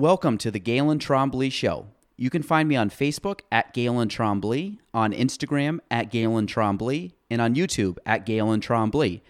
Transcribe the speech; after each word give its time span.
Welcome 0.00 0.38
to 0.38 0.50
the 0.50 0.58
Gaelan 0.58 0.98
Trombley 0.98 1.52
Show. 1.52 1.88
You 2.16 2.30
can 2.30 2.42
find 2.42 2.66
me 2.66 2.74
on 2.74 2.88
Facebook 2.88 3.40
at 3.52 3.74
Gaelan 3.74 4.08
Trombley, 4.08 4.78
on 4.94 5.12
Instagram 5.12 5.80
at 5.90 6.10
Gaelan 6.10 6.46
Trombley, 6.46 7.12
and 7.28 7.38
on 7.38 7.54
YouTube 7.54 7.98
at 8.06 8.24
Gaelan 8.24 8.62
Trombley. 8.62 9.20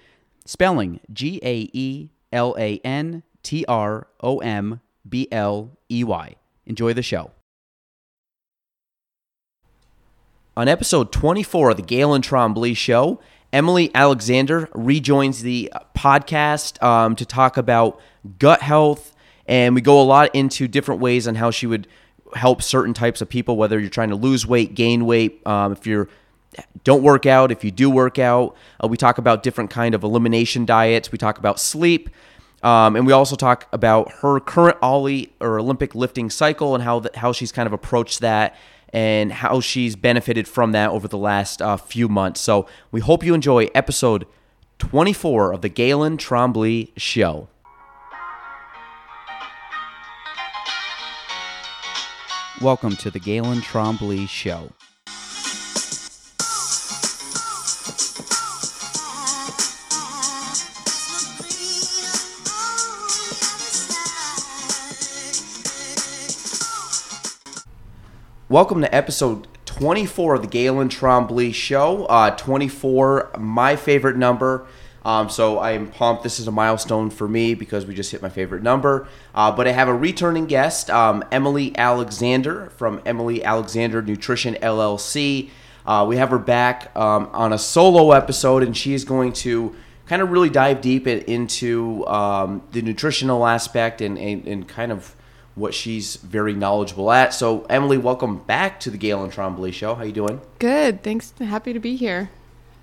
Spelling 0.46 1.00
G 1.12 1.40
A 1.42 1.68
E 1.72 2.10
L 2.32 2.54
A 2.56 2.78
N 2.84 3.24
T 3.42 3.64
R 3.66 4.06
O 4.20 4.38
M 4.38 4.80
B 5.08 5.26
L 5.32 5.76
E 5.90 6.04
Y. 6.04 6.36
Enjoy 6.66 6.92
the 6.92 7.02
show. 7.02 7.32
On 10.56 10.68
episode 10.68 11.10
24 11.10 11.70
of 11.70 11.78
the 11.78 11.82
Gaelan 11.82 12.22
Trombley 12.22 12.76
Show, 12.76 13.20
Emily 13.52 13.90
Alexander 13.92 14.68
rejoins 14.72 15.42
the 15.42 15.72
podcast 15.96 16.80
um, 16.80 17.16
to 17.16 17.26
talk 17.26 17.56
about 17.56 18.00
gut 18.38 18.62
health, 18.62 19.16
and 19.50 19.74
we 19.74 19.80
go 19.80 20.00
a 20.00 20.04
lot 20.04 20.32
into 20.32 20.68
different 20.68 21.00
ways 21.00 21.26
on 21.26 21.34
how 21.34 21.50
she 21.50 21.66
would 21.66 21.88
help 22.34 22.62
certain 22.62 22.94
types 22.94 23.20
of 23.20 23.28
people, 23.28 23.56
whether 23.56 23.80
you're 23.80 23.90
trying 23.90 24.10
to 24.10 24.14
lose 24.14 24.46
weight, 24.46 24.76
gain 24.76 25.04
weight, 25.04 25.44
um, 25.44 25.72
if 25.72 25.86
you're 25.86 26.08
don't 26.84 27.02
work 27.02 27.26
out, 27.26 27.50
if 27.50 27.64
you 27.64 27.70
do 27.70 27.90
work 27.90 28.18
out. 28.18 28.56
Uh, 28.82 28.86
we 28.86 28.96
talk 28.96 29.18
about 29.18 29.42
different 29.42 29.70
kind 29.70 29.94
of 29.94 30.04
elimination 30.04 30.64
diets. 30.64 31.10
We 31.10 31.18
talk 31.18 31.38
about 31.38 31.58
sleep. 31.58 32.10
Um, 32.62 32.94
and 32.94 33.06
we 33.06 33.12
also 33.12 33.34
talk 33.36 33.66
about 33.72 34.12
her 34.20 34.38
current 34.38 34.76
Oly 34.82 35.32
or 35.40 35.58
Olympic 35.58 35.94
lifting 35.94 36.30
cycle 36.30 36.74
and 36.74 36.84
how 36.84 37.00
the, 37.00 37.10
how 37.16 37.32
she's 37.32 37.50
kind 37.50 37.66
of 37.66 37.72
approached 37.72 38.20
that 38.20 38.56
and 38.92 39.32
how 39.32 39.60
she's 39.60 39.96
benefited 39.96 40.46
from 40.46 40.72
that 40.72 40.90
over 40.90 41.08
the 41.08 41.18
last 41.18 41.60
uh, 41.62 41.76
few 41.76 42.08
months. 42.08 42.40
So 42.40 42.66
we 42.92 43.00
hope 43.00 43.24
you 43.24 43.34
enjoy 43.34 43.68
episode 43.74 44.26
24 44.78 45.52
of 45.52 45.62
the 45.62 45.70
Gaelan 45.70 46.18
Trombley 46.18 46.90
Show. 46.96 47.48
Welcome 52.60 52.94
to 52.96 53.10
the 53.10 53.18
Gaelan 53.18 53.62
Trombley 53.62 54.28
Show. 54.28 54.68
Welcome 68.50 68.82
to 68.82 68.94
episode 68.94 69.48
24 69.64 70.34
of 70.34 70.42
the 70.42 70.48
Gaelan 70.48 70.90
Trombley 70.90 71.54
Show. 71.54 72.04
Uh, 72.04 72.36
24, 72.36 73.30
my 73.38 73.74
favorite 73.74 74.18
number. 74.18 74.66
Um, 75.04 75.30
so 75.30 75.58
I 75.58 75.72
am 75.72 75.90
pumped. 75.90 76.22
This 76.22 76.38
is 76.38 76.46
a 76.46 76.52
milestone 76.52 77.10
for 77.10 77.26
me 77.26 77.54
because 77.54 77.86
we 77.86 77.94
just 77.94 78.12
hit 78.12 78.22
my 78.22 78.28
favorite 78.28 78.62
number. 78.62 79.08
Uh, 79.34 79.50
but 79.50 79.66
I 79.66 79.72
have 79.72 79.88
a 79.88 79.94
returning 79.94 80.46
guest, 80.46 80.90
um, 80.90 81.24
Emily 81.32 81.76
Alexander 81.76 82.70
from 82.76 83.00
Emily 83.06 83.42
Alexander 83.44 84.02
Nutrition 84.02 84.54
LLC. 84.56 85.50
Uh, 85.86 86.04
we 86.06 86.16
have 86.16 86.30
her 86.30 86.38
back 86.38 86.94
um, 86.96 87.30
on 87.32 87.52
a 87.52 87.58
solo 87.58 88.12
episode, 88.12 88.62
and 88.62 88.76
she 88.76 88.92
is 88.92 89.04
going 89.04 89.32
to 89.32 89.74
kind 90.06 90.20
of 90.20 90.30
really 90.30 90.50
dive 90.50 90.80
deep 90.80 91.06
in, 91.06 91.20
into 91.20 92.06
um, 92.06 92.62
the 92.72 92.82
nutritional 92.82 93.46
aspect 93.46 94.00
and, 94.00 94.18
and, 94.18 94.46
and 94.46 94.68
kind 94.68 94.92
of 94.92 95.14
what 95.54 95.74
she's 95.74 96.16
very 96.16 96.52
knowledgeable 96.52 97.10
at. 97.10 97.34
So, 97.34 97.64
Emily, 97.64 97.98
welcome 97.98 98.38
back 98.38 98.80
to 98.80 98.90
the 98.90 98.98
Gaelan 98.98 99.32
Trombley 99.32 99.72
Show. 99.72 99.94
How 99.94 100.04
you 100.04 100.12
doing? 100.12 100.40
Good. 100.58 101.02
Thanks. 101.02 101.32
Happy 101.38 101.72
to 101.72 101.80
be 101.80 101.96
here. 101.96 102.30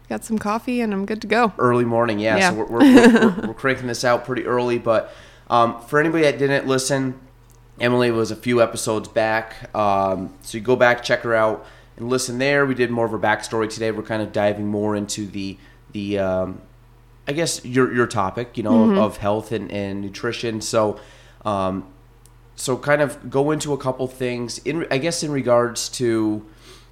Got 0.09 0.23
some 0.23 0.37
coffee 0.37 0.81
and 0.81 0.93
I'm 0.93 1.05
good 1.05 1.21
to 1.21 1.27
go. 1.27 1.53
Early 1.57 1.85
morning, 1.85 2.19
yeah. 2.19 2.37
Yeah. 2.37 2.49
So 2.51 2.55
we're, 2.55 2.65
we're, 2.65 2.79
we're, 2.79 3.47
we're 3.47 3.53
cranking 3.55 3.87
this 3.87 4.05
out 4.05 4.25
pretty 4.25 4.45
early. 4.45 4.77
But 4.77 5.13
um, 5.49 5.81
for 5.81 5.99
anybody 5.99 6.23
that 6.23 6.37
didn't 6.37 6.65
listen, 6.65 7.19
Emily 7.79 8.11
was 8.11 8.31
a 8.31 8.35
few 8.35 8.61
episodes 8.61 9.07
back. 9.07 9.73
Um, 9.75 10.33
so 10.41 10.57
you 10.57 10.63
go 10.63 10.75
back, 10.75 11.03
check 11.03 11.21
her 11.21 11.35
out, 11.35 11.65
and 11.97 12.09
listen 12.09 12.37
there. 12.37 12.65
We 12.65 12.73
did 12.73 12.89
more 12.89 13.05
of 13.05 13.11
her 13.11 13.19
backstory 13.19 13.69
today. 13.69 13.91
We're 13.91 14.03
kind 14.03 14.21
of 14.21 14.31
diving 14.31 14.67
more 14.67 14.95
into 14.95 15.27
the 15.27 15.57
the 15.91 16.19
um, 16.19 16.61
I 17.27 17.33
guess 17.33 17.63
your 17.65 17.93
your 17.93 18.07
topic, 18.07 18.57
you 18.57 18.63
know, 18.63 18.91
of, 18.91 18.97
of 18.97 19.17
health 19.17 19.51
and, 19.51 19.71
and 19.71 20.01
nutrition. 20.01 20.61
So 20.61 20.99
um, 21.45 21.85
so 22.55 22.77
kind 22.77 23.01
of 23.01 23.29
go 23.29 23.51
into 23.51 23.73
a 23.73 23.77
couple 23.77 24.07
things 24.07 24.57
in 24.59 24.87
I 24.89 24.97
guess 24.97 25.21
in 25.21 25.31
regards 25.31 25.89
to 25.89 26.45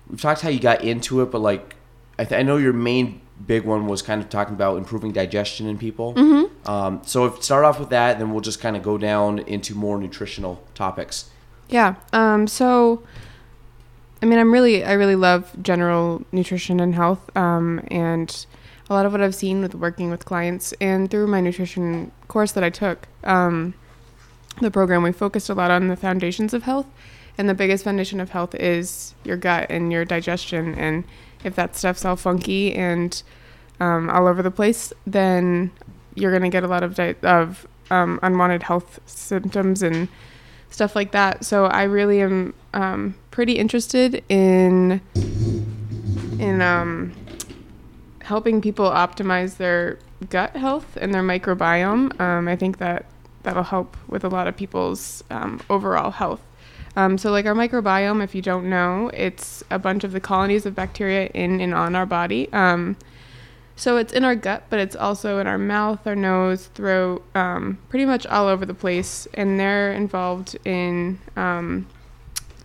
we've 0.10 0.22
talked 0.22 0.42
how 0.42 0.50
you 0.50 0.60
got 0.60 0.84
into 0.84 1.22
it, 1.22 1.32
but 1.32 1.40
like 1.40 1.76
I, 2.18 2.26
th- 2.26 2.40
I 2.40 2.44
know 2.44 2.58
your 2.58 2.74
main 2.74 3.22
big 3.46 3.66
one 3.66 3.88
was 3.88 4.02
kind 4.02 4.22
of 4.22 4.30
talking 4.30 4.54
about 4.54 4.78
improving 4.78 5.12
digestion 5.12 5.68
in 5.68 5.78
people. 5.78 6.14
Mm-hmm. 6.14 6.70
Um, 6.70 7.02
so 7.06 7.26
if 7.26 7.44
start 7.44 7.66
off 7.66 7.80
with 7.80 7.90
that, 7.90 8.18
then 8.18 8.32
we'll 8.32 8.42
just 8.42 8.62
kind 8.62 8.78
of 8.78 8.84
go 8.84 8.98
down 8.98 9.40
into 9.40 9.76
more 9.76 9.98
nutritional 9.98 10.64
topics. 10.74 11.30
Yeah. 11.70 11.96
Um, 12.14 12.48
so, 12.48 13.04
I 14.22 14.26
mean, 14.26 14.40
I'm 14.40 14.54
really, 14.54 14.84
I 14.84 14.94
really 14.94 15.16
love 15.16 15.52
general 15.62 16.24
nutrition 16.32 16.80
and 16.80 16.96
health. 16.96 17.36
Um, 17.36 17.86
and 17.92 18.46
a 18.90 18.94
lot 18.94 19.06
of 19.06 19.12
what 19.12 19.22
I've 19.22 19.36
seen 19.36 19.62
with 19.62 19.76
working 19.76 20.10
with 20.10 20.26
clients 20.26 20.74
and 20.80 21.12
through 21.12 21.28
my 21.28 21.42
nutrition 21.42 22.12
course 22.28 22.54
that 22.54 22.64
I 22.64 22.70
took, 22.70 23.08
um, 23.24 23.74
the 24.62 24.72
program, 24.72 25.04
we 25.04 25.12
focused 25.12 25.50
a 25.50 25.54
lot 25.54 25.72
on 25.72 25.90
the 25.90 25.98
foundations 25.98 26.54
of 26.54 26.64
health. 26.64 26.86
And 27.38 27.50
the 27.50 27.54
biggest 27.54 27.84
foundation 27.84 28.22
of 28.22 28.30
health 28.30 28.56
is 28.56 29.14
your 29.26 29.36
gut 29.36 29.68
and 29.70 29.92
your 29.92 30.06
digestion. 30.06 30.74
And 30.76 31.04
if 31.46 31.56
that 31.56 31.76
stuff's 31.76 32.04
all 32.04 32.16
funky 32.16 32.74
and 32.74 33.22
um, 33.80 34.10
all 34.10 34.28
over 34.28 34.42
the 34.42 34.52
place, 34.52 34.92
then 35.06 35.72
you're 36.16 36.32
going 36.32 36.44
to 36.44 36.50
get 36.50 36.64
a 36.64 36.68
lot 36.68 36.84
of 36.84 36.96
di- 36.96 37.16
of 37.24 37.68
um, 37.92 38.20
unwanted 38.24 38.64
health 38.64 39.00
symptoms 39.06 39.84
and 39.84 40.08
stuff 40.70 40.96
like 40.96 41.12
that. 41.12 41.46
So 41.46 41.66
I 41.66 41.84
really 41.84 42.22
am 42.22 42.54
um, 42.74 43.16
pretty 43.32 43.54
interested 43.54 44.24
in 44.28 45.02
in 46.40 46.62
um, 46.62 47.14
helping 48.22 48.62
people 48.62 48.90
optimize 48.90 49.58
their 49.58 50.00
gut 50.30 50.56
health 50.56 50.98
and 51.00 51.14
their 51.14 51.24
microbiome. 51.24 52.20
Um, 52.20 52.48
I 52.48 52.56
think 52.56 52.78
that 52.80 53.06
that'll 53.44 53.64
help 53.64 53.96
with 54.08 54.24
a 54.24 54.30
lot 54.30 54.48
of 54.48 54.58
people's 54.58 55.24
um, 55.30 55.62
overall 55.70 56.12
health. 56.12 56.42
Um, 56.96 57.18
so, 57.18 57.32
like 57.32 57.46
our 57.46 57.54
microbiome, 57.54 58.24
if 58.24 58.34
you 58.34 58.42
don't 58.42 58.70
know, 58.70 59.12
it's 59.14 59.64
a 59.70 59.78
bunch 59.78 60.04
of 60.04 60.12
the 60.12 60.20
colonies 60.22 60.66
of 60.66 60.76
bacteria 60.76 61.28
in 61.34 61.60
and 61.60 61.74
on 61.74 61.96
our 61.96 62.06
body. 62.06 62.52
Um, 62.54 62.96
so 63.76 63.98
it's 63.98 64.14
in 64.14 64.24
our 64.24 64.36
gut, 64.36 64.64
but 64.70 64.80
it's 64.80 64.96
also 64.96 65.40
in 65.40 65.48
our 65.48 65.58
mouth, 65.58 66.08
our 66.08 66.16
nose, 66.16 66.68
throat, 66.68 67.24
um, 67.36 67.78
pretty 67.90 68.06
much 68.06 68.26
all 68.26 68.48
over 68.48 68.66
the 68.66 68.74
place, 68.74 69.28
and 69.34 69.60
they're 69.60 69.92
involved 69.92 70.58
in 70.64 71.20
um, 71.36 71.86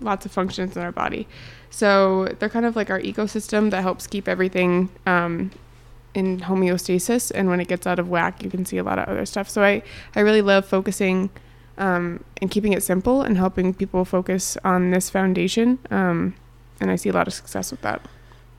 lots 0.01 0.25
of 0.25 0.31
functions 0.31 0.77
in 0.77 0.83
our 0.83 0.93
body. 0.93 1.27
So 1.69 2.27
they're 2.39 2.49
kind 2.49 2.65
of 2.65 2.77
like 2.77 2.91
our 2.91 3.01
ecosystem 3.01 3.71
that 3.71 3.83
helps 3.83 4.07
keep 4.07 4.29
everything 4.29 4.89
um, 5.07 5.51
in 6.15 6.41
homeostasis. 6.41 7.33
And 7.35 7.49
when 7.49 7.61
it 7.61 7.67
gets 7.67 7.87
out 7.89 7.99
of 7.99 8.09
whack, 8.09 8.43
you 8.43 8.51
can 8.51 8.65
see 8.65 8.79
a 8.79 8.85
lot 8.85 8.99
of 8.99 9.09
other 9.09 9.27
stuff. 9.27 9.49
So 9.49 9.63
I, 9.63 9.83
I 10.15 10.21
really 10.21 10.43
love 10.43 10.65
focusing 10.65 11.31
um, 11.79 12.25
and 12.41 12.51
keeping 12.51 12.73
it 12.73 12.83
simple 12.83 13.23
and 13.23 13.37
helping 13.37 13.75
people 13.75 14.05
focus 14.05 14.57
on 14.65 14.91
this 14.91 15.11
foundation. 15.11 15.79
Um, 15.91 16.35
and 16.81 16.91
I 16.91 16.97
see 16.97 17.09
a 17.09 17.13
lot 17.13 17.27
of 17.27 17.35
success 17.35 17.71
with 17.71 17.83
that. 17.83 18.01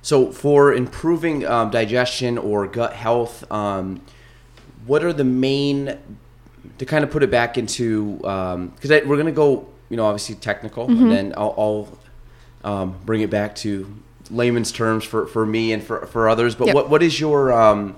So 0.01 0.31
for 0.31 0.73
improving 0.73 1.45
um, 1.45 1.69
digestion 1.69 2.37
or 2.37 2.65
gut 2.67 2.93
health, 2.93 3.49
um, 3.51 4.01
what 4.85 5.03
are 5.03 5.13
the 5.13 5.23
main 5.23 5.97
to 6.77 6.85
kind 6.85 7.03
of 7.03 7.11
put 7.11 7.21
it 7.23 7.29
back 7.29 7.57
into 7.57 8.17
because 8.17 8.89
we're 8.89 9.15
going 9.15 9.25
to 9.27 9.31
go, 9.31 9.67
you 9.89 9.97
know, 9.97 10.05
obviously 10.05 10.35
technical, 10.35 10.87
and 10.87 11.11
then 11.11 11.33
I'll, 11.37 11.53
I'll 12.63 12.71
um, 12.73 12.99
bring 13.05 13.21
it 13.21 13.29
back 13.29 13.55
to 13.57 13.93
layman's 14.29 14.71
terms 14.71 15.03
for, 15.03 15.27
for 15.27 15.45
me 15.45 15.73
and 15.73 15.83
for, 15.83 16.05
for 16.07 16.29
others. 16.29 16.55
But 16.55 16.67
Yep. 16.67 16.75
what 16.75 16.89
what 16.89 17.03
is 17.03 17.19
your 17.19 17.51
um, 17.51 17.95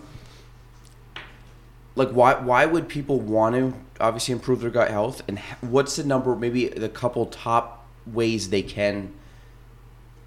like 1.95 2.09
why 2.09 2.33
why 2.35 2.65
would 2.65 2.87
people 2.87 3.19
want 3.19 3.55
to 3.55 3.73
obviously 3.99 4.31
improve 4.31 4.61
their 4.61 4.69
gut 4.69 4.89
health 4.89 5.21
and 5.27 5.39
what's 5.61 5.95
the 5.95 6.03
number 6.03 6.35
maybe 6.35 6.67
the 6.67 6.89
couple 6.89 7.25
top 7.27 7.85
ways 8.07 8.49
they 8.49 8.61
can 8.61 9.13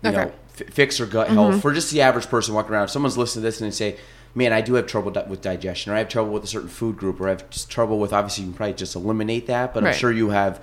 you 0.03 0.11
Okay. 0.11 0.17
know 0.17 0.33
f- 0.59 0.73
fix 0.73 0.99
their 0.99 1.07
gut 1.07 1.29
health 1.29 1.53
mm-hmm. 1.53 1.61
for 1.61 1.73
just 1.73 1.91
the 1.91 2.01
average 2.01 2.29
person 2.29 2.55
walking 2.55 2.73
around. 2.73 2.85
If 2.85 2.91
someone's 2.91 3.19
listening 3.19 3.43
to 3.43 3.47
this 3.47 3.61
and 3.61 3.71
they 3.71 3.75
say 3.75 3.97
man 4.37 4.53
i 4.53 4.61
do 4.61 4.75
have 4.75 4.87
trouble 4.87 5.11
di- 5.11 5.25
with 5.29 5.41
digestion 5.41 5.91
or 5.91 5.97
i 5.97 5.99
have 5.99 6.09
trouble 6.09 6.31
with 6.31 6.45
a 6.45 6.47
certain 6.47 6.69
food 6.69 6.97
group 6.97 7.21
or 7.21 7.27
i 7.27 7.31
have 7.31 7.49
just 7.51 7.69
trouble 7.71 7.99
with 7.99 8.13
obviously 8.13 8.45
you 8.45 8.51
can 8.51 8.57
probably 8.57 8.75
just 8.75 8.95
eliminate 8.95 9.47
that 9.47 9.75
but 9.75 9.85
i'm 9.85 9.95
sure 9.95 10.13
you 10.13 10.29
have 10.29 10.63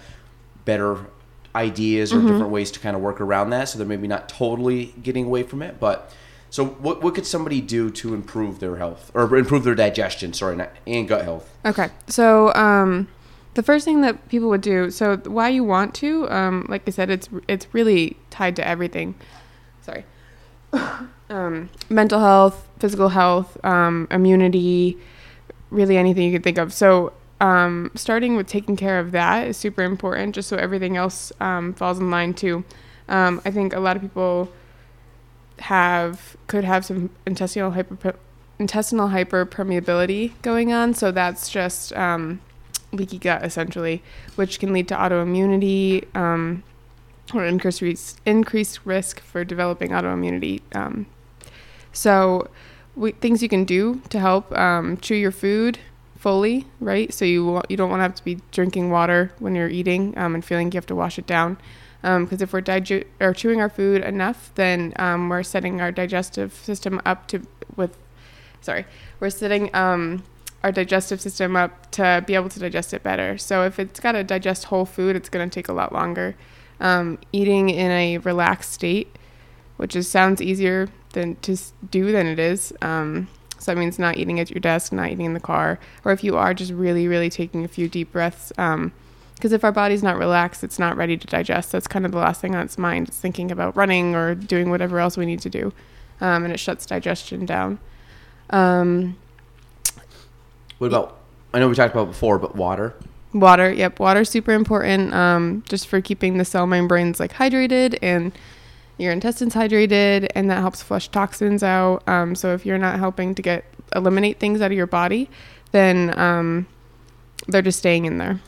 better 0.63 1.07
ideas 1.55 2.13
or 2.13 2.17
mm-hmm. 2.17 2.27
different 2.27 2.51
ways 2.51 2.71
to 2.71 2.79
kind 2.79 2.95
of 2.95 3.01
work 3.01 3.19
around 3.19 3.49
that 3.49 3.67
so 3.67 3.77
they're 3.77 3.87
maybe 3.87 4.07
not 4.07 4.29
totally 4.29 4.93
getting 5.01 5.25
away 5.25 5.43
from 5.43 5.61
it 5.61 5.79
but 5.79 6.11
so 6.53 6.65
what, 6.65 7.01
what 7.01 7.15
could 7.15 7.25
somebody 7.25 7.61
do 7.61 7.89
to 7.89 8.13
improve 8.13 8.59
their 8.59 8.75
health 8.77 9.09
or 9.15 9.35
improve 9.35 9.63
their 9.63 9.75
digestion 9.75 10.33
sorry 10.33 10.55
not, 10.55 10.69
and 10.85 11.07
gut 11.07 11.23
health 11.23 11.53
Okay. 11.65 11.89
So 12.07 12.53
um, 12.53 13.07
the 13.53 13.63
first 13.63 13.85
thing 13.85 14.01
that 14.01 14.27
people 14.29 14.49
would 14.49 14.61
do, 14.61 14.91
so 14.91 15.17
why 15.17 15.49
you 15.49 15.63
want 15.63 15.93
to, 15.95 16.29
um, 16.29 16.65
like 16.69 16.83
I 16.87 16.91
said, 16.91 17.09
it's 17.09 17.29
it's 17.47 17.67
really 17.73 18.17
tied 18.29 18.55
to 18.57 18.67
everything. 18.67 19.15
Sorry. 19.81 20.05
um, 21.29 21.69
mental 21.89 22.19
health, 22.19 22.67
physical 22.79 23.09
health, 23.09 23.63
um, 23.63 24.07
immunity, 24.11 24.97
really 25.69 25.97
anything 25.97 26.23
you 26.23 26.33
could 26.33 26.43
think 26.43 26.57
of. 26.57 26.73
So 26.73 27.13
um, 27.39 27.91
starting 27.95 28.35
with 28.35 28.47
taking 28.47 28.75
care 28.75 28.99
of 28.99 29.11
that 29.11 29.47
is 29.47 29.57
super 29.57 29.83
important, 29.83 30.35
just 30.35 30.49
so 30.49 30.57
everything 30.57 30.97
else 30.97 31.31
um, 31.39 31.73
falls 31.73 31.99
in 31.99 32.11
line 32.11 32.33
too. 32.33 32.63
I 33.07 33.51
think 33.51 33.73
a 33.73 33.79
lot 33.79 33.95
of 33.95 34.01
people 34.01 34.49
have 35.59 36.35
could 36.47 36.63
have 36.63 36.85
some 36.85 37.09
intestinal 37.25 37.71
hyper 37.71 38.15
intestinal 38.59 39.09
hyperpermeability 39.09 40.33
going 40.41 40.71
on, 40.71 40.93
so 40.93 41.11
that's 41.11 41.49
just 41.49 41.93
um, 41.93 42.41
leaky 42.91 43.17
gut 43.17 43.43
essentially, 43.43 44.01
which 44.35 44.59
can 44.59 44.73
lead 44.73 44.87
to 44.87 44.95
autoimmunity 44.95 46.05
um, 46.15 46.63
or 47.33 47.45
increased 47.45 47.81
risk, 47.81 48.19
increased 48.25 48.79
risk 48.85 49.19
for 49.19 49.43
developing 49.43 49.89
autoimmunity. 49.91 50.61
Um, 50.73 51.05
so, 51.91 52.49
we, 52.95 53.11
things 53.11 53.41
you 53.41 53.49
can 53.49 53.65
do 53.65 54.01
to 54.09 54.19
help 54.19 54.51
um, 54.57 54.97
chew 54.97 55.15
your 55.15 55.31
food 55.31 55.79
fully, 56.17 56.65
right? 56.79 57.13
So 57.13 57.25
you 57.25 57.61
you 57.67 57.75
don't 57.75 57.89
want 57.89 57.99
to 57.99 58.03
have 58.03 58.15
to 58.15 58.23
be 58.23 58.39
drinking 58.51 58.91
water 58.91 59.33
when 59.39 59.55
you're 59.55 59.69
eating 59.69 60.17
um, 60.17 60.35
and 60.35 60.45
feeling 60.45 60.71
you 60.71 60.77
have 60.77 60.85
to 60.87 60.95
wash 60.95 61.19
it 61.19 61.27
down. 61.27 61.57
Because 62.03 62.41
um, 62.41 62.43
if 62.43 62.51
we're 62.51 62.59
dig- 62.59 63.07
or 63.21 63.33
chewing 63.33 63.61
our 63.61 63.69
food 63.69 64.03
enough, 64.03 64.51
then 64.55 64.93
um, 64.97 65.29
we're 65.29 65.41
setting 65.41 65.79
our 65.79 65.89
digestive 65.89 66.53
system 66.53 67.01
up 67.05 67.27
to 67.29 67.41
with, 67.77 67.97
sorry, 68.59 68.85
we're 69.21 69.29
setting 69.29 69.73
um, 69.73 70.23
our 70.63 70.71
digestive 70.73 71.21
system 71.21 71.55
up 71.55 71.89
to 71.91 72.21
be 72.27 72.35
able 72.35 72.49
to 72.49 72.59
digest 72.59 72.93
it 72.93 73.03
better. 73.03 73.37
So 73.37 73.63
if 73.63 73.79
it's 73.79 74.01
got 74.01 74.11
to 74.11 74.23
digest 74.23 74.65
whole 74.65 74.83
food, 74.85 75.15
it's 75.15 75.29
going 75.29 75.49
to 75.49 75.53
take 75.53 75.69
a 75.69 75.73
lot 75.73 75.93
longer. 75.93 76.35
Um, 76.81 77.19
eating 77.31 77.69
in 77.69 77.89
a 77.89 78.17
relaxed 78.17 78.73
state, 78.73 79.15
which 79.77 79.95
is 79.95 80.05
sounds 80.09 80.41
easier 80.41 80.89
than 81.13 81.37
to 81.37 81.57
do 81.89 82.11
than 82.11 82.27
it 82.27 82.37
is. 82.37 82.73
Um, 82.81 83.29
so 83.59 83.71
that 83.71 83.79
means 83.79 83.97
not 83.97 84.17
eating 84.17 84.41
at 84.41 84.51
your 84.51 84.59
desk, 84.59 84.91
not 84.91 85.09
eating 85.09 85.25
in 85.25 85.33
the 85.33 85.39
car, 85.39 85.79
or 86.03 86.11
if 86.11 86.21
you 86.21 86.35
are, 86.35 86.53
just 86.53 86.73
really, 86.73 87.07
really 87.07 87.29
taking 87.29 87.63
a 87.63 87.69
few 87.69 87.87
deep 87.87 88.11
breaths. 88.11 88.51
Um, 88.57 88.91
because 89.43 89.51
if 89.51 89.65
our 89.65 89.73
body's 89.73 90.01
not 90.01 90.17
relaxed, 90.17 90.63
it's 90.63 90.79
not 90.79 90.95
ready 90.95 91.17
to 91.17 91.27
digest. 91.27 91.73
That's 91.73 91.85
kind 91.85 92.05
of 92.05 92.13
the 92.13 92.17
last 92.17 92.39
thing 92.39 92.55
on 92.55 92.63
its 92.63 92.77
mind. 92.77 93.09
It's 93.09 93.19
thinking 93.19 93.51
about 93.51 93.75
running 93.75 94.15
or 94.15 94.35
doing 94.35 94.69
whatever 94.69 94.99
else 94.99 95.17
we 95.17 95.25
need 95.25 95.41
to 95.41 95.49
do, 95.49 95.73
um, 96.21 96.45
and 96.45 96.53
it 96.53 96.61
shuts 96.61 96.85
digestion 96.85 97.45
down. 97.45 97.77
Um, 98.51 99.17
what 100.77 100.87
about? 100.87 101.17
I 101.53 101.59
know 101.59 101.67
we 101.67 101.75
talked 101.75 101.93
about 101.93 102.07
before, 102.07 102.39
but 102.39 102.55
water. 102.55 102.95
Water, 103.33 103.69
yep, 103.69 103.99
water's 103.99 104.29
super 104.29 104.53
important. 104.53 105.13
Um, 105.13 105.65
just 105.67 105.89
for 105.89 105.99
keeping 105.99 106.37
the 106.37 106.45
cell 106.45 106.65
membranes 106.65 107.19
like 107.19 107.33
hydrated 107.33 107.99
and 108.01 108.31
your 108.97 109.11
intestines 109.11 109.55
hydrated, 109.55 110.29
and 110.35 110.49
that 110.49 110.59
helps 110.59 110.81
flush 110.81 111.09
toxins 111.09 111.63
out. 111.63 112.07
Um, 112.07 112.33
so 112.33 112.53
if 112.53 112.65
you're 112.65 112.77
not 112.77 112.97
helping 112.97 113.35
to 113.35 113.41
get 113.41 113.65
eliminate 113.93 114.39
things 114.39 114.61
out 114.61 114.71
of 114.71 114.77
your 114.77 114.87
body, 114.87 115.29
then 115.73 116.17
um, 116.17 116.65
they're 117.49 117.61
just 117.61 117.79
staying 117.79 118.05
in 118.05 118.19
there. 118.19 118.39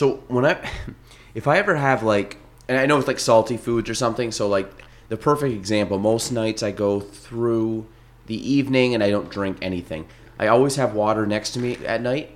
So 0.00 0.14
when 0.28 0.46
I, 0.46 0.56
if 1.34 1.46
I 1.46 1.58
ever 1.58 1.76
have 1.76 2.02
like, 2.02 2.38
and 2.68 2.78
I 2.78 2.86
know 2.86 2.96
it's 2.96 3.06
like 3.06 3.18
salty 3.18 3.58
foods 3.58 3.90
or 3.90 3.94
something. 3.94 4.32
So 4.32 4.48
like 4.48 4.72
the 5.10 5.18
perfect 5.18 5.52
example. 5.52 5.98
Most 5.98 6.32
nights 6.32 6.62
I 6.62 6.70
go 6.70 7.00
through 7.00 7.86
the 8.24 8.50
evening 8.50 8.94
and 8.94 9.04
I 9.04 9.10
don't 9.10 9.28
drink 9.28 9.58
anything. 9.60 10.06
I 10.38 10.46
always 10.46 10.76
have 10.76 10.94
water 10.94 11.26
next 11.26 11.50
to 11.50 11.58
me 11.58 11.76
at 11.84 12.00
night. 12.00 12.34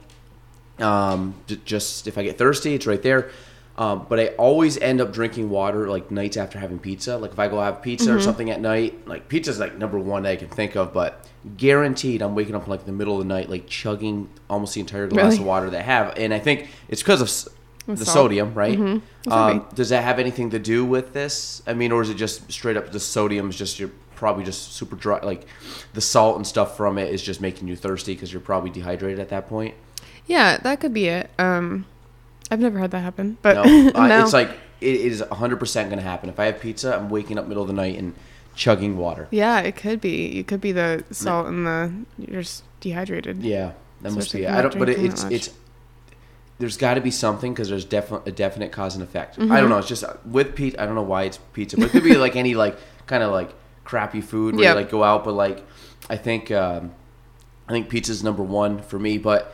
Um, 0.78 1.36
just 1.64 2.06
if 2.06 2.18
I 2.18 2.24
get 2.24 2.36
thirsty, 2.36 2.74
it's 2.74 2.86
right 2.86 3.00
there. 3.00 3.30
Um, 3.78 4.04
but 4.10 4.20
I 4.20 4.26
always 4.36 4.76
end 4.76 5.00
up 5.00 5.10
drinking 5.10 5.48
water 5.48 5.88
like 5.88 6.10
nights 6.10 6.36
after 6.36 6.58
having 6.58 6.78
pizza. 6.78 7.16
Like 7.16 7.32
if 7.32 7.38
I 7.38 7.48
go 7.48 7.60
have 7.60 7.80
pizza 7.80 8.08
mm-hmm. 8.08 8.18
or 8.18 8.20
something 8.20 8.50
at 8.50 8.60
night, 8.60 9.08
like 9.08 9.28
pizza's 9.28 9.58
like 9.58 9.78
number 9.78 9.98
one 9.98 10.26
I 10.26 10.36
can 10.36 10.48
think 10.48 10.76
of, 10.76 10.92
but 10.92 11.26
guaranteed 11.56 12.22
I'm 12.22 12.34
waking 12.34 12.54
up 12.54 12.64
in 12.64 12.70
like 12.70 12.86
the 12.86 12.92
middle 12.92 13.14
of 13.14 13.20
the 13.20 13.32
night, 13.32 13.50
like 13.50 13.66
chugging 13.66 14.28
almost 14.48 14.74
the 14.74 14.80
entire 14.80 15.06
glass 15.06 15.32
really? 15.32 15.38
of 15.38 15.46
water 15.46 15.76
I 15.76 15.80
have. 15.80 16.16
And 16.16 16.32
I 16.32 16.38
think 16.38 16.68
it's 16.88 17.02
because 17.02 17.20
of 17.20 17.54
the 17.86 18.04
salt. 18.04 18.14
sodium, 18.14 18.54
right? 18.54 18.78
Mm-hmm. 18.78 19.32
Um, 19.32 19.66
does 19.74 19.90
that 19.90 20.04
have 20.04 20.18
anything 20.18 20.50
to 20.50 20.58
do 20.58 20.84
with 20.84 21.12
this? 21.12 21.62
I 21.66 21.74
mean, 21.74 21.92
or 21.92 22.02
is 22.02 22.10
it 22.10 22.16
just 22.16 22.50
straight 22.50 22.76
up 22.76 22.92
the 22.92 23.00
sodium 23.00 23.50
is 23.50 23.56
just 23.56 23.78
you're 23.78 23.90
probably 24.16 24.44
just 24.44 24.72
super 24.72 24.96
dry, 24.96 25.20
like 25.20 25.46
the 25.92 26.00
salt 26.00 26.36
and 26.36 26.46
stuff 26.46 26.76
from 26.76 26.98
it 26.98 27.12
is 27.12 27.22
just 27.22 27.40
making 27.40 27.68
you 27.68 27.76
thirsty 27.76 28.14
because 28.14 28.32
you're 28.32 28.40
probably 28.40 28.70
dehydrated 28.70 29.20
at 29.20 29.28
that 29.28 29.48
point? 29.48 29.74
Yeah, 30.26 30.56
that 30.58 30.80
could 30.80 30.94
be 30.94 31.08
it. 31.08 31.30
Um, 31.38 31.84
I've 32.50 32.60
never 32.60 32.78
had 32.78 32.90
that 32.92 33.00
happen, 33.00 33.36
but 33.42 33.54
no, 33.64 33.90
no. 34.06 34.22
it's 34.22 34.32
like 34.32 34.50
it 34.80 34.96
is 34.96 35.22
100% 35.22 35.74
going 35.74 35.96
to 35.96 36.02
happen. 36.02 36.28
If 36.28 36.40
I 36.40 36.46
have 36.46 36.60
pizza, 36.60 36.96
I'm 36.96 37.10
waking 37.10 37.38
up 37.38 37.46
middle 37.46 37.62
of 37.62 37.68
the 37.68 37.74
night 37.74 37.98
and 37.98 38.14
chugging 38.54 38.96
water. 38.96 39.28
Yeah, 39.30 39.60
it 39.60 39.76
could 39.76 40.00
be. 40.00 40.38
It 40.38 40.46
could 40.46 40.60
be 40.60 40.72
the 40.72 41.04
salt 41.10 41.46
and 41.46 41.66
the 41.66 41.92
you're 42.18 42.42
just 42.42 42.64
dehydrated. 42.80 43.42
Yeah, 43.42 43.72
that 44.02 44.12
must 44.12 44.32
be. 44.32 44.46
I 44.46 44.62
don't. 44.62 44.78
But 44.78 44.88
it, 44.88 45.04
it's 45.04 45.24
it's. 45.24 45.50
There's 46.58 46.76
got 46.76 46.94
to 46.94 47.00
be 47.00 47.10
something 47.10 47.52
because 47.52 47.68
there's 47.68 47.84
definitely 47.84 48.30
a 48.30 48.34
definite 48.34 48.70
cause 48.70 48.94
and 48.94 49.02
effect. 49.02 49.38
Mm-hmm. 49.38 49.50
I 49.50 49.60
don't 49.60 49.70
know. 49.70 49.78
It's 49.78 49.88
just 49.88 50.04
with 50.24 50.54
pizza. 50.54 50.80
I 50.80 50.86
don't 50.86 50.94
know 50.94 51.02
why 51.02 51.24
it's 51.24 51.38
pizza, 51.52 51.76
but 51.76 51.86
it 51.86 51.90
could 51.90 52.04
be 52.04 52.14
like 52.14 52.36
any 52.36 52.54
like 52.54 52.78
kind 53.06 53.22
of 53.22 53.32
like 53.32 53.52
crappy 53.82 54.20
food 54.20 54.54
where 54.54 54.64
yep. 54.64 54.74
you 54.74 54.80
like 54.82 54.90
go 54.90 55.02
out. 55.02 55.24
But 55.24 55.32
like, 55.32 55.64
I 56.08 56.16
think 56.16 56.50
um, 56.52 56.94
I 57.68 57.72
think 57.72 57.88
pizza's 57.88 58.22
number 58.22 58.42
one 58.42 58.82
for 58.82 58.98
me. 58.98 59.18
But 59.18 59.52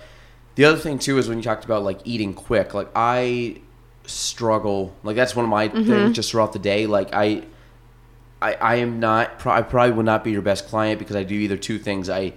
the 0.56 0.66
other 0.66 0.78
thing 0.78 0.98
too 0.98 1.16
is 1.16 1.28
when 1.28 1.38
you 1.38 1.44
talked 1.44 1.64
about 1.64 1.82
like 1.82 2.00
eating 2.04 2.34
quick. 2.34 2.74
Like 2.74 2.90
I 2.94 3.62
struggle. 4.04 4.94
Like 5.02 5.16
that's 5.16 5.34
one 5.34 5.46
of 5.46 5.50
my 5.50 5.68
mm-hmm. 5.68 5.88
things 5.88 6.16
just 6.16 6.30
throughout 6.30 6.52
the 6.52 6.58
day. 6.58 6.86
Like 6.86 7.14
I 7.14 7.44
I, 8.42 8.54
I 8.54 8.74
am 8.76 9.00
not. 9.00 9.46
I 9.46 9.62
probably 9.62 9.92
will 9.92 10.02
not 10.02 10.24
be 10.24 10.30
your 10.30 10.42
best 10.42 10.66
client 10.66 10.98
because 10.98 11.16
I 11.16 11.24
do 11.24 11.34
either 11.34 11.56
two 11.56 11.78
things. 11.78 12.08
I 12.08 12.32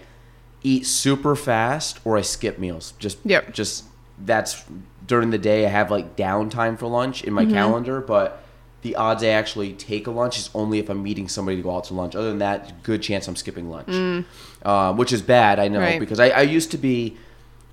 eat 0.62 0.86
super 0.86 1.36
fast 1.36 2.00
or 2.04 2.18
I 2.18 2.22
skip 2.22 2.60
meals. 2.60 2.94
Just 3.00 3.20
yep. 3.24 3.54
Just 3.54 3.86
that's 4.20 4.64
during 5.06 5.30
the 5.30 5.38
day. 5.38 5.66
I 5.66 5.70
have 5.70 5.92
like 5.92 6.16
downtime 6.16 6.78
for 6.78 6.88
lunch 6.88 7.24
in 7.24 7.34
my 7.34 7.46
mm-hmm. 7.46 7.54
calendar, 7.54 8.02
but 8.02 8.44
the 8.82 8.98
odds 8.98 9.24
I 9.24 9.28
actually 9.28 9.74
take 9.74 10.08
a 10.08 10.12
lunch 10.12 10.38
is 10.38 10.50
only 10.54 10.80
if 10.80 10.90
I'm 10.90 11.02
meeting 11.02 11.30
somebody 11.30 11.58
to 11.58 11.64
go 11.64 11.76
out 11.76 11.86
to 11.86 11.94
lunch. 11.94 12.16
Other 12.16 12.30
than 12.30 12.40
that, 12.40 12.84
good 12.84 13.02
chance 13.02 13.28
I'm 13.30 13.38
skipping 13.38 13.70
lunch, 13.70 13.88
mm. 13.88 14.26
uh, 14.64 14.94
which 14.94 15.14
is 15.14 15.22
bad. 15.22 15.58
I 15.58 15.70
know 15.70 15.80
right. 15.80 16.00
because 16.02 16.20
I, 16.20 16.30
I, 16.30 16.42
used 16.42 16.70
to 16.72 16.78
be 16.78 17.16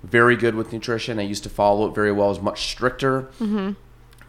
very 0.03 0.37
good 0.37 0.55
with 0.55 0.71
nutrition. 0.71 1.19
I 1.19 1.23
used 1.23 1.43
to 1.43 1.49
follow 1.49 1.85
it 1.89 1.93
very 1.93 2.13
well. 2.13 2.27
I 2.27 2.29
was 2.29 2.41
much 2.41 2.67
stricter. 2.69 3.23
Mm-hmm 3.39 3.71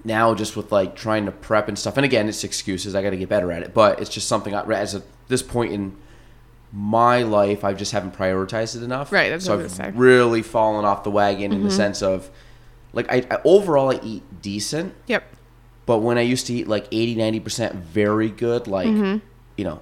now 0.05 0.35
just 0.35 0.57
with 0.57 0.73
like 0.73 0.97
trying 0.97 1.27
to 1.27 1.33
prep 1.33 1.69
and 1.69 1.79
stuff 1.79 1.97
and 1.97 2.05
again 2.05 2.29
it's 2.29 2.45
excuses 2.45 2.95
i 2.95 3.03
got 3.03 3.11
to 3.11 3.17
get 3.17 3.29
better 3.29 3.53
at 3.53 3.63
it 3.63 3.73
but 3.73 4.01
it's 4.01 4.11
just 4.11 4.29
something 4.29 4.55
I, 4.55 4.63
as 4.73 4.95
a 4.95 5.03
this 5.29 5.43
point 5.43 5.73
in 5.73 5.97
my 6.73 7.23
life 7.23 7.65
i 7.65 7.73
just 7.73 7.93
haven't 7.93 8.15
prioritized 8.15 8.77
it 8.77 8.83
enough 8.83 9.13
right 9.13 9.31
that's 9.31 9.45
so 9.45 9.61
i've 9.61 9.99
really 9.99 10.43
fallen 10.43 10.85
off 10.85 11.05
the 11.05 11.11
wagon 11.11 11.51
mm-hmm. 11.51 11.53
in 11.53 11.63
the 11.63 11.69
mm-hmm. 11.69 11.77
sense 11.77 12.03
of 12.03 12.31
like 12.93 13.11
I, 13.11 13.27
I, 13.31 13.39
overall 13.45 13.91
i 13.91 14.01
eat 14.03 14.23
decent 14.41 14.95
yep 15.07 15.25
but 15.87 15.99
when 15.99 16.19
i 16.19 16.23
used 16.23 16.47
to 16.47 16.55
eat 16.55 16.67
like 16.67 16.89
80 16.91 17.17
90% 17.41 17.75
very 17.75 18.31
good 18.31 18.67
like 18.67 18.89
mm-hmm. 18.89 19.19
you 19.57 19.65
know 19.65 19.81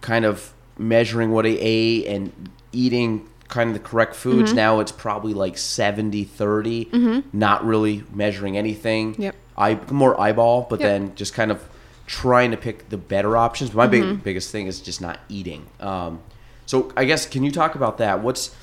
kind 0.00 0.24
of 0.24 0.52
measuring 0.78 1.32
what 1.32 1.46
i 1.46 1.56
ate 1.58 2.06
and 2.06 2.50
eating 2.72 3.28
kind 3.48 3.70
of 3.70 3.74
the 3.74 3.80
correct 3.80 4.14
foods 4.14 4.50
mm-hmm. 4.50 4.56
now 4.56 4.80
it's 4.80 4.92
probably 4.92 5.32
like 5.32 5.56
70 5.56 6.24
30 6.24 6.84
mm-hmm. 6.86 7.38
not 7.38 7.64
really 7.64 8.04
measuring 8.12 8.58
anything 8.58 9.14
yep 9.18 9.34
eye 9.56 9.78
more 9.90 10.18
eyeball, 10.20 10.66
but 10.68 10.80
yep. 10.80 10.88
then 10.88 11.14
just 11.14 11.34
kind 11.34 11.50
of 11.50 11.68
trying 12.06 12.50
to 12.52 12.56
pick 12.56 12.88
the 12.88 12.96
better 12.96 13.36
options. 13.36 13.74
My 13.74 13.86
mm-hmm. 13.86 14.14
big 14.14 14.24
biggest 14.24 14.50
thing 14.50 14.66
is 14.66 14.80
just 14.80 15.00
not 15.00 15.18
eating. 15.28 15.66
Um, 15.80 16.22
so 16.66 16.92
I 16.96 17.04
guess 17.04 17.26
can 17.26 17.42
you 17.44 17.50
talk 17.50 17.74
about 17.74 17.98
that? 17.98 18.20
What's 18.20 18.54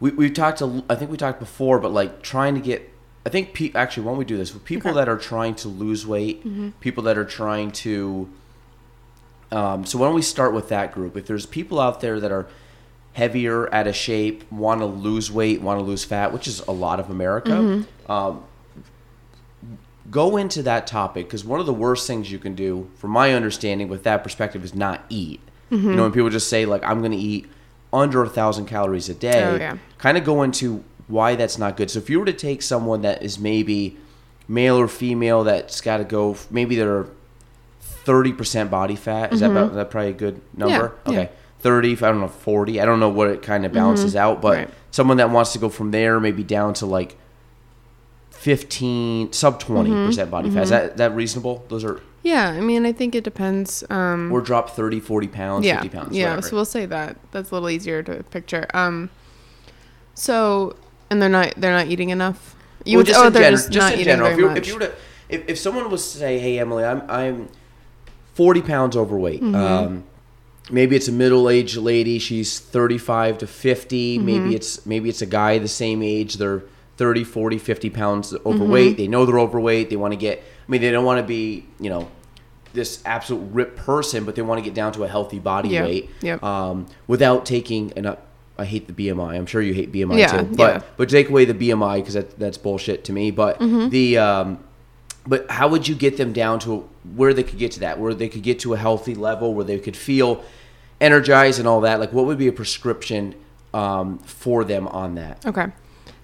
we 0.00 0.10
we 0.10 0.30
talked 0.30 0.58
to 0.58 0.84
I 0.88 0.94
think 0.94 1.10
we 1.10 1.16
talked 1.16 1.40
before, 1.40 1.78
but 1.78 1.92
like 1.92 2.22
trying 2.22 2.54
to 2.54 2.60
get. 2.60 2.90
I 3.26 3.30
think 3.30 3.54
pe- 3.54 3.72
actually 3.74 4.06
when 4.06 4.18
we 4.18 4.26
do 4.26 4.36
this 4.36 4.52
with 4.52 4.64
people 4.64 4.90
okay. 4.90 4.98
that 4.98 5.08
are 5.08 5.16
trying 5.16 5.54
to 5.56 5.68
lose 5.68 6.06
weight, 6.06 6.40
mm-hmm. 6.40 6.70
people 6.80 7.04
that 7.04 7.16
are 7.16 7.24
trying 7.24 7.70
to. 7.70 8.28
Um, 9.50 9.86
so 9.86 9.98
why 9.98 10.06
don't 10.06 10.14
we 10.14 10.22
start 10.22 10.52
with 10.52 10.68
that 10.68 10.92
group? 10.92 11.16
If 11.16 11.26
there's 11.26 11.46
people 11.46 11.80
out 11.80 12.00
there 12.00 12.20
that 12.20 12.30
are 12.30 12.46
heavier, 13.14 13.72
out 13.72 13.86
of 13.86 13.96
shape, 13.96 14.50
want 14.52 14.80
to 14.80 14.86
lose 14.86 15.30
weight, 15.32 15.62
want 15.62 15.78
to 15.78 15.84
lose 15.84 16.04
fat, 16.04 16.32
which 16.32 16.46
is 16.46 16.60
a 16.66 16.72
lot 16.72 17.00
of 17.00 17.08
America. 17.08 17.50
Mm-hmm. 17.50 18.12
Um, 18.12 18.44
go 20.10 20.36
into 20.36 20.62
that 20.62 20.86
topic 20.86 21.26
because 21.26 21.44
one 21.44 21.60
of 21.60 21.66
the 21.66 21.74
worst 21.74 22.06
things 22.06 22.30
you 22.30 22.38
can 22.38 22.54
do, 22.54 22.90
from 22.96 23.10
my 23.10 23.32
understanding, 23.32 23.88
with 23.88 24.04
that 24.04 24.22
perspective, 24.22 24.64
is 24.64 24.74
not 24.74 25.04
eat. 25.08 25.40
Mm-hmm. 25.70 25.90
You 25.90 25.96
know, 25.96 26.02
when 26.02 26.12
people 26.12 26.30
just 26.30 26.48
say 26.48 26.66
like, 26.66 26.82
"I'm 26.84 27.00
going 27.00 27.12
to 27.12 27.18
eat 27.18 27.46
under 27.92 28.22
a 28.22 28.28
thousand 28.28 28.66
calories 28.66 29.08
a 29.08 29.14
day," 29.14 29.44
oh, 29.44 29.56
yeah. 29.56 29.78
kind 29.98 30.18
of 30.18 30.24
go 30.24 30.42
into 30.42 30.84
why 31.08 31.34
that's 31.34 31.58
not 31.58 31.76
good. 31.76 31.90
So 31.90 31.98
if 31.98 32.10
you 32.10 32.18
were 32.18 32.26
to 32.26 32.32
take 32.32 32.62
someone 32.62 33.02
that 33.02 33.22
is 33.22 33.38
maybe 33.38 33.96
male 34.46 34.78
or 34.78 34.88
female 34.88 35.44
that's 35.44 35.80
got 35.80 35.98
to 35.98 36.04
go, 36.04 36.36
maybe 36.50 36.76
they're 36.76 37.06
thirty 37.80 38.32
percent 38.32 38.70
body 38.70 38.96
fat. 38.96 39.32
Is 39.32 39.40
mm-hmm. 39.40 39.54
that 39.54 39.60
about, 39.60 39.74
that 39.74 39.90
probably 39.90 40.10
a 40.10 40.14
good 40.14 40.40
number? 40.54 40.94
Yeah. 41.06 41.12
Okay. 41.12 41.22
Yeah. 41.22 41.28
30 41.60 41.92
i 41.92 41.94
don't 41.94 42.20
know 42.20 42.28
40 42.28 42.78
i 42.78 42.84
don't 42.84 43.00
know 43.00 43.08
what 43.08 43.28
it 43.28 43.40
kind 43.40 43.64
of 43.64 43.72
balances 43.72 44.10
mm-hmm. 44.10 44.22
out 44.22 44.42
but 44.42 44.54
right. 44.54 44.70
someone 44.90 45.16
that 45.16 45.30
wants 45.30 45.54
to 45.54 45.58
go 45.58 45.70
from 45.70 45.92
there 45.92 46.20
maybe 46.20 46.42
down 46.42 46.74
to 46.74 46.84
like 46.84 47.16
15 48.44 49.32
sub 49.32 49.58
20 49.58 49.88
mm-hmm. 49.88 50.06
percent 50.06 50.30
body 50.30 50.50
fat. 50.50 50.54
Mm-hmm. 50.54 50.62
Is 50.64 50.68
that 50.68 50.96
that 50.98 51.14
reasonable? 51.14 51.64
Those 51.70 51.82
are 51.82 52.02
yeah. 52.22 52.48
I 52.48 52.60
mean, 52.60 52.84
I 52.84 52.92
think 52.92 53.14
it 53.14 53.24
depends. 53.24 53.82
Um, 53.88 54.30
or 54.30 54.42
drop 54.42 54.68
30, 54.68 55.00
40 55.00 55.28
pounds, 55.28 55.64
yeah, 55.64 55.80
50 55.80 55.88
pounds. 55.96 56.14
Yeah. 56.14 56.24
Whatever. 56.24 56.48
So 56.48 56.56
we'll 56.56 56.64
say 56.66 56.84
that. 56.84 57.16
That's 57.30 57.50
a 57.50 57.54
little 57.54 57.70
easier 57.70 58.02
to 58.02 58.22
picture. 58.24 58.66
Um, 58.74 59.08
so 60.12 60.76
And 61.08 61.22
they're 61.22 61.30
not 61.30 61.54
they're 61.56 61.72
not 61.72 61.86
eating 61.86 62.10
enough. 62.10 62.54
You 62.84 62.98
would 62.98 63.06
just 63.06 63.18
oh 63.18 63.28
in 63.28 63.32
they're 63.32 63.44
general, 63.44 63.56
just, 63.56 63.72
just 63.72 63.82
not 63.82 63.94
in 63.94 64.00
eating 64.00 64.12
general. 64.12 64.30
If 64.30 64.38
you, 64.38 64.50
if 64.50 64.66
you 64.66 64.74
were 64.74 64.80
to, 64.80 64.92
if, 65.30 65.48
if 65.48 65.58
someone 65.58 65.90
was 65.90 66.12
to 66.12 66.18
say, 66.18 66.38
"Hey, 66.38 66.58
Emily, 66.58 66.84
I'm 66.84 67.00
I'm 67.08 67.48
40 68.34 68.60
pounds 68.60 68.94
overweight," 68.94 69.40
Mm-hmm. 69.40 69.54
um, 69.54 70.04
maybe 70.70 70.96
it's 70.96 71.08
a 71.08 71.12
middle-aged 71.12 71.78
lady. 71.78 72.18
She's 72.18 72.60
35 72.60 73.38
to 73.38 73.46
50. 73.46 74.18
Mm-hmm. 74.18 74.26
Maybe 74.26 74.54
it's 74.54 74.84
maybe 74.84 75.08
it's 75.08 75.22
a 75.22 75.26
guy 75.40 75.56
the 75.56 75.66
same 75.66 76.02
age. 76.02 76.34
They're 76.34 76.64
30, 76.96 77.24
40, 77.24 77.58
50 77.58 77.90
pounds 77.90 78.34
overweight. 78.46 78.92
Mm-hmm. 78.92 78.96
They 78.96 79.08
know 79.08 79.26
they're 79.26 79.38
overweight. 79.40 79.90
They 79.90 79.96
want 79.96 80.12
to 80.12 80.16
get. 80.16 80.38
I 80.38 80.70
mean, 80.70 80.80
they 80.80 80.90
don't 80.90 81.04
want 81.04 81.20
to 81.20 81.26
be, 81.26 81.66
you 81.80 81.90
know. 81.90 82.08
This 82.72 83.00
absolute 83.04 83.48
ripped 83.52 83.76
person, 83.76 84.24
but 84.24 84.34
they 84.34 84.42
want 84.42 84.58
to 84.58 84.64
get 84.64 84.74
down 84.74 84.92
to 84.94 85.04
a 85.04 85.08
healthy 85.08 85.38
body 85.38 85.68
Yeah. 85.68 85.84
weight 85.84 86.10
Yep. 86.22 86.42
um, 86.42 86.86
without 87.06 87.46
taking 87.46 87.92
and 87.94 88.08
I, 88.08 88.16
I 88.58 88.64
hate 88.64 88.88
the 88.88 88.92
BMI. 88.92 89.36
I'm 89.36 89.46
sure 89.46 89.62
you 89.62 89.72
hate 89.74 89.92
BMI 89.92 90.18
Yeah, 90.18 90.38
too, 90.42 90.56
but 90.56 90.74
yeah. 90.74 90.82
but 90.96 91.08
take 91.08 91.28
away 91.28 91.44
the 91.44 91.54
BMI 91.54 91.98
because 92.00 92.14
that, 92.14 92.36
that's 92.36 92.58
bullshit 92.58 93.04
to 93.04 93.12
me. 93.12 93.30
But 93.30 93.60
Mm-hmm. 93.60 93.90
the 93.90 94.18
um, 94.18 94.58
but 95.24 95.48
how 95.52 95.68
would 95.68 95.86
you 95.86 95.94
get 95.94 96.16
them 96.16 96.32
down 96.32 96.58
to 96.60 96.88
where 97.14 97.32
they 97.32 97.44
could 97.44 97.60
get 97.60 97.70
to 97.72 97.80
that, 97.80 98.00
where 98.00 98.12
they 98.12 98.28
could 98.28 98.42
get 98.42 98.58
to 98.60 98.74
a 98.74 98.76
healthy 98.76 99.14
level, 99.14 99.54
where 99.54 99.64
they 99.64 99.78
could 99.78 99.96
feel 99.96 100.42
energized 101.00 101.60
and 101.60 101.68
all 101.68 101.80
that? 101.82 102.00
Like, 102.00 102.12
what 102.12 102.26
would 102.26 102.38
be 102.38 102.48
a 102.48 102.52
prescription 102.52 103.36
um, 103.72 104.18
for 104.18 104.64
them 104.64 104.88
on 104.88 105.14
that? 105.14 105.46
Okay. 105.46 105.66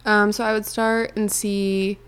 Um, 0.04 0.32
so 0.32 0.44
I 0.44 0.52
would 0.52 0.66
start 0.66 1.12
and 1.16 1.30
see. 1.30 1.98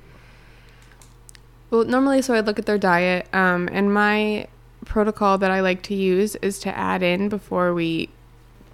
Well, 1.71 1.85
normally, 1.85 2.23
so 2.23 2.35
I'd 2.35 2.47
look 2.47 2.59
at 2.59 2.67
their 2.67 2.79
diet, 2.79 3.27
um, 3.35 3.69
and 3.73 3.93
my 3.93 4.47
protocol 4.85 5.39
that 5.39 5.51
I 5.51 5.61
like 5.61 5.83
to 5.85 5.95
use 5.95 6.37
is 6.37 6.59
to 6.61 6.77
add 6.77 7.03
in 7.03 7.29
before 7.29 7.73
we 7.73 8.11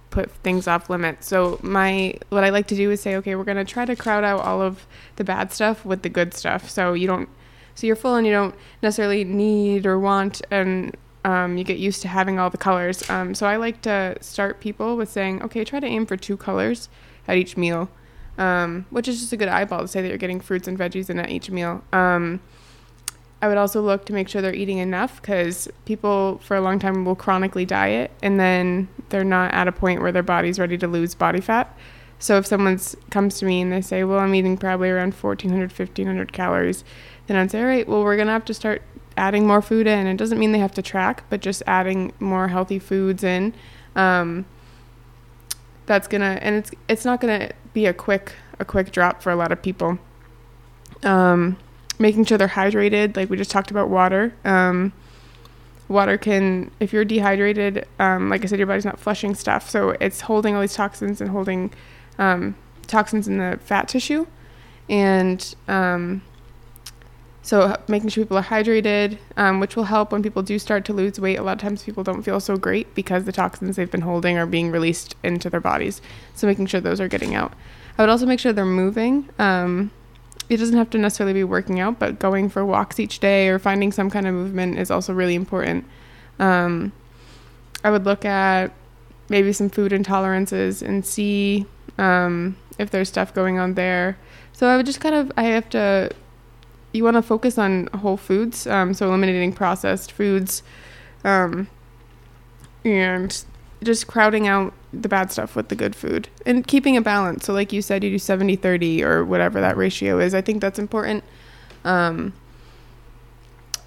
put 0.09 0.31
things 0.31 0.67
off 0.67 0.89
limits. 0.89 1.27
So 1.27 1.59
my 1.61 2.15
what 2.29 2.43
I 2.43 2.49
like 2.49 2.67
to 2.67 2.75
do 2.75 2.91
is 2.91 2.99
say, 2.99 3.15
okay, 3.17 3.35
we're 3.35 3.43
gonna 3.43 3.63
try 3.63 3.85
to 3.85 3.95
crowd 3.95 4.23
out 4.23 4.41
all 4.41 4.61
of 4.61 4.87
the 5.17 5.23
bad 5.23 5.51
stuff 5.53 5.85
with 5.85 6.01
the 6.01 6.09
good 6.09 6.33
stuff. 6.33 6.69
So 6.69 6.93
you 6.93 7.07
don't, 7.07 7.29
so 7.75 7.87
you're 7.87 7.95
full 7.95 8.15
and 8.15 8.25
you 8.25 8.33
don't 8.33 8.55
necessarily 8.81 9.23
need 9.23 9.85
or 9.85 9.99
want, 9.99 10.41
and 10.49 10.97
um, 11.25 11.57
you 11.57 11.63
get 11.63 11.77
used 11.77 12.01
to 12.01 12.07
having 12.07 12.39
all 12.39 12.49
the 12.49 12.57
colors. 12.57 13.07
Um, 13.09 13.35
so 13.35 13.45
I 13.45 13.57
like 13.57 13.81
to 13.83 14.17
start 14.21 14.59
people 14.59 14.97
with 14.97 15.09
saying, 15.09 15.43
okay, 15.43 15.63
try 15.63 15.79
to 15.79 15.87
aim 15.87 16.05
for 16.05 16.17
two 16.17 16.37
colors 16.37 16.89
at 17.27 17.37
each 17.37 17.55
meal, 17.55 17.89
um, 18.39 18.85
which 18.89 19.07
is 19.07 19.19
just 19.19 19.33
a 19.33 19.37
good 19.37 19.49
eyeball 19.49 19.81
to 19.81 19.87
say 19.87 20.01
that 20.01 20.07
you're 20.07 20.17
getting 20.17 20.39
fruits 20.39 20.67
and 20.67 20.79
veggies 20.79 21.09
in 21.09 21.19
at 21.19 21.29
each 21.29 21.51
meal. 21.51 21.83
Um, 21.93 22.39
I 23.41 23.47
would 23.47 23.57
also 23.57 23.81
look 23.81 24.05
to 24.05 24.13
make 24.13 24.27
sure 24.27 24.41
they're 24.41 24.55
eating 24.55 24.79
enough 24.79 25.21
because 25.21 25.67
people 25.85 26.39
for 26.43 26.57
a 26.57 26.61
long 26.61 26.79
time 26.79 27.05
will 27.05 27.15
chronically 27.15 27.65
diet 27.65 28.11
and 28.21 28.39
then 28.39 28.87
they're 29.09 29.23
not 29.23 29.53
at 29.53 29.67
a 29.67 29.71
point 29.71 30.01
where 30.01 30.11
their 30.11 30.23
body's 30.23 30.59
ready 30.59 30.77
to 30.77 30.87
lose 30.87 31.15
body 31.15 31.39
fat. 31.39 31.77
So 32.17 32.37
if 32.37 32.45
someone 32.45 32.79
comes 33.11 33.39
to 33.39 33.45
me 33.45 33.61
and 33.61 33.71
they 33.71 33.79
say, 33.79 34.03
"Well, 34.03 34.19
I'm 34.19 34.35
eating 34.35 34.57
probably 34.57 34.89
around 34.89 35.13
1400 35.13 35.71
1500 35.71 36.33
calories," 36.33 36.83
then 37.27 37.37
I'd 37.37 37.49
say, 37.49 37.61
"All 37.61 37.65
right, 37.65 37.87
well, 37.87 38.03
we're 38.03 38.17
going 38.17 38.27
to 38.27 38.33
have 38.33 38.43
to 38.45 38.53
start 38.53 38.81
adding 39.15 39.47
more 39.47 39.61
food 39.61 39.87
in. 39.87 40.05
It 40.05 40.17
doesn't 40.17 40.37
mean 40.37 40.51
they 40.51 40.59
have 40.59 40.73
to 40.73 40.81
track, 40.81 41.23
but 41.29 41.39
just 41.39 41.63
adding 41.65 42.11
more 42.19 42.49
healthy 42.49 42.77
foods 42.77 43.23
in. 43.23 43.53
Um, 43.95 44.45
that's 45.89 46.07
gonna 46.07 46.37
and 46.43 46.55
it's 46.55 46.71
it's 46.87 47.03
not 47.03 47.19
gonna 47.19 47.49
be 47.73 47.85
a 47.85 47.93
quick 47.93 48.33
a 48.59 48.65
quick 48.65 48.91
drop 48.91 49.21
for 49.21 49.31
a 49.31 49.35
lot 49.35 49.51
of 49.51 49.61
people. 49.61 49.97
Um, 51.03 51.57
making 51.97 52.25
sure 52.25 52.37
they're 52.37 52.47
hydrated, 52.47 53.15
like 53.15 53.29
we 53.29 53.37
just 53.37 53.51
talked 53.51 53.71
about 53.71 53.89
water. 53.89 54.33
Um, 54.43 54.93
water 55.87 56.17
can, 56.17 56.71
if 56.79 56.93
you're 56.93 57.05
dehydrated, 57.05 57.87
um, 57.99 58.29
like 58.29 58.43
I 58.43 58.47
said, 58.47 58.59
your 58.59 58.67
body's 58.67 58.85
not 58.85 58.99
flushing 58.99 59.35
stuff, 59.35 59.69
so 59.69 59.91
it's 60.01 60.21
holding 60.21 60.55
all 60.55 60.61
these 60.61 60.73
toxins 60.73 61.19
and 61.21 61.29
holding 61.29 61.71
um, 62.17 62.55
toxins 62.87 63.27
in 63.27 63.37
the 63.37 63.59
fat 63.63 63.87
tissue, 63.87 64.27
and 64.89 65.55
um, 65.67 66.21
so 67.49 67.75
making 67.87 68.09
sure 68.09 68.23
people 68.23 68.37
are 68.37 68.43
hydrated, 68.43 69.17
um, 69.35 69.59
which 69.59 69.75
will 69.75 69.85
help 69.85 70.11
when 70.11 70.21
people 70.21 70.43
do 70.43 70.59
start 70.59 70.85
to 70.85 70.93
lose 70.93 71.19
weight. 71.19 71.37
A 71.37 71.41
lot 71.41 71.53
of 71.53 71.57
times 71.57 71.81
people 71.81 72.03
don't 72.03 72.21
feel 72.21 72.39
so 72.39 72.57
great 72.57 72.93
because 72.93 73.23
the 73.23 73.31
toxins 73.31 73.75
they've 73.75 73.89
been 73.89 74.01
holding 74.01 74.37
are 74.37 74.45
being 74.45 74.69
released 74.69 75.15
into 75.23 75.49
their 75.49 75.59
bodies. 75.59 75.99
So 76.35 76.45
making 76.45 76.67
sure 76.67 76.79
those 76.79 77.01
are 77.01 77.07
getting 77.07 77.33
out. 77.33 77.53
I 77.97 78.03
would 78.03 78.09
also 78.11 78.27
make 78.27 78.39
sure 78.39 78.53
they're 78.53 78.65
moving. 78.65 79.29
Um, 79.39 79.89
it 80.47 80.57
doesn't 80.57 80.77
have 80.77 80.91
to 80.91 80.99
necessarily 80.99 81.33
be 81.33 81.43
working 81.43 81.79
out, 81.79 81.97
but 81.97 82.19
going 82.19 82.49
for 82.49 82.63
walks 82.63 82.99
each 82.99 83.17
day 83.17 83.47
or 83.47 83.57
finding 83.57 83.91
some 83.91 84.11
kind 84.11 84.27
of 84.27 84.35
movement 84.35 84.77
is 84.77 84.91
also 84.91 85.11
really 85.11 85.33
important. 85.33 85.85
Um, 86.37 86.91
I 87.83 87.89
would 87.89 88.05
look 88.05 88.25
at 88.25 88.71
maybe 89.27 89.53
some 89.53 89.71
food 89.71 89.91
intolerances 89.91 90.83
and 90.83 91.03
see 91.03 91.65
um, 91.97 92.57
if 92.77 92.91
there's 92.91 93.09
stuff 93.09 93.33
going 93.33 93.57
on 93.57 93.73
there. 93.73 94.19
So 94.53 94.67
I 94.67 94.77
would 94.77 94.85
just 94.85 95.01
kind 95.01 95.15
of, 95.15 95.31
I 95.35 95.45
have 95.45 95.67
to, 95.71 96.11
you 96.91 97.03
want 97.03 97.15
to 97.15 97.21
focus 97.21 97.57
on 97.57 97.87
whole 97.87 98.17
foods, 98.17 98.65
um, 98.67 98.93
so 98.93 99.07
eliminating 99.07 99.53
processed 99.53 100.11
foods 100.11 100.63
um, 101.23 101.67
and 102.83 103.43
just 103.83 104.07
crowding 104.07 104.47
out 104.47 104.73
the 104.91 105.07
bad 105.07 105.31
stuff 105.31 105.55
with 105.55 105.69
the 105.69 105.75
good 105.75 105.95
food 105.95 106.27
and 106.45 106.65
keeping 106.67 106.97
a 106.97 107.01
balance. 107.01 107.45
So, 107.45 107.53
like 107.53 107.71
you 107.71 107.81
said, 107.81 108.03
you 108.03 108.09
do 108.09 108.17
70 108.19 108.55
30 108.55 109.03
or 109.03 109.23
whatever 109.23 109.61
that 109.61 109.77
ratio 109.77 110.19
is. 110.19 110.33
I 110.33 110.41
think 110.41 110.61
that's 110.61 110.79
important 110.79 111.23
um, 111.85 112.33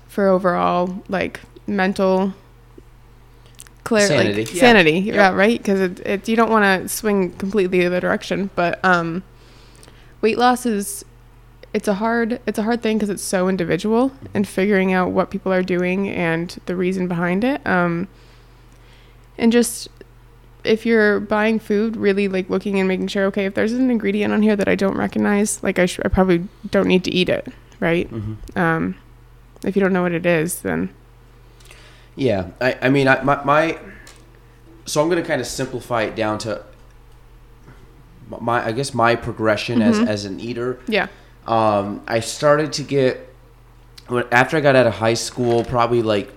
for 0.08 0.28
overall, 0.28 1.02
like, 1.08 1.40
mental 1.66 2.34
clarity, 3.84 4.14
Sanity. 4.14 4.44
like 4.44 4.54
Yeah. 4.54 4.60
sanity 4.60 4.92
Yep. 5.00 5.14
yeah 5.14 5.30
right 5.32 5.58
because 5.58 5.80
it, 5.80 6.00
it 6.06 6.28
you 6.28 6.36
don't 6.36 6.50
want 6.50 6.82
to 6.82 6.88
swing 6.88 7.32
completely 7.32 7.80
the 7.80 7.86
other 7.86 7.98
direction 8.00 8.48
but 8.54 8.82
um 8.84 9.24
weight 10.20 10.38
loss 10.38 10.64
is 10.64 11.04
it's 11.74 11.88
a 11.88 11.94
hard 11.94 12.40
it's 12.46 12.58
a 12.58 12.62
hard 12.62 12.82
thing 12.82 12.98
because 12.98 13.08
it's 13.10 13.22
so 13.22 13.48
individual 13.48 14.12
and 14.34 14.46
figuring 14.46 14.92
out 14.92 15.10
what 15.10 15.30
people 15.30 15.52
are 15.52 15.62
doing 15.62 16.08
and 16.08 16.58
the 16.66 16.76
reason 16.76 17.08
behind 17.08 17.44
it 17.44 17.66
um 17.66 18.08
and 19.38 19.50
just 19.52 19.88
if 20.64 20.84
you're 20.86 21.18
buying 21.18 21.58
food 21.58 21.96
really 21.96 22.28
like 22.28 22.48
looking 22.50 22.78
and 22.78 22.86
making 22.86 23.06
sure 23.08 23.24
okay 23.24 23.46
if 23.46 23.54
there's 23.54 23.72
an 23.72 23.90
ingredient 23.90 24.32
on 24.32 24.42
here 24.42 24.54
that 24.54 24.68
i 24.68 24.74
don't 24.74 24.96
recognize 24.96 25.62
like 25.62 25.78
i, 25.78 25.86
sh- 25.86 26.00
I 26.04 26.08
probably 26.08 26.46
don't 26.70 26.86
need 26.86 27.04
to 27.04 27.10
eat 27.10 27.28
it 27.28 27.46
right 27.80 28.08
Mm-hmm. 28.12 28.58
um 28.58 28.94
if 29.64 29.74
you 29.76 29.80
don't 29.80 29.92
know 29.92 30.02
what 30.02 30.12
it 30.12 30.26
is 30.26 30.60
then 30.62 30.90
Yeah, 32.16 32.50
I, 32.60 32.76
I 32.82 32.88
mean, 32.90 33.08
I, 33.08 33.22
my, 33.22 33.42
my, 33.44 33.78
so 34.84 35.00
I'm 35.00 35.08
going 35.08 35.22
to 35.22 35.26
kind 35.26 35.40
of 35.40 35.46
simplify 35.46 36.02
it 36.02 36.14
down 36.14 36.36
to 36.40 36.62
my, 38.28 38.66
I 38.66 38.72
guess 38.72 38.92
my 38.92 39.14
progression 39.16 39.80
as, 39.82 39.98
as 39.98 40.24
an 40.24 40.40
eater. 40.40 40.78
yeah 40.88 41.06
Um, 41.46 42.02
I 42.06 42.20
started 42.20 42.72
to 42.74 42.82
get, 42.82 43.28
after 44.30 44.56
I 44.56 44.60
got 44.60 44.76
out 44.76 44.86
of 44.86 44.94
high 44.94 45.14
school, 45.14 45.64
probably 45.64 46.02
like, 46.02 46.32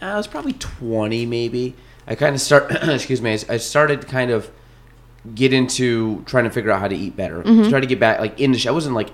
I 0.00 0.16
was 0.16 0.26
probably 0.26 0.52
20 0.54 1.26
maybe. 1.26 1.74
I 2.06 2.14
kind 2.14 2.34
of 2.34 2.40
start, 2.40 2.70
excuse 2.82 3.20
me, 3.22 3.32
I 3.32 3.56
started 3.58 4.02
to 4.02 4.06
kind 4.06 4.30
of 4.30 4.50
get 5.34 5.52
into 5.52 6.22
trying 6.24 6.44
to 6.44 6.50
figure 6.50 6.70
out 6.70 6.80
how 6.80 6.88
to 6.88 6.96
eat 6.96 7.16
better. 7.16 7.42
Try 7.68 7.80
to 7.80 7.86
get 7.86 8.00
back, 8.00 8.20
like, 8.20 8.40
in 8.40 8.52
the. 8.52 8.66
I 8.68 8.72
wasn't 8.72 8.94
like 8.94 9.10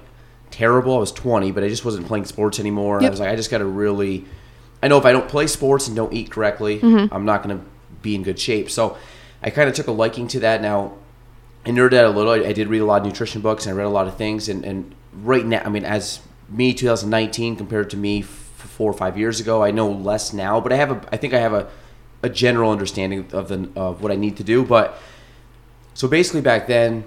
terrible. 0.50 0.96
I 0.96 0.98
was 0.98 1.12
20, 1.12 1.50
but 1.52 1.64
I 1.64 1.68
just 1.68 1.84
wasn't 1.84 2.06
playing 2.06 2.24
sports 2.24 2.58
anymore. 2.58 3.02
I 3.02 3.10
was 3.10 3.20
like, 3.20 3.28
I 3.28 3.36
just 3.36 3.50
got 3.50 3.58
to 3.58 3.64
really, 3.64 4.24
I 4.82 4.88
know 4.88 4.98
if 4.98 5.04
I 5.04 5.12
don't 5.12 5.28
play 5.28 5.46
sports 5.46 5.86
and 5.88 5.96
don't 5.96 6.12
eat 6.12 6.30
correctly, 6.30 6.78
Mm-hmm. 6.80 7.12
I'm 7.14 7.24
not 7.24 7.42
going 7.42 7.58
to 7.58 7.64
be 8.02 8.14
in 8.14 8.22
good 8.22 8.38
shape. 8.38 8.70
So 8.70 8.96
I 9.42 9.50
kind 9.50 9.68
of 9.68 9.74
took 9.74 9.88
a 9.88 9.92
liking 9.92 10.28
to 10.28 10.40
that. 10.40 10.62
Now, 10.62 10.94
I 11.66 11.70
nerded 11.70 11.94
out 11.94 12.06
a 12.06 12.10
little. 12.10 12.32
I, 12.32 12.48
I 12.48 12.52
did 12.52 12.68
read 12.68 12.78
a 12.78 12.84
lot 12.84 13.00
of 13.02 13.06
nutrition 13.06 13.42
books 13.42 13.66
and 13.66 13.74
I 13.74 13.76
read 13.76 13.86
a 13.86 13.90
lot 13.90 14.06
of 14.06 14.16
things. 14.16 14.48
And, 14.48 14.64
and 14.64 14.94
right 15.22 15.44
now, 15.44 15.62
I 15.64 15.68
mean, 15.68 15.84
as 15.84 16.20
me 16.48 16.72
2019 16.74 17.56
compared 17.56 17.90
to 17.90 17.96
me 17.96 18.20
f- 18.20 18.26
four 18.28 18.90
or 18.90 18.94
five 18.94 19.18
years 19.18 19.40
ago, 19.40 19.62
I 19.62 19.70
know 19.70 19.90
less 19.90 20.32
now, 20.32 20.60
but 20.60 20.72
I 20.72 20.76
have 20.76 20.90
a, 20.92 21.08
I 21.12 21.16
think 21.16 21.34
I 21.34 21.38
have 21.38 21.52
a, 21.52 21.68
a 22.22 22.28
general 22.28 22.70
understanding 22.70 23.28
of 23.32 23.48
the 23.48 23.68
of 23.76 24.02
what 24.02 24.12
I 24.12 24.16
need 24.16 24.36
to 24.38 24.44
do. 24.44 24.64
But 24.64 24.98
so 25.94 26.08
basically, 26.08 26.40
back 26.40 26.66
then, 26.66 27.04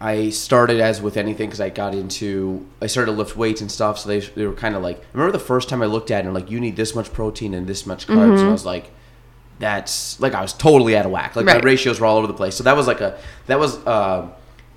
I 0.00 0.30
started 0.30 0.80
as 0.80 1.00
with 1.00 1.16
anything 1.16 1.48
because 1.48 1.60
I 1.60 1.70
got 1.70 1.94
into 1.94 2.66
I 2.82 2.86
started 2.86 3.12
to 3.12 3.16
lift 3.16 3.36
weights 3.36 3.60
and 3.60 3.70
stuff. 3.70 3.98
So 3.98 4.08
they 4.08 4.20
they 4.20 4.46
were 4.46 4.54
kind 4.54 4.74
of 4.74 4.82
like 4.82 4.98
I 4.98 5.04
remember 5.12 5.32
the 5.32 5.44
first 5.44 5.68
time 5.68 5.82
I 5.82 5.86
looked 5.86 6.10
at 6.10 6.24
it 6.24 6.26
and 6.26 6.34
like 6.34 6.50
you 6.50 6.60
need 6.60 6.76
this 6.76 6.94
much 6.94 7.12
protein 7.12 7.54
and 7.54 7.66
this 7.66 7.86
much 7.86 8.06
carbs 8.06 8.38
and 8.40 8.48
I 8.48 8.52
was 8.52 8.64
like 8.66 8.90
that's 9.58 10.18
like 10.20 10.34
I 10.34 10.42
was 10.42 10.52
totally 10.52 10.96
out 10.96 11.06
of 11.06 11.12
whack. 11.12 11.36
Like 11.36 11.46
my 11.46 11.60
ratios 11.64 12.00
were 12.00 12.06
all 12.06 12.18
over 12.18 12.26
the 12.26 12.34
place. 12.34 12.56
So 12.56 12.64
that 12.64 12.76
was 12.76 12.86
like 12.86 13.00
a 13.00 13.18
that 13.46 13.58
was 13.58 13.76
uh, 13.86 14.28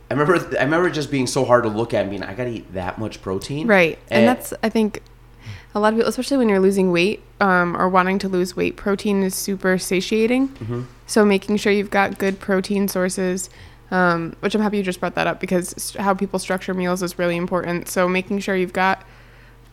I 0.09 0.13
remember 0.13 0.57
I 0.57 0.63
remember 0.63 0.87
it 0.87 0.93
just 0.93 1.11
being 1.11 1.27
so 1.27 1.43
hard 1.43 1.63
to 1.63 1.69
look 1.69 1.93
at 1.93 2.01
and 2.01 2.09
being 2.09 2.23
I 2.23 2.33
got 2.33 2.45
to 2.45 2.51
eat 2.51 2.73
that 2.73 2.97
much 2.97 3.21
protein. 3.21 3.67
Right. 3.67 3.97
And, 4.09 4.25
And- 4.25 4.27
that's, 4.27 4.53
I 4.63 4.69
think, 4.69 5.01
a 5.75 5.79
lot 5.79 5.93
of 5.93 5.97
people, 5.99 6.09
especially 6.09 6.37
when 6.37 6.49
you're 6.49 6.59
losing 6.59 6.91
weight 6.91 7.21
um, 7.39 7.75
or 7.75 7.87
wanting 7.89 8.17
to 8.19 8.29
lose 8.29 8.55
weight, 8.55 8.77
protein 8.77 9.21
is 9.21 9.35
super 9.35 9.77
satiating. 9.77 10.49
Mm-hmm. 10.49 10.81
So 11.05 11.23
making 11.23 11.57
sure 11.57 11.71
you've 11.71 11.91
got 11.91 12.17
good 12.17 12.39
protein 12.39 12.87
sources, 12.87 13.49
um, 13.91 14.35
which 14.39 14.55
I'm 14.55 14.61
happy 14.61 14.77
you 14.77 14.83
just 14.83 14.99
brought 14.99 15.15
that 15.15 15.27
up 15.27 15.39
because 15.39 15.95
how 15.99 16.13
people 16.13 16.39
structure 16.39 16.73
meals 16.73 17.03
is 17.03 17.19
really 17.19 17.35
important. 17.35 17.89
So 17.89 18.07
making 18.07 18.39
sure 18.39 18.55
you've 18.55 18.73
got 18.73 19.05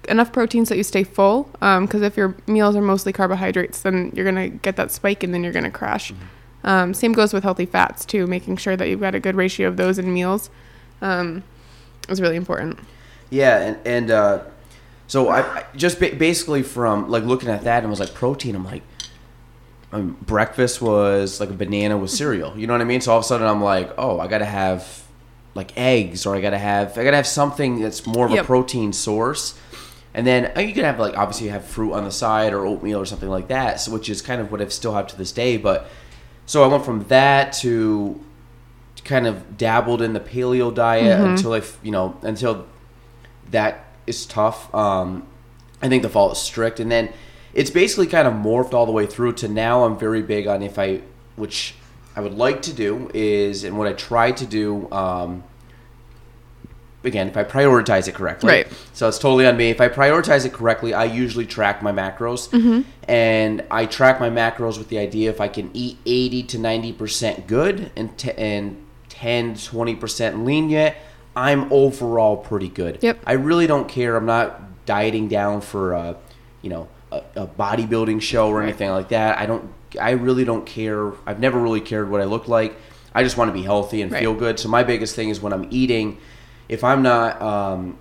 enough 0.09 0.33
protein 0.33 0.67
so 0.67 0.71
that 0.75 0.77
you 0.79 0.85
stay 0.85 1.05
full. 1.05 1.49
Because 1.61 2.03
if 2.03 2.17
your 2.17 2.37
meals 2.47 2.77
are 2.77 2.83
mostly 2.83 3.13
carbohydrates, 3.13 3.81
then 3.81 4.13
you're 4.15 4.31
going 4.31 4.51
to 4.51 4.59
get 4.59 4.77
that 4.77 4.91
spike 4.91 5.23
and 5.23 5.33
then 5.33 5.43
you're 5.43 5.53
going 5.53 5.65
to 5.65 5.71
crash. 5.71 6.13
Um, 6.65 6.95
same 6.95 7.13
goes 7.13 7.33
with 7.33 7.43
healthy 7.43 7.67
fats 7.67 8.05
too, 8.05 8.27
making 8.27 8.57
sure 8.57 8.77
that 8.77 8.89
you've 8.89 9.01
got 9.01 9.15
a 9.15 9.21
good 9.21 9.37
ratio 9.37 9.69
of 9.69 9.77
those 9.77 9.99
in 9.99 10.13
meals. 10.13 10.51
Um, 11.03 11.43
is 12.09 12.21
really 12.21 12.37
important. 12.37 12.79
Yeah, 13.31 13.59
and 13.59 13.79
and 13.87 14.11
uh, 14.11 14.41
so 15.07 15.29
I, 15.29 15.41
I 15.41 15.65
just 15.77 16.01
ba- 16.01 16.15
basically 16.17 16.63
from 16.63 17.11
like 17.11 17.25
looking 17.25 17.49
at 17.49 17.65
that 17.65 17.83
and 17.83 17.91
was 17.91 18.01
like 18.01 18.15
protein. 18.15 18.55
I'm 18.55 18.65
like, 18.65 18.83
um, 19.93 20.17
breakfast 20.23 20.81
was 20.83 21.41
like 21.41 21.51
a 21.51 21.55
banana 21.55 21.97
with 21.97 22.11
cereal. 22.11 22.57
You 22.59 22.67
know 22.67 22.73
what 22.75 22.81
I 22.81 22.85
mean? 22.85 23.01
So 23.01 23.13
all 23.13 23.19
of 23.19 23.25
a 23.25 23.27
sudden 23.27 23.47
I'm 23.47 23.63
like, 23.63 23.93
oh, 23.99 24.19
I 24.21 24.27
gotta 24.27 24.45
have 24.45 25.03
like 25.55 25.77
eggs, 25.77 26.27
or 26.27 26.35
I 26.35 26.41
gotta 26.41 26.59
have 26.59 26.97
I 26.99 27.05
gotta 27.05 27.17
have 27.17 27.27
something 27.27 27.81
that's 27.81 28.07
more 28.07 28.27
of 28.27 28.33
Yep. 28.33 28.45
a 28.45 28.47
protein 28.47 28.93
source. 28.93 29.59
And 30.17 30.27
then 30.27 30.53
uh, 30.57 30.61
you 30.61 30.73
can 30.73 30.85
have 30.85 30.99
like 30.99 31.17
obviously 31.19 31.47
you 31.47 31.53
have 31.53 31.65
fruit 31.65 31.93
on 31.93 32.05
the 32.05 32.11
side 32.13 32.53
or 32.53 32.65
oatmeal 32.67 32.99
or 33.01 33.07
something 33.07 33.29
like 33.29 33.49
that, 33.49 33.81
so, 33.81 33.93
which 33.93 34.09
is 34.09 34.23
kind 34.23 34.41
of 34.41 34.51
what 34.53 34.61
I've 34.63 34.73
still 34.73 34.95
have 34.95 35.07
to 35.09 35.17
this 35.19 35.33
day. 35.33 35.57
But 35.57 35.87
so 36.47 36.65
I 36.65 36.67
went 36.67 36.85
from 36.85 37.05
that 37.05 37.53
to 37.55 38.21
kind 39.05 39.27
of 39.27 39.57
dabbled 39.59 40.01
in 40.01 40.15
the 40.15 40.21
paleo 40.21 40.75
diet 40.75 41.21
until 41.21 41.53
I, 41.53 41.63
you 41.83 41.91
know, 41.91 42.17
until 42.23 42.67
that 43.51 43.85
is 44.07 44.27
tough. 44.27 44.75
Um, 44.75 45.27
I 45.83 45.89
think 45.89 46.03
the 46.03 46.09
fall 46.09 46.33
is 46.33 46.39
strict, 46.39 46.81
and 46.81 46.91
then 46.91 47.13
it's 47.53 47.71
basically 47.71 48.07
kind 48.07 48.27
of 48.27 48.35
morphed 48.35 48.73
all 48.73 48.87
the 48.87 48.93
way 48.93 49.07
through 49.07 49.35
to 49.35 49.49
now. 49.49 49.85
I'm 49.85 49.99
very 49.99 50.23
big 50.23 50.47
on 50.47 50.63
if 50.63 50.79
I, 50.79 51.03
which 51.37 51.75
I 52.17 52.21
would 52.21 52.35
like 52.35 52.63
to 52.63 52.73
do 52.73 53.11
is, 53.13 53.65
and 53.65 53.79
what 53.79 53.87
I 53.87 53.93
try 53.93 54.33
to 54.33 54.47
do. 54.47 54.91
Um, 54.91 55.45
again, 57.05 57.29
if 57.29 57.37
I 57.37 57.45
prioritize 57.45 58.09
it 58.09 58.15
correctly, 58.15 58.49
Right. 58.51 58.67
So 58.93 59.09
it's 59.09 59.19
totally 59.19 59.47
on 59.47 59.57
me. 59.57 59.71
If 59.71 59.81
I 59.81 59.89
prioritize 59.89 60.45
it 60.47 60.53
correctly, 60.53 60.95
I 60.95 61.05
usually 61.05 61.47
track 61.47 61.83
my 61.83 61.93
macros, 61.93 62.49
mm-hmm. 62.51 62.83
and 63.09 63.63
I 63.71 63.87
track 63.87 64.21
my 64.21 64.31
macros 64.31 64.79
with 64.79 64.89
the 64.89 64.99
idea 64.99 65.31
if 65.31 65.41
I 65.41 65.49
can 65.49 65.71
eat 65.75 65.99
eighty 66.07 66.43
to 66.45 66.59
ninety 66.59 66.93
percent 66.93 67.47
good 67.47 67.91
and 67.97 68.17
t- 68.19 68.33
and 68.33 68.81
10 69.11 69.55
20 69.57 69.95
percent 69.95 70.45
lenient, 70.45 70.97
I'm 71.37 71.73
overall 71.73 72.37
pretty 72.37 72.69
good. 72.69 72.99
Yep. 73.01 73.21
I 73.27 73.33
really 73.35 73.67
don't 73.67 73.89
care. 73.89 74.17
I'm 74.17 74.27
not 74.27 74.85
dieting 74.87 75.29
down 75.29 75.61
for 75.61 75.93
a, 75.93 76.17
you 76.63 76.71
know, 76.71 76.89
a, 77.13 77.23
a 77.37 77.47
bodybuilding 77.47 78.21
show 78.23 78.49
or 78.49 78.63
anything 78.63 78.91
like 78.91 79.09
that. 79.11 79.39
I 79.39 79.47
don't. 79.47 79.73
I 80.01 80.11
really 80.11 80.45
don't 80.45 80.67
care. 80.67 81.13
I've 81.27 81.39
never 81.39 81.61
really 81.61 81.81
cared 81.81 82.11
what 82.11 82.21
I 82.21 82.25
look 82.25 82.49
like. 82.49 82.75
I 83.15 83.23
just 83.23 83.37
want 83.37 83.49
to 83.49 83.53
be 83.53 83.63
healthy 83.63 84.03
and 84.03 84.11
Right. 84.11 84.21
feel 84.21 84.35
good. 84.35 84.59
So 84.59 84.69
my 84.69 84.83
biggest 84.83 85.15
thing 85.15 85.29
is 85.29 85.41
when 85.41 85.53
I'm 85.53 85.69
eating, 85.71 86.19
if 86.69 86.83
I'm 86.85 87.03
not. 87.03 87.41
Um, 87.43 87.99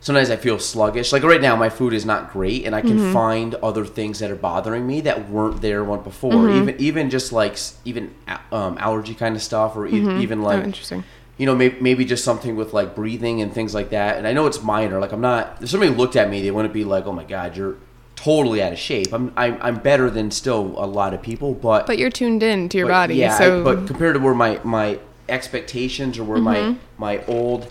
sometimes 0.00 0.28
I 0.30 0.36
feel 0.36 0.58
sluggish. 0.58 1.12
Like 1.12 1.22
right 1.22 1.40
now, 1.40 1.56
my 1.56 1.68
food 1.70 1.92
is 1.94 2.04
not 2.04 2.32
great, 2.32 2.64
and 2.66 2.74
I 2.74 2.80
can 2.82 3.12
find 3.12 3.54
other 3.56 3.84
things 3.86 4.18
that 4.18 4.30
are 4.30 4.36
bothering 4.36 4.86
me 4.86 5.00
that 5.02 5.30
weren't 5.30 5.60
there 5.62 5.82
one 5.82 6.02
before. 6.02 6.50
Even 6.50 6.76
even 6.78 7.10
just 7.10 7.32
like 7.32 7.58
even 7.84 8.14
um, 8.52 8.76
allergy 8.78 9.14
kind 9.14 9.34
of 9.36 9.42
stuff, 9.42 9.76
or 9.76 9.86
e- 9.86 10.22
even 10.22 10.40
oh, 10.40 10.44
like 10.44 10.64
interesting. 10.64 11.04
you 11.38 11.46
know 11.46 11.54
maybe, 11.54 11.80
maybe 11.80 12.04
just 12.04 12.24
something 12.24 12.54
with 12.56 12.72
like 12.72 12.94
breathing 12.94 13.40
and 13.40 13.52
things 13.54 13.74
like 13.74 13.90
that. 13.90 14.18
And 14.18 14.26
I 14.26 14.32
know 14.32 14.46
it's 14.46 14.62
minor. 14.62 15.00
Like 15.00 15.12
I'm 15.12 15.20
not. 15.22 15.62
If 15.62 15.70
somebody 15.70 15.92
looked 15.92 16.16
at 16.16 16.28
me, 16.28 16.42
they 16.42 16.50
wouldn't 16.50 16.74
be 16.74 16.84
like, 16.84 17.06
"Oh 17.06 17.12
my 17.12 17.24
god, 17.24 17.56
you're." 17.56 17.76
Totally 18.16 18.62
out 18.62 18.72
of 18.72 18.78
shape. 18.78 19.12
I'm, 19.12 19.32
I'm 19.36 19.58
I'm 19.60 19.76
better 19.80 20.08
than 20.08 20.30
still 20.30 20.72
a 20.78 20.86
lot 20.86 21.12
of 21.12 21.20
people, 21.20 21.52
but 21.52 21.86
But 21.86 21.98
you're 21.98 22.08
tuned 22.10 22.42
in 22.42 22.68
to 22.70 22.78
your 22.78 22.86
but, 22.86 22.92
body, 22.92 23.16
Yeah, 23.16 23.36
so 23.36 23.60
I- 23.60 23.64
but 23.64 23.86
compared 23.86 24.14
to 24.14 24.20
where 24.20 24.32
my 24.32 24.60
my 24.64 24.98
expectations 25.28 26.18
or 26.18 26.24
where 26.24 26.38
my 26.38 26.56
Mm-hmm. 26.56 26.78
my 26.98 27.24
old 27.26 27.70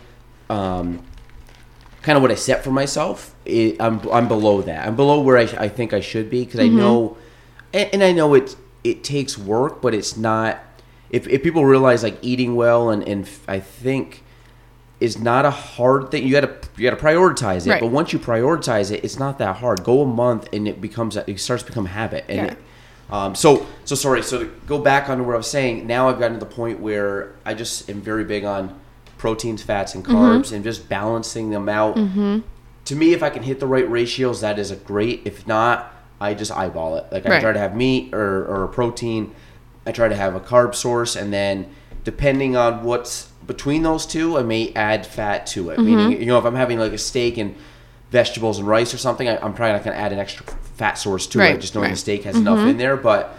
um, 0.50 1.04
kind 2.02 2.16
of 2.18 2.22
what 2.22 2.32
I 2.32 2.36
set 2.36 2.64
for 2.64 2.72
myself, 2.72 3.34
it, 3.46 3.78
I'm 3.82 4.00
I'm 4.12 4.28
below 4.28 4.62
that. 4.64 4.88
I'm 4.88 4.96
below 4.96 5.22
where 5.22 5.38
I, 5.38 5.44
I 5.58 5.68
think 5.70 5.94
I 5.94 6.00
should 6.00 6.30
be 6.30 6.44
because 6.46 6.60
Mm-hmm. 6.60 6.76
I 6.78 6.80
know, 6.80 7.18
and, 7.74 7.90
and 7.94 8.04
I 8.04 8.12
know 8.12 8.34
it 8.34 8.56
it 8.84 9.04
takes 9.04 9.38
work, 9.38 9.82
but 9.82 9.94
it's 9.94 10.18
not. 10.18 10.60
If, 11.10 11.28
if 11.28 11.44
people 11.44 11.64
realize 11.64 12.02
like 12.04 12.18
eating 12.22 12.56
well 12.56 12.90
and 12.90 13.08
and 13.08 13.30
I 13.48 13.60
think 13.60 14.24
is 15.00 15.20
not 15.20 15.44
a 15.46 15.50
hard 15.52 16.10
thing. 16.12 16.26
You 16.26 16.32
gotta 16.32 16.56
you 16.78 16.90
gotta 16.90 17.02
prioritize 17.02 17.68
it, 17.68 17.72
Right. 17.72 17.82
but 17.82 17.88
once 17.92 18.14
you 18.14 18.20
prioritize 18.20 18.90
it, 18.92 19.04
it's 19.04 19.20
not 19.20 19.38
that 19.40 19.58
hard. 19.58 19.84
Go 19.84 20.02
a 20.02 20.06
month 20.06 20.48
and 20.54 20.68
it 20.68 20.80
becomes 20.82 21.16
it 21.18 21.40
starts 21.40 21.64
to 21.64 21.70
become 21.70 21.86
a 21.86 21.89
habit. 21.89 22.26
And 22.30 22.38
Yeah. 22.38 22.46
it, 22.54 22.58
um, 23.10 23.36
so 23.36 23.66
so 23.86 23.96
sorry. 23.96 24.24
So 24.24 24.39
to 24.39 24.46
go 24.68 24.80
back 24.80 25.10
onto 25.10 25.24
where 25.24 25.36
I 25.36 25.38
was 25.38 25.50
saying, 25.50 25.86
now 25.88 26.10
I've 26.10 26.20
gotten 26.20 26.39
to 26.39 26.46
the 26.46 26.52
point 26.52 26.80
where 26.80 27.36
I 27.46 27.54
just 27.54 27.89
am 27.89 28.02
very 28.02 28.24
big 28.24 28.44
on 28.44 28.80
proteins, 29.18 29.62
fats, 29.62 29.96
and 29.96 30.04
carbs, 30.04 30.46
Mm-hmm. 30.48 30.56
and 30.56 30.63
just 30.63 30.89
balancing 30.89 31.50
them 31.50 31.70
out. 31.70 31.96
To 32.86 32.96
me, 32.98 33.13
if 33.13 33.24
I 33.24 33.30
can 33.30 33.44
hit 33.44 33.60
the 33.62 33.68
right 33.68 33.89
ratios, 33.89 34.42
that 34.42 34.60
is 34.60 34.70
a 34.72 34.76
great. 34.76 35.22
If 35.26 35.48
not, 35.48 35.94
I 36.20 36.34
just 36.34 36.52
eyeball 36.52 36.98
it. 36.98 37.06
Like 37.12 37.26
I 37.26 37.30
Right. 37.30 37.42
try 37.42 37.54
to 37.54 37.60
have 37.60 37.76
meat 37.76 38.13
or, 38.13 38.46
or 38.46 38.63
a 38.66 38.68
protein. 38.68 39.34
I 39.86 39.92
try 39.94 40.08
to 40.10 40.16
have 40.16 40.36
a 40.36 40.39
carb 40.42 40.76
source, 40.76 41.16
and 41.16 41.32
then 41.32 41.68
depending 42.04 42.56
on 42.58 42.84
what's 42.84 43.30
between 43.48 43.84
those 43.84 44.06
two, 44.06 44.38
I 44.38 44.44
may 44.44 44.74
add 44.74 45.06
fat 45.06 45.46
to 45.48 45.70
it. 45.70 45.80
Meaning, 45.80 46.20
you 46.20 46.26
know, 46.26 46.38
if 46.38 46.46
I'm 46.46 46.56
having 46.56 46.78
like 46.80 46.92
a 46.94 46.98
steak 46.98 47.38
and 47.38 47.56
vegetables 48.12 48.60
and 48.60 48.68
rice 48.68 48.94
or 48.94 48.98
something, 48.98 49.28
I, 49.30 49.36
I'm 49.38 49.54
probably 49.54 49.74
not 49.74 49.84
going 49.84 49.96
to 49.96 50.02
add 50.02 50.12
an 50.13 50.20
extra 50.20 50.46
fat 50.76 50.94
source 50.96 51.28
to 51.28 51.40
it, 51.40 51.42
Right, 51.42 51.62
just 51.62 51.76
knowing 51.76 51.92
the 51.92 51.98
steak 51.98 52.24
has 52.24 52.36
enough 52.36 52.60
in 52.68 52.78
there. 52.78 52.98
But 52.98 53.36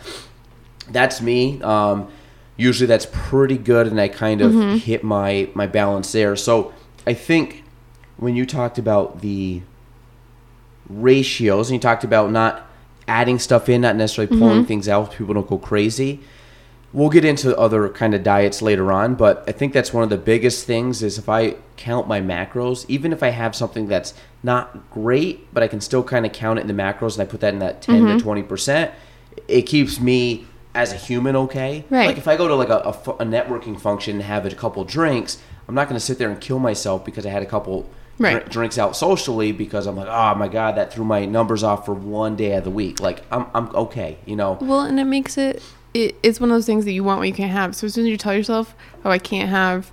that's 0.90 1.20
me. 1.20 1.60
Um, 1.62 2.08
usually, 2.56 2.86
that's 2.86 3.06
pretty 3.12 3.58
good, 3.58 3.86
and 3.86 4.00
I 4.00 4.08
kind 4.08 4.40
of 4.40 4.52
Mm-hmm. 4.52 4.76
hit 4.78 5.02
my 5.04 5.48
my 5.54 5.66
balance 5.66 6.12
there. 6.12 6.36
So 6.36 6.72
I 7.06 7.14
think 7.14 7.64
when 8.16 8.36
you 8.36 8.46
talked 8.46 8.78
about 8.78 9.20
the 9.20 9.62
ratios 10.88 11.70
and 11.70 11.74
you 11.76 11.80
talked 11.80 12.04
about 12.04 12.30
not 12.30 12.66
adding 13.08 13.38
stuff 13.38 13.68
in, 13.68 13.80
not 13.82 13.96
necessarily 13.96 14.36
pulling 14.36 14.58
Mm-hmm. 14.58 14.64
things 14.66 14.88
out, 14.88 15.12
people 15.12 15.34
don't 15.34 15.48
go 15.48 15.58
crazy. 15.58 16.20
We'll 16.92 17.10
get 17.10 17.24
into 17.24 17.56
other 17.58 17.88
kind 17.88 18.14
of 18.14 18.22
diets 18.22 18.62
later 18.62 18.92
on, 18.92 19.16
but 19.16 19.42
I 19.48 19.52
think 19.52 19.72
that's 19.72 19.92
one 19.92 20.04
of 20.04 20.10
the 20.10 20.16
biggest 20.16 20.64
things 20.64 21.02
is 21.02 21.18
if 21.18 21.28
I 21.28 21.56
count 21.76 22.06
my 22.06 22.20
macros, 22.20 22.84
even 22.88 23.12
if 23.12 23.20
I 23.22 23.30
have 23.30 23.56
something 23.56 23.88
that's 23.88 24.14
not 24.44 24.90
great, 24.90 25.52
but 25.52 25.62
I 25.62 25.68
can 25.68 25.80
still 25.80 26.02
kind 26.04 26.24
of 26.26 26.32
count 26.32 26.58
it 26.58 26.62
in 26.62 26.68
the 26.68 26.74
macros 26.82 27.14
and 27.18 27.22
I 27.22 27.24
put 27.24 27.40
that 27.40 27.52
in 27.54 27.60
that 27.60 27.82
10 27.82 28.02
Mm-hmm. 28.04 28.18
to 28.18 28.24
20%, 28.24 28.92
it 29.48 29.62
keeps 29.62 29.98
me 30.00 30.46
as 30.74 30.92
a 30.92 30.96
human 30.96 31.34
okay. 31.34 31.84
Right. 31.90 32.06
Like 32.08 32.18
if 32.18 32.28
I 32.28 32.36
go 32.36 32.46
to 32.48 32.54
like 32.54 32.68
a, 32.68 32.78
a 32.78 32.90
a 32.90 33.24
networking 33.24 33.80
function 33.80 34.16
and 34.16 34.24
have 34.24 34.44
a 34.46 34.54
couple 34.54 34.84
drinks, 34.84 35.38
I'm 35.68 35.74
not 35.74 35.88
going 35.88 35.96
to 35.98 36.04
sit 36.04 36.18
there 36.18 36.28
and 36.30 36.40
kill 36.40 36.58
myself 36.58 37.04
because 37.04 37.24
I 37.26 37.30
had 37.30 37.42
a 37.42 37.46
couple 37.46 37.88
Right. 38.18 38.38
dr- 38.40 38.48
drinks 38.50 38.78
out 38.78 38.94
socially 38.96 39.50
because 39.50 39.86
I'm 39.88 39.96
like, 39.96 40.06
oh 40.08 40.34
my 40.36 40.46
god, 40.46 40.76
that 40.76 40.92
threw 40.92 41.04
my 41.04 41.24
numbers 41.24 41.64
off 41.64 41.84
for 41.84 41.94
one 41.94 42.36
day 42.36 42.52
of 42.52 42.62
the 42.64 42.70
week. 42.70 43.00
Like 43.00 43.22
I'm 43.32 43.46
I'm 43.54 43.74
okay, 43.74 44.18
you 44.26 44.36
know. 44.36 44.56
Well, 44.60 44.80
and 44.82 45.00
it 45.00 45.04
makes 45.06 45.36
it, 45.38 45.60
it 45.94 46.14
it's 46.22 46.38
one 46.38 46.50
of 46.50 46.54
those 46.54 46.66
things 46.66 46.84
that 46.84 46.92
you 46.92 47.02
want 47.02 47.18
what 47.18 47.26
you 47.28 47.34
can't 47.34 47.50
have. 47.50 47.74
So 47.74 47.86
as 47.86 47.94
soon 47.94 48.04
as 48.04 48.10
you 48.10 48.16
tell 48.16 48.34
yourself, 48.34 48.74
oh, 49.04 49.10
I 49.10 49.18
can't 49.18 49.48
have 49.48 49.90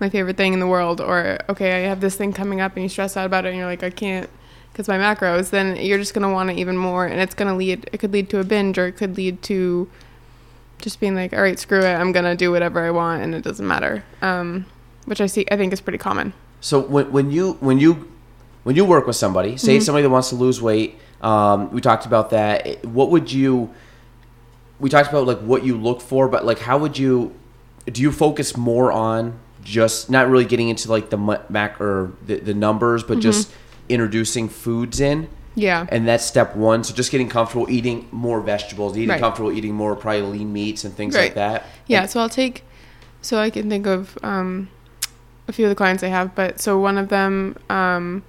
my 0.00 0.08
favorite 0.10 0.36
thing 0.36 0.52
in 0.52 0.60
the 0.60 0.66
world, 0.66 1.00
or 1.00 1.38
okay, 1.48 1.84
I 1.84 1.88
have 1.88 2.00
this 2.00 2.16
thing 2.16 2.32
coming 2.32 2.60
up, 2.60 2.74
and 2.76 2.82
you 2.82 2.88
stress 2.88 3.16
out 3.16 3.26
about 3.26 3.44
it, 3.46 3.48
and 3.50 3.56
you're 3.58 3.66
like, 3.66 3.82
I 3.82 3.90
can't 3.90 4.28
because 4.72 4.88
my 4.88 4.98
macros, 4.98 5.48
then 5.50 5.76
you're 5.76 5.96
just 5.98 6.12
gonna 6.12 6.30
want 6.30 6.50
it 6.50 6.58
even 6.58 6.76
more, 6.76 7.06
and 7.06 7.18
it's 7.20 7.34
gonna 7.34 7.56
lead. 7.56 7.88
It 7.92 7.98
could 7.98 8.12
lead 8.12 8.28
to 8.30 8.40
a 8.40 8.44
binge, 8.44 8.76
or 8.78 8.86
it 8.86 8.92
could 8.92 9.16
lead 9.16 9.42
to 9.44 9.88
just 10.82 11.00
being 11.00 11.14
like, 11.14 11.32
all 11.32 11.40
right, 11.40 11.58
screw 11.58 11.80
it, 11.80 11.94
I'm 11.94 12.12
gonna 12.12 12.36
do 12.36 12.50
whatever 12.50 12.84
I 12.84 12.90
want, 12.90 13.22
and 13.22 13.34
it 13.34 13.42
doesn't 13.42 13.66
matter. 13.66 14.04
Um, 14.20 14.66
which 15.06 15.20
I 15.20 15.26
see, 15.26 15.46
I 15.50 15.56
think 15.56 15.72
is 15.72 15.80
pretty 15.80 15.98
common. 15.98 16.34
So 16.60 16.80
when 16.80 17.10
when 17.10 17.30
you 17.30 17.52
when 17.60 17.78
you 17.78 18.06
when 18.64 18.76
you 18.76 18.84
work 18.84 19.06
with 19.06 19.16
somebody, 19.16 19.56
say 19.56 19.76
Mm-hmm. 19.76 19.84
somebody 19.84 20.02
that 20.02 20.10
wants 20.10 20.28
to 20.30 20.34
lose 20.34 20.60
weight, 20.60 20.98
um, 21.22 21.70
we 21.72 21.80
talked 21.80 22.04
about 22.04 22.30
that. 22.30 22.84
What 22.84 23.10
would 23.10 23.32
you? 23.32 23.70
We 24.78 24.90
talked 24.90 25.08
about 25.08 25.26
like 25.26 25.38
what 25.38 25.64
you 25.64 25.78
look 25.78 26.02
for, 26.02 26.28
but 26.28 26.44
like 26.44 26.58
how 26.58 26.76
would 26.76 26.98
you? 26.98 27.34
Do 27.86 28.02
you 28.02 28.12
focus 28.12 28.56
more 28.58 28.92
on 28.92 29.38
just 29.66 30.08
not 30.08 30.28
really 30.30 30.44
getting 30.44 30.68
into 30.68 30.88
like 30.88 31.10
the 31.10 31.18
mac 31.48 31.80
or 31.80 32.12
the, 32.24 32.36
the 32.38 32.54
numbers, 32.54 33.02
but 33.02 33.18
just 33.18 33.48
Mm-hmm. 33.48 33.56
introducing 33.88 34.48
foods 34.48 35.00
in? 35.00 35.28
Yeah. 35.56 35.86
And 35.88 36.06
that's 36.06 36.24
step 36.24 36.54
one. 36.54 36.84
So 36.84 36.94
just 36.94 37.10
getting 37.10 37.28
comfortable 37.28 37.68
eating 37.68 38.06
more 38.12 38.40
vegetables, 38.40 38.96
eating 38.96 39.08
Right. 39.10 39.20
comfortable 39.20 39.50
eating 39.52 39.74
more 39.74 39.96
probably 39.96 40.22
lean 40.22 40.52
meats 40.52 40.84
and 40.84 40.94
things 40.94 41.14
Right. 41.16 41.24
like 41.24 41.34
that. 41.34 41.64
Yeah, 41.88 42.06
so 42.06 42.20
I'll 42.20 42.28
take, 42.28 42.62
so 43.22 43.38
I 43.40 43.50
can 43.50 43.68
think 43.68 43.86
of 43.86 44.16
um, 44.22 44.68
a 45.48 45.52
few 45.52 45.64
of 45.66 45.70
the 45.70 45.74
clients 45.74 46.02
I 46.04 46.08
have, 46.08 46.34
but 46.36 46.60
so 46.60 46.78
one 46.78 46.96
of 46.96 47.08
them, 47.08 47.56
um, 47.68 48.22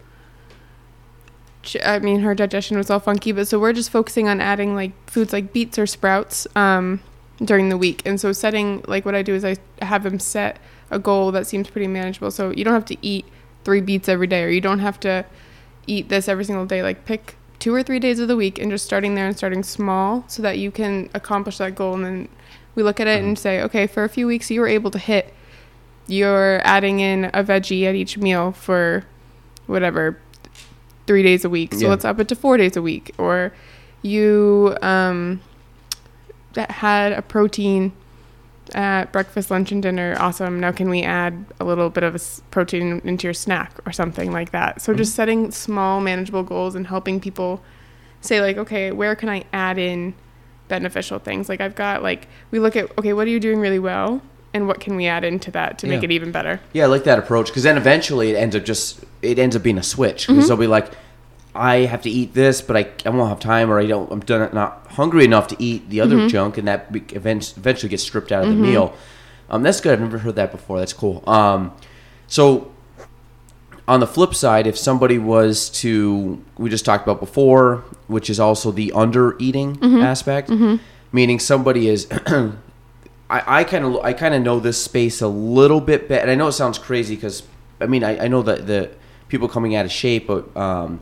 I 1.83 1.99
mean, 1.99 2.21
her 2.21 2.33
digestion 2.33 2.77
was 2.77 2.89
all 2.89 2.99
funky, 2.99 3.31
but 3.31 3.47
so 3.47 3.59
we're 3.59 3.73
just 3.73 3.89
focusing 3.91 4.27
on 4.29 4.39
adding 4.41 4.73
like 4.73 4.93
foods 5.09 5.33
like 5.33 5.51
beets 5.53 5.77
or 5.77 5.85
sprouts 5.85 6.47
um, 6.55 7.01
during 7.43 7.69
the 7.69 7.77
week. 7.77 8.01
And 8.05 8.19
so 8.19 8.31
setting, 8.31 8.83
like 8.87 9.05
what 9.05 9.15
I 9.15 9.21
do 9.21 9.35
is 9.35 9.43
I 9.45 9.57
have 9.81 10.03
them 10.03 10.17
set 10.19 10.57
a 10.91 10.99
goal 10.99 11.31
that 11.31 11.47
seems 11.47 11.69
pretty 11.69 11.87
manageable. 11.87 12.31
So 12.31 12.51
you 12.51 12.63
don't 12.63 12.73
have 12.73 12.85
to 12.85 12.97
eat 13.01 13.25
three 13.63 13.81
beets 13.81 14.07
every 14.07 14.27
day, 14.27 14.43
or 14.43 14.49
you 14.49 14.61
don't 14.61 14.79
have 14.79 14.99
to 15.01 15.25
eat 15.85 16.09
this 16.09 16.27
every 16.27 16.45
single 16.45 16.65
day. 16.65 16.81
Like 16.83 17.05
pick 17.05 17.35
two 17.59 17.73
or 17.73 17.81
three 17.83 17.99
days 17.99 18.19
of 18.19 18.27
the 18.27 18.35
week 18.35 18.59
and 18.59 18.69
just 18.71 18.85
starting 18.85 19.15
there 19.15 19.27
and 19.27 19.35
starting 19.35 19.63
small 19.63 20.23
so 20.27 20.41
that 20.43 20.57
you 20.59 20.69
can 20.71 21.09
accomplish 21.13 21.57
that 21.57 21.75
goal. 21.75 21.95
And 21.95 22.05
then 22.05 22.29
we 22.75 22.83
look 22.83 22.99
at 22.99 23.07
it 23.07 23.23
and 23.23 23.37
say, 23.37 23.61
okay, 23.63 23.87
for 23.87 24.03
a 24.03 24.09
few 24.09 24.27
weeks 24.27 24.51
you 24.51 24.61
were 24.61 24.67
able 24.67 24.91
to 24.91 24.99
hit. 24.99 25.33
You're 26.07 26.61
adding 26.63 26.99
in 26.99 27.25
a 27.25 27.43
veggie 27.43 27.83
at 27.85 27.95
each 27.95 28.17
meal 28.17 28.51
for 28.53 29.03
whatever 29.65 30.19
three 31.07 31.23
days 31.23 31.43
a 31.43 31.49
week. 31.49 31.73
So 31.73 31.81
Yeah. 31.81 31.89
let's 31.89 32.05
up 32.05 32.19
it 32.19 32.27
to 32.29 32.35
four 32.35 32.57
days 32.57 32.77
a 32.77 32.81
week. 32.81 33.11
Or 33.17 33.51
you 34.01 34.77
um, 34.81 35.41
that 36.53 36.71
had 36.71 37.11
a 37.11 37.21
protein 37.21 37.91
at 38.75 39.11
breakfast, 39.11 39.51
lunch, 39.51 39.71
and 39.71 39.81
dinner. 39.81 40.15
Awesome. 40.19 40.59
Now, 40.59 40.71
can 40.71 40.89
we 40.89 41.03
add 41.03 41.45
a 41.59 41.65
little 41.65 41.89
bit 41.89 42.03
of 42.03 42.13
a 42.13 42.15
s- 42.15 42.41
protein 42.51 43.01
into 43.03 43.27
your 43.27 43.33
snack 43.33 43.73
or 43.85 43.91
something 43.91 44.31
like 44.31 44.51
that? 44.51 44.81
So, 44.81 44.93
just 44.93 45.11
mm-hmm. 45.11 45.15
setting 45.15 45.51
small, 45.51 46.01
manageable 46.01 46.43
goals 46.43 46.75
and 46.75 46.87
helping 46.87 47.19
people 47.19 47.61
say, 48.21 48.41
like, 48.41 48.57
okay, 48.57 48.91
where 48.91 49.15
can 49.15 49.29
I 49.29 49.45
add 49.53 49.77
in 49.77 50.13
beneficial 50.67 51.19
things? 51.19 51.49
Like, 51.49 51.61
I've 51.61 51.75
got, 51.75 52.03
like, 52.03 52.27
we 52.51 52.59
look 52.59 52.75
at, 52.75 52.95
okay, 52.97 53.13
what 53.13 53.27
are 53.27 53.31
you 53.31 53.39
doing 53.39 53.59
really 53.59 53.79
well? 53.79 54.21
And 54.53 54.67
what 54.67 54.79
can 54.79 54.95
we 54.95 55.05
add 55.07 55.23
into 55.23 55.51
that 55.51 55.77
to 55.79 55.87
make 55.87 56.01
Yeah. 56.01 56.05
it 56.05 56.11
even 56.11 56.31
better? 56.31 56.59
Yeah, 56.73 56.85
I 56.85 56.87
like 56.87 57.03
that 57.03 57.19
approach 57.19 57.47
because 57.47 57.63
then 57.63 57.77
eventually 57.77 58.31
it 58.31 58.35
ends 58.35 58.55
up 58.55 58.63
just 58.65 59.03
it 59.21 59.37
ends 59.37 59.55
up 59.55 59.61
being 59.61 59.77
a 59.77 59.83
switch 59.83 60.25
because 60.25 60.43
mm-hmm. 60.43 60.47
they'll 60.47 60.57
be 60.57 60.67
like, 60.67 60.91
I 61.57 61.85
have 61.85 62.01
to 62.03 62.09
eat 62.09 62.33
this, 62.33 62.61
but 62.61 62.77
I, 62.77 62.89
I 63.05 63.09
won't 63.09 63.29
have 63.29 63.39
time 63.39 63.71
or 63.71 63.79
I 63.79 63.85
don't 63.85 64.11
I'm 64.11 64.19
done, 64.21 64.53
not 64.53 64.87
hungry 64.91 65.25
enough 65.25 65.47
to 65.49 65.55
eat 65.59 65.89
the 65.89 66.01
other 66.01 66.27
junk, 66.29 66.57
and 66.57 66.67
that 66.67 66.87
eventually 66.91 67.89
gets 67.89 68.03
stripped 68.03 68.31
out 68.31 68.43
of 68.43 68.49
the 68.49 68.55
meal. 68.55 68.93
Um, 69.49 69.63
that's 69.63 69.81
good. 69.81 69.93
I've 69.93 70.01
never 70.01 70.19
heard 70.19 70.35
that 70.35 70.51
before. 70.51 70.79
That's 70.79 70.93
cool. 70.93 71.23
Um, 71.27 71.73
so 72.27 72.71
on 73.87 74.01
the 74.01 74.07
flip 74.07 74.35
side, 74.35 74.67
if 74.67 74.77
somebody 74.77 75.17
was 75.17 75.69
to, 75.69 76.43
we 76.57 76.69
just 76.69 76.83
talked 76.83 77.03
about 77.03 77.19
before, 77.21 77.83
which 78.07 78.29
is 78.29 78.39
also 78.39 78.71
the 78.71 78.91
under 78.91 79.37
eating 79.39 79.77
aspect, 80.03 80.49
meaning 81.11 81.39
somebody 81.39 81.87
is. 81.87 82.07
I 83.29 83.65
kind 83.65 83.83
of 83.83 83.97
I 84.05 84.13
kind 84.13 84.33
of 84.33 84.41
know 84.41 84.59
this 84.61 84.81
space 84.81 85.21
a 85.21 85.27
little 85.27 85.81
bit 85.81 86.07
better. 86.07 86.21
And 86.21 86.31
I 86.31 86.35
know 86.35 86.47
it 86.47 86.53
sounds 86.53 86.77
crazy 86.77 87.15
because 87.15 87.43
I 87.81 87.85
mean 87.85 88.01
I, 88.03 88.25
I 88.25 88.27
know 88.29 88.41
that 88.43 88.67
the 88.67 88.91
people 89.27 89.49
coming 89.49 89.75
out 89.75 89.83
of 89.83 89.91
shape, 89.91 90.27
but 90.27 90.55
um, 90.55 91.01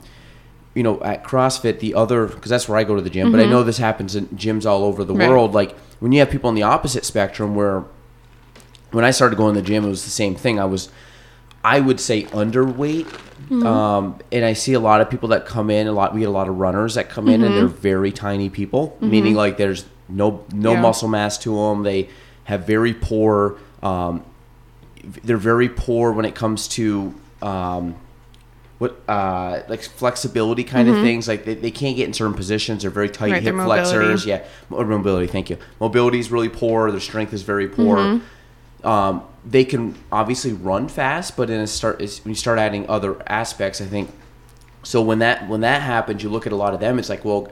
you 0.76 0.84
know 0.84 1.02
at 1.02 1.24
CrossFit 1.24 1.80
the 1.80 1.96
other 1.96 2.28
because 2.28 2.50
that's 2.52 2.70
where 2.70 2.78
I 2.78 2.84
go 2.84 2.96
to 2.96 3.02
the 3.02 3.10
gym. 3.10 3.32
But 3.32 3.40
I 3.40 3.46
know 3.46 3.64
this 3.64 3.78
happens 3.80 4.16
in 4.16 4.28
gyms 4.28 4.66
all 4.66 4.84
over 4.84 5.04
the 5.04 5.16
Right. 5.16 5.28
world. 5.30 5.54
Like 5.56 5.76
when 6.00 6.12
you 6.12 6.20
have 6.20 6.30
people 6.30 6.50
on 6.50 6.56
the 6.56 6.64
opposite 6.64 7.06
spectrum, 7.06 7.56
where 7.56 7.84
when 8.92 9.04
I 9.04 9.12
started 9.12 9.36
going 9.38 9.56
to 9.56 9.62
the 9.62 9.66
gym, 9.68 9.86
it 9.86 9.90
was 9.90 10.04
the 10.04 10.10
same 10.12 10.36
thing. 10.36 10.60
I 10.60 10.66
was 10.66 10.90
I 11.64 11.80
would 11.80 12.00
say 12.00 12.24
underweight. 12.26 13.08
Um, 13.52 14.20
and 14.32 14.44
I 14.44 14.54
see 14.54 14.74
a 14.74 14.80
lot 14.80 15.02
of 15.02 15.10
people 15.10 15.30
that 15.30 15.46
come 15.46 15.70
in. 15.70 15.88
A 15.88 15.92
lot 15.92 16.14
we 16.14 16.22
get 16.22 16.30
a 16.30 16.32
lot 16.32 16.48
of 16.50 16.58
runners 16.58 16.96
that 16.96 17.10
come 17.10 17.30
in, 17.30 17.44
and 17.44 17.56
they're 17.56 17.68
very 17.68 18.12
tiny 18.12 18.50
people, 18.50 18.98
meaning 19.02 19.36
like 19.36 19.58
there's 19.58 19.86
no 20.10 20.44
no 20.54 20.72
Yeah. 20.74 20.82
muscle 20.82 21.08
mass 21.08 21.38
to 21.40 21.56
them. 21.56 21.84
They 21.84 22.10
have 22.46 22.66
very 22.66 22.94
poor. 22.94 23.56
Um, 23.84 24.24
they're 25.24 25.38
very 25.38 25.70
poor 25.70 26.12
when 26.12 26.26
it 26.26 26.34
comes 26.36 26.68
to 26.70 27.14
um, 27.42 27.96
what 28.78 29.00
uh, 29.08 29.62
like 29.70 29.82
flexibility 29.82 30.64
kind 30.64 30.90
of 30.90 30.96
things. 30.96 31.28
Like 31.28 31.46
they, 31.46 31.54
they 31.56 31.72
can't 31.72 31.96
get 31.96 32.08
in 32.08 32.14
certain 32.14 32.34
positions. 32.34 32.82
They're 32.82 32.92
very 32.92 33.10
tight 33.10 33.32
Right, 33.32 33.42
hip 33.44 33.56
flexors. 33.66 34.26
Yeah, 34.26 34.44
Mo- 34.70 34.84
mobility. 34.84 35.28
Thank 35.28 35.50
you. 35.50 35.58
Mobility 35.80 36.20
is 36.20 36.32
really 36.32 36.50
poor. 36.50 36.92
Their 36.92 37.00
strength 37.00 37.34
is 37.34 37.42
very 37.44 37.68
poor. 37.70 38.22
Um, 38.84 39.24
they 39.46 39.64
can 39.66 39.96
obviously 40.12 40.54
run 40.54 40.88
fast, 40.90 41.36
but 41.38 41.50
in 41.50 41.60
a 41.60 41.68
start 41.68 42.00
when 42.00 42.10
you 42.26 42.36
start 42.36 42.60
adding 42.60 42.88
other 42.90 43.16
aspects, 43.28 43.82
I 43.82 43.86
think. 43.86 44.12
So 44.84 45.02
when 45.02 45.20
that 45.20 45.48
when 45.50 45.62
that 45.62 45.82
happens, 45.82 46.22
you 46.22 46.30
look 46.30 46.46
at 46.46 46.54
a 46.54 46.56
lot 46.56 46.74
of 46.74 46.80
them. 46.80 47.00
It's 47.00 47.10
like, 47.10 47.26
well, 47.26 47.48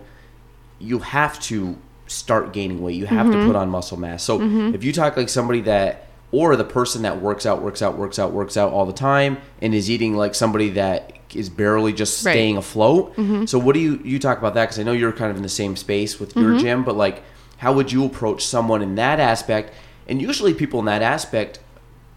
you 0.79 0.99
have 0.99 1.39
to 1.43 1.77
start 2.07 2.51
gaining 2.53 2.81
weight. 2.81 2.95
You 2.95 3.05
have 3.07 3.31
to 3.31 3.45
put 3.47 3.55
on 3.55 3.69
muscle 3.69 3.97
mass. 3.97 4.21
So 4.23 4.39
if 4.75 4.83
you 4.83 4.91
talk 4.93 5.15
like 5.17 5.29
somebody 5.29 5.61
that, 5.61 6.07
or 6.33 6.55
the 6.57 6.63
person 6.65 7.03
that 7.03 7.21
works 7.21 7.45
out, 7.45 7.61
works 7.61 7.81
out, 7.81 7.95
works 7.97 8.17
out, 8.19 8.33
works 8.33 8.57
out 8.57 8.73
all 8.73 8.85
the 8.85 8.91
time, 8.91 9.37
and 9.61 9.73
is 9.73 9.89
eating 9.89 10.15
like 10.17 10.33
somebody 10.35 10.69
that 10.71 11.13
is 11.33 11.49
barely 11.49 11.93
just 11.93 12.25
Right. 12.25 12.33
staying 12.33 12.57
afloat. 12.57 13.13
So 13.45 13.57
what 13.59 13.73
do 13.73 13.79
you 13.79 13.99
you 14.03 14.19
talk 14.19 14.37
about 14.39 14.53
that? 14.55 14.65
Because 14.65 14.79
I 14.79 14.83
know 14.83 14.91
you're 14.91 15.11
kind 15.13 15.31
of 15.31 15.37
in 15.37 15.43
the 15.43 15.49
same 15.49 15.75
space 15.75 16.19
with 16.19 16.35
your 16.35 16.57
gym, 16.57 16.83
but 16.83 16.95
like, 16.97 17.23
how 17.57 17.71
would 17.73 17.91
you 17.91 18.03
approach 18.03 18.45
someone 18.45 18.81
in 18.81 18.95
that 18.95 19.19
aspect? 19.19 19.73
And 20.07 20.21
usually, 20.21 20.53
people 20.53 20.79
in 20.81 20.85
that 20.87 21.01
aspect 21.01 21.59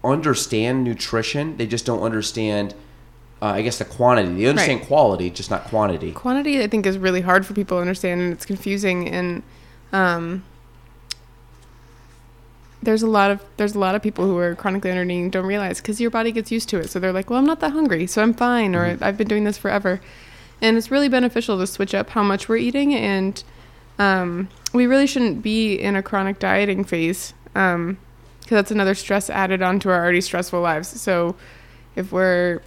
understand 0.03 0.83
nutrition. 0.83 1.57
They 1.57 1.67
just 1.67 1.85
don't 1.85 2.01
understand. 2.01 2.73
Uh, 3.41 3.45
I 3.45 3.61
guess 3.61 3.77
the 3.77 3.85
quantity. 3.85 4.33
They 4.33 4.47
understand 4.47 4.79
Right. 4.79 4.87
quality, 4.87 5.29
just 5.29 5.51
not 5.51 5.65
quantity. 5.65 6.11
quantity 6.11 6.63
i 6.63 6.67
think 6.67 6.85
is 6.87 6.97
really 6.97 7.21
hard 7.21 7.45
for 7.45 7.53
people 7.53 7.77
to 7.77 7.81
understand 7.81 8.19
and 8.19 8.33
it's 8.33 8.45
confusing 8.47 9.07
and 9.07 9.43
um, 9.93 10.43
there's 12.81 13.01
a 13.01 13.07
lot 13.07 13.31
of 13.31 13.43
there's 13.57 13.75
a 13.75 13.79
lot 13.79 13.95
of 13.95 14.01
people 14.01 14.25
who 14.25 14.37
are 14.37 14.55
chronically 14.55 14.91
under 14.91 15.03
eating 15.03 15.29
don't 15.29 15.45
realize 15.45 15.81
because 15.81 15.99
your 15.99 16.11
body 16.11 16.31
gets 16.31 16.51
used 16.51 16.69
to 16.69 16.77
it. 16.77 16.89
So 16.89 16.99
they're 16.99 17.13
like 17.13 17.29
well 17.29 17.39
i'm 17.39 17.45
not 17.45 17.59
that 17.61 17.71
hungry 17.71 18.07
so 18.07 18.21
i'm 18.21 18.33
fine 18.33 18.75
or 18.75 18.97
i've 19.01 19.17
been 19.17 19.27
doing 19.27 19.43
this 19.43 19.57
forever. 19.57 20.01
And 20.61 20.75
it's 20.75 20.89
really 20.89 21.09
beneficial 21.09 21.59
to 21.59 21.67
switch 21.67 21.93
up 21.93 22.09
how 22.09 22.23
much 22.23 22.49
we're 22.49 22.57
eating 22.57 22.93
and 22.95 23.43
um, 23.99 24.49
we 24.73 24.85
really 24.87 25.07
shouldn't 25.07 25.41
be 25.41 25.75
in 25.75 25.95
a 25.95 26.03
chronic 26.03 26.39
dieting 26.39 26.83
phase 26.83 27.33
because 27.53 27.95
that's 28.49 28.71
another 28.71 28.95
stress 28.95 29.29
added 29.29 29.61
onto 29.61 29.89
our 29.89 30.03
already 30.03 30.21
stressful 30.21 30.61
lives. 30.61 30.89
So 31.01 31.35
if 31.95 32.11
we're 32.11 32.61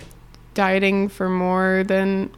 dieting 0.55 1.09
for 1.09 1.29
more 1.29 1.85
than 1.85 2.31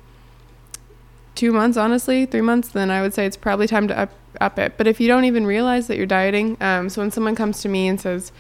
two 1.35 1.53
months, 1.53 1.77
honestly, 1.77 2.27
three 2.27 2.41
months, 2.41 2.69
then 2.69 2.91
I 2.91 3.03
would 3.03 3.15
say 3.15 3.27
it's 3.27 3.37
probably 3.37 3.67
time 3.67 3.89
to 3.89 3.99
up, 3.99 4.11
up 4.41 4.59
it. 4.59 4.75
But 4.77 4.87
if 4.87 5.01
you 5.01 5.09
don't 5.09 5.25
even 5.25 5.47
realize 5.47 5.87
that 5.87 5.97
you're 5.97 6.07
dieting, 6.07 6.57
um, 6.61 6.89
so 6.89 7.01
when 7.01 7.11
someone 7.11 7.35
comes 7.35 7.61
to 7.63 7.69
me 7.69 7.89
and 7.89 8.01
says, 8.01 8.33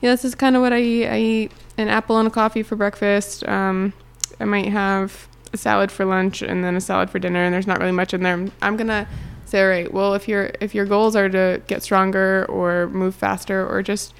"Yeah, 0.00 0.10
this 0.10 0.24
is 0.24 0.34
kind 0.34 0.56
of 0.56 0.62
what 0.62 0.72
I 0.72 0.80
eat. 0.80 1.06
I 1.06 1.18
eat 1.18 1.52
an 1.78 1.88
apple 1.88 2.18
and 2.18 2.28
a 2.28 2.30
coffee 2.30 2.62
for 2.62 2.76
breakfast. 2.76 3.46
Um, 3.48 3.92
I 4.40 4.44
might 4.44 4.68
have 4.68 5.28
a 5.52 5.56
salad 5.56 5.90
for 5.90 6.04
lunch 6.04 6.42
and 6.42 6.64
then 6.64 6.76
a 6.76 6.80
salad 6.80 7.10
for 7.10 7.18
dinner, 7.18 7.42
and 7.42 7.52
there's 7.52 7.66
not 7.66 7.78
really 7.80 7.92
much 7.92 8.14
in 8.14 8.22
there." 8.22 8.46
I'm 8.60 8.76
gonna 8.76 9.06
say, 9.44 9.62
"All 9.62 9.68
right, 9.68 9.92
well, 9.92 10.14
if 10.14 10.28
your 10.28 10.52
if 10.60 10.74
your 10.74 10.86
goals 10.86 11.16
are 11.16 11.28
to 11.28 11.60
get 11.66 11.82
stronger 11.82 12.46
or 12.48 12.88
move 12.88 13.14
faster 13.14 13.66
or 13.66 13.82
just 13.82 14.14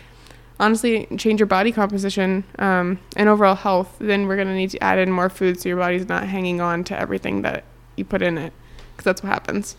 honestly 0.60 1.08
change 1.18 1.40
your 1.40 1.46
body 1.46 1.72
composition 1.72 2.44
um, 2.58 2.98
and 3.16 3.28
overall 3.28 3.56
health, 3.56 3.96
then 3.98 4.26
we're 4.26 4.36
gonna 4.36 4.54
need 4.54 4.70
to 4.70 4.82
add 4.82 4.98
in 4.98 5.10
more 5.10 5.28
food 5.28 5.60
so 5.60 5.68
your 5.68 5.78
body's 5.78 6.08
not 6.08 6.24
hanging 6.24 6.60
on 6.60 6.84
to 6.84 6.98
everything 6.98 7.42
that 7.42 7.64
you 7.96 8.04
put 8.04 8.22
in 8.22 8.38
it, 8.38 8.52
because 8.92 9.04
that's 9.04 9.22
what 9.22 9.28
happens. 9.30 9.76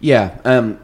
Yeah, 0.00 0.38
um, 0.44 0.78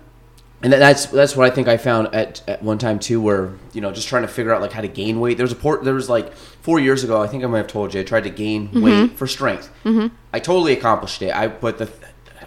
and 0.62 0.72
that's 0.72 1.06
that's 1.06 1.36
what 1.36 1.50
I 1.50 1.54
think 1.54 1.68
I 1.68 1.76
found 1.76 2.14
at, 2.14 2.42
at 2.48 2.62
one 2.62 2.78
time 2.78 2.98
too, 2.98 3.20
where 3.20 3.52
you 3.72 3.80
know 3.80 3.92
just 3.92 4.08
trying 4.08 4.22
to 4.22 4.28
figure 4.28 4.54
out 4.54 4.60
like 4.60 4.72
how 4.72 4.80
to 4.80 4.88
gain 4.88 5.20
weight. 5.20 5.36
There 5.36 5.44
was 5.44 5.52
a 5.52 5.56
port. 5.56 5.84
There 5.84 5.94
was 5.94 6.08
like 6.08 6.32
four 6.34 6.78
years 6.80 7.04
ago. 7.04 7.20
I 7.20 7.26
think 7.26 7.44
I 7.44 7.46
might 7.46 7.58
have 7.58 7.66
told 7.66 7.92
you. 7.94 8.00
I 8.00 8.04
tried 8.04 8.24
to 8.24 8.30
gain 8.30 8.68
Mm-hmm. 8.68 8.82
weight 8.82 9.12
for 9.18 9.26
strength. 9.26 9.70
I 10.32 10.38
totally 10.38 10.72
accomplished 10.72 11.20
it. 11.22 11.34
I 11.34 11.48
but 11.48 11.78
the 11.78 11.90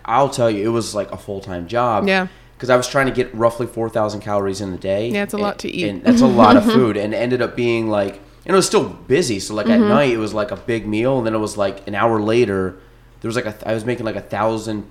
I'll 0.06 0.30
tell 0.30 0.50
you, 0.50 0.66
it 0.66 0.70
was 0.72 0.96
like 0.96 1.12
a 1.12 1.18
full 1.18 1.42
time 1.42 1.68
job. 1.68 2.08
Yeah. 2.08 2.28
Because 2.56 2.70
I 2.70 2.78
was 2.78 2.88
trying 2.88 3.08
to 3.08 3.12
get 3.12 3.34
roughly 3.36 3.68
four 3.68 3.90
thousand 3.90 4.22
calories 4.22 4.62
in 4.62 4.74
a 4.74 4.78
day. 4.78 5.10
Yeah, 5.10 5.24
it's 5.24 5.34
a 5.34 5.38
and- 5.38 5.44
lot 5.44 5.60
to 5.60 5.70
eat. 5.70 5.88
and 5.90 6.04
that's 6.04 6.22
a 6.22 6.28
lot 6.44 6.56
of 6.58 6.64
food. 6.64 6.96
And 6.98 7.14
it 7.14 7.18
ended 7.18 7.42
up 7.42 7.56
being 7.56 7.90
like, 7.90 8.14
and 8.46 8.54
it 8.54 8.56
was 8.56 8.66
still 8.66 8.88
busy. 8.90 9.40
So 9.40 9.54
like 9.54 9.66
Mm-hmm. 9.68 9.84
at 9.84 9.90
night, 9.90 10.10
it 10.12 10.18
was 10.18 10.34
like 10.34 10.52
a 10.52 10.56
big 10.56 10.88
meal, 10.88 11.18
and 11.18 11.28
then 11.28 11.36
it 11.36 11.40
was 11.40 11.58
like 11.58 11.86
an 11.88 11.96
hour 11.96 12.22
later, 12.22 12.78
there 13.26 13.30
was 13.30 13.36
like 13.36 13.48
a 13.48 13.68
I 13.68 13.74
was 13.74 13.86
making 13.86 14.06
like 14.06 14.16
a 14.16 14.22
thousand 14.22 14.86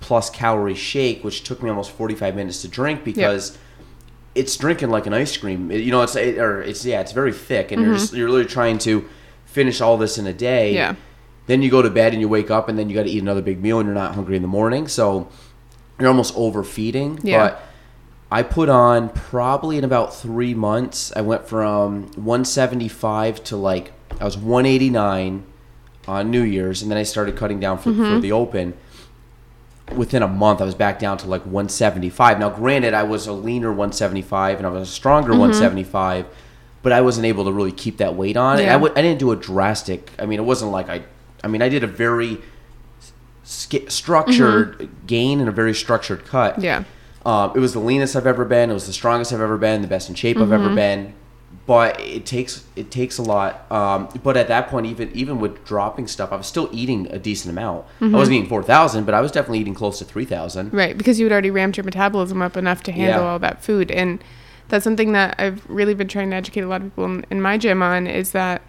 plus 0.00 0.30
calorie 0.30 0.74
shake, 0.74 1.22
which 1.22 1.42
took 1.44 1.62
me 1.62 1.68
almost 1.68 1.90
forty 1.90 2.14
five 2.14 2.34
minutes 2.34 2.62
to 2.62 2.68
drink 2.68 3.04
because 3.04 3.58
it's 4.34 4.56
drinking 4.56 4.88
like 4.88 5.06
an 5.06 5.12
ice 5.12 5.36
cream. 5.36 5.70
It- 5.70 5.82
you 5.82 5.90
know, 5.90 6.00
it's 6.00 6.16
it, 6.16 6.38
or 6.38 6.62
it's 6.62 6.82
yeah, 6.86 7.02
it's 7.02 7.12
very 7.12 7.30
thick, 7.30 7.72
and 7.72 7.82
you're 7.82 7.92
just 7.94 8.14
you're 8.14 8.30
literally 8.30 8.48
trying 8.50 8.78
to 8.78 9.06
finish 9.44 9.82
all 9.82 9.98
this 9.98 10.16
in 10.16 10.26
a 10.26 10.32
day. 10.32 10.68
Mm-hmm. 10.70 10.76
Yeah. 10.76 10.94
Then 11.46 11.60
you 11.60 11.70
go 11.70 11.82
to 11.82 11.90
bed 11.90 12.12
and 12.14 12.22
you 12.22 12.28
wake 12.28 12.50
up, 12.50 12.70
and 12.70 12.78
then 12.78 12.88
you 12.88 12.94
got 12.94 13.02
to 13.02 13.10
eat 13.10 13.20
another 13.20 13.42
big 13.42 13.60
meal, 13.62 13.78
and 13.80 13.86
you're 13.86 13.94
not 13.94 14.14
hungry 14.14 14.36
in 14.36 14.40
the 14.40 14.48
morning, 14.48 14.88
so 14.88 15.28
you're 16.00 16.08
almost 16.08 16.34
overfeeding. 16.38 17.20
Yeah. 17.22 17.38
But 17.48 17.62
I 18.32 18.42
put 18.44 18.70
on 18.70 19.10
probably 19.10 19.76
in 19.76 19.84
about 19.84 20.16
three 20.16 20.54
months. 20.54 21.12
I 21.14 21.20
went 21.20 21.46
from 21.46 22.04
175 22.16 23.44
to 23.44 23.56
like 23.58 23.92
I 24.18 24.24
was 24.24 24.38
189 24.38 25.44
on 26.06 26.30
New 26.30 26.42
Year's, 26.42 26.82
and 26.82 26.90
then 26.90 26.98
I 26.98 27.02
started 27.02 27.36
cutting 27.36 27.60
down 27.60 27.78
for, 27.78 27.90
Mm-hmm. 27.90 28.14
for 28.14 28.20
the 28.20 28.32
Open. 28.32 28.74
Within 29.94 30.22
a 30.22 30.28
month, 30.28 30.62
I 30.62 30.64
was 30.64 30.74
back 30.74 30.98
down 30.98 31.18
to 31.18 31.26
like 31.28 31.42
175. 31.42 32.38
Now, 32.38 32.48
granted, 32.48 32.94
I 32.94 33.02
was 33.02 33.26
a 33.26 33.32
leaner 33.34 33.68
175 33.70 34.56
and 34.58 34.66
I 34.66 34.70
was 34.70 34.88
a 34.88 34.90
stronger 34.90 35.30
Mm-hmm. 35.32 35.40
175, 35.40 36.26
but 36.82 36.92
I 36.92 37.02
wasn't 37.02 37.26
able 37.26 37.44
to 37.44 37.52
really 37.52 37.72
keep 37.72 37.98
that 37.98 38.14
weight 38.16 38.36
on. 38.38 38.56
I 38.58 38.62
Yeah. 38.62 38.72
w- 38.74 38.92
I 38.96 39.02
didn't 39.02 39.18
do 39.18 39.30
a 39.32 39.36
drastic. 39.36 40.10
I 40.18 40.24
mean, 40.26 40.38
it 40.38 40.44
wasn't 40.44 40.70
like 40.72 40.88
I. 40.88 41.02
I 41.42 41.48
mean, 41.48 41.60
I 41.60 41.68
did 41.68 41.84
a 41.84 41.86
very 41.86 42.38
sk- 43.42 43.88
structured 43.90 44.88
gain 45.06 45.40
and 45.40 45.48
a 45.50 45.52
very 45.52 45.74
structured 45.74 46.24
cut. 46.24 46.54
Mm-hmm. 46.54 46.64
Yeah. 46.64 46.84
Um, 47.26 47.52
it 47.54 47.58
was 47.58 47.72
the 47.74 47.78
leanest 47.80 48.16
I've 48.16 48.26
ever 48.26 48.44
been. 48.46 48.70
It 48.70 48.74
was 48.74 48.86
the 48.86 48.92
strongest 48.94 49.32
I've 49.34 49.40
ever 49.42 49.58
been. 49.58 49.82
The 49.82 49.88
best 49.88 50.08
in 50.08 50.14
shape 50.14 50.38
I've 50.38 50.52
ever 50.52 50.74
been. 50.74 51.12
But 51.66 51.98
it 51.98 52.26
takes 52.26 52.64
it 52.76 52.90
takes 52.90 53.16
a 53.16 53.22
lot. 53.22 53.70
Um, 53.72 54.08
but 54.22 54.36
at 54.36 54.48
that 54.48 54.68
point, 54.68 54.84
even 54.86 55.10
even 55.14 55.40
with 55.40 55.64
dropping 55.64 56.06
stuff, 56.08 56.30
I 56.30 56.36
was 56.36 56.46
still 56.46 56.68
eating 56.72 57.06
a 57.10 57.18
decent 57.18 57.50
amount. 57.52 57.86
I 58.02 58.08
wasn't 58.08 58.36
eating 58.36 58.48
four 58.50 58.62
thousand, 58.62 59.04
but 59.04 59.14
I 59.14 59.22
was 59.22 59.32
definitely 59.32 59.60
eating 59.60 59.72
close 59.74 59.98
to 60.00 60.04
three 60.04 60.26
thousand. 60.26 60.74
Right, 60.74 60.96
because 60.96 61.18
you 61.18 61.24
had 61.24 61.32
already 61.32 61.50
ramped 61.50 61.78
your 61.78 61.84
metabolism 61.84 62.42
up 62.42 62.56
enough 62.58 62.82
to 62.82 62.92
handle 62.92 63.22
Yeah. 63.22 63.30
all 63.30 63.38
that 63.38 63.62
food. 63.64 63.90
And 63.90 64.22
that's 64.68 64.84
something 64.84 65.12
that 65.12 65.36
I've 65.38 65.64
really 65.70 65.94
been 65.94 66.08
trying 66.08 66.30
to 66.30 66.36
educate 66.36 66.60
a 66.62 66.66
lot 66.68 66.82
of 66.82 66.88
people 66.88 67.06
in, 67.06 67.24
in 67.30 67.40
my 67.40 67.56
gym 67.56 67.82
on 67.82 68.06
is 68.06 68.32
that 68.32 68.60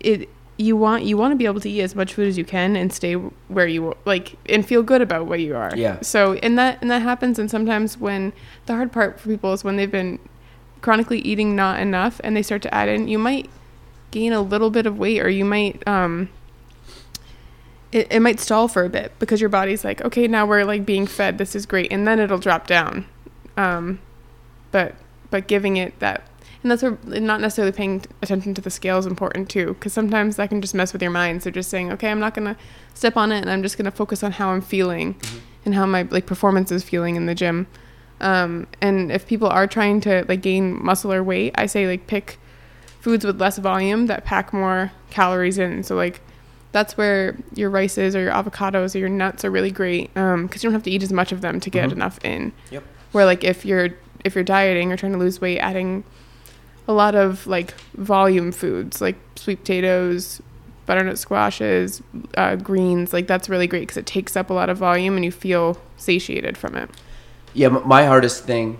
it 0.00 0.28
you 0.56 0.76
want 0.76 1.04
you 1.04 1.16
want 1.16 1.32
to 1.32 1.36
be 1.36 1.46
able 1.46 1.60
to 1.60 1.70
eat 1.70 1.80
as 1.82 1.94
much 1.94 2.12
food 2.14 2.28
as 2.28 2.36
you 2.36 2.44
can 2.44 2.76
and 2.76 2.92
stay 2.92 3.14
where 3.14 3.66
you 3.66 3.96
like 4.04 4.34
and 4.46 4.66
feel 4.66 4.82
good 4.82 5.00
about 5.00 5.26
what 5.26 5.40
you 5.40 5.56
are. 5.56 5.72
Yeah. 5.76 6.00
So 6.02 6.34
and 6.34 6.58
that 6.58 6.78
and 6.82 6.90
that 6.90 7.02
happens 7.02 7.38
and 7.38 7.50
sometimes 7.50 7.96
when 7.96 8.32
the 8.66 8.74
hard 8.74 8.92
part 8.92 9.18
for 9.20 9.28
people 9.28 9.52
is 9.52 9.64
when 9.64 9.76
they've 9.76 9.90
been 9.90 10.18
chronically 10.82 11.18
eating 11.20 11.54
not 11.54 11.80
enough 11.80 12.20
and 12.24 12.36
they 12.36 12.42
start 12.42 12.62
to 12.62 12.74
add 12.74 12.88
in, 12.88 13.08
you 13.08 13.18
might 13.18 13.48
gain 14.10 14.32
a 14.32 14.40
little 14.40 14.70
bit 14.70 14.86
of 14.86 14.98
weight 14.98 15.20
or 15.20 15.28
you 15.28 15.44
might 15.44 15.86
um 15.86 16.28
it, 17.92 18.06
it 18.10 18.20
might 18.20 18.38
stall 18.38 18.68
for 18.68 18.84
a 18.84 18.88
bit 18.88 19.12
because 19.18 19.40
your 19.40 19.50
body's 19.50 19.84
like, 19.84 20.00
okay, 20.04 20.28
now 20.28 20.46
we're 20.46 20.64
like 20.64 20.86
being 20.86 21.06
fed, 21.06 21.38
this 21.38 21.56
is 21.56 21.66
great, 21.66 21.90
and 21.92 22.06
then 22.06 22.20
it'll 22.20 22.38
drop 22.38 22.66
down. 22.66 23.04
Um 23.56 24.00
but 24.70 24.94
but 25.30 25.46
giving 25.46 25.76
it 25.76 25.98
that 26.00 26.26
and 26.62 26.70
that's 26.70 26.82
where 26.82 26.98
not 27.04 27.40
necessarily 27.40 27.72
paying 27.72 28.04
attention 28.22 28.54
to 28.54 28.60
the 28.60 28.70
scale 28.70 28.98
is 28.98 29.06
important 29.06 29.48
too 29.48 29.68
because 29.74 29.92
sometimes 29.92 30.36
that 30.36 30.48
can 30.48 30.60
just 30.60 30.74
mess 30.74 30.92
with 30.92 31.02
your 31.02 31.10
mind 31.10 31.42
so 31.42 31.50
just 31.50 31.70
saying 31.70 31.90
okay 31.90 32.10
i'm 32.10 32.20
not 32.20 32.34
going 32.34 32.46
to 32.46 32.56
step 32.94 33.16
on 33.16 33.32
it 33.32 33.40
and 33.40 33.50
i'm 33.50 33.62
just 33.62 33.76
going 33.78 33.84
to 33.84 33.90
focus 33.90 34.22
on 34.22 34.32
how 34.32 34.50
i'm 34.50 34.60
feeling 34.60 35.14
Mm-hmm. 35.14 35.38
and 35.64 35.74
how 35.74 35.86
my 35.86 36.02
like 36.02 36.26
performance 36.26 36.70
is 36.70 36.82
feeling 36.84 37.16
in 37.16 37.26
the 37.26 37.34
gym 37.34 37.66
um, 38.20 38.66
and 38.80 39.10
if 39.10 39.26
people 39.26 39.48
are 39.48 39.66
trying 39.66 40.00
to 40.02 40.24
like 40.28 40.42
gain 40.42 40.82
muscle 40.84 41.12
or 41.12 41.22
weight 41.22 41.52
i 41.56 41.66
say 41.66 41.86
like 41.86 42.06
pick 42.06 42.38
foods 43.00 43.24
with 43.24 43.40
less 43.40 43.58
volume 43.58 44.06
that 44.06 44.24
pack 44.24 44.52
more 44.52 44.92
calories 45.10 45.58
in 45.58 45.82
so 45.82 45.96
like 45.96 46.20
that's 46.72 46.96
where 46.96 47.36
your 47.54 47.68
rices 47.70 48.14
or 48.14 48.20
your 48.20 48.32
avocados 48.32 48.94
or 48.94 48.98
your 48.98 49.08
nuts 49.08 49.44
are 49.44 49.50
really 49.50 49.70
great 49.72 50.12
because 50.14 50.62
you 50.62 50.68
don't 50.68 50.72
have 50.74 50.82
to 50.84 50.90
eat 50.90 51.02
as 51.02 51.12
much 51.12 51.32
of 51.32 51.40
them 51.40 51.58
to 51.60 51.70
get 51.70 51.88
Mhm. 51.88 51.92
enough 51.92 52.18
in 52.24 52.52
Yep. 52.70 52.84
where 53.12 53.24
like 53.24 53.42
if 53.42 53.64
you're 53.64 53.88
if 54.24 54.34
you're 54.34 54.44
dieting 54.44 54.92
or 54.92 54.96
trying 54.96 55.12
to 55.12 55.18
lose 55.18 55.40
weight 55.40 55.58
adding 55.58 56.04
a 56.86 56.92
lot 56.92 57.14
of 57.14 57.46
like 57.46 57.72
volume 57.94 58.52
foods 58.52 59.00
like 59.00 59.16
sweet 59.36 59.60
potatoes 59.60 60.42
butternut 60.86 61.18
squashes 61.18 62.02
uh, 62.36 62.56
greens 62.56 63.12
like 63.12 63.26
that's 63.26 63.48
really 63.48 63.66
great 63.66 63.80
because 63.80 63.96
it 63.96 64.06
takes 64.06 64.36
up 64.36 64.50
a 64.50 64.52
lot 64.52 64.68
of 64.68 64.76
volume 64.76 65.16
and 65.16 65.24
you 65.24 65.30
feel 65.32 65.80
satiated 65.96 66.58
from 66.58 66.76
it 66.76 66.90
Yeah, 67.54 67.68
my 67.68 68.04
hardest 68.06 68.44
thing 68.44 68.78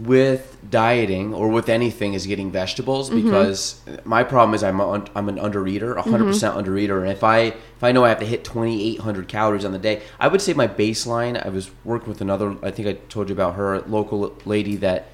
with 0.00 0.56
dieting 0.70 1.32
or 1.32 1.48
with 1.48 1.68
anything 1.68 2.14
is 2.14 2.26
getting 2.26 2.50
vegetables 2.50 3.10
Mm-hmm. 3.10 3.22
because 3.22 3.80
my 4.04 4.24
problem 4.24 4.54
is 4.54 4.62
I'm 4.64 4.80
a, 4.80 5.04
I'm 5.14 5.28
an 5.28 5.36
undereater, 5.36 5.94
100% 5.96 6.04
Mm-hmm. 6.04 6.58
undereater, 6.58 7.00
and 7.02 7.10
if 7.10 7.22
I 7.22 7.38
if 7.38 7.82
I 7.82 7.92
know 7.92 8.04
I 8.04 8.08
have 8.08 8.18
to 8.20 8.26
hit 8.26 8.44
2,800 8.44 9.28
calories 9.28 9.64
on 9.64 9.72
the 9.72 9.78
day, 9.78 10.02
I 10.18 10.28
would 10.28 10.40
say 10.42 10.52
my 10.52 10.66
baseline. 10.66 11.44
I 11.44 11.48
was 11.48 11.70
working 11.84 12.08
with 12.08 12.20
another. 12.20 12.56
I 12.62 12.70
think 12.70 12.88
I 12.88 12.94
told 13.08 13.28
you 13.28 13.34
about 13.34 13.54
her 13.54 13.80
local 13.82 14.36
lady 14.44 14.76
that 14.76 15.06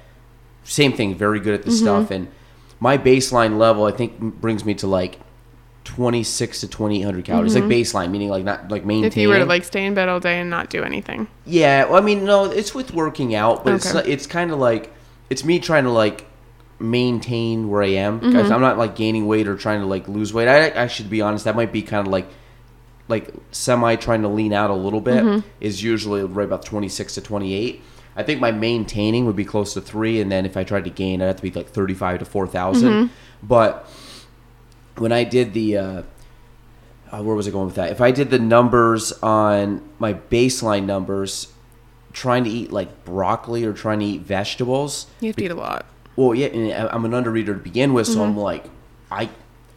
same 0.63 0.93
thing, 0.93 1.15
very 1.15 1.39
good 1.39 1.53
at 1.53 1.63
this 1.63 1.75
Mm-hmm. 1.75 1.85
stuff, 1.85 2.11
and 2.11 2.27
my 2.79 2.97
baseline 2.97 3.57
level 3.57 3.85
I 3.85 3.91
think 3.91 4.19
brings 4.19 4.65
me 4.65 4.73
to 4.75 4.87
like 4.87 5.19
26 5.83 6.61
to 6.61 6.67
2,800 6.67 7.25
calories, 7.25 7.55
like 7.55 7.63
baseline, 7.65 8.11
meaning 8.11 8.29
like 8.29 8.43
not 8.43 8.69
like 8.71 8.85
maintaining. 8.85 9.01
Mm-hmm. 9.11 9.19
if 9.19 9.21
you 9.21 9.29
were 9.29 9.39
to 9.39 9.45
like 9.45 9.63
stay 9.63 9.85
in 9.85 9.93
bed 9.93 10.09
all 10.09 10.19
day 10.19 10.39
and 10.39 10.49
not 10.49 10.69
do 10.69 10.83
anything 10.83 11.27
Yeah, 11.45 11.85
well, 11.85 11.95
I 11.95 12.01
mean, 12.01 12.23
no, 12.25 12.45
it's 12.45 12.73
with 12.75 12.93
working 12.93 13.33
out, 13.35 13.63
but 13.63 13.73
it's 13.73 13.93
Okay. 13.95 14.11
it's 14.11 14.27
kind 14.27 14.51
of 14.51 14.59
like 14.59 14.93
it's 15.29 15.43
me 15.43 15.59
trying 15.59 15.85
to 15.85 15.89
like 15.91 16.27
maintain 16.79 17.69
where 17.69 17.81
I 17.83 17.87
am. 17.89 18.19
Mm-hmm. 18.19 18.31
Guys, 18.33 18.51
I'm 18.51 18.61
not 18.61 18.77
like 18.77 18.95
gaining 18.95 19.27
weight 19.27 19.47
or 19.47 19.55
trying 19.55 19.79
to 19.81 19.85
like 19.85 20.07
lose 20.07 20.33
weight. 20.33 20.47
I, 20.47 20.83
I 20.83 20.87
should 20.87 21.09
be 21.09 21.21
honest. 21.21 21.45
That 21.45 21.55
might 21.55 21.71
be 21.71 21.81
kind 21.81 22.05
of 22.05 22.11
like 22.11 22.27
like 23.07 23.29
semi 23.51 23.95
trying 23.95 24.21
to 24.21 24.27
lean 24.27 24.53
out 24.53 24.69
a 24.69 24.75
little 24.75 25.01
bit 25.01 25.23
Mm-hmm. 25.23 25.47
is 25.59 25.83
usually 25.83 26.23
right 26.23 26.45
about 26.45 26.63
26 26.63 27.15
to 27.15 27.21
28. 27.21 27.81
I 28.15 28.23
think 28.23 28.39
my 28.41 28.51
maintaining 28.51 29.25
would 29.25 29.35
be 29.35 29.45
close 29.45 29.73
to 29.75 29.81
three, 29.81 30.19
and 30.21 30.31
then 30.31 30.45
if 30.45 30.57
I 30.57 30.63
tried 30.63 30.83
to 30.83 30.89
gain, 30.89 31.21
I'd 31.21 31.27
have 31.27 31.35
to 31.37 31.41
be 31.41 31.51
like 31.51 31.69
35 31.69 32.19
to 32.19 32.25
4,000. 32.25 32.89
Mm-hmm. 32.89 33.13
But 33.47 33.87
when 35.01 35.11
I 35.11 35.23
did 35.23 35.53
the 35.53 35.77
uh, 35.77 36.03
uh, 37.11 37.21
where 37.21 37.35
was 37.35 37.47
I 37.47 37.51
going 37.51 37.65
with 37.65 37.75
that? 37.75 37.91
If 37.91 37.99
I 38.01 38.11
did 38.11 38.29
the 38.29 38.39
numbers 38.39 39.11
on 39.21 39.81
my 39.99 40.13
baseline 40.13 40.85
numbers, 40.85 41.51
trying 42.13 42.43
to 42.45 42.49
eat 42.49 42.71
like 42.71 43.03
broccoli 43.03 43.65
or 43.65 43.73
trying 43.73 43.99
to 43.99 44.05
eat 44.05 44.21
vegetables, 44.21 45.07
you 45.19 45.27
have 45.27 45.35
to 45.35 45.43
eat 45.43 45.51
a 45.51 45.55
lot 45.55 45.85
well, 46.15 46.35
yeah, 46.35 46.87
I'm 46.91 47.05
an 47.05 47.11
undereater 47.11 47.47
to 47.47 47.53
begin 47.53 47.93
with, 47.93 48.07
so 48.07 48.23
I'm 48.23 48.35
like, 48.37 48.65
I, 49.09 49.29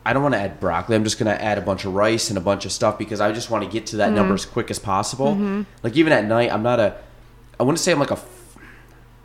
I 0.04 0.12
don't 0.12 0.22
want 0.22 0.34
to 0.34 0.40
add 0.40 0.60
broccoli. 0.60 0.96
I'm 0.96 1.04
just 1.04 1.18
gonna 1.18 1.30
add 1.30 1.58
a 1.58 1.60
bunch 1.60 1.84
of 1.84 1.94
rice 1.94 2.28
and 2.28 2.36
a 2.36 2.40
bunch 2.40 2.64
of 2.66 2.72
stuff 2.72 2.98
because 2.98 3.20
I 3.20 3.32
just 3.32 3.50
want 3.50 3.64
to 3.64 3.70
get 3.70 3.86
to 3.88 3.96
that 3.96 4.12
number 4.12 4.34
as 4.34 4.44
quick 4.44 4.70
as 4.70 4.78
possible. 4.78 5.34
Like 5.82 5.96
even 5.96 6.12
at 6.12 6.24
night, 6.24 6.52
I'm 6.52 6.62
not 6.62 6.80
a, 6.80 6.96
I 7.58 7.62
wouldn't 7.62 7.78
say 7.78 7.92
I'm 7.92 7.98
like 8.00 8.10
a, 8.10 8.18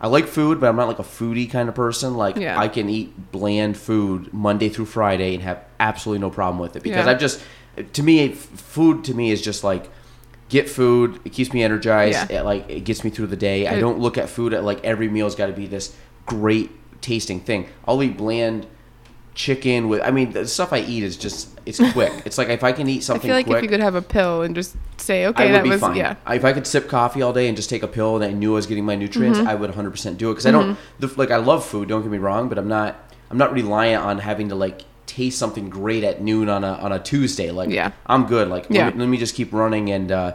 I 0.02 0.08
like 0.08 0.28
food, 0.28 0.60
but 0.60 0.68
I'm 0.70 0.76
not 0.76 0.88
like 0.88 1.00
a 1.00 1.04
foodie 1.04 1.50
kind 1.50 1.68
of 1.70 1.76
person. 1.76 2.16
Like 2.16 2.38
Yeah. 2.38 2.60
I 2.60 2.68
can 2.68 2.90
eat 2.90 3.32
bland 3.32 3.78
food 3.78 4.34
Monday 4.34 4.70
through 4.70 4.86
Friday 4.86 5.34
and 5.34 5.44
have 5.44 5.64
absolutely 5.80 6.22
no 6.22 6.30
problem 6.30 6.60
with 6.60 6.76
it 6.76 6.84
because 6.84 7.06
Yeah. 7.06 7.12
I've 7.12 7.20
just, 7.20 7.42
to 7.94 8.04
me, 8.04 8.30
food 8.30 9.04
to 9.06 9.14
me 9.14 9.32
is 9.32 9.42
just 9.42 9.64
like. 9.64 9.90
Get 10.50 10.68
food. 10.68 11.20
It 11.26 11.32
keeps 11.32 11.54
me 11.54 11.62
energized. 11.62 12.32
Yeah. 12.32 12.40
It, 12.40 12.44
like 12.44 12.68
it 12.68 12.80
gets 12.84 13.04
me 13.04 13.12
through 13.12 13.28
the 13.28 13.38
day. 13.38 13.68
I 13.68 13.80
don't 13.80 14.00
look 14.00 14.18
at 14.18 14.30
food 14.30 14.52
at 14.52 14.64
like 14.64 14.84
every 14.84 15.08
meal's 15.08 15.36
got 15.36 15.46
to 15.46 15.54
be 15.54 15.68
this 15.68 15.96
great 16.26 16.72
tasting 17.02 17.40
thing. 17.40 17.68
I'll 17.88 18.02
eat 18.02 18.18
bland 18.18 18.66
chicken 19.36 19.88
with. 19.90 20.02
I 20.02 20.12
mean, 20.12 20.32
the 20.34 20.48
stuff 20.48 20.74
I 20.74 20.80
eat 20.80 21.04
is 21.04 21.16
just 21.18 21.50
it's 21.66 21.80
quick. 21.94 22.12
it's 22.26 22.38
like 22.38 22.50
if 22.50 22.64
I 22.64 22.72
can 22.72 22.90
eat 22.90 23.04
something 23.04 23.30
i 23.30 23.34
feel 23.34 23.38
like 23.38 23.46
quick, 23.46 23.58
if 23.58 23.64
you 23.64 23.70
could 23.70 23.80
have 23.80 23.96
a 23.96 24.02
pill 24.02 24.42
and 24.42 24.56
just 24.56 24.76
say 24.98 25.24
I 25.26 25.28
okay 25.30 25.52
that 25.52 25.64
be 25.64 25.70
was 25.70 25.82
fine. 25.82 25.96
yeah 25.96 26.16
If 26.28 26.44
I 26.46 26.54
could 26.54 26.68
sip 26.68 26.88
coffee 26.90 27.22
all 27.22 27.32
day 27.34 27.48
and 27.48 27.56
just 27.56 27.70
take 27.70 27.84
a 27.84 27.88
pill 27.88 28.16
and 28.16 28.24
I 28.26 28.32
knew 28.32 28.54
I 28.54 28.56
was 28.56 28.66
getting 28.68 28.86
my 28.86 28.96
nutrients, 28.96 29.40
Mm-hmm. 29.40 29.48
I 29.48 29.56
would 29.56 29.72
100% 29.72 30.18
do 30.18 30.30
it 30.30 30.34
because 30.34 30.46
I 30.46 30.52
don't 30.52 30.78
the, 31.00 31.08
like 31.16 31.32
I 31.32 31.38
love 31.38 31.66
food. 31.66 31.88
Don't 31.88 32.02
get 32.02 32.12
me 32.12 32.18
wrong, 32.18 32.50
but 32.50 32.58
I'm 32.58 32.68
not 32.68 32.96
I'm 33.32 33.38
not 33.38 33.54
reliant 33.54 34.04
on 34.04 34.18
having 34.20 34.50
to 34.50 34.56
like 34.56 34.82
taste 35.06 35.40
something 35.40 35.70
great 35.70 36.04
at 36.04 36.22
noon 36.22 36.50
on 36.50 36.64
a 36.64 36.74
on 36.74 36.92
a 36.92 37.00
Tuesday. 37.00 37.52
Like 37.52 37.70
Yeah. 37.70 37.92
I'm 38.06 38.26
good. 38.26 38.48
Like 38.50 38.68
Yeah. 38.70 38.86
let, 38.86 38.96
me, 38.96 39.00
let 39.02 39.10
me 39.10 39.18
just 39.18 39.36
keep 39.36 39.54
running 39.54 39.90
and. 39.92 40.12
uh 40.12 40.34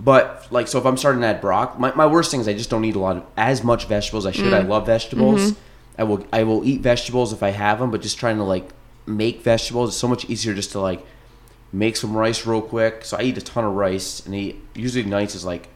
but 0.00 0.46
like, 0.52 0.68
so 0.68 0.78
if 0.78 0.86
I'm 0.86 0.96
starting 0.96 1.22
to 1.22 1.26
add 1.26 1.40
brock, 1.40 1.76
my, 1.76 1.92
my 1.96 2.06
worst 2.06 2.30
thing 2.30 2.38
is 2.38 2.46
I 2.46 2.52
just 2.52 2.70
don't 2.70 2.84
eat 2.84 2.94
a 2.94 3.00
lot 3.00 3.16
of 3.16 3.24
as 3.36 3.64
much 3.64 3.86
vegetables 3.88 4.26
as 4.26 4.32
I 4.32 4.32
should. 4.40 4.52
I 4.54 4.62
Mm. 4.62 4.68
love 4.68 4.86
vegetables. 4.86 5.54
I 5.98 6.04
will 6.04 6.24
I 6.32 6.44
will 6.44 6.64
eat 6.64 6.80
vegetables 6.80 7.32
if 7.32 7.42
I 7.42 7.50
have 7.50 7.78
them, 7.80 7.90
but 7.90 8.00
just 8.02 8.18
trying 8.18 8.36
to 8.38 8.44
like 8.44 8.70
make 9.06 9.42
vegetables 9.42 9.90
is 9.90 9.96
so 9.96 10.06
much 10.08 10.24
easier 10.30 10.54
just 10.54 10.72
to 10.72 10.80
like 10.80 11.04
make 11.72 11.96
some 11.96 12.16
rice 12.16 12.46
real 12.46 12.62
quick. 12.62 13.04
So 13.04 13.16
I 13.16 13.22
eat 13.22 13.36
a 13.36 13.40
ton 13.42 13.64
of 13.64 13.74
rice, 13.74 14.24
and 14.24 14.34
eat 14.34 14.56
usually 14.74 15.04
nights 15.04 15.34
is 15.34 15.44
like 15.44 15.68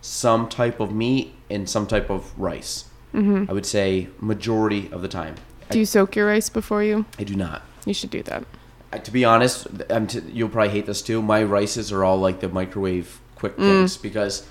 some 0.00 0.48
type 0.48 0.78
of 0.80 0.92
meat 0.94 1.34
and 1.50 1.68
some 1.68 1.86
type 1.86 2.10
of 2.10 2.38
rice. 2.38 2.84
Mm-hmm. 3.14 3.50
I 3.50 3.52
would 3.52 3.66
say 3.66 4.08
majority 4.20 4.88
of 4.92 5.02
the 5.02 5.08
time. 5.08 5.34
do 5.70 5.78
you 5.78 5.84
soak 5.84 6.16
your 6.16 6.26
rice 6.26 6.48
before 6.48 6.82
you 6.82 7.04
I 7.18 7.24
do 7.24 7.34
not. 7.36 7.60
you 7.84 7.92
should 7.92 8.08
do 8.10 8.22
that 8.22 8.44
I, 8.92 8.98
to 8.98 9.10
be 9.10 9.24
honest, 9.24 9.66
I'm 9.90 10.06
t- 10.06 10.20
you'll 10.32 10.48
probably 10.48 10.70
hate 10.70 10.86
this 10.86 11.02
too. 11.02 11.20
My 11.22 11.42
rices 11.42 11.92
are 11.92 12.04
all 12.04 12.18
like 12.18 12.40
the 12.40 12.48
microwave 12.48 13.20
quick 13.36 13.56
Mm. 13.56 13.62
things 13.64 13.96
because 13.98 14.46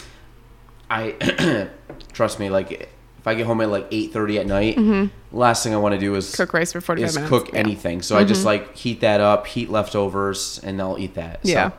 I 0.90 1.70
trust 2.14 2.40
me. 2.40 2.50
Like 2.50 2.90
if 3.22 3.28
I 3.28 3.36
get 3.36 3.46
home 3.46 3.62
at 3.62 3.70
like 3.70 3.88
eight 3.92 4.12
thirty 4.12 4.38
at 4.40 4.48
night, 4.48 4.78
last 5.32 5.64
thing 5.64 5.74
I 5.74 5.78
want 5.78 5.94
to 5.94 6.00
do 6.00 6.16
is 6.16 6.26
Mm-hmm. 6.28 6.44
cook 6.44 6.54
rice 6.54 6.74
for 6.74 6.82
45 6.82 7.08
is 7.10 7.16
minutes 7.16 7.30
cook 7.30 7.48
Yeah. 7.54 7.60
anything. 7.60 8.02
So 8.02 8.18
I 8.18 8.24
just 8.24 8.44
like 8.46 8.76
heat 8.76 9.02
that 9.02 9.22
up, 9.22 9.48
heat 9.48 9.70
leftovers, 9.70 10.60
and 10.64 10.82
I'll 10.82 10.98
eat 11.00 11.14
that. 11.16 11.46
So, 11.46 11.52
Yeah. 11.52 11.72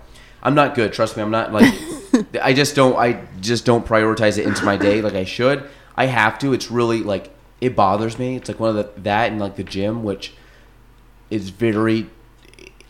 I'm 0.45 0.55
not 0.55 0.75
good. 0.75 0.93
Trust 0.93 1.17
me. 1.17 1.23
I'm 1.23 1.31
not 1.31 1.53
like. 1.53 1.73
I 2.43 2.53
just 2.53 2.75
don't. 2.75 2.97
I 2.97 3.23
just 3.41 3.65
don't 3.65 3.87
prioritize 3.87 4.39
it 4.39 4.47
into 4.47 4.65
my 4.65 4.77
day 4.77 5.01
like 5.03 5.15
I 5.15 5.25
should. 5.25 5.69
I 5.97 6.07
have 6.07 6.39
to. 6.41 6.53
It's 6.53 6.71
really 6.71 7.03
like 7.03 7.31
it 7.61 7.77
bothers 7.77 8.19
me. 8.19 8.37
It's 8.37 8.49
like 8.49 8.59
one 8.59 8.71
of 8.71 8.75
the 8.77 9.01
that 9.03 9.31
and 9.31 9.41
like 9.41 9.55
the 9.57 9.63
gym, 9.65 10.03
which 10.03 10.35
is 11.31 11.51
very. 11.51 12.09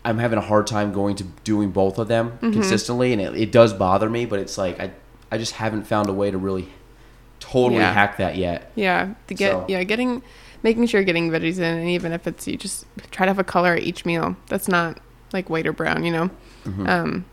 I'm 0.05 0.17
having 0.17 0.37
a 0.37 0.41
hard 0.41 0.67
time 0.67 0.91
going 0.91 1.15
to 1.17 1.23
doing 1.43 1.71
both 1.71 1.97
of 1.97 2.07
them 2.07 2.31
Mm-hmm. 2.41 2.51
consistently, 2.53 3.13
and 3.13 3.21
it, 3.21 3.35
it 3.35 3.51
does 3.51 3.71
bother 3.73 4.09
me. 4.09 4.25
But 4.25 4.39
it's 4.39 4.57
like 4.57 4.79
I, 4.79 4.91
I 5.31 5.37
just 5.37 5.53
haven't 5.53 5.83
found 5.85 6.09
a 6.09 6.13
way 6.13 6.29
to 6.31 6.37
really, 6.37 6.69
totally 7.43 7.81
Yeah. 7.81 7.93
hack 7.93 8.17
that 8.17 8.35
yet. 8.37 8.71
Yeah, 8.75 9.09
to 9.27 9.33
get 9.33 9.51
So- 9.51 9.65
yeah, 9.67 9.83
getting 9.83 10.21
making 10.63 10.87
sure 10.87 11.01
you're 11.01 11.05
getting 11.05 11.29
veggies 11.29 11.57
in, 11.57 11.63
and 11.63 11.89
even 11.89 12.13
if 12.13 12.25
it's 12.25 12.47
you 12.47 12.55
just 12.57 12.85
try 13.11 13.25
to 13.25 13.29
have 13.29 13.39
a 13.39 13.43
color 13.43 13.73
at 13.73 13.83
each 13.83 14.05
meal. 14.05 14.35
That's 14.47 14.67
not 14.67 14.97
like 15.33 15.49
white 15.49 15.67
or 15.67 15.73
brown, 15.73 16.03
you 16.05 16.11
know. 16.11 16.29
Mm-hmm. 16.65 16.87
Um, 16.87 17.25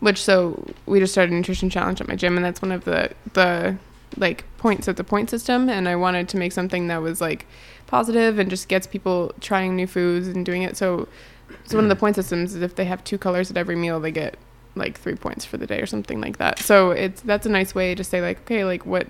which 0.00 0.22
so 0.22 0.64
we 0.86 1.00
just 1.00 1.12
started 1.12 1.32
a 1.32 1.34
nutrition 1.36 1.70
challenge 1.70 2.00
at 2.00 2.08
my 2.08 2.14
gym, 2.14 2.36
and 2.36 2.44
that's 2.44 2.60
one 2.62 2.72
of 2.72 2.84
the 2.84 3.10
the 3.32 3.76
like 4.16 4.44
points 4.58 4.88
of 4.88 4.96
the 4.96 5.04
point 5.04 5.30
system. 5.30 5.68
And 5.68 5.88
I 5.88 5.96
wanted 5.96 6.28
to 6.30 6.36
make 6.36 6.52
something 6.52 6.88
that 6.88 7.00
was 7.02 7.20
like 7.20 7.46
positive 7.86 8.38
and 8.38 8.50
just 8.50 8.68
gets 8.68 8.86
people 8.86 9.32
trying 9.40 9.74
new 9.76 9.86
foods 9.86 10.28
and 10.28 10.44
doing 10.44 10.62
it. 10.62 10.76
So 10.76 11.08
so 11.64 11.76
one 11.78 11.84
of 11.84 11.88
the 11.88 11.96
point 11.96 12.16
systems 12.16 12.54
is 12.54 12.62
if 12.62 12.74
they 12.76 12.84
have 12.84 13.02
two 13.04 13.16
colors 13.18 13.50
at 13.50 13.56
every 13.56 13.76
meal, 13.76 13.98
they 14.00 14.10
get 14.10 14.36
like 14.78 14.98
three 14.98 15.14
points 15.16 15.44
for 15.44 15.56
the 15.56 15.66
day 15.66 15.80
or 15.80 15.86
something 15.86 16.20
like 16.20 16.38
that. 16.38 16.58
So 16.60 16.90
it's 16.92 17.20
that's 17.22 17.46
a 17.46 17.50
nice 17.50 17.74
way 17.74 17.94
to 17.94 18.02
say 18.04 18.20
like 18.20 18.40
okay, 18.42 18.64
like 18.64 18.86
what 18.86 19.06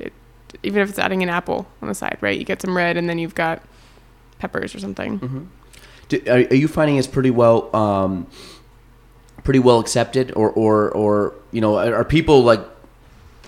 it, 0.00 0.12
even 0.62 0.80
if 0.82 0.88
it's 0.88 0.98
adding 0.98 1.22
an 1.22 1.28
apple 1.28 1.66
on 1.82 1.88
the 1.88 1.94
side, 1.94 2.18
right? 2.20 2.38
You 2.38 2.44
get 2.44 2.62
some 2.62 2.76
red 2.76 2.96
and 2.96 3.08
then 3.08 3.18
you've 3.18 3.34
got 3.34 3.62
peppers 4.38 4.74
or 4.74 4.78
something. 4.78 5.20
Mm-hmm. 5.20 5.44
Do, 6.08 6.22
are, 6.28 6.38
are 6.50 6.54
you 6.54 6.68
finding 6.68 6.96
it's 6.96 7.06
pretty 7.06 7.30
well, 7.30 7.74
um, 7.74 8.26
pretty 9.42 9.58
well 9.60 9.80
accepted, 9.80 10.32
or 10.36 10.50
or 10.50 10.90
or 10.92 11.34
you 11.50 11.60
know, 11.60 11.78
are, 11.78 12.04
people 12.04 12.42
like 12.42 12.60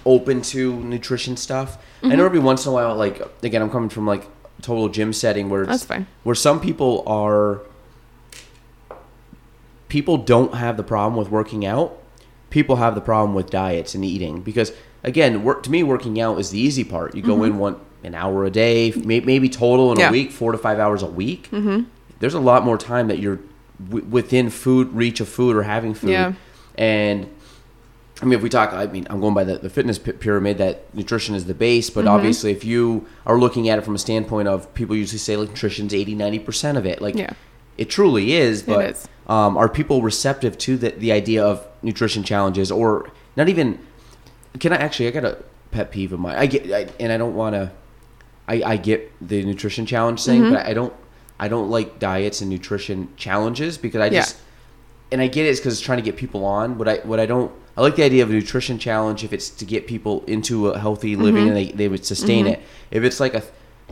open 0.04 0.42
to 0.42 0.74
nutrition 0.82 1.36
stuff? 1.36 1.76
I 2.02 2.06
Mm-hmm. 2.08 2.16
know 2.18 2.24
every 2.26 2.38
once 2.38 2.66
in 2.66 2.70
a 2.70 2.74
while, 2.74 2.94
like 2.94 3.20
again, 3.42 3.62
I'm 3.62 3.70
coming 3.70 3.88
from 3.88 4.06
like 4.06 4.26
total 4.62 4.88
gym 4.88 5.12
setting 5.12 5.48
where 5.48 5.62
it's, 5.62 5.70
That's 5.70 5.84
fine. 5.84 6.06
where 6.24 6.34
some 6.34 6.60
people 6.60 7.02
are 7.06 7.60
people 9.88 10.16
don't 10.18 10.54
have 10.54 10.76
the 10.76 10.82
problem 10.82 11.16
with 11.16 11.30
working 11.30 11.64
out. 11.66 11.96
People 12.50 12.76
have 12.76 12.94
the 12.94 13.00
problem 13.00 13.34
with 13.34 13.50
diets 13.50 13.94
and 13.94 14.04
eating 14.04 14.40
because 14.40 14.72
again, 15.04 15.42
work 15.44 15.62
to 15.64 15.70
me 15.70 15.82
working 15.82 16.20
out 16.20 16.38
is 16.38 16.50
the 16.50 16.58
easy 16.58 16.84
part. 16.84 17.14
You 17.14 17.22
go 17.22 17.42
in 17.44 17.58
one 17.58 17.76
an 18.04 18.14
hour 18.14 18.44
a 18.44 18.50
day, 18.50 18.92
may, 18.92 19.20
maybe 19.20 19.48
total 19.48 19.92
in 19.92 19.98
Yeah. 19.98 20.08
a 20.08 20.12
week, 20.12 20.30
4 20.30 20.52
to 20.52 20.58
5 20.58 20.78
hours 20.78 21.02
a 21.02 21.06
week. 21.06 21.48
Mm-hmm. 21.50 21.84
There's 22.20 22.34
a 22.34 22.40
lot 22.40 22.64
more 22.64 22.78
time 22.78 23.08
that 23.08 23.18
you're 23.18 23.40
w- 23.84 24.04
within 24.06 24.48
food 24.50 24.92
reach 24.92 25.20
of 25.20 25.28
food 25.28 25.56
or 25.56 25.62
having 25.64 25.92
food. 25.94 26.10
Yeah. 26.10 26.32
And 26.76 27.28
I 28.22 28.24
mean, 28.24 28.34
if 28.34 28.42
we 28.42 28.48
talk, 28.48 28.72
I 28.72 28.86
mean, 28.86 29.06
I'm 29.10 29.20
going 29.20 29.34
by 29.34 29.44
the, 29.44 29.58
the 29.58 29.68
fitness 29.70 29.98
p- 29.98 30.12
pyramid 30.12 30.58
that 30.58 30.94
nutrition 30.94 31.34
is 31.34 31.44
the 31.46 31.54
base, 31.54 31.90
Mm-hmm. 31.90 32.00
but 32.00 32.06
obviously, 32.08 32.50
if 32.52 32.64
you 32.64 33.06
are 33.26 33.38
looking 33.38 33.68
at 33.68 33.78
it 33.78 33.84
from 33.84 33.94
a 33.94 33.98
standpoint 33.98 34.48
of 34.48 34.72
people 34.74 34.94
usually 34.96 35.18
say 35.18 35.36
like 35.36 35.48
nutrition's 35.50 35.92
80, 35.92 36.14
90% 36.16 36.76
of 36.76 36.86
it, 36.86 37.02
like 37.02 37.14
Yeah. 37.16 37.32
it 37.76 37.90
truly 37.90 38.32
is, 38.34 38.62
but 38.62 38.90
is. 38.90 39.08
Um, 39.26 39.56
are 39.56 39.68
people 39.68 40.02
receptive 40.02 40.56
to 40.58 40.76
the, 40.76 40.90
the 40.90 41.10
idea 41.12 41.44
of 41.44 41.66
nutrition 41.82 42.22
challenges 42.22 42.70
or 42.70 43.10
not 43.36 43.48
even, 43.48 43.78
can 44.60 44.72
I 44.72 44.76
actually, 44.76 45.08
I 45.08 45.10
got 45.10 45.24
a 45.24 45.42
pet 45.72 45.90
peeve 45.90 46.12
of 46.12 46.20
mine. 46.20 46.36
I 46.36 46.46
get, 46.46 46.70
I, 46.72 46.86
and 47.00 47.10
I 47.12 47.16
don't 47.16 47.34
want 47.34 47.54
to, 47.54 47.72
I, 48.46 48.62
I 48.62 48.76
get 48.76 49.12
the 49.26 49.44
nutrition 49.44 49.84
challenge 49.84 50.24
thing, 50.24 50.42
Mm-hmm. 50.42 50.54
but 50.54 50.66
I 50.66 50.74
don't, 50.74 50.92
I 51.40 51.48
don't 51.48 51.68
like 51.70 51.98
diets 51.98 52.40
and 52.40 52.48
nutrition 52.48 53.08
challenges 53.16 53.76
because 53.78 54.00
I 54.00 54.06
Yeah. 54.06 54.20
just, 54.20 54.36
and 55.12 55.20
I 55.20 55.26
get 55.26 55.46
it 55.46 55.56
because 55.56 55.74
it's 55.74 55.82
trying 55.82 55.98
to 55.98 56.02
get 56.02 56.16
people 56.16 56.44
on. 56.44 56.78
What 56.78 56.88
I 56.88 56.96
what 57.04 57.20
I 57.20 57.26
don't 57.26 57.52
I 57.76 57.80
like 57.82 57.94
the 57.94 58.02
idea 58.02 58.22
of 58.24 58.30
a 58.30 58.32
nutrition 58.32 58.76
challenge 58.78 59.22
if 59.22 59.32
it's 59.32 59.50
to 59.50 59.64
get 59.64 59.86
people 59.86 60.24
into 60.26 60.68
a 60.68 60.78
healthy 60.78 61.14
living 61.14 61.46
and 61.46 61.56
they, 61.56 61.66
they 61.72 61.86
would 61.88 62.04
sustain 62.04 62.46
it. 62.48 62.60
If 62.90 63.04
it's 63.04 63.20
like 63.20 63.34
a 63.34 63.42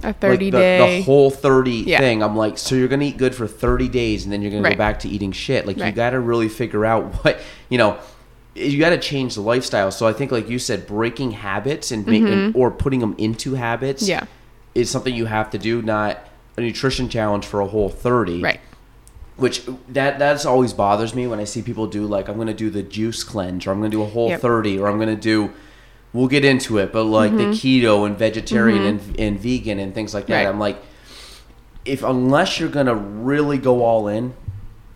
A 0.02 0.08
like 0.08 0.18
30 0.20 0.50
the, 0.50 0.58
day. 0.58 0.98
the 0.98 1.02
whole 1.04 1.30
thirty 1.30 1.84
Yeah. 1.86 1.98
thing, 1.98 2.22
I'm 2.22 2.36
like, 2.36 2.58
so 2.58 2.74
you're 2.74 2.88
gonna 2.88 3.04
eat 3.04 3.16
good 3.16 3.34
for 3.34 3.46
thirty 3.46 3.88
days 3.88 4.24
and 4.24 4.32
then 4.32 4.42
you're 4.42 4.50
gonna 4.50 4.70
go 4.70 4.76
back 4.76 4.98
to 5.00 5.08
eating 5.08 5.32
shit. 5.32 5.66
Like 5.66 5.78
you 5.78 5.92
got 5.92 6.10
to 6.10 6.20
really 6.20 6.48
figure 6.48 6.84
out 6.84 7.04
what 7.24 7.40
you 7.68 7.78
know. 7.78 7.98
You 8.56 8.78
got 8.78 8.90
to 8.90 8.98
change 8.98 9.34
the 9.34 9.40
lifestyle. 9.40 9.90
So 9.90 10.06
I 10.06 10.12
think, 10.12 10.30
like 10.30 10.48
you 10.48 10.60
said, 10.60 10.86
breaking 10.86 11.32
habits 11.32 11.90
and, 11.90 12.06
and 12.06 12.54
or 12.54 12.70
putting 12.70 13.00
them 13.00 13.16
into 13.18 13.54
habits, 13.54 14.02
Mm-hmm. 14.04 14.10
Yeah. 14.10 14.26
is 14.76 14.88
something 14.90 15.12
you 15.12 15.26
have 15.26 15.50
to 15.50 15.58
do. 15.58 15.82
Not 15.82 16.20
a 16.56 16.60
nutrition 16.60 17.08
challenge 17.08 17.46
for 17.46 17.60
a 17.60 17.66
whole 17.66 17.88
thirty, 17.88 18.40
right. 18.42 18.60
which 19.36 19.64
that 19.88 20.20
that's 20.20 20.46
always 20.46 20.72
bothers 20.72 21.16
me 21.16 21.26
when 21.26 21.40
I 21.40 21.44
see 21.44 21.62
people 21.62 21.88
do 21.88 22.06
like 22.06 22.28
I'm 22.28 22.36
gonna 22.38 22.54
do 22.54 22.70
the 22.70 22.82
juice 22.84 23.24
cleanse 23.24 23.66
or 23.66 23.72
I'm 23.72 23.78
gonna 23.78 23.88
do 23.90 24.02
a 24.02 24.06
whole 24.06 24.28
Yep. 24.28 24.40
30 24.40 24.78
or 24.78 24.86
I'm 24.88 25.00
gonna 25.00 25.16
do 25.16 25.50
we'll 26.14 26.28
get 26.28 26.44
into 26.44 26.78
it 26.78 26.92
but 26.92 27.04
like 27.04 27.30
Mm-hmm. 27.32 27.50
the 27.50 27.56
keto 27.56 28.06
and 28.06 28.16
vegetarian 28.16 28.82
and, 28.86 29.20
and 29.20 29.38
vegan 29.38 29.78
and 29.78 29.94
things 29.94 30.14
like 30.14 30.26
that 30.28 30.44
Right. 30.44 30.48
I'm 30.48 30.58
like 30.58 30.78
if 31.84 32.02
unless 32.02 32.58
you're 32.58 32.70
gonna 32.70 32.94
really 32.94 33.58
go 33.58 33.84
all 33.84 34.08
in 34.08 34.32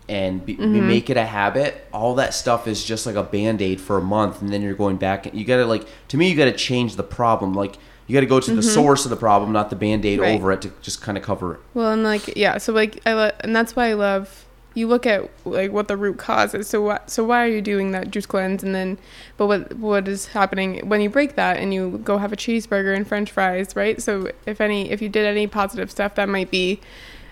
and 0.07 0.43
be, 0.43 0.55
Mm-hmm. 0.55 0.87
make 0.87 1.09
it 1.11 1.17
a 1.17 1.25
habit 1.25 1.85
all 1.93 2.15
that 2.15 2.33
stuff 2.33 2.67
is 2.67 2.83
just 2.83 3.05
like 3.05 3.15
a 3.15 3.21
band-aid 3.23 3.79
for 3.79 3.97
a 3.97 4.01
month 4.01 4.41
and 4.41 4.51
then 4.51 4.61
you're 4.63 4.73
going 4.73 4.97
back 4.97 5.31
you 5.33 5.45
gotta 5.45 5.65
like 5.65 5.85
to 6.07 6.17
me 6.17 6.29
you 6.29 6.35
gotta 6.35 6.51
change 6.51 6.95
the 6.95 7.03
problem 7.03 7.53
like 7.53 7.75
you 8.07 8.13
gotta 8.15 8.25
go 8.25 8.39
to 8.39 8.55
the 8.55 8.63
source 8.63 9.05
of 9.05 9.11
the 9.11 9.15
problem 9.17 9.51
not 9.51 9.69
the 9.69 9.75
band-aid 9.75 10.17
Mm-hmm. 10.19 10.23
Right. 10.23 10.35
over 10.35 10.51
it 10.51 10.61
to 10.63 10.71
just 10.81 11.01
kind 11.03 11.15
of 11.17 11.23
cover 11.23 11.53
it 11.55 11.59
Well, 11.75 11.91
and 11.91 12.03
like 12.03 12.35
yeah, 12.35 12.57
so 12.57 12.73
like 12.73 12.99
I 13.05 13.13
lo- 13.13 13.31
and 13.41 13.55
that's 13.55 13.75
why 13.75 13.89
I 13.89 13.93
love 13.93 14.45
you 14.73 14.87
look 14.87 15.05
at 15.05 15.29
like 15.45 15.71
what 15.71 15.87
the 15.87 15.97
root 15.97 16.17
cause 16.17 16.53
is. 16.53 16.67
So 16.67 16.81
what 16.81 17.09
so 17.09 17.23
why 17.23 17.43
are 17.43 17.47
you 17.47 17.61
doing 17.61 17.91
that 17.91 18.11
juice 18.11 18.25
cleanse 18.25 18.63
and 18.63 18.73
then 18.73 18.97
but 19.37 19.47
what 19.47 19.73
what 19.73 20.07
is 20.07 20.27
happening 20.27 20.87
when 20.87 21.01
you 21.01 21.09
break 21.09 21.35
that 21.35 21.57
and 21.57 21.73
you 21.73 21.99
go 22.03 22.17
have 22.17 22.31
a 22.31 22.37
cheeseburger 22.37 22.95
and 22.95 23.07
french 23.07 23.31
fries, 23.31 23.75
right? 23.75 24.01
So 24.01 24.31
if 24.45 24.61
any 24.61 24.91
if 24.91 25.01
you 25.01 25.09
did 25.09 25.25
any 25.25 25.47
positive 25.47 25.89
stuff 25.89 26.15
that 26.15 26.29
might 26.29 26.51
be 26.51 26.79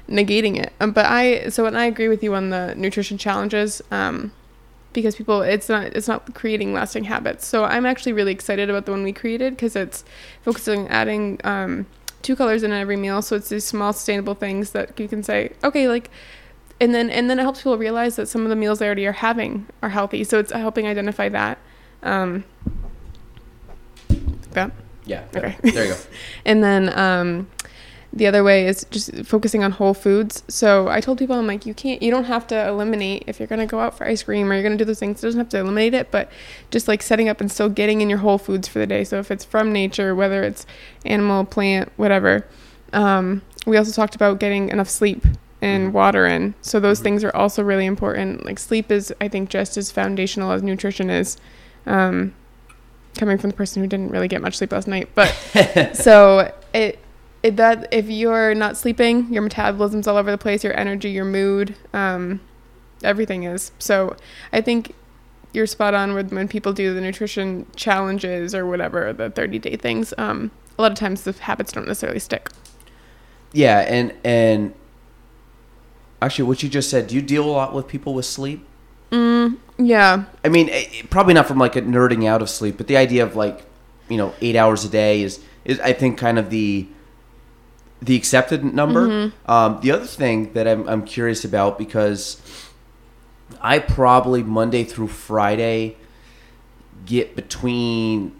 negating 0.09 0.57
it. 0.57 0.73
Um, 0.79 0.91
but 0.91 1.05
I 1.05 1.49
so 1.49 1.65
and 1.65 1.77
I 1.77 1.85
agree 1.85 2.07
with 2.07 2.23
you 2.23 2.33
on 2.33 2.49
the 2.49 2.73
nutrition 2.75 3.17
challenges 3.17 3.81
um 3.91 4.31
because 4.93 5.15
people 5.15 5.43
it's 5.43 5.69
not 5.69 5.85
it's 5.87 6.07
not 6.07 6.33
creating 6.33 6.73
lasting 6.73 7.03
habits. 7.03 7.45
So 7.45 7.65
I'm 7.65 7.85
actually 7.85 8.13
really 8.13 8.31
excited 8.31 8.69
about 8.69 8.85
the 8.85 8.91
one 8.91 9.03
we 9.03 9.13
created 9.13 9.55
because 9.55 9.75
it's 9.75 10.03
focusing 10.41 10.81
on 10.81 10.87
adding 10.87 11.39
um, 11.43 11.85
two 12.23 12.35
colors 12.35 12.63
in 12.63 12.71
every 12.71 12.97
meal. 12.97 13.21
So 13.21 13.35
it's 13.35 13.49
these 13.49 13.63
small 13.63 13.93
sustainable 13.93 14.33
things 14.33 14.71
that 14.71 14.99
you 14.99 15.07
can 15.07 15.21
say, 15.21 15.51
okay, 15.63 15.87
like, 15.87 16.09
and 16.79 16.93
then 16.93 17.09
and 17.09 17.29
then 17.29 17.39
it 17.39 17.43
helps 17.43 17.59
people 17.59 17.77
realize 17.77 18.15
that 18.17 18.27
some 18.27 18.43
of 18.43 18.49
the 18.49 18.55
meals 18.55 18.79
they 18.79 18.85
already 18.85 19.05
are 19.07 19.13
having 19.13 19.67
are 19.81 19.89
healthy. 19.89 20.23
So 20.23 20.39
it's 20.39 20.51
helping 20.51 20.87
identify 20.87 21.29
that. 21.29 21.57
Um, 22.03 22.43
that. 24.51 24.71
yeah 25.05 25.23
Okay. 25.35 25.55
there 25.61 25.85
you 25.85 25.93
go 25.93 25.99
And 26.45 26.63
then 26.63 26.97
um, 26.97 27.47
the 28.13 28.27
other 28.27 28.43
way 28.43 28.67
is 28.67 28.85
just 28.89 29.13
focusing 29.25 29.63
on 29.63 29.71
whole 29.71 29.93
foods. 29.93 30.43
So 30.47 30.87
I 30.87 31.01
told 31.01 31.17
people, 31.17 31.35
I'm 31.35 31.47
like, 31.47 31.65
you 31.65 31.73
can't, 31.73 32.01
you 32.01 32.09
don't 32.11 32.23
have 32.25 32.47
to 32.47 32.67
eliminate 32.67 33.23
if 33.27 33.39
you're 33.39 33.47
going 33.47 33.59
to 33.59 33.65
go 33.65 33.79
out 33.79 33.97
for 33.97 34.07
ice 34.07 34.23
cream 34.23 34.49
or 34.49 34.53
you're 34.53 34.63
going 34.63 34.77
to 34.77 34.83
do 34.83 34.85
those 34.85 34.99
things. 34.99 35.19
It 35.23 35.27
doesn't 35.27 35.39
have 35.39 35.49
to 35.49 35.59
eliminate 35.59 35.93
it, 35.93 36.11
but 36.11 36.31
just 36.71 36.87
like 36.87 37.01
setting 37.01 37.29
up 37.29 37.41
and 37.41 37.51
still 37.51 37.69
getting 37.69 38.01
in 38.01 38.09
your 38.09 38.19
whole 38.19 38.37
foods 38.37 38.67
for 38.67 38.79
the 38.79 38.87
day. 38.87 39.03
So 39.03 39.19
if 39.19 39.29
it's 39.29 39.43
from 39.43 39.73
nature, 39.73 40.15
whether 40.15 40.43
it's 40.43 40.65
animal, 41.05 41.45
plant, 41.45 41.91
whatever. 41.97 42.45
Um, 42.93 43.41
we 43.65 43.77
also 43.77 43.91
talked 43.91 44.15
about 44.15 44.39
getting 44.39 44.69
enough 44.69 44.89
sleep 44.89 45.25
and 45.61 45.93
water 45.93 46.25
in. 46.27 46.53
So 46.61 46.79
those 46.79 46.99
things 46.99 47.23
are 47.23 47.35
also 47.35 47.63
really 47.63 47.85
important. 47.85 48.45
Like 48.45 48.59
sleep 48.59 48.91
is, 48.91 49.13
I 49.19 49.27
think, 49.27 49.49
just 49.49 49.77
as 49.77 49.91
foundational 49.91 50.51
as 50.51 50.61
nutrition 50.61 51.09
is. 51.09 51.37
Um, 51.85 52.33
coming 53.17 53.37
from 53.37 53.49
the 53.49 53.55
person 53.55 53.81
who 53.81 53.87
didn't 53.87 54.11
really 54.11 54.27
get 54.27 54.41
much 54.41 54.57
sleep 54.57 54.71
last 54.71 54.87
night, 54.87 55.09
but 55.15 55.29
so 55.93 56.53
it, 56.73 56.99
it 57.41 57.57
that 57.57 57.87
if 57.91 58.09
you're 58.09 58.53
not 58.53 58.77
sleeping, 58.77 59.31
your 59.33 59.41
metabolism's 59.41 60.07
all 60.07 60.17
over 60.17 60.29
the 60.29 60.37
place, 60.37 60.63
your 60.63 60.77
energy, 60.77 61.09
your 61.09 61.25
mood, 61.25 61.75
um, 61.93 62.39
everything 63.03 63.43
is. 63.43 63.71
So 63.79 64.15
I 64.53 64.61
think 64.61 64.93
you're 65.53 65.65
spot 65.65 65.93
on 65.93 66.13
with 66.13 66.31
when 66.31 66.47
people 66.47 66.73
do 66.73 66.93
the 66.93 67.01
nutrition 67.01 67.65
challenges 67.75 68.53
or 68.53 68.65
whatever, 68.65 69.13
the 69.13 69.29
30 69.29 69.59
day 69.59 69.75
things. 69.75 70.13
Um, 70.17 70.51
a 70.77 70.81
lot 70.81 70.91
of 70.91 70.97
times 70.97 71.23
the 71.23 71.31
habits 71.31 71.71
don't 71.71 71.87
necessarily 71.87 72.19
stick. 72.19 72.49
Yeah, 73.53 73.79
and 73.79 74.13
and 74.23 74.73
actually, 76.21 76.45
what 76.45 76.63
you 76.63 76.69
just 76.69 76.89
said, 76.89 77.07
do 77.07 77.15
you 77.15 77.21
deal 77.21 77.45
a 77.45 77.51
lot 77.51 77.73
with 77.73 77.87
people 77.87 78.13
with 78.13 78.25
sleep? 78.25 78.65
Mm, 79.11 79.57
yeah. 79.77 80.25
I 80.43 80.49
mean, 80.49 80.69
eh, 80.69 80.85
eh, 80.91 81.01
probably 81.09 81.33
not 81.33 81.47
from 81.47 81.57
like 81.57 81.75
a 81.75 81.81
nerding 81.81 82.27
out 82.27 82.41
of 82.41 82.49
sleep, 82.49 82.77
but 82.77 82.87
the 82.87 82.97
idea 82.97 83.23
of 83.23 83.35
like, 83.35 83.65
you 84.09 84.17
know, 84.17 84.33
eight 84.41 84.55
hours 84.55 84.83
a 84.85 84.89
day 84.89 85.21
is 85.21 85.39
is 85.65 85.79
I 85.81 85.93
think 85.93 86.17
kind 86.17 86.39
of 86.39 86.49
the 86.49 86.87
the 88.01 88.15
accepted 88.15 88.63
number. 88.63 89.31
Um, 89.45 89.79
the 89.81 89.91
other 89.91 90.05
thing 90.05 90.53
that 90.53 90.67
I'm 90.67 90.87
I'm 90.87 91.03
curious 91.05 91.43
about 91.45 91.77
because 91.77 92.41
I 93.61 93.79
probably 93.79 94.43
Monday 94.43 94.83
through 94.83 95.07
Friday 95.07 95.97
get 97.05 97.35
between. 97.35 98.37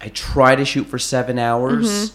I 0.00 0.08
try 0.10 0.54
to 0.54 0.64
shoot 0.64 0.84
for 0.84 0.98
seven 0.98 1.40
hours. 1.40 2.12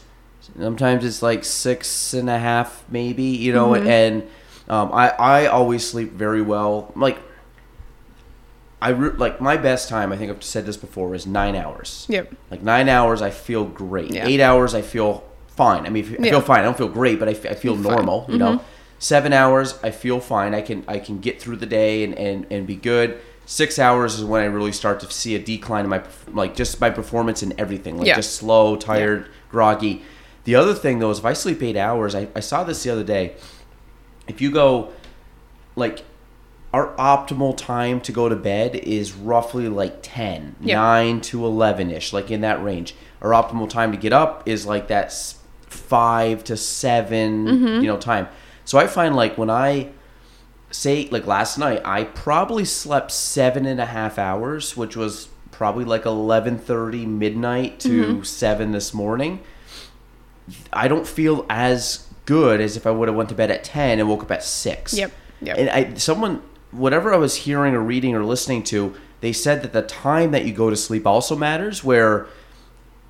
Sometimes 0.57 1.03
it's 1.03 1.21
like 1.21 1.43
six 1.43 2.13
and 2.13 2.29
a 2.29 2.39
half, 2.39 2.83
maybe 2.89 3.23
you 3.23 3.51
know, 3.51 3.75
and 3.75 4.23
um, 4.69 4.91
I 4.93 5.09
I 5.09 5.45
always 5.47 5.87
sleep 5.87 6.11
very 6.13 6.41
well. 6.41 6.91
Like 6.95 7.17
I 8.81 8.89
re- 8.89 9.11
like 9.11 9.39
my 9.39 9.55
best 9.57 9.87
time. 9.89 10.11
I 10.11 10.17
think 10.17 10.31
I've 10.31 10.43
said 10.43 10.65
this 10.65 10.77
before 10.77 11.15
is 11.15 11.25
nine 11.25 11.55
hours. 11.55 12.05
Yep. 12.09 12.33
Like 12.51 12.61
nine 12.63 12.89
hours, 12.89 13.21
I 13.21 13.29
feel 13.29 13.63
great. 13.65 14.11
Yeah. 14.11 14.27
Eight 14.27 14.41
hours, 14.41 14.73
I 14.73 14.81
feel 14.81 15.23
fine. 15.55 15.85
I 15.85 15.89
mean, 15.89 16.05
I 16.19 16.23
Yeah. 16.25 16.31
feel 16.31 16.41
fine. 16.41 16.59
I 16.59 16.63
don't 16.63 16.77
feel 16.77 16.89
great, 16.89 17.19
but 17.19 17.29
I, 17.29 17.31
f- 17.31 17.45
I 17.45 17.53
feel. 17.55 17.73
Mm-hmm. 17.75 17.83
normal. 17.83 18.25
You 18.27 18.37
know, 18.37 18.61
seven 18.99 19.31
hours, 19.31 19.79
I 19.83 19.91
feel 19.91 20.19
fine. 20.19 20.53
I 20.53 20.61
can 20.61 20.83
I 20.87 20.99
can 20.99 21.19
get 21.19 21.41
through 21.41 21.57
the 21.57 21.65
day 21.65 22.03
and 22.03 22.13
and, 22.17 22.45
and 22.51 22.67
be 22.67 22.75
good. 22.75 23.19
Six 23.45 23.77
hours 23.77 24.15
is 24.15 24.23
when 24.23 24.41
I 24.41 24.45
really 24.45 24.71
start 24.71 24.99
to 25.01 25.11
see 25.11 25.35
a 25.35 25.39
decline 25.39 25.83
in 25.85 25.89
my 25.89 26.01
like 26.27 26.55
just 26.55 26.79
my 26.81 26.89
performance 26.89 27.41
and 27.41 27.53
everything. 27.57 27.97
Like 27.97 28.07
Yeah. 28.07 28.15
just 28.15 28.35
slow, 28.35 28.75
tired, 28.75 29.27
groggy. 29.49 30.03
The 30.45 30.55
other 30.55 30.73
thing 30.73 30.99
though 30.99 31.11
is 31.11 31.19
if 31.19 31.25
I 31.25 31.33
sleep 31.33 31.61
eight 31.63 31.77
hours, 31.77 32.15
I, 32.15 32.27
I 32.35 32.41
saw 32.41 32.63
this 32.65 32.83
the 32.83 32.89
other 32.89 33.03
day. 33.03 33.33
If 34.27 34.41
you 34.41 34.51
go 34.51 34.91
like 35.75 36.03
our 36.73 36.95
optimal 36.95 37.55
time 37.55 38.01
to 38.01 38.11
go 38.11 38.27
to 38.29 38.35
bed 38.35 38.75
is 38.75 39.13
roughly 39.13 39.67
like 39.69 39.99
10 40.01 40.55
Yeah. 40.61 40.75
9 40.75 41.21
to 41.21 41.39
11ish 41.39 42.13
like 42.13 42.31
in 42.31 42.41
that 42.41 42.63
range 42.63 42.95
our 43.21 43.29
optimal 43.31 43.69
time 43.69 43.91
to 43.91 43.97
get 43.97 44.11
up 44.13 44.47
is 44.47 44.65
like 44.65 44.87
that 44.87 45.11
5 45.67 46.43
to 46.45 46.57
7 46.57 47.45
Mm-hmm. 47.45 47.81
you 47.83 47.87
know 47.87 47.97
time 47.97 48.27
so 48.65 48.77
i 48.79 48.87
find 48.87 49.15
like 49.15 49.37
when 49.37 49.49
i 49.49 49.89
say 50.71 51.07
like 51.11 51.27
last 51.27 51.57
night 51.59 51.81
i 51.85 52.03
probably 52.05 52.65
slept 52.65 53.11
seven 53.11 53.65
and 53.67 53.79
a 53.79 53.85
half 53.85 54.17
hours 54.17 54.75
which 54.77 54.95
was 54.95 55.27
probably 55.51 55.85
like 55.85 56.03
11.30 56.03 57.05
midnight 57.05 57.79
to 57.81 58.03
Mm-hmm. 58.05 58.23
7 58.23 58.71
this 58.71 58.93
morning 58.93 59.39
i 60.71 60.87
don't 60.87 61.07
feel 61.07 61.45
as 61.49 62.07
good 62.25 62.61
as 62.61 62.77
if 62.77 62.85
i 62.87 62.91
would 62.91 63.07
have 63.07 63.15
went 63.17 63.29
to 63.29 63.35
bed 63.35 63.51
at 63.51 63.63
10 63.63 63.99
and 63.99 64.07
woke 64.09 64.23
up 64.23 64.31
at 64.31 64.43
6 64.43 64.93
Yep. 64.93 65.11
Yep. 65.41 65.57
and 65.57 65.69
I 65.69 65.93
someone 65.95 66.41
whatever 66.71 67.13
I 67.13 67.17
was 67.17 67.35
hearing 67.35 67.75
or 67.75 67.81
reading 67.81 68.15
or 68.15 68.23
listening 68.23 68.63
to, 68.63 68.95
they 69.21 69.31
said 69.31 69.61
that 69.61 69.73
the 69.73 69.83
time 69.83 70.31
that 70.31 70.43
you 70.45 70.53
go 70.53 70.71
to 70.71 70.75
sleep 70.75 71.05
also 71.05 71.35
matters. 71.35 71.83
Where 71.83 72.25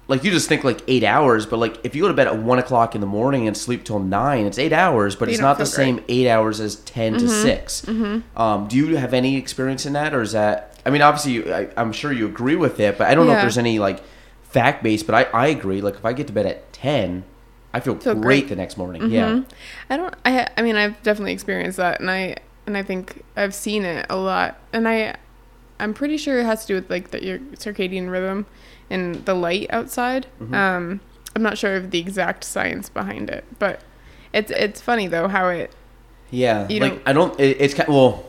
like 0.10 0.26
you 0.26 0.32
just 0.32 0.50
think 0.50 0.66
like 0.66 0.82
eight 0.90 1.04
hours, 1.06 1.46
but 1.46 1.60
like 1.60 1.78
if 1.86 1.96
you 1.96 2.02
go 2.02 2.10
to 2.10 2.14
bed 2.14 2.28
at 2.28 2.38
one 2.38 2.60
o'clock 2.60 2.94
in 2.94 3.00
the 3.00 3.08
morning 3.08 3.48
and 3.48 3.56
sleep 3.56 3.86
till 3.86 4.00
nine, 4.00 4.46
it's 4.46 4.58
eight 4.60 4.74
hours, 4.74 5.16
but 5.16 5.30
You 5.30 5.34
it's 5.36 5.40
don't 5.42 5.58
the 5.58 5.64
great. 5.64 5.68
same 5.68 6.04
eight 6.10 6.28
hours 6.28 6.60
as 6.60 6.76
10 6.76 7.14
to 7.20 7.30
6 7.30 7.88
Um, 8.36 8.68
do 8.68 8.76
you 8.76 8.98
have 8.98 9.14
any 9.14 9.38
experience 9.38 9.86
in 9.86 9.94
that, 9.94 10.14
or 10.14 10.22
is 10.22 10.34
that? 10.34 10.78
I 10.86 10.90
mean, 10.90 11.02
obviously, 11.02 11.32
you, 11.34 11.54
I, 11.54 11.70
I'm 11.78 11.94
sure 11.94 12.12
you 12.12 12.26
agree 12.26 12.58
with 12.58 12.82
it, 12.82 12.98
but 12.98 13.08
I 13.08 13.16
don't 13.16 13.28
know 13.28 13.34
if 13.34 13.42
there's 13.42 13.58
any 13.58 13.80
like 13.80 14.02
fact 14.44 14.84
based. 14.84 15.06
But 15.08 15.16
I, 15.34 15.44
I 15.44 15.48
agree. 15.48 15.80
Like 15.80 15.96
if 15.96 16.04
I 16.04 16.12
get 16.12 16.28
to 16.28 16.34
bed 16.34 16.48
at 16.48 16.74
ten, 16.74 17.24
I 17.74 17.80
feel, 17.80 17.96
great, 17.96 18.22
great. 18.22 18.50
the 18.50 18.56
next 18.56 18.78
morning. 18.78 19.10
Yeah, 19.10 19.30
Mhm. 19.30 19.46
I 19.90 19.98
don't. 19.98 20.14
I. 20.26 20.48
I 20.58 20.62
mean, 20.62 20.76
I've 20.76 21.02
definitely 21.04 21.34
experienced 21.34 21.78
that, 21.78 22.00
and 22.00 22.10
I 22.12 22.36
and 22.68 22.78
I 22.78 22.84
think 22.84 23.24
I've 23.36 23.54
seen 23.56 23.84
it 23.84 24.06
a 24.10 24.16
lot, 24.16 24.58
and 24.72 24.88
I, 24.88 25.16
I'm 25.80 25.94
pretty 25.94 26.18
sure 26.18 26.40
it 26.40 26.46
has 26.46 26.62
to 26.62 26.68
do 26.68 26.76
with 26.76 26.90
like 26.90 27.10
the, 27.12 27.24
your 27.24 27.40
circadian 27.40 28.10
rhythm 28.12 28.46
and 28.90 29.26
the 29.26 29.34
light 29.34 29.68
outside. 29.72 30.28
Mm-hmm. 30.42 30.54
Um, 30.54 31.00
I'm 31.36 31.42
not 31.42 31.58
sure 31.58 31.76
of 31.76 31.90
the 31.92 32.00
exact 32.00 32.44
science 32.44 32.90
behind 32.90 33.30
it, 33.32 33.44
but 33.58 33.82
it's 34.34 34.52
it's 34.52 34.80
funny 34.80 35.08
though 35.08 35.28
how 35.28 35.48
it. 35.50 35.72
yeah. 36.30 36.68
You 36.70 36.80
like 36.80 36.92
don't- 36.94 37.08
I 37.08 37.14
don't. 37.14 37.40
It, 37.40 37.58
it's 37.60 37.74
kind 37.74 37.90
well. 37.90 38.26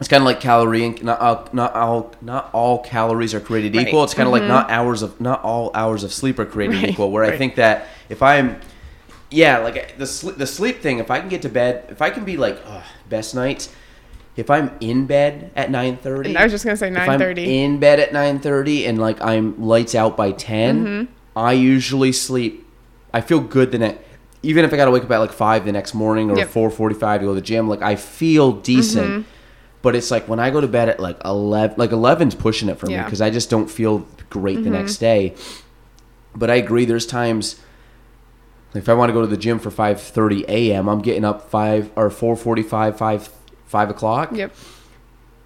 It's 0.00 0.06
kind 0.08 0.22
of 0.22 0.26
like 0.26 0.38
calorie 0.40 0.84
and 0.84 1.02
not 1.02 1.20
all, 1.20 1.48
not 1.52 1.74
all 1.74 2.14
not 2.22 2.50
all 2.54 2.78
calories 2.84 3.34
are 3.34 3.40
created 3.40 3.74
Right. 3.76 3.88
equal. 3.88 4.04
It's 4.04 4.14
kind 4.14 4.28
of 4.28 4.32
like 4.32 4.44
not 4.44 4.70
hours 4.70 5.02
of 5.02 5.20
not 5.20 5.42
all 5.42 5.72
hours 5.74 6.04
of 6.04 6.12
sleep 6.12 6.38
are 6.38 6.46
created 6.46 6.76
Right. 6.76 6.90
equal. 6.90 7.10
Where 7.10 7.24
I 7.24 7.36
think 7.36 7.56
that 7.56 7.88
if 8.08 8.22
I'm 8.22 8.60
yeah, 9.30 9.58
like 9.58 9.98
the 9.98 10.06
sleep 10.06 10.36
the 10.36 10.46
sleep 10.46 10.80
thing. 10.80 10.98
If 10.98 11.10
I 11.10 11.20
can 11.20 11.28
get 11.28 11.42
to 11.42 11.48
bed, 11.48 11.86
if 11.90 12.00
I 12.02 12.10
can 12.10 12.24
be 12.24 12.36
like 12.36 12.58
best 13.08 13.34
nights, 13.34 13.70
if 14.36 14.50
I'm 14.50 14.70
in 14.80 15.06
bed 15.06 15.50
at 15.56 15.70
nine 15.70 15.96
thirty, 15.96 16.36
I 16.36 16.44
was 16.44 16.52
just 16.52 16.64
gonna 16.64 16.76
say 16.76 16.90
nine 16.90 17.18
thirty. 17.18 17.62
in 17.62 17.78
bed 17.78 18.00
at 18.00 18.12
nine 18.12 18.38
thirty 18.38 18.86
and 18.86 18.98
like 18.98 19.20
I'm 19.20 19.60
lights 19.62 19.94
out 19.94 20.16
by 20.16 20.32
10 20.32 20.84
Mm-hmm. 20.84 21.12
I 21.36 21.52
usually 21.52 22.10
sleep. 22.12 22.66
I 23.14 23.20
feel 23.20 23.40
good 23.40 23.70
the 23.72 23.78
next. 23.78 24.00
Even 24.42 24.64
if 24.64 24.72
I 24.72 24.76
got 24.76 24.84
to 24.86 24.90
wake 24.92 25.02
up 25.04 25.10
at 25.10 25.18
like 25.18 25.32
five 25.32 25.64
the 25.64 25.72
next 25.72 25.94
morning 25.94 26.30
or 26.30 26.36
Yep. 26.38 26.48
four 26.48 26.70
forty-five 26.70 27.20
to 27.20 27.26
go 27.26 27.30
to 27.34 27.40
the 27.40 27.46
gym, 27.46 27.68
like 27.68 27.82
I 27.82 27.96
feel 27.96 28.52
decent. 28.52 29.06
Mm-hmm. 29.08 29.28
But 29.82 29.94
it's 29.94 30.10
like 30.10 30.26
when 30.28 30.40
I 30.40 30.50
go 30.50 30.60
to 30.60 30.66
bed 30.68 30.88
at 30.88 30.98
like 31.00 31.18
eleven, 31.24 31.76
like 31.78 31.90
11's 31.90 32.34
pushing 32.34 32.68
it 32.68 32.78
for 32.78 32.86
me 32.86 32.96
because 32.96 33.20
I 33.20 33.30
just 33.30 33.50
don't 33.50 33.68
feel 33.70 34.06
great 34.30 34.56
Mm-hmm. 34.58 34.64
the 34.64 34.70
next 34.70 34.96
day. 34.98 35.34
But 36.34 36.50
I 36.50 36.56
agree. 36.56 36.84
There's 36.84 37.06
times. 37.06 37.60
If 38.74 38.88
I 38.88 38.94
want 38.94 39.08
to 39.08 39.12
go 39.14 39.20
to 39.22 39.26
the 39.26 39.36
gym 39.36 39.58
for 39.58 39.70
five 39.70 40.00
thirty 40.00 40.44
a.m., 40.48 40.88
I'm 40.88 41.00
getting 41.00 41.24
up 41.24 41.50
five 41.50 41.90
or 41.96 42.10
four 42.10 42.36
forty-five, 42.36 42.96
five 42.98 43.28
five 43.66 43.90
o'clock 43.90 44.30
Yep. 44.32 44.52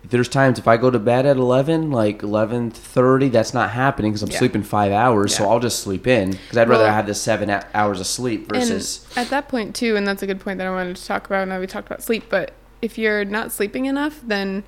there's 0.09 0.29
times 0.29 0.59
if 0.59 0.67
I 0.69 0.77
go 0.77 0.91
to 0.91 0.99
bed 0.99 1.27
at 1.27 1.37
11, 1.37 1.91
like 1.91 2.21
11:30, 2.23 3.31
that's 3.31 3.53
not 3.55 3.71
happening 3.71 4.13
because 4.13 4.23
I'm 4.23 4.31
Yeah. 4.31 4.39
sleeping 4.39 4.63
five 4.63 4.93
hours. 4.93 5.35
So 5.37 5.49
I'll 5.49 5.61
just 5.61 5.81
sleep 5.81 6.07
in 6.07 6.33
because 6.33 6.59
I'd 6.59 6.69
rather 6.69 6.91
have 6.91 7.07
the 7.07 7.15
seven 7.15 7.51
hours 7.75 8.01
of 8.01 8.07
sleep 8.07 8.49
versus. 8.49 9.07
And 9.17 9.27
at 9.27 9.31
that 9.31 9.49
point 9.49 9.75
too, 9.75 9.97
and 9.97 10.07
that's 10.07 10.23
a 10.23 10.27
good 10.27 10.41
point 10.41 10.59
that 10.59 10.67
I 10.67 10.71
wanted 10.71 10.97
to 10.97 11.05
talk 11.07 11.27
about. 11.27 11.47
Now 11.49 11.61
we 11.61 11.67
talked 11.67 11.87
about 11.87 12.03
sleep, 12.03 12.25
but 12.29 12.53
if 12.83 12.99
you're 12.99 13.25
not 13.25 13.53
sleeping 13.53 13.87
enough, 13.87 14.21
then 14.27 14.65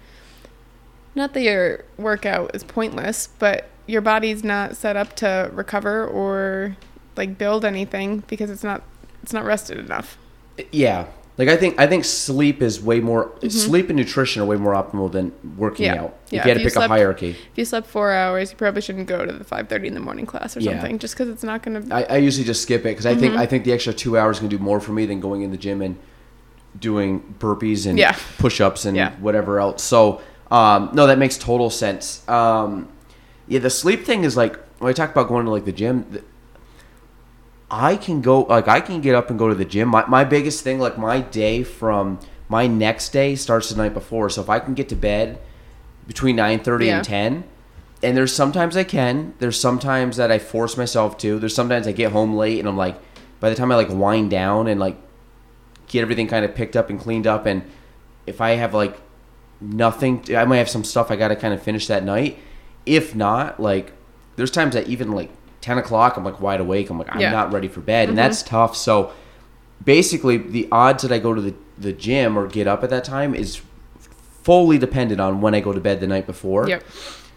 not 1.17 1.33
that 1.35 1.43
your 1.43 1.85
workout 1.99 2.53
is 2.55 2.63
pointless, 2.65 3.29
but 3.39 3.69
your 3.87 4.01
body's 4.01 4.43
not 4.45 4.77
set 4.77 4.97
up 4.97 5.15
to 5.17 5.51
recover 5.53 6.07
or 6.07 6.77
like 7.17 7.39
build 7.39 7.65
anything 7.65 8.23
because 8.29 8.51
it's 8.51 8.65
not 8.65 8.83
it's 9.23 9.33
not 9.33 9.45
rested 9.45 9.79
enough. 9.79 10.19
yeah, 10.73 11.07
like 11.39 11.49
I 11.49 11.57
think 11.57 11.79
I 11.81 11.87
think 11.87 12.05
sleep 12.05 12.63
is 12.63 12.81
way 12.83 13.01
more 13.01 13.33
sleep 13.49 13.89
and 13.89 13.97
nutrition 13.97 14.43
are 14.43 14.45
way 14.45 14.57
more 14.57 14.75
optimal 14.75 15.11
than 15.11 15.33
working 15.57 15.87
Mm-hmm. 15.87 15.95
Yeah. 15.97 16.03
out. 16.03 16.17
Yeah, 16.31 16.41
If 16.41 16.45
you 16.47 16.49
had 16.51 16.57
if 16.57 16.59
to 16.59 16.65
pick 16.65 16.73
slept- 16.75 16.87
a 16.91 16.95
hierarchy. 16.95 17.31
If 17.31 17.57
you 17.57 17.65
slept 17.65 17.87
four 17.87 18.13
hours, 18.13 18.51
you 18.51 18.57
probably 18.57 18.83
shouldn't 18.83 19.07
go 19.07 19.25
to 19.25 19.33
the 19.33 19.45
five 19.45 19.69
thirty 19.69 19.89
in 19.89 19.95
the 19.95 20.01
morning 20.01 20.27
class 20.27 20.57
or 20.57 20.61
Yeah. 20.61 20.73
something, 20.73 20.99
just 20.99 21.15
because 21.15 21.29
it's 21.29 21.43
not 21.45 21.63
going 21.63 21.89
to. 21.89 21.95
I, 21.95 22.03
I 22.03 22.17
usually 22.19 22.45
just 22.45 22.63
skip 22.63 22.83
it 22.83 22.85
because 22.85 23.07
I 23.07 23.13
Mm-hmm. 23.13 23.21
think 23.21 23.35
I 23.37 23.47
think 23.47 23.65
the 23.65 23.73
extra 23.73 23.93
two 23.93 24.17
hours 24.19 24.39
can 24.39 24.49
do 24.49 24.59
more 24.59 24.81
for 24.81 24.93
me 24.93 25.07
than 25.07 25.21
going 25.21 25.43
in 25.43 25.51
the 25.51 25.57
gym 25.57 25.83
and 25.83 25.97
doing 26.79 27.35
burpees 27.39 27.87
and 27.87 27.99
Yeah. 27.99 28.17
push-ups 28.39 28.85
and 28.85 28.97
Yeah. 28.97 29.13
whatever 29.21 29.59
else. 29.61 29.83
So 29.83 30.21
um, 30.51 30.91
no, 30.93 31.07
that 31.07 31.19
makes 31.19 31.37
total 31.39 31.71
sense. 31.71 32.27
Um, 32.29 32.89
yeah, 33.49 33.59
the 33.61 33.71
sleep 33.71 34.05
thing 34.05 34.25
is 34.25 34.37
like 34.37 34.57
when 34.79 34.91
I 34.91 34.93
talk 34.93 35.11
about 35.11 35.27
going 35.29 35.47
to 35.47 35.51
like 35.51 35.65
the 35.65 35.73
gym. 35.73 36.05
th- 36.05 36.25
I 37.77 37.97
can 37.97 38.21
go 38.21 38.43
like 38.43 38.69
I 38.69 38.81
can 38.81 39.01
get 39.01 39.15
up 39.17 39.31
and 39.31 39.39
go 39.39 39.49
to 39.49 39.55
the 39.55 39.65
gym. 39.65 39.89
My 39.89 40.07
my 40.07 40.23
biggest 40.25 40.63
thing 40.63 40.79
like 40.79 40.97
my 40.97 41.21
day 41.21 41.65
from 41.65 42.21
my 42.49 42.67
next 42.69 43.09
day 43.11 43.35
starts 43.35 43.71
the 43.71 43.77
night 43.77 43.95
before. 43.95 44.31
So 44.31 44.41
if 44.43 44.49
I 44.49 44.61
can 44.61 44.75
get 44.75 44.89
to 44.91 44.97
bed 44.97 45.41
between 46.07 46.37
nine 46.37 46.61
thirty 46.61 46.87
Yeah. 46.87 46.97
and 46.99 47.05
ten, 47.05 47.45
and 48.03 48.17
there's 48.17 48.33
sometimes 48.35 48.77
I 48.77 48.85
can. 48.85 49.35
There's 49.41 49.59
sometimes 49.59 50.17
that 50.19 50.31
I 50.31 50.39
force 50.39 50.77
myself 50.77 51.19
to. 51.19 51.39
There's 51.41 51.55
sometimes 51.55 51.89
I 51.89 51.93
get 51.93 52.13
home 52.13 52.37
late 52.37 52.61
and 52.61 52.69
I'm 52.69 52.77
like, 52.77 52.97
by 53.41 53.51
the 53.51 53.57
time 53.57 53.73
I 53.73 53.75
like 53.75 53.89
wind 53.91 54.31
down 54.31 54.69
and 54.69 54.79
like 54.79 54.97
get 55.89 56.03
everything 56.03 56.29
kind 56.29 56.45
of 56.45 56.55
picked 56.55 56.77
up 56.77 56.91
and 56.91 57.01
cleaned 57.01 57.27
up, 57.27 57.45
and 57.45 57.63
if 58.25 58.41
I 58.41 58.51
have 58.51 58.73
like 58.73 59.01
nothing, 59.61 60.25
I 60.37 60.45
might 60.45 60.59
have 60.59 60.69
some 60.71 60.85
stuff 60.85 61.11
I 61.11 61.17
got 61.17 61.29
to 61.29 61.37
kind 61.37 61.53
of 61.53 61.61
finish 61.63 61.89
that 61.89 62.05
night. 62.05 62.39
If 62.87 63.17
not, 63.17 63.59
like 63.59 63.93
there's 64.37 64.51
times 64.53 64.75
that 64.75 64.87
even 64.87 65.11
like 65.11 65.31
ten 65.65 65.79
o'clock, 65.79 66.19
I'm 66.19 66.25
like 66.25 66.41
wide 66.41 66.61
awake. 66.61 66.91
I'm 66.91 66.99
like 66.99 67.09
I'm 67.11 67.21
Yeah. 67.23 67.31
not 67.31 67.51
ready 67.51 67.69
for 67.69 67.81
bed, 67.81 68.11
and 68.11 68.19
that's 68.19 68.43
mm-hmm. 68.43 68.51
tough. 68.51 68.77
So 68.77 69.13
basically, 69.83 70.37
the 70.37 70.69
odds 70.71 71.03
that 71.03 71.11
I 71.11 71.19
go 71.19 71.33
to 71.33 71.41
the 71.41 71.55
the 71.79 71.93
gym 71.93 72.39
or 72.39 72.47
get 72.47 72.67
up 72.67 72.85
at 72.85 72.91
that 72.91 73.03
time 73.03 73.35
is 73.35 73.63
fully 74.43 74.77
dependent 74.79 75.21
on 75.23 75.41
when 75.41 75.55
I 75.55 75.61
go 75.61 75.73
to 75.73 75.81
bed 75.81 76.01
the 76.01 76.07
night 76.07 76.27
before. 76.27 76.69
Yep. 76.69 76.85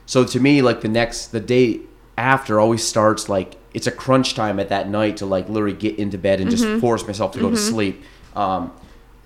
So 0.06 0.26
to 0.26 0.40
me, 0.42 0.62
like 0.62 0.82
the 0.82 0.90
next, 0.90 1.28
the 1.28 1.40
day 1.40 1.80
after 2.18 2.60
always 2.60 2.84
starts 2.84 3.30
like 3.30 3.56
it's 3.74 3.88
a 3.88 3.92
crunch 3.92 4.36
time 4.36 4.60
at 4.60 4.70
that 4.70 4.90
night 4.90 5.18
to 5.18 5.26
like 5.26 5.48
literally 5.48 5.78
get 5.78 5.98
into 5.98 6.18
bed 6.18 6.42
and 6.42 6.52
just 6.52 6.66
mm-hmm. 6.66 6.80
force 6.80 7.08
myself 7.08 7.32
to 7.32 7.40
go 7.40 7.50
to 7.50 7.56
mm-hmm. 7.56 7.70
sleep. 7.70 8.04
Um, 8.36 8.74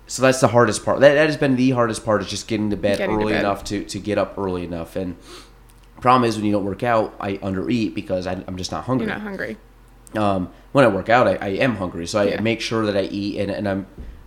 so 0.06 0.22
that's 0.22 0.40
the 0.40 0.48
hardest 0.48 0.84
part. 0.84 1.00
That, 1.00 1.14
that 1.14 1.26
has 1.26 1.36
been 1.36 1.56
the 1.56 1.70
hardest 1.70 2.04
part 2.04 2.22
is 2.22 2.30
just 2.30 2.46
getting 2.46 2.70
to 2.70 2.76
bed 2.76 2.98
Getting 2.98 3.18
to 3.18 3.22
early 3.22 3.32
bed. 3.32 3.40
enough 3.40 3.64
to, 3.64 3.84
to 3.84 3.98
get 3.98 4.16
up 4.16 4.38
early 4.38 4.62
enough. 4.64 4.94
And 4.94 5.16
problem 6.02 6.28
is 6.28 6.36
when 6.36 6.44
you 6.44 6.52
don't 6.52 6.64
work 6.64 6.82
out, 6.82 7.14
I 7.20 7.34
undereat 7.38 7.94
because 7.94 8.26
I, 8.26 8.32
I'm 8.46 8.56
just 8.56 8.70
not 8.72 8.84
hungry. 8.84 9.06
You're 9.06 9.14
not 9.16 9.22
hungry. 9.22 9.56
um, 10.16 10.50
when 10.72 10.84
I 10.84 10.88
work 10.88 11.08
out, 11.08 11.26
I, 11.26 11.36
I 11.40 11.48
am 11.48 11.76
hungry, 11.76 12.06
so 12.06 12.20
I 12.20 12.24
Yeah. 12.24 12.40
make 12.40 12.60
sure 12.60 12.84
that 12.86 12.96
I 12.96 13.02
eat 13.02 13.38
and, 13.40 13.50
and 13.50 13.68
I'm 13.68 13.86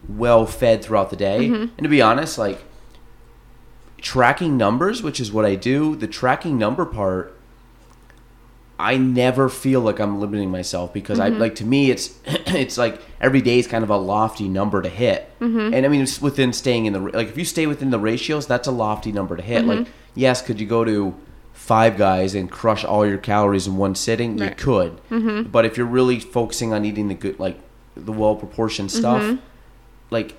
well 0.10 0.46
fed 0.46 0.84
throughout 0.84 1.10
the 1.12 1.16
day. 1.16 1.48
Mm-hmm. 1.50 1.62
And 1.78 1.84
to 1.84 1.90
be 1.90 2.02
honest, 2.02 2.38
like 2.38 2.64
tracking 3.98 4.58
numbers, 4.58 5.02
which 5.02 5.20
is 5.20 5.32
what 5.32 5.46
I 5.46 5.56
do, 5.56 5.96
the 5.96 6.08
tracking 6.08 6.58
number 6.58 6.86
part, 6.86 7.32
I 8.78 8.98
never 8.98 9.48
feel 9.48 9.80
like 9.82 10.00
I'm 10.00 10.20
limiting 10.20 10.52
myself 10.52 10.94
because 10.94 11.18
Mm-hmm. 11.20 11.36
I 11.36 11.38
like 11.40 11.56
to 11.56 11.66
me 11.66 11.92
it's 11.92 12.14
it's 12.26 12.78
like 12.78 13.02
every 13.22 13.42
day 13.42 13.58
is 13.58 13.68
kind 13.68 13.84
of 13.84 13.90
a 13.90 13.98
lofty 13.98 14.48
number 14.50 14.82
to 14.82 14.90
hit, 14.90 15.30
Mm-hmm. 15.40 15.74
and 15.74 15.86
I 15.86 15.90
mean 15.90 16.02
it's 16.02 16.22
within 16.22 16.52
staying 16.54 16.86
in 16.86 16.94
the 16.94 17.00
like 17.00 17.30
if 17.30 17.38
you 17.38 17.46
stay 17.46 17.68
within 17.68 17.90
the 17.90 18.00
ratios, 18.00 18.48
that's 18.48 18.68
a 18.68 18.72
lofty 18.72 19.12
number 19.12 19.38
to 19.38 19.44
hit. 19.44 19.60
Mm-hmm. 19.64 19.70
Like 19.84 19.88
yes, 20.14 20.42
could 20.42 20.60
you 20.60 20.68
go 20.68 20.84
to 20.84 21.16
Five 21.66 21.98
Guys 21.98 22.36
and 22.36 22.50
crush 22.52 22.86
all 22.86 23.06
your 23.08 23.18
calories 23.18 23.66
in 23.68 23.78
one 23.78 23.96
sitting? 23.96 24.38
You 24.38 24.46
Right. 24.46 24.58
Mm-hmm. 24.58 25.10
could, 25.42 25.52
but 25.52 25.66
if 25.66 25.78
you're 25.78 25.88
really 25.88 26.20
focusing 26.20 26.74
on 26.74 26.86
eating 26.86 27.08
the 27.08 27.16
good 27.16 27.40
like 27.40 27.60
the 27.96 28.12
well 28.12 28.36
proportioned 28.36 28.92
stuff, 28.92 29.22
Mm-hmm. 29.24 29.36
like 30.12 30.36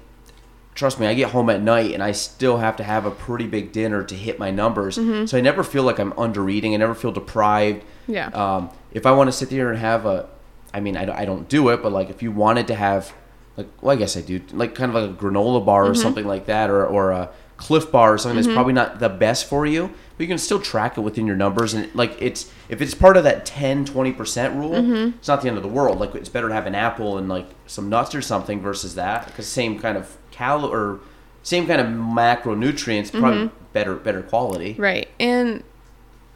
trust 0.74 1.00
me, 1.00 1.06
I 1.06 1.14
get 1.14 1.30
home 1.30 1.48
at 1.50 1.62
night 1.62 1.92
and 1.92 2.02
I 2.02 2.12
still 2.12 2.58
have 2.58 2.76
to 2.76 2.84
have 2.84 3.06
a 3.06 3.10
pretty 3.10 3.46
big 3.46 3.72
dinner 3.72 4.02
to 4.04 4.14
hit 4.14 4.38
my 4.38 4.50
numbers. 4.50 4.98
Mm-hmm. 4.98 5.24
So 5.24 5.38
I 5.38 5.40
never 5.40 5.62
feel 5.64 5.82
like 5.84 5.98
I'm 5.98 6.12
under 6.18 6.48
eating. 6.50 6.74
I 6.74 6.76
never 6.76 6.94
feel 6.94 7.12
deprived. 7.12 7.82
Yeah. 8.06 8.28
Um, 8.28 8.68
if 8.92 9.06
I 9.06 9.12
want 9.12 9.28
to 9.28 9.32
sit 9.32 9.48
there 9.48 9.70
and 9.70 9.78
have 9.78 10.04
a, 10.04 10.28
I 10.74 10.80
mean, 10.80 10.94
I, 10.96 11.06
don't- 11.06 11.16
I 11.16 11.24
don't 11.24 11.48
do 11.48 11.70
it, 11.70 11.82
but 11.82 11.92
like 11.92 12.10
if 12.10 12.22
you 12.22 12.30
wanted 12.30 12.66
to 12.68 12.74
have, 12.74 13.14
like, 13.56 13.68
well, 13.80 13.92
I 13.96 13.96
guess 13.96 14.18
I 14.18 14.20
do, 14.20 14.42
like 14.52 14.74
kind 14.74 14.94
of 14.94 15.02
like 15.02 15.18
a 15.18 15.22
granola 15.24 15.64
bar 15.64 15.84
Mm-hmm. 15.84 15.92
or 15.92 15.94
something 15.94 16.26
like 16.26 16.44
that, 16.46 16.68
or, 16.68 16.86
or 16.86 17.10
a 17.10 17.30
Clif 17.56 17.90
Bar 17.90 18.12
or 18.12 18.18
something 18.18 18.36
that's 18.36 18.52
probably 18.54 18.74
not 18.74 18.98
the 18.98 19.08
best 19.08 19.46
for 19.48 19.64
you, 19.64 19.90
but 20.16 20.22
you 20.22 20.28
can 20.28 20.38
still 20.38 20.60
track 20.60 20.96
it 20.96 21.00
within 21.02 21.26
your 21.26 21.36
numbers. 21.36 21.74
And 21.74 21.94
like 21.94 22.16
it's, 22.20 22.50
if 22.68 22.80
it's 22.80 22.94
part 22.94 23.16
of 23.16 23.24
that 23.24 23.44
10, 23.44 23.84
20% 23.86 24.56
rule, 24.56 24.70
Mm-hmm. 24.72 25.16
it's 25.18 25.28
not 25.28 25.42
the 25.42 25.48
end 25.48 25.56
of 25.56 25.62
the 25.62 25.68
world. 25.68 25.98
Like 26.00 26.14
it's 26.14 26.28
better 26.28 26.48
to 26.48 26.54
have 26.54 26.66
an 26.66 26.74
apple 26.74 27.18
and 27.18 27.28
like 27.28 27.46
some 27.66 27.88
nuts 27.88 28.14
or 28.14 28.22
something 28.22 28.60
versus 28.60 28.94
that, 28.94 29.26
because 29.26 29.46
same 29.46 29.78
kind 29.78 29.96
of 29.98 30.16
cal 30.30 30.64
or 30.64 31.00
same 31.42 31.66
kind 31.66 31.80
of 31.80 31.86
macronutrients, 31.86 33.10
probably 33.12 33.50
better, 33.72 33.94
better 33.94 34.22
quality. 34.22 34.74
Right. 34.78 35.08
And 35.20 35.62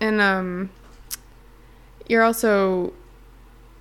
and 0.01 0.21
um 0.21 0.71
you're 2.09 2.23
also 2.23 2.93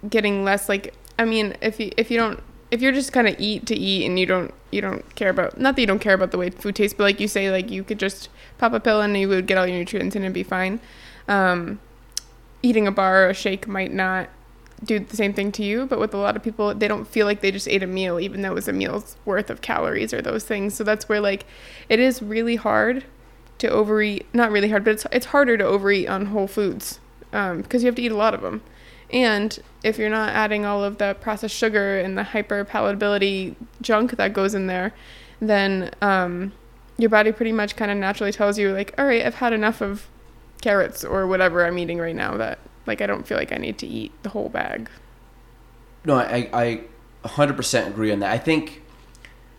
getting 0.09 0.43
less 0.43 0.69
like 0.69 0.93
I 1.17 1.25
mean, 1.25 1.55
if 1.61 1.79
you 1.79 1.91
if 1.97 2.09
you 2.09 2.17
don't 2.17 2.41
if 2.71 2.81
you're 2.81 2.91
just 2.91 3.11
kind 3.11 3.27
of 3.27 3.35
eat 3.39 3.65
to 3.67 3.75
eat 3.75 4.05
and 4.05 4.19
you 4.19 4.25
don't 4.25 4.53
you 4.71 4.79
don't 4.81 5.15
care 5.15 5.29
about 5.29 5.59
not 5.59 5.75
that 5.75 5.81
you 5.81 5.87
don't 5.87 5.99
care 5.99 6.13
about 6.13 6.31
the 6.31 6.37
way 6.37 6.49
food 6.49 6.75
tastes, 6.75 6.93
but 6.95 7.03
like 7.03 7.19
you 7.19 7.27
say 7.27 7.49
like 7.51 7.69
you 7.69 7.83
could 7.83 7.99
just 7.99 8.29
pop 8.59 8.73
a 8.73 8.79
pill 8.79 9.01
and 9.01 9.17
you 9.17 9.27
would 9.27 9.47
get 9.47 9.57
all 9.57 9.65
your 9.65 9.77
nutrients 9.77 10.15
and 10.15 10.33
be 10.33 10.43
fine. 10.43 10.79
Um 11.27 11.79
eating 12.61 12.87
a 12.87 12.91
bar 12.91 13.25
or 13.25 13.29
a 13.29 13.33
shake 13.33 13.67
might 13.67 13.91
not 13.91 14.29
do 14.83 14.99
the 14.99 15.15
same 15.15 15.33
thing 15.33 15.51
to 15.53 15.63
you, 15.63 15.85
but 15.85 15.99
with 15.99 16.13
a 16.13 16.17
lot 16.17 16.35
of 16.35 16.43
people, 16.43 16.73
they 16.73 16.87
don't 16.87 17.05
feel 17.07 17.25
like 17.25 17.41
they 17.41 17.51
just 17.51 17.67
ate 17.67 17.83
a 17.83 17.87
meal, 17.87 18.19
even 18.19 18.41
though 18.41 18.51
it 18.51 18.55
was 18.55 18.67
a 18.67 18.73
meal's 18.73 19.17
worth 19.25 19.49
of 19.49 19.61
calories 19.61 20.13
or 20.13 20.21
those 20.21 20.45
things. 20.45 20.73
So 20.73 20.83
that's 20.83 21.09
where 21.09 21.19
like 21.19 21.45
it 21.89 21.99
is 21.99 22.21
really 22.21 22.55
hard 22.55 23.03
to 23.59 23.69
overeat. 23.69 24.25
Not 24.33 24.51
really 24.51 24.69
hard, 24.69 24.83
but 24.83 24.91
it's 24.91 25.05
it's 25.11 25.27
harder 25.27 25.57
to 25.57 25.63
overeat 25.63 26.07
on 26.07 26.27
whole 26.27 26.47
foods 26.47 26.99
um, 27.33 27.61
because 27.61 27.83
you 27.83 27.87
have 27.87 27.95
to 27.95 28.01
eat 28.01 28.11
a 28.11 28.17
lot 28.17 28.33
of 28.33 28.41
them. 28.41 28.61
And 29.11 29.57
if 29.83 29.97
you're 29.97 30.09
not 30.09 30.29
adding 30.29 30.65
all 30.65 30.83
of 30.83 30.99
the 30.99 31.15
processed 31.19 31.55
sugar 31.55 31.99
and 31.99 32.17
the 32.17 32.23
hyper 32.23 32.63
palatability 32.63 33.55
junk 33.81 34.17
that 34.17 34.33
goes 34.33 34.53
in 34.53 34.67
there, 34.67 34.93
then 35.41 35.91
um, 36.01 36.51
your 36.99 37.09
body 37.09 37.31
pretty 37.31 37.53
much 37.53 37.75
kind 37.75 37.89
of 37.89 37.97
naturally 37.97 38.31
tells 38.31 38.57
you 38.59 38.73
like, 38.73 38.93
all 38.97 39.05
right, 39.05 39.25
I've 39.25 39.35
had 39.35 39.53
enough 39.53 39.81
of 39.81 40.07
carrots 40.61 41.03
or 41.03 41.25
whatever 41.25 41.65
I'm 41.65 41.77
eating 41.77 41.97
right 41.97 42.15
now. 42.15 42.37
That 42.37 42.59
like 42.85 43.01
I 43.01 43.07
don't 43.07 43.25
feel 43.25 43.37
like 43.37 43.51
I 43.51 43.57
need 43.57 43.77
to 43.79 43.87
eat 43.87 44.11
the 44.23 44.29
whole 44.29 44.49
bag. 44.49 44.89
No, 46.05 46.15
I, 46.15 46.49
I 46.53 46.81
100% 47.25 47.87
agree 47.87 48.11
on 48.11 48.19
that. 48.19 48.31
I 48.31 48.37
think, 48.37 48.81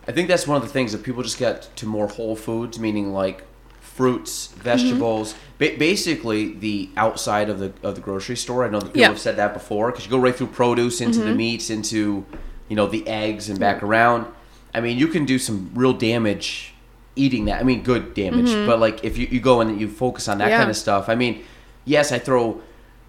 I 0.09 0.12
think 0.12 0.28
that's 0.28 0.47
one 0.47 0.57
of 0.57 0.62
the 0.62 0.68
things 0.68 0.93
that 0.93 1.03
people 1.03 1.22
just 1.22 1.38
get 1.38 1.68
to 1.76 1.86
more 1.86 2.09
whole 2.09 2.34
foods, 2.34 2.78
meaning 2.78 3.12
like 3.12 3.45
fruits, 3.80 4.49
mm-hmm. 4.49 4.61
vegetables, 4.61 5.34
ba- 5.59 5.76
basically 5.78 6.55
the 6.55 6.91
outside 6.97 7.51
of 7.51 7.59
the 7.59 7.72
of 7.82 7.95
the 7.95 8.01
grocery 8.01 8.36
store. 8.36 8.64
I 8.64 8.68
know 8.68 8.80
that 8.80 8.86
people 8.86 9.01
Yeah. 9.03 9.09
have 9.09 9.20
said 9.20 9.36
that 9.36 9.53
before 9.55 9.91
because 9.91 10.05
you 10.05 10.11
go 10.11 10.18
right 10.18 10.34
through 10.34 10.49
produce 10.49 11.01
into 11.01 11.18
the 11.20 11.26
mm-hmm. 11.26 11.36
meats, 11.36 11.70
into 11.70 12.24
you 12.68 12.76
know 12.76 12.86
the 12.86 13.07
eggs 13.07 13.49
and 13.49 13.59
back 13.59 13.82
around. 13.82 14.26
I 14.72 14.80
mean, 14.80 14.99
you 14.99 15.09
can 15.09 15.24
do 15.24 15.38
some 15.38 15.70
real 15.74 15.93
damage 15.93 16.69
eating 17.16 17.46
that. 17.46 17.61
I 17.61 17.64
mean, 17.64 17.82
good 17.82 18.14
damage, 18.14 18.48
but 18.66 18.78
like 18.78 19.04
if 19.04 19.18
you, 19.18 19.26
you 19.26 19.40
go 19.40 19.61
and 19.61 19.80
you 19.80 19.88
focus 19.88 20.28
on 20.28 20.38
that 20.38 20.48
Yeah. 20.50 20.58
kind 20.58 20.70
of 20.70 20.76
stuff. 20.76 21.08
I 21.08 21.14
mean, 21.14 21.42
yes, 21.84 22.12
I 22.12 22.18
throw 22.18 22.61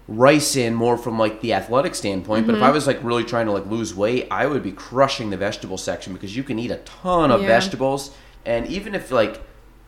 rice 0.08 0.56
in 0.56 0.74
more 0.74 0.98
from 0.98 1.18
like 1.18 1.40
the 1.40 1.54
athletic 1.54 1.94
standpoint, 1.94 2.46
but 2.46 2.54
if 2.56 2.62
I 2.62 2.66
Mm-hmm. 2.66 2.74
was 2.74 2.86
like 2.86 3.02
really 3.02 3.24
trying 3.24 3.46
to 3.46 3.52
like 3.52 3.66
lose 3.66 3.94
weight, 3.94 4.26
I 4.30 4.46
would 4.46 4.62
be 4.62 4.72
crushing 4.72 5.30
the 5.30 5.36
vegetable 5.36 5.78
section 5.78 6.12
because 6.12 6.36
you 6.36 6.42
can 6.42 6.58
eat 6.58 6.70
a 6.70 6.78
ton 6.78 7.30
of 7.30 7.40
Yeah. 7.42 7.46
vegetables, 7.46 8.10
and 8.44 8.66
even 8.66 8.94
if 8.94 9.10
like 9.10 9.40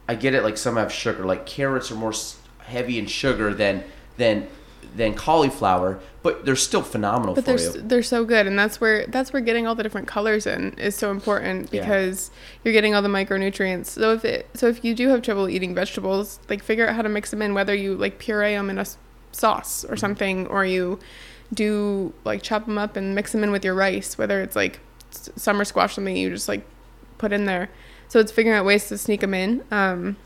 I 0.08 0.14
get 0.14 0.34
it, 0.34 0.42
like 0.44 0.56
some 0.58 0.76
have 0.76 0.92
sugar, 0.92 1.24
like 1.24 1.46
carrots 1.46 1.90
are 1.90 1.96
more 1.96 2.12
heavy 2.58 2.98
in 2.98 3.06
sugar 3.06 3.52
than 3.52 3.84
than 4.16 4.46
than 4.96 5.14
cauliflower, 5.14 6.00
but 6.22 6.44
they're 6.44 6.56
still 6.56 6.82
phenomenal 6.82 7.34
But 7.34 7.44
for 7.44 7.56
they're 7.56 7.74
you. 7.76 7.82
they're 7.82 8.02
so 8.02 8.24
good, 8.24 8.46
and 8.46 8.58
that's 8.58 8.80
where 8.80 9.06
that's 9.06 9.32
where 9.32 9.42
getting 9.42 9.66
all 9.66 9.74
the 9.74 9.82
different 9.82 10.06
colors 10.08 10.46
in 10.46 10.72
is 10.78 10.94
so 10.96 11.10
important 11.10 11.72
Yeah. 11.72 11.80
because 11.82 12.30
you're 12.64 12.72
getting 12.72 12.94
all 12.94 13.02
the 13.02 13.08
micronutrients. 13.08 13.86
So 13.86 14.12
if 14.12 14.24
it 14.24 14.48
so 14.54 14.66
if 14.68 14.84
you 14.84 14.94
do 14.94 15.08
have 15.08 15.22
trouble 15.22 15.48
eating 15.48 15.74
vegetables, 15.74 16.38
like 16.48 16.62
figure 16.62 16.86
out 16.88 16.94
how 16.94 17.02
to 17.02 17.08
mix 17.08 17.30
them 17.30 17.42
in, 17.42 17.54
whether 17.54 17.74
you 17.74 17.94
like 17.96 18.18
puree 18.18 18.54
them 18.54 18.70
in 18.70 18.78
a 18.78 18.86
sauce 19.32 19.84
or 19.84 19.96
something, 19.96 20.46
or 20.48 20.64
you 20.64 20.98
do 21.52 22.12
like 22.24 22.42
chop 22.42 22.66
them 22.66 22.78
up 22.78 22.96
and 22.96 23.14
mix 23.14 23.32
them 23.32 23.44
in 23.44 23.50
with 23.52 23.64
your 23.64 23.74
rice, 23.74 24.16
whether 24.18 24.40
it's 24.42 24.56
like 24.56 24.80
summer 25.10 25.64
squash 25.64 25.94
something 25.94 26.16
you 26.16 26.30
just 26.30 26.48
like 26.48 26.64
put 27.18 27.32
in 27.32 27.44
there. 27.44 27.68
So 28.08 28.20
it's 28.20 28.32
figuring 28.32 28.56
out 28.58 28.64
ways 28.64 28.88
to 28.88 28.98
sneak 28.98 29.20
them 29.20 29.34
in. 29.34 29.62
Um, 29.70 30.16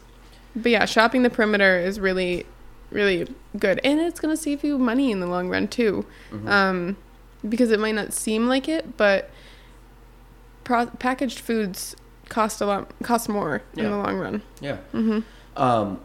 but 0.56 0.72
yeah, 0.72 0.84
shopping 0.84 1.22
the 1.22 1.30
perimeter 1.30 1.78
is 1.78 2.00
really, 2.00 2.44
really 2.90 3.26
good, 3.58 3.80
and 3.84 4.00
it's 4.00 4.20
gonna 4.20 4.36
save 4.36 4.64
you 4.64 4.78
money 4.78 5.10
in 5.10 5.20
the 5.20 5.26
long 5.26 5.48
run 5.48 5.68
too, 5.68 6.04
Mm-hmm. 6.32 6.48
um, 6.48 6.96
because 7.48 7.70
it 7.70 7.78
might 7.78 7.94
not 7.94 8.12
seem 8.12 8.48
like 8.48 8.68
it, 8.68 8.96
but 8.96 9.30
pro- 10.64 10.86
packaged 10.86 11.38
foods 11.40 11.94
cost 12.28 12.60
a 12.60 12.66
lot, 12.66 12.90
cost 13.02 13.28
more 13.28 13.62
Yeah. 13.74 13.84
in 13.84 13.90
the 13.90 13.96
long 13.98 14.16
run. 14.18 14.42
yeah. 14.60 14.76
hmm 14.92 15.20
Um, 15.56 15.98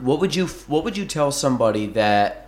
what 0.00 0.20
would 0.20 0.34
you 0.34 0.46
What 0.46 0.84
would 0.84 0.96
you 0.96 1.04
tell 1.04 1.30
somebody 1.32 1.86
that 1.88 2.46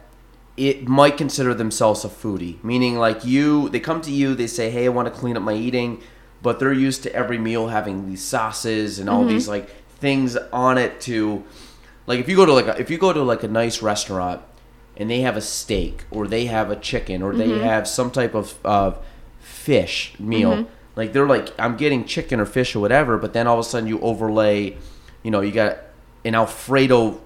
it 0.56 0.86
might 0.88 1.16
consider 1.18 1.52
themselves 1.54 2.04
a 2.04 2.08
foodie? 2.08 2.62
Meaning, 2.64 2.96
like 2.98 3.24
you, 3.24 3.68
they 3.70 3.80
come 3.80 4.00
to 4.02 4.10
you, 4.10 4.34
they 4.34 4.46
say, 4.46 4.70
"Hey, 4.70 4.86
I 4.86 4.88
want 4.88 5.12
to 5.12 5.20
clean 5.20 5.36
up 5.36 5.42
my 5.42 5.54
eating," 5.54 6.00
but 6.42 6.58
they're 6.58 6.72
used 6.72 7.02
to 7.04 7.14
every 7.14 7.38
meal 7.38 7.68
having 7.68 8.08
these 8.08 8.22
sauces 8.22 8.98
and 8.98 9.10
all 9.10 9.24
these 9.24 9.46
like 9.48 9.68
things 9.98 10.36
on 10.52 10.78
it 10.78 11.00
to, 11.02 11.42
like 12.06 12.20
if 12.20 12.28
you 12.28 12.36
go 12.36 12.46
to 12.46 12.52
like 12.52 12.66
a, 12.66 12.78
if 12.80 12.90
you 12.90 12.98
go 12.98 13.12
to 13.12 13.22
like 13.22 13.42
a 13.42 13.48
nice 13.48 13.82
restaurant 13.82 14.42
and 14.96 15.10
they 15.10 15.20
have 15.20 15.36
a 15.36 15.40
steak 15.40 16.04
or 16.10 16.26
they 16.26 16.46
have 16.46 16.70
a 16.70 16.76
chicken 16.76 17.22
or 17.22 17.34
they 17.34 17.48
mm-hmm. 17.48 17.64
have 17.64 17.88
some 17.88 18.10
type 18.10 18.34
of 18.34 18.58
of 18.64 18.98
fish 19.40 20.14
meal. 20.18 20.52
Mm-hmm. 20.52 20.70
Like 20.96 21.12
they're 21.12 21.26
like, 21.26 21.48
I'm 21.58 21.76
getting 21.76 22.04
chicken 22.04 22.38
or 22.38 22.46
fish 22.46 22.76
or 22.76 22.80
whatever, 22.80 23.18
but 23.18 23.32
then 23.32 23.46
all 23.46 23.58
of 23.58 23.66
a 23.66 23.68
sudden 23.68 23.88
you 23.88 23.98
overlay, 24.00 24.76
you 25.22 25.30
know, 25.30 25.40
you 25.40 25.50
got 25.50 25.78
an 26.24 26.34
Alfredo, 26.34 27.06
you 27.10 27.20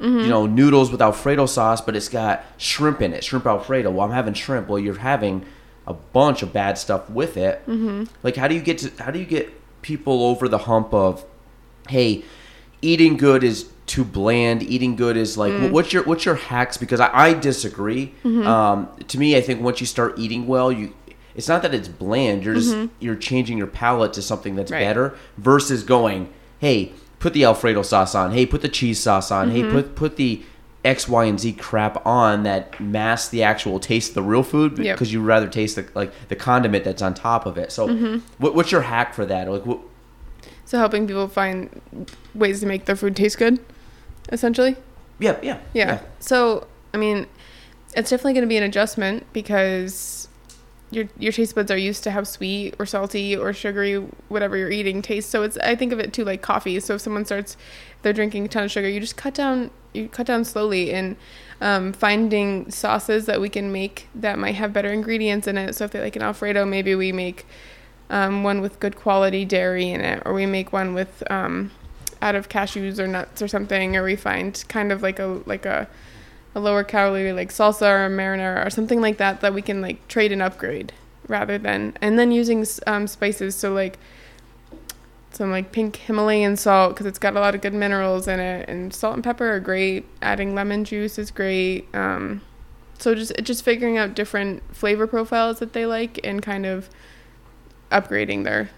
mm-hmm. 0.00 0.28
know, 0.28 0.46
noodles 0.46 0.90
with 0.90 1.02
Alfredo 1.02 1.46
sauce, 1.46 1.80
but 1.80 1.94
it's 1.96 2.08
got 2.08 2.44
shrimp 2.56 3.02
in 3.02 3.12
it, 3.12 3.22
shrimp 3.22 3.46
Alfredo. 3.46 3.90
Well, 3.90 4.06
I'm 4.06 4.12
having 4.12 4.34
shrimp. 4.34 4.68
Well, 4.68 4.78
you're 4.78 4.98
having 4.98 5.44
a 5.86 5.92
bunch 5.92 6.42
of 6.42 6.52
bad 6.52 6.78
stuff 6.78 7.10
with 7.10 7.36
it. 7.36 7.60
Mm-hmm. 7.66 8.04
Like, 8.22 8.36
how 8.36 8.48
do 8.48 8.54
you 8.54 8.62
get 8.62 8.78
to 8.78 9.02
how 9.02 9.10
do 9.10 9.18
you 9.18 9.26
get 9.26 9.52
people 9.82 10.24
over 10.24 10.48
the 10.48 10.58
hump 10.58 10.94
of, 10.94 11.24
hey, 11.88 12.24
eating 12.80 13.16
good 13.18 13.44
is 13.44 13.68
too 13.86 14.04
bland. 14.04 14.62
Eating 14.62 14.96
good 14.96 15.16
is 15.16 15.36
like 15.36 15.52
Mm. 15.52 15.70
what's 15.72 15.92
your 15.92 16.02
what's 16.04 16.24
your 16.24 16.36
hacks? 16.36 16.76
Because 16.76 17.00
I, 17.00 17.10
I 17.12 17.34
disagree. 17.34 18.14
Mm-hmm. 18.24 18.46
Um, 18.46 18.88
to 19.08 19.18
me, 19.18 19.36
I 19.36 19.40
think 19.40 19.60
once 19.62 19.80
you 19.80 19.86
start 19.86 20.18
eating 20.18 20.46
well, 20.46 20.70
you 20.72 20.94
it's 21.34 21.48
not 21.48 21.62
that 21.62 21.74
it's 21.74 21.88
bland. 21.88 22.44
You're 22.44 22.54
just 22.54 22.76
you're 23.00 23.16
changing 23.16 23.58
your 23.58 23.66
palate 23.66 24.12
to 24.14 24.22
something 24.22 24.54
that's 24.56 24.70
Mm-hmm. 24.70 24.78
Right. 24.80 24.88
better 24.88 25.14
versus 25.36 25.82
going, 25.82 26.32
hey, 26.60 26.92
put 27.18 27.32
the 27.34 27.44
Alfredo 27.44 27.82
sauce 27.82 28.14
on. 28.14 28.32
Hey, 28.32 28.46
put 28.46 28.62
the 28.62 28.68
cheese 28.68 29.00
sauce 29.00 29.30
on. 29.30 29.48
Mm-hmm. 29.50 29.56
Hey, 29.66 29.70
put 29.70 29.94
put 29.96 30.16
the 30.16 30.42
X, 30.84 31.08
Y, 31.08 31.24
and 31.24 31.40
Z 31.40 31.54
crap 31.54 32.04
on 32.06 32.42
that 32.42 32.78
masks 32.78 33.30
the 33.30 33.42
actual 33.42 33.80
taste 33.80 34.10
of 34.10 34.14
the 34.16 34.22
real 34.22 34.42
food 34.42 34.78
Yep. 34.78 34.94
because 34.96 35.12
you 35.12 35.22
rather 35.22 35.48
taste 35.48 35.76
the 35.76 35.86
like 35.94 36.12
the 36.28 36.36
condiment 36.36 36.84
that's 36.84 37.00
on 37.02 37.14
top 37.14 37.46
of 37.46 37.56
it. 37.58 37.72
So, 37.72 37.88
Mm-hmm. 37.88 38.18
what, 38.38 38.54
what's 38.54 38.70
your 38.70 38.82
hack 38.82 39.12
for 39.14 39.24
that? 39.26 39.48
Like, 39.50 39.64
what, 39.66 39.80
So 40.66 40.78
helping 40.78 41.06
people 41.06 41.26
find 41.28 41.80
ways 42.34 42.60
to 42.60 42.66
make 42.66 42.84
their 42.84 42.96
food 42.96 43.16
taste 43.16 43.38
good, 43.38 43.58
essentially. 44.30 44.76
yeah, 45.18 45.38
yeah, 45.42 45.58
Yeah. 45.72 46.00
So, 46.20 46.66
I 46.92 46.96
mean, 46.96 47.26
it's 47.96 48.10
definitely 48.10 48.34
going 48.34 48.42
to 48.42 48.48
be 48.48 48.56
an 48.56 48.62
adjustment 48.62 49.26
because 49.32 50.28
your 50.90 51.06
your 51.18 51.32
taste 51.32 51.54
buds 51.54 51.70
are 51.70 51.76
used 51.76 52.04
to 52.04 52.10
how 52.10 52.22
sweet 52.22 52.74
or 52.78 52.86
salty 52.86 53.36
or 53.36 53.52
sugary 53.52 53.96
whatever 54.28 54.56
you're 54.56 54.70
eating 54.70 55.02
tastes. 55.02 55.30
So 55.30 55.42
it's 55.42 55.56
I 55.58 55.74
think 55.74 55.92
of 55.92 55.98
it 55.98 56.12
too 56.12 56.24
like 56.24 56.42
coffee. 56.42 56.78
So 56.80 56.94
if 56.94 57.00
someone 57.00 57.24
starts 57.24 57.56
they're 58.02 58.12
drinking 58.12 58.44
a 58.44 58.48
ton 58.48 58.64
of 58.64 58.70
sugar, 58.70 58.88
you 58.88 59.00
just 59.00 59.16
cut 59.16 59.34
down 59.34 59.70
you 59.92 60.08
cut 60.08 60.26
down 60.26 60.44
slowly 60.44 60.92
and 60.92 61.16
um, 61.60 61.92
finding 61.92 62.70
sauces 62.70 63.26
that 63.26 63.40
we 63.40 63.48
can 63.48 63.72
make 63.72 64.08
that 64.14 64.38
might 64.38 64.54
have 64.56 64.72
better 64.72 64.92
ingredients 64.92 65.46
in 65.46 65.56
it. 65.56 65.74
So 65.74 65.84
if 65.84 65.92
they 65.92 66.00
like 66.00 66.16
an 66.16 66.22
Alfredo, 66.22 66.64
maybe 66.64 66.94
we 66.94 67.12
make 67.12 67.46
um, 68.10 68.42
one 68.42 68.60
with 68.60 68.80
good 68.80 68.96
quality 68.96 69.44
dairy 69.44 69.88
in 69.88 70.00
it, 70.00 70.22
or 70.26 70.34
we 70.34 70.46
make 70.46 70.72
one 70.72 70.94
with 70.94 71.22
um, 71.30 71.70
out 72.24 72.34
of 72.34 72.48
cashews 72.48 72.98
or 72.98 73.06
nuts 73.06 73.42
or 73.42 73.46
something, 73.46 73.96
or 73.96 74.02
we 74.02 74.16
find 74.16 74.64
kind 74.68 74.90
of 74.90 75.02
like 75.02 75.18
a 75.18 75.42
like 75.44 75.66
a 75.66 75.86
a 76.54 76.60
lower 76.60 76.82
calorie 76.82 77.32
like 77.32 77.50
salsa 77.50 77.82
or 77.82 78.08
marinara 78.08 78.64
or 78.64 78.70
something 78.70 79.00
like 79.00 79.18
that 79.18 79.40
that 79.40 79.52
we 79.52 79.60
can 79.60 79.80
like 79.80 80.06
trade 80.08 80.32
and 80.32 80.40
upgrade 80.40 80.92
rather 81.28 81.58
than 81.58 81.92
and 82.00 82.18
then 82.18 82.30
using 82.30 82.64
um, 82.86 83.06
spices 83.06 83.56
so 83.56 83.72
like 83.72 83.98
some 85.32 85.50
like 85.50 85.72
pink 85.72 85.96
Himalayan 85.96 86.56
salt 86.56 86.94
because 86.94 87.06
it's 87.06 87.18
got 87.18 87.36
a 87.36 87.40
lot 87.40 87.56
of 87.56 87.60
good 87.60 87.74
minerals 87.74 88.28
in 88.28 88.38
it 88.38 88.68
and 88.68 88.94
salt 88.94 89.14
and 89.14 89.24
pepper 89.24 89.52
are 89.52 89.60
great 89.60 90.06
adding 90.22 90.54
lemon 90.54 90.84
juice 90.84 91.18
is 91.18 91.32
great 91.32 91.92
um, 91.92 92.40
so 92.98 93.14
just 93.16 93.32
just 93.42 93.64
figuring 93.64 93.98
out 93.98 94.14
different 94.14 94.62
flavor 94.74 95.08
profiles 95.08 95.58
that 95.58 95.72
they 95.72 95.86
like 95.86 96.20
and 96.22 96.40
kind 96.40 96.64
of 96.64 96.88
upgrading 97.90 98.44
their, 98.44 98.70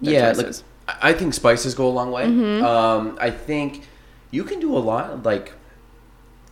their 0.00 0.14
yeah. 0.14 0.32
Choices. 0.32 0.62
I 0.62 0.75
I 0.88 1.12
think 1.12 1.34
spices 1.34 1.74
go 1.74 1.86
a 1.88 1.90
long 1.90 2.10
way. 2.12 2.26
Mhm. 2.26 2.62
Um, 2.62 3.18
I 3.20 3.30
think 3.30 3.86
you 4.30 4.44
can 4.44 4.60
do 4.60 4.76
a 4.76 4.78
lot. 4.78 5.22
Like 5.24 5.52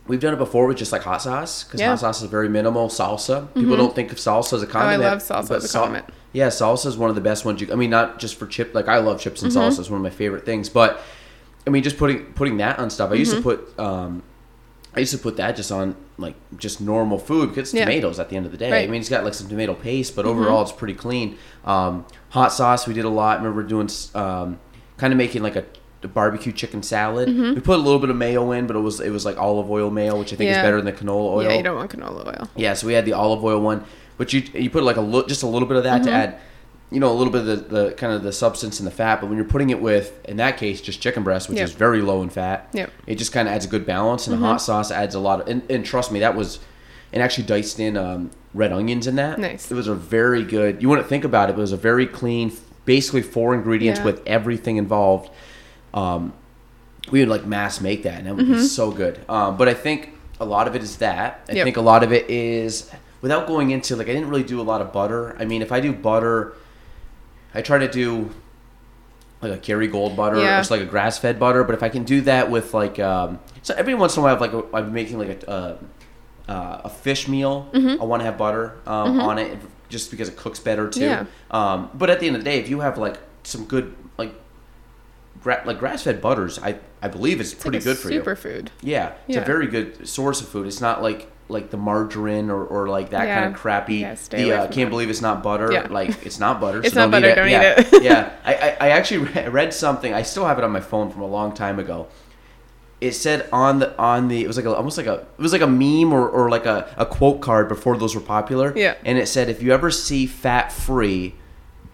we've 0.07 0.19
done 0.19 0.33
it 0.33 0.37
before 0.37 0.67
with 0.67 0.77
just 0.77 0.91
like 0.91 1.03
hot 1.03 1.21
sauce 1.21 1.63
because 1.63 1.79
Yeah. 1.79 1.89
hot 1.89 1.99
sauce 1.99 2.21
is 2.21 2.29
very 2.29 2.49
minimal. 2.49 2.89
Salsa. 2.89 3.47
People 3.53 3.73
Mhm. 3.75 3.77
don't 3.77 3.95
think 3.95 4.11
of 4.11 4.17
salsa 4.17 4.53
as 4.53 4.61
a 4.63 4.65
oh, 4.65 4.69
I 4.69 4.71
condiment. 4.71 5.03
love 5.03 5.19
salsa 5.19 5.55
as 5.55 5.63
a 5.63 5.67
sal- 5.67 5.83
condiment. 5.83 6.09
Yeah, 6.33 6.47
salsa 6.47 6.87
is 6.87 6.97
one 6.97 7.09
of 7.09 7.15
the 7.15 7.21
best 7.21 7.45
ones. 7.45 7.61
You, 7.61 7.69
I 7.71 7.75
mean, 7.75 7.89
not 7.89 8.19
just 8.19 8.35
for 8.35 8.45
chip. 8.45 8.75
Like 8.75 8.87
I 8.89 8.97
love 8.97 9.19
chips 9.21 9.41
and 9.41 9.51
Mhm. 9.51 9.55
salsa. 9.55 9.79
It's 9.79 9.89
one 9.89 9.97
of 9.99 10.03
my 10.03 10.09
favorite 10.09 10.45
things. 10.45 10.67
But 10.69 10.99
I 11.65 11.69
mean, 11.69 11.81
just 11.81 11.97
putting 11.97 12.25
putting 12.35 12.57
that 12.57 12.77
on 12.77 12.89
stuff. 12.89 13.11
I 13.11 13.15
used 13.15 13.31
to 13.31 13.39
Mhm. 13.39 13.43
put. 13.43 13.79
Um, 13.79 14.21
I 14.95 14.99
used 15.01 15.11
to 15.11 15.17
put 15.17 15.37
that 15.37 15.55
just 15.55 15.71
on 15.71 15.95
like 16.17 16.35
just 16.57 16.79
normal 16.79 17.17
food 17.19 17.49
because 17.49 17.69
it's 17.69 17.73
Yeah. 17.73 17.85
tomatoes 17.85 18.19
at 18.19 18.29
the 18.29 18.37
end 18.37 18.45
of 18.45 18.51
the 18.51 18.57
day. 18.57 18.83
I 18.83 18.87
mean, 18.87 19.01
it's 19.01 19.09
got 19.09 19.23
like 19.25 19.33
some 19.33 19.47
tomato 19.49 19.73
paste, 19.73 20.15
but 20.15 20.25
Mhm. 20.25 20.29
overall 20.29 20.61
it's 20.61 20.71
pretty 20.71 20.93
clean. 20.93 21.37
Um, 21.65 22.05
hot 22.29 22.53
sauce 22.53 22.87
we 22.87 22.93
did 22.93 23.05
a 23.05 23.09
lot. 23.09 23.39
I 23.39 23.43
remember 23.43 23.63
doing 23.63 23.89
um, 24.13 24.59
kind 24.97 25.11
of 25.11 25.17
making 25.17 25.43
like 25.43 25.55
a, 25.57 25.65
a 26.03 26.07
barbecue 26.07 26.51
chicken 26.53 26.81
salad. 26.83 27.27
Mhm. 27.27 27.55
We 27.55 27.61
put 27.61 27.75
a 27.79 27.81
little 27.81 27.99
bit 27.99 28.09
of 28.09 28.15
mayo 28.15 28.51
in, 28.53 28.67
but 28.67 28.75
it 28.75 28.79
was 28.79 28.99
it 29.01 29.09
was 29.09 29.25
like 29.25 29.37
olive 29.37 29.69
oil 29.69 29.89
mayo, 29.91 30.17
which 30.17 30.31
I 30.31 30.35
think 30.37 30.51
is 30.51 30.57
better 30.57 30.77
than 30.77 30.85
the 30.85 30.93
canola 30.93 31.33
oil. 31.35 31.43
Yeah, 31.43 31.53
you 31.57 31.63
don't 31.63 31.75
want 31.75 31.91
canola 31.91 32.27
oil. 32.27 32.47
Yeah, 32.55 32.73
so 32.73 32.87
we 32.87 32.93
had 32.93 33.05
the 33.05 33.13
olive 33.13 33.43
oil 33.43 33.59
one, 33.59 33.83
but 34.17 34.31
you 34.31 34.43
you 34.53 34.69
put 34.69 34.83
like 34.83 34.95
a 34.97 35.01
li- 35.01 35.25
just 35.27 35.43
a 35.43 35.47
little 35.47 35.67
bit 35.67 35.75
of 35.77 35.83
that 35.83 36.03
to 36.03 36.09
Mhm. 36.09 36.13
add, 36.13 36.35
you 36.95 37.01
know, 37.01 37.11
a 37.11 37.13
little 37.13 37.33
bit 37.33 37.41
of 37.41 37.47
the, 37.69 37.75
the 37.87 37.91
kind 37.91 38.13
of 38.13 38.23
the 38.23 38.31
substance 38.31 38.79
and 38.79 38.87
the 38.87 38.91
fat. 38.91 39.19
But 39.19 39.27
when 39.27 39.35
you're 39.37 39.45
putting 39.45 39.69
it 39.69 39.81
with, 39.81 40.17
in 40.29 40.37
that 40.37 40.55
case, 40.57 40.79
just 40.79 41.01
chicken 41.01 41.23
breast, 41.23 41.49
which 41.49 41.57
Yep. 41.57 41.65
is 41.65 41.73
very 41.73 42.01
low 42.01 42.21
in 42.21 42.29
fat, 42.29 42.69
Yep. 42.71 42.89
it 43.05 43.15
just 43.15 43.33
kind 43.33 43.49
of 43.49 43.53
adds 43.53 43.65
a 43.65 43.67
good 43.67 43.85
balance. 43.85 44.27
And 44.27 44.37
Mhm. 44.37 44.39
the 44.39 44.45
hot 44.47 44.61
sauce 44.61 44.91
adds 44.91 45.13
a 45.13 45.19
lot 45.19 45.41
of, 45.41 45.47
and, 45.49 45.61
and 45.69 45.83
trust 45.85 46.09
me, 46.09 46.21
that 46.21 46.35
was, 46.37 46.59
and 47.11 47.21
actually 47.21 47.43
diced 47.47 47.81
in 47.81 47.97
um, 47.97 48.31
red 48.53 48.71
onions 48.71 49.07
in 49.07 49.15
that. 49.17 49.37
Nice. 49.39 49.69
It 49.69 49.75
was 49.75 49.89
a 49.89 49.93
very 49.93 50.41
good. 50.43 50.81
You 50.81 50.87
wouldn't 50.87 51.09
think 51.09 51.25
about 51.25 51.49
it, 51.49 51.53
but 51.53 51.59
it 51.59 51.63
was 51.63 51.73
a 51.73 51.77
very 51.77 52.07
clean, 52.07 52.53
basically 52.85 53.21
four 53.21 53.53
ingredients 53.53 53.99
Yeah. 53.99 54.05
with 54.05 54.21
everything 54.25 54.77
involved. 54.77 55.29
Um, 55.93 56.31
we 57.11 57.19
would 57.19 57.27
like 57.29 57.45
mass 57.45 57.81
make 57.81 58.03
that, 58.03 58.19
and 58.19 58.27
that 58.27 58.35
would 58.37 58.47
be 58.47 58.53
Mhm. 58.53 58.63
so 58.63 58.89
good. 58.91 59.19
Um, 59.27 59.57
but 59.57 59.67
I 59.67 59.73
think 59.73 60.11
a 60.39 60.45
lot 60.45 60.65
of 60.65 60.77
it 60.77 60.81
is 60.81 60.95
that. 60.97 61.41
I 61.49 61.55
Yep. 61.55 61.63
think 61.65 61.75
a 61.77 61.81
lot 61.81 62.03
of 62.03 62.13
it 62.13 62.29
is 62.29 62.89
without 63.21 63.47
going 63.47 63.71
into 63.71 63.97
like 63.97 64.07
I 64.07 64.13
didn't 64.13 64.29
really 64.29 64.43
do 64.43 64.61
a 64.61 64.63
lot 64.63 64.79
of 64.79 64.93
butter. 64.93 65.35
I 65.37 65.43
mean, 65.43 65.61
if 65.61 65.73
I 65.73 65.81
do 65.81 65.91
butter, 65.91 66.53
I 67.55 67.61
try 67.61 67.77
to 67.79 67.87
do 67.89 68.29
like 69.41 69.51
a 69.53 69.57
Kerrygold 69.57 70.15
butter 70.15 70.37
Yeah. 70.37 70.57
or 70.57 70.59
just 70.59 70.71
like 70.71 70.81
a 70.81 70.85
grass 70.85 71.17
fed 71.17 71.39
butter. 71.39 71.63
But 71.63 71.75
if 71.75 71.83
I 71.83 71.89
can 71.89 72.03
do 72.03 72.21
that 72.21 72.51
with 72.51 72.73
like 72.73 72.99
um, 72.99 73.39
so 73.63 73.73
every 73.75 73.95
once 73.95 74.15
in 74.15 74.21
a 74.21 74.23
while, 74.23 74.35
I've 74.35 74.41
like 74.41 74.53
a, 74.53 74.63
I'm 74.75 74.93
making 74.93 75.17
like 75.19 75.43
a 75.43 75.49
uh, 75.49 75.77
uh, 76.47 76.81
a 76.85 76.89
fish 76.89 77.27
meal. 77.27 77.69
Mm-hmm. 77.73 78.01
I 78.01 78.05
want 78.05 78.19
to 78.21 78.25
have 78.25 78.37
butter 78.37 78.77
um, 78.85 79.19
on 79.19 79.37
it 79.39 79.57
just 79.89 80.11
because 80.11 80.27
it 80.29 80.35
cooks 80.37 80.59
better 80.59 80.89
too. 80.89 81.01
Yeah. 81.01 81.25
Um, 81.51 81.89
but 81.93 82.09
at 82.09 82.19
the 82.19 82.27
end 82.27 82.35
of 82.35 82.43
the 82.43 82.49
day, 82.49 82.59
if 82.59 82.69
you 82.69 82.79
have 82.81 82.97
like 82.97 83.17
some 83.43 83.65
good 83.65 83.95
like 84.17 84.33
gra- 85.41 85.63
like 85.65 85.79
grass 85.79 86.03
fed 86.03 86.21
butters, 86.21 86.59
I 86.59 86.79
I 87.01 87.07
believe 87.07 87.39
it's, 87.39 87.53
It's 87.53 87.61
pretty 87.61 87.77
like 87.77 87.83
good 87.85 87.97
for 87.97 88.11
you. 88.11 88.21
superfood. 88.21 88.69
Yeah, 88.81 89.13
it's 89.27 89.35
Yeah. 89.37 89.41
a 89.41 89.45
very 89.45 89.67
good 89.67 90.07
source 90.07 90.41
of 90.41 90.47
food. 90.47 90.65
It's 90.67 90.81
not 90.81 91.01
like 91.03 91.31
like 91.47 91.69
the 91.69 91.77
margarine 91.77 92.49
or, 92.49 92.63
or 92.65 92.87
like 92.87 93.11
that 93.11 93.27
Yeah. 93.27 93.41
kind 93.41 93.53
of 93.53 93.59
crappy. 93.61 93.95
Yeah, 93.97 94.15
the 94.29 94.51
uh, 94.51 94.61
can't 94.67 94.75
that. 94.75 94.89
believe 94.89 95.09
it's 95.09 95.21
not 95.21 95.43
butter. 95.43 95.71
Yeah. 95.71 95.87
Like 95.89 96.25
it's 96.25 96.39
not 96.39 96.59
butter. 96.59 96.79
It's 96.83 96.93
so 96.93 97.01
not 97.01 97.11
don't 97.11 97.21
butter, 97.21 97.31
Eat 97.31 97.35
don't 97.35 97.47
eat 97.47 97.51
yeah. 97.51 97.79
it. 97.79 98.03
yeah, 98.09 98.31
I, 98.43 98.53
I 98.55 98.77
I 98.87 98.89
actually 98.89 99.25
read 99.49 99.73
something. 99.73 100.13
I 100.13 100.23
still 100.23 100.45
have 100.45 100.57
it 100.57 100.63
on 100.63 100.71
my 100.71 100.79
phone 100.81 101.11
from 101.11 101.21
a 101.21 101.27
long 101.27 101.53
time 101.53 101.77
ago. 101.79 102.07
It 103.01 103.11
said 103.11 103.47
on 103.51 103.79
the 103.79 103.95
on 103.99 104.29
the 104.29 104.43
it 104.43 104.47
was 104.47 104.57
like 104.57 104.65
a, 104.65 104.73
almost 104.73 104.97
like 104.97 105.05
a 105.07 105.13
it 105.37 105.41
was 105.41 105.51
like 105.51 105.61
a 105.61 105.67
meme 105.67 106.11
or, 106.13 106.27
or 106.27 106.49
like 106.49 106.65
a, 106.65 106.91
a 106.97 107.05
quote 107.05 107.41
card 107.41 107.67
before 107.67 107.97
those 107.97 108.15
were 108.15 108.21
popular. 108.21 108.73
Yeah. 108.75 108.95
And 109.03 109.17
it 109.17 109.27
said 109.27 109.49
if 109.49 109.61
you 109.61 109.71
ever 109.73 109.91
see 109.91 110.25
fat 110.25 110.71
free, 110.71 111.35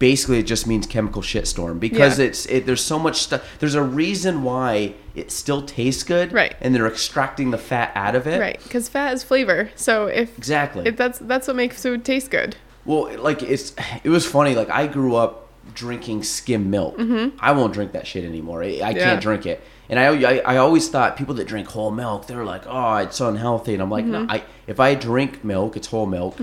basically 0.02 0.40
it 0.40 0.48
just 0.48 0.66
means 0.66 0.84
chemical 0.84 1.22
shitstorm 1.22 1.78
because 1.78 2.18
Yeah. 2.18 2.24
it's 2.26 2.44
it, 2.46 2.66
there's 2.66 2.84
so 2.84 2.98
much 2.98 3.22
stuff. 3.22 3.40
There's 3.60 3.76
a 3.76 3.82
reason 3.84 4.42
why 4.42 4.94
it 5.14 5.30
still 5.30 5.62
tastes 5.62 6.02
good. 6.02 6.32
Right. 6.32 6.56
And 6.60 6.74
they're 6.74 6.88
extracting 6.88 7.52
the 7.52 7.58
fat 7.58 7.92
out 7.94 8.16
of 8.16 8.26
it. 8.26 8.40
Right, 8.40 8.60
because 8.64 8.88
fat 8.88 9.12
is 9.14 9.22
flavor. 9.22 9.70
So 9.76 10.06
if 10.06 10.36
Exactly. 10.36 10.86
if 10.86 10.96
that's 10.96 11.18
that's 11.20 11.46
what 11.46 11.54
makes 11.56 11.80
food 11.82 12.04
taste 12.04 12.30
good. 12.32 12.56
Well, 12.84 13.16
like 13.18 13.44
it's 13.44 13.74
it 14.02 14.08
was 14.10 14.26
funny. 14.26 14.56
Like 14.56 14.70
I 14.70 14.88
grew 14.88 15.14
up 15.14 15.34
drinking 15.74 16.24
skim 16.24 16.68
milk. 16.68 16.96
I 17.38 17.52
won't 17.52 17.72
drink 17.72 17.92
that 17.92 18.04
shit 18.08 18.24
anymore. 18.24 18.64
I, 18.64 18.66
I 18.66 18.70
Mm-hmm. 18.70 18.96
Yeah. 18.96 19.04
can't 19.04 19.20
drink 19.22 19.46
it. 19.46 19.60
And 19.88 20.00
I, 20.00 20.06
I 20.30 20.34
I 20.54 20.56
always 20.56 20.88
thought 20.88 21.16
people 21.16 21.34
that 21.36 21.46
drink 21.46 21.68
whole 21.68 21.92
milk, 21.92 22.26
they're 22.26 22.44
like, 22.54 22.64
oh, 22.66 22.96
it's 22.96 23.20
unhealthy. 23.20 23.74
And 23.74 23.82
I'm 23.84 23.90
like, 23.98 24.04
Mm-hmm. 24.06 24.26
no. 24.26 24.34
I 24.34 24.42
if 24.66 24.80
I 24.80 24.96
drink 24.96 25.44
milk, 25.44 25.76
it's 25.76 25.86
whole 25.94 26.06
milk. 26.06 26.34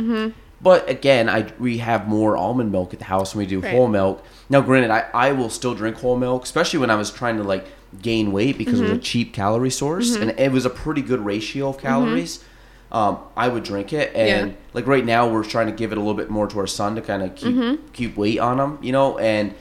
But 0.62 0.90
again, 0.90 1.30
I 1.30 1.52
we 1.60 1.78
have 1.78 2.08
more 2.08 2.36
almond 2.36 2.72
milk 2.72 2.94
at 2.94 3.00
the 3.00 3.06
house 3.06 3.32
than 3.32 3.40
we 3.40 3.46
do 3.46 3.60
Right. 3.60 3.74
whole 3.74 3.88
milk. 3.88 4.24
Now, 4.50 4.62
granted, 4.62 4.92
I, 4.92 5.06
I 5.14 5.32
will 5.32 5.50
still 5.50 5.74
drink 5.74 5.98
whole 5.98 6.18
milk, 6.18 6.44
especially 6.44 6.80
when 6.80 6.90
I 6.90 6.96
was 6.96 7.12
trying 7.12 7.38
to 7.38 7.44
like 7.44 7.66
gain 8.02 8.32
weight 8.32 8.58
because 8.58 8.80
it 8.80 8.84
was 8.84 8.92
a 8.92 8.94
mm-hmm. 8.96 9.02
cheap 9.02 9.34
calorie 9.34 9.70
source 9.70 10.12
mm-hmm. 10.12 10.30
and 10.30 10.40
it 10.40 10.52
was 10.52 10.66
a 10.66 10.70
pretty 10.70 11.02
good 11.02 11.24
ratio 11.24 11.70
of 11.70 11.78
mm-hmm. 11.78 11.88
calories. 11.88 12.44
Um, 12.92 13.20
I 13.38 13.50
would 13.50 13.64
drink 13.64 13.94
it, 13.94 14.12
and 14.16 14.52
Yeah. 14.52 14.58
like 14.74 14.88
right 14.88 15.06
now, 15.06 15.30
we're 15.30 15.44
trying 15.44 15.68
to 15.68 15.74
give 15.74 15.92
it 15.92 15.98
a 15.98 16.02
little 16.02 16.16
bit 16.16 16.32
more 16.32 16.48
to 16.48 16.60
our 16.60 16.68
son 16.68 16.96
to 16.96 17.02
kind 17.02 17.22
of 17.22 17.36
keep 17.36 17.94
keep 17.94 18.18
weight 18.18 18.40
on 18.40 18.60
him, 18.60 18.80
you 18.82 18.92
know. 18.92 19.18
And 19.20 19.54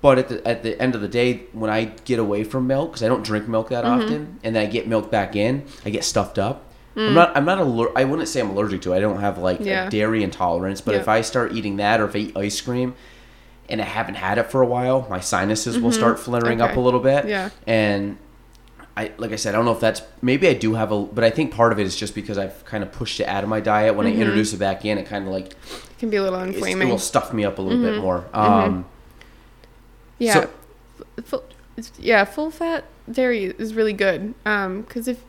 but 0.00 0.18
at 0.18 0.28
the 0.28 0.48
at 0.48 0.62
the 0.62 0.80
end 0.80 0.94
of 0.94 1.02
the 1.02 1.08
day, 1.08 1.42
when 1.52 1.70
I 1.70 1.92
get 2.04 2.18
away 2.18 2.42
from 2.42 2.66
milk, 2.66 2.92
because 2.92 3.02
I 3.02 3.08
don't 3.08 3.22
drink 3.22 3.48
milk 3.48 3.68
that 3.68 3.84
often, 3.84 4.40
and 4.42 4.56
then 4.56 4.66
I 4.66 4.66
get 4.66 4.88
milk 4.88 5.10
back 5.10 5.36
in, 5.36 5.64
I 5.84 5.90
get 5.90 6.04
stuffed 6.04 6.38
up. 6.38 6.71
I'm 6.96 7.08
hmm. 7.08 7.14
not. 7.14 7.36
I'm 7.36 7.44
not 7.44 7.58
aller- 7.58 7.92
I 7.96 8.04
wouldn't 8.04 8.28
say 8.28 8.40
I'm 8.40 8.50
allergic 8.50 8.82
to. 8.82 8.92
it. 8.92 8.96
I 8.96 9.00
don't 9.00 9.20
have 9.20 9.38
like 9.38 9.60
Yeah. 9.60 9.86
a 9.86 9.90
dairy 9.90 10.22
intolerance. 10.22 10.80
But 10.80 10.94
if 10.94 11.08
I 11.08 11.20
start 11.22 11.52
eating 11.52 11.76
that, 11.76 12.00
or 12.00 12.04
if 12.04 12.14
I 12.14 12.18
eat 12.18 12.36
ice 12.36 12.60
cream, 12.60 12.94
and 13.68 13.80
I 13.80 13.84
haven't 13.84 14.16
had 14.16 14.38
it 14.38 14.50
for 14.50 14.60
a 14.60 14.66
while, 14.66 15.06
my 15.08 15.20
sinuses 15.20 15.78
will 15.78 15.90
mm-hmm. 15.90 15.98
start 15.98 16.20
flaring 16.20 16.60
up 16.60 16.76
a 16.76 16.80
little 16.80 17.00
bit. 17.00 17.26
Yeah. 17.26 17.50
And 17.66 18.18
I 18.96 19.12
like 19.16 19.32
I 19.32 19.36
said, 19.36 19.54
I 19.54 19.56
don't 19.56 19.64
know 19.64 19.72
if 19.72 19.80
that's 19.80 20.02
maybe 20.20 20.46
I 20.48 20.54
do 20.54 20.74
have 20.74 20.92
a, 20.92 21.02
but 21.02 21.24
I 21.24 21.30
think 21.30 21.54
part 21.54 21.72
of 21.72 21.78
it 21.78 21.86
is 21.86 21.96
just 21.96 22.14
because 22.14 22.36
I've 22.36 22.64
kind 22.66 22.82
of 22.82 22.92
pushed 22.92 23.20
it 23.20 23.26
out 23.26 23.42
of 23.42 23.48
my 23.48 23.60
diet. 23.60 23.94
When 23.94 24.06
I 24.06 24.10
mm-hmm. 24.10 24.20
introduce 24.20 24.52
it 24.52 24.58
back 24.58 24.84
in, 24.84 24.98
it 24.98 25.06
kind 25.06 25.26
of 25.26 25.32
like 25.32 25.52
It 25.52 25.98
can 25.98 26.10
be 26.10 26.16
a 26.16 26.22
little 26.22 26.38
it's- 26.40 26.54
it 26.54 26.58
inflaming. 26.58 26.88
will 26.88 26.98
stuff 26.98 27.32
me 27.32 27.44
up 27.44 27.58
a 27.58 27.62
little 27.62 27.82
bit 27.82 27.94
mm-hmm. 27.94 28.02
more. 28.02 28.26
Um, 28.34 28.84
Yeah. 30.18 30.34
So- 30.34 30.50
F- 31.18 31.24
full, 31.24 31.44
yeah, 31.98 32.24
full 32.24 32.50
fat 32.50 32.84
dairy 33.10 33.44
is 33.44 33.74
really 33.74 33.92
good. 33.92 34.34
Um, 34.44 34.82
cause 34.84 35.08
if, 35.08 35.24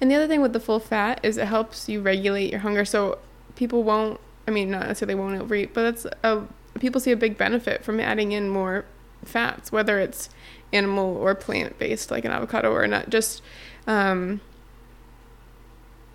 and 0.00 0.10
the 0.10 0.14
other 0.14 0.28
thing 0.28 0.40
with 0.40 0.52
the 0.52 0.60
full 0.60 0.80
fat 0.80 1.20
is 1.22 1.36
it 1.36 1.46
helps 1.46 1.88
you 1.88 2.00
regulate 2.00 2.50
your 2.50 2.60
hunger. 2.60 2.84
So 2.84 3.18
people 3.54 3.82
won't, 3.82 4.20
I 4.46 4.50
mean, 4.50 4.70
not 4.70 4.86
necessarily 4.86 5.14
won't 5.14 5.40
overeat, 5.40 5.72
but 5.74 5.82
that's 5.82 6.06
a, 6.22 6.42
people 6.78 7.00
see 7.00 7.12
a 7.12 7.16
big 7.16 7.38
benefit 7.38 7.84
from 7.84 8.00
adding 8.00 8.32
in 8.32 8.48
more 8.48 8.84
fats, 9.24 9.72
whether 9.72 9.98
it's 9.98 10.28
animal 10.72 11.16
or 11.16 11.34
plant 11.34 11.78
based, 11.78 12.10
like 12.10 12.24
an 12.24 12.30
avocado 12.30 12.72
or 12.72 12.86
not. 12.86 13.08
Just, 13.08 13.42
um, 13.86 14.40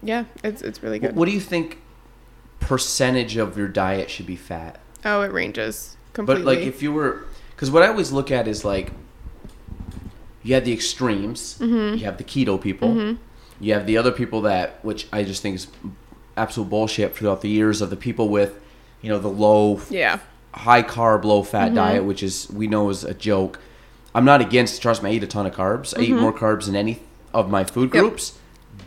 yeah, 0.04 0.26
it's, 0.44 0.62
it's 0.62 0.84
really 0.84 1.00
good. 1.00 1.16
What 1.16 1.26
do 1.26 1.32
you 1.32 1.40
think 1.40 1.80
percentage 2.60 3.38
of 3.38 3.58
your 3.58 3.68
diet 3.68 4.10
should 4.10 4.28
be 4.28 4.36
fat? 4.36 4.80
oh, 5.06 5.22
it 5.22 5.32
ranges 5.32 5.98
completely. 6.14 6.44
But 6.44 6.48
like 6.48 6.60
if 6.60 6.82
you 6.82 6.92
were, 6.92 7.26
because 7.52 7.72
what 7.72 7.84
I 7.84 7.88
always 7.88 8.12
look 8.12 8.32
at 8.32 8.48
is 8.48 8.64
like, 8.66 8.92
you 10.44 10.56
have 10.56 10.66
the 10.66 10.74
extremes. 10.74 11.58
Mm-hmm. 11.60 11.98
You 11.98 12.06
have 12.06 12.18
the 12.18 12.24
keto 12.24 12.60
people. 12.60 13.18
You 13.62 13.74
have 13.74 13.86
the 13.86 13.98
other 13.98 14.12
people 14.12 14.42
that, 14.42 14.84
which 14.84 15.08
I 15.14 15.24
just 15.24 15.42
think 15.42 15.56
is 15.56 15.68
absolute 16.36 16.70
bullshit 16.70 17.16
throughout 17.16 17.42
the 17.42 17.50
years 17.50 17.82
of 17.82 17.90
the 17.90 17.96
people 17.96 18.28
with, 18.30 18.60
you 19.02 19.10
know, 19.10 19.20
the 19.20 19.28
low, 19.30 19.80
yeah. 19.90 20.20
high 20.54 20.84
carb, 20.84 21.24
low 21.24 21.44
fat 21.44 21.68
Mm-hmm. 21.68 21.76
diet, 21.76 22.04
which 22.04 22.24
is 22.24 22.50
we 22.52 22.68
know 22.68 22.90
is 22.90 23.04
a 23.04 23.14
joke. 23.14 23.60
I'm 24.16 24.26
not 24.26 24.42
against. 24.42 24.82
Trust 24.82 25.04
me, 25.04 25.12
I 25.12 25.14
eat 25.14 25.24
a 25.24 25.28
ton 25.28 25.46
of 25.46 25.54
carbs. 25.54 25.98
I 25.98 26.02
eat 26.02 26.14
more 26.16 26.34
carbs 26.34 26.66
than 26.66 26.76
any 26.76 27.00
of 27.34 27.50
my 27.50 27.64
food 27.64 27.90
Mm-hmm. 27.92 27.96
Yep. 27.98 28.04
groups, 28.06 28.38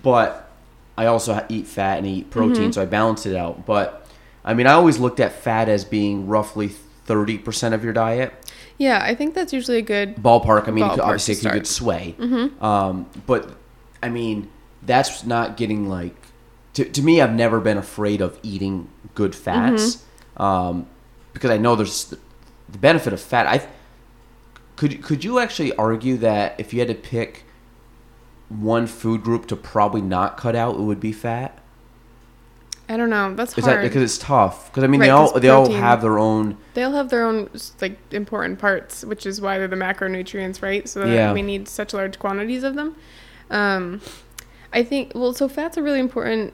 but 0.03 0.51
I 0.99 1.07
also 1.07 1.45
eat 1.49 1.67
fat 1.67 1.99
and 1.99 2.07
eat 2.07 2.31
protein, 2.31 2.63
Mm-hmm. 2.65 2.71
so 2.73 2.83
I 2.83 2.87
balance 2.87 3.27
it 3.27 3.35
out. 3.37 3.65
But 3.67 4.07
I 4.45 4.53
mean, 4.55 4.67
I 4.67 4.73
always 4.73 4.99
looked 4.99 5.21
at 5.21 5.33
fat 5.33 5.69
as 5.69 5.85
being 5.85 6.27
roughly 6.27 6.69
thirty 7.07 7.39
percent 7.39 7.75
of 7.75 7.85
your 7.85 7.93
diet 7.93 8.33
Yeah, 8.79 9.01
I 9.03 9.15
think 9.15 9.35
that's 9.35 9.53
usually 9.53 9.79
a 9.79 9.83
good 9.83 10.17
ballpark. 10.17 10.69
I 10.69 10.73
mean, 10.73 10.85
Ballpark 10.85 10.99
obviously, 10.99 11.35
it 11.49 11.53
could 11.53 11.67
sway. 11.67 12.15
Um, 12.61 13.07
but 13.27 13.51
I 14.03 14.09
mean, 14.11 14.51
that's 14.87 15.25
not 15.25 15.57
getting 15.57 15.89
like. 15.89 16.15
To, 16.75 16.85
to 16.85 17.03
me, 17.03 17.21
I've 17.21 17.33
never 17.33 17.61
been 17.61 17.79
afraid 17.79 18.21
of 18.21 18.39
eating 18.43 18.89
good 19.15 19.35
fats 19.35 20.05
um, 20.37 20.87
because 21.33 21.51
I 21.51 21.57
know 21.57 21.77
there's 21.77 22.05
the, 22.07 22.19
the 22.69 22.79
benefit 22.79 23.13
of 23.13 23.21
fat. 23.21 23.47
I 23.47 23.67
could 24.77 25.03
could 25.03 25.23
you 25.23 25.39
actually 25.39 25.75
argue 25.77 26.17
that 26.19 26.57
if 26.59 26.73
you 26.75 26.81
had 26.81 26.89
to 26.89 26.95
pick 26.95 27.45
one 28.49 28.87
food 28.89 29.23
group 29.23 29.47
to 29.47 29.57
probably 29.57 30.01
not 30.03 30.37
cut 30.37 30.57
out, 30.57 30.75
it 30.75 30.81
would 30.81 31.01
be 31.01 31.13
fat? 31.13 31.59
I 32.89 32.97
don't 32.99 33.09
know. 33.09 33.35
That's 33.35 33.55
hard. 33.55 33.79
that 33.79 33.83
because 33.83 34.03
it's 34.03 34.19
tough? 34.19 34.71
Because 34.71 34.85
I 34.85 34.89
mean, 34.89 35.01
they 35.01 35.09
Right, 35.09 35.15
all 35.15 35.31
'cause 35.31 35.41
they 35.41 35.49
all 35.49 35.71
have 35.73 36.03
their 36.03 36.19
own. 36.19 36.59
They 36.75 36.83
all 36.83 36.93
have 36.93 37.09
their 37.09 37.25
own 37.25 37.49
like 37.81 37.99
important 38.11 38.59
parts, 38.59 39.05
which 39.05 39.25
is 39.25 39.41
why 39.41 39.59
they're 39.59 39.69
the 39.69 39.77
macronutrients, 39.77 40.61
right? 40.61 40.87
So 40.89 41.01
that 41.01 41.09
Yeah. 41.09 41.33
we 41.33 41.41
need 41.41 41.67
such 41.69 41.95
large 41.95 42.19
quantities 42.19 42.63
of 42.63 42.75
them. 42.75 42.95
Um, 43.51 44.01
I 44.75 44.83
think 44.83 45.13
well, 45.15 45.33
so 45.33 45.49
fats 45.49 45.79
are 45.79 45.83
really 45.83 46.01
important 46.01 46.53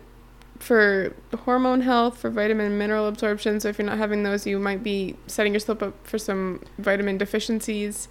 for 0.59 1.17
hormone 1.45 1.81
health, 1.81 2.19
for 2.19 2.29
vitamin 2.29 2.67
and 2.67 2.79
mineral 2.79 3.09
absorption. 3.09 3.59
So 3.61 3.69
if 3.69 3.79
you're 3.79 3.87
not 3.87 3.97
having 3.97 4.23
those, 4.23 4.47
you 4.47 4.59
might 4.59 4.83
be 4.83 5.17
setting 5.27 5.55
yourself 5.55 5.83
up 5.83 6.07
for 6.07 6.19
some 6.19 6.61
vitamin 6.79 7.17
deficiencies. 7.17 8.09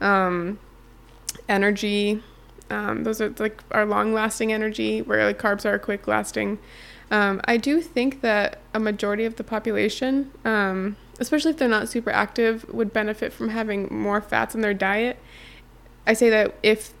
Um, 0.00 0.58
energy, 1.46 2.22
um, 2.70 3.04
those 3.04 3.20
are 3.20 3.28
like 3.38 3.62
our 3.70 3.84
long-lasting 3.84 4.50
energy, 4.50 5.02
where 5.02 5.26
like 5.26 5.38
carbs 5.38 5.66
are 5.66 5.78
quick 5.78 6.08
lasting. 6.08 6.58
Um, 7.10 7.40
I 7.44 7.58
do 7.58 7.82
think 7.82 8.22
that 8.22 8.60
a 8.72 8.80
majority 8.80 9.26
of 9.26 9.36
the 9.36 9.44
population, 9.44 10.30
um, 10.44 10.96
especially 11.18 11.50
if 11.50 11.58
they're 11.58 11.68
not 11.68 11.88
super 11.88 12.10
active, 12.10 12.64
would 12.72 12.94
benefit 12.94 13.32
from 13.32 13.50
having 13.50 13.88
more 13.94 14.22
fats 14.22 14.54
in 14.54 14.62
their 14.62 14.74
diet. 14.74 15.18
I 16.06 16.14
say 16.14 16.30
that 16.30 16.54
if 16.62 16.94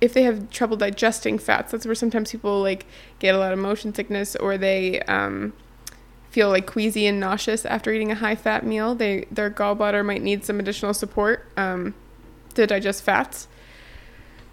if 0.00 0.12
they 0.12 0.22
have 0.22 0.50
trouble 0.50 0.76
digesting 0.76 1.38
fats, 1.38 1.72
that's 1.72 1.86
where 1.86 1.94
sometimes 1.94 2.30
people 2.30 2.60
like 2.60 2.86
get 3.18 3.34
a 3.34 3.38
lot 3.38 3.52
of 3.52 3.58
motion 3.58 3.94
sickness 3.94 4.36
or 4.36 4.58
they 4.58 5.00
um, 5.02 5.52
feel 6.30 6.48
like 6.48 6.66
queasy 6.66 7.06
and 7.06 7.20
nauseous 7.20 7.64
after 7.64 7.92
eating 7.92 8.10
a 8.10 8.16
high 8.16 8.34
fat 8.34 8.66
meal. 8.66 8.94
They 8.94 9.26
their 9.30 9.50
gallbladder 9.50 10.04
might 10.04 10.22
need 10.22 10.44
some 10.44 10.58
additional 10.58 10.94
support 10.94 11.46
um, 11.56 11.94
to 12.54 12.66
digest 12.66 13.02
fats. 13.02 13.48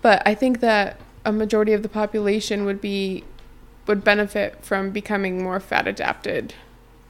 But 0.02 0.22
I 0.26 0.36
think 0.36 0.60
that 0.62 1.00
a 1.26 1.32
majority 1.32 1.74
of 1.74 1.84
the 1.84 1.90
population 1.90 2.66
would 2.66 2.82
be 2.82 3.24
would 3.88 4.04
benefit 4.04 4.64
from 4.64 4.92
becoming 4.92 5.44
more 5.44 5.60
fat 5.60 5.88
adapted, 5.88 6.54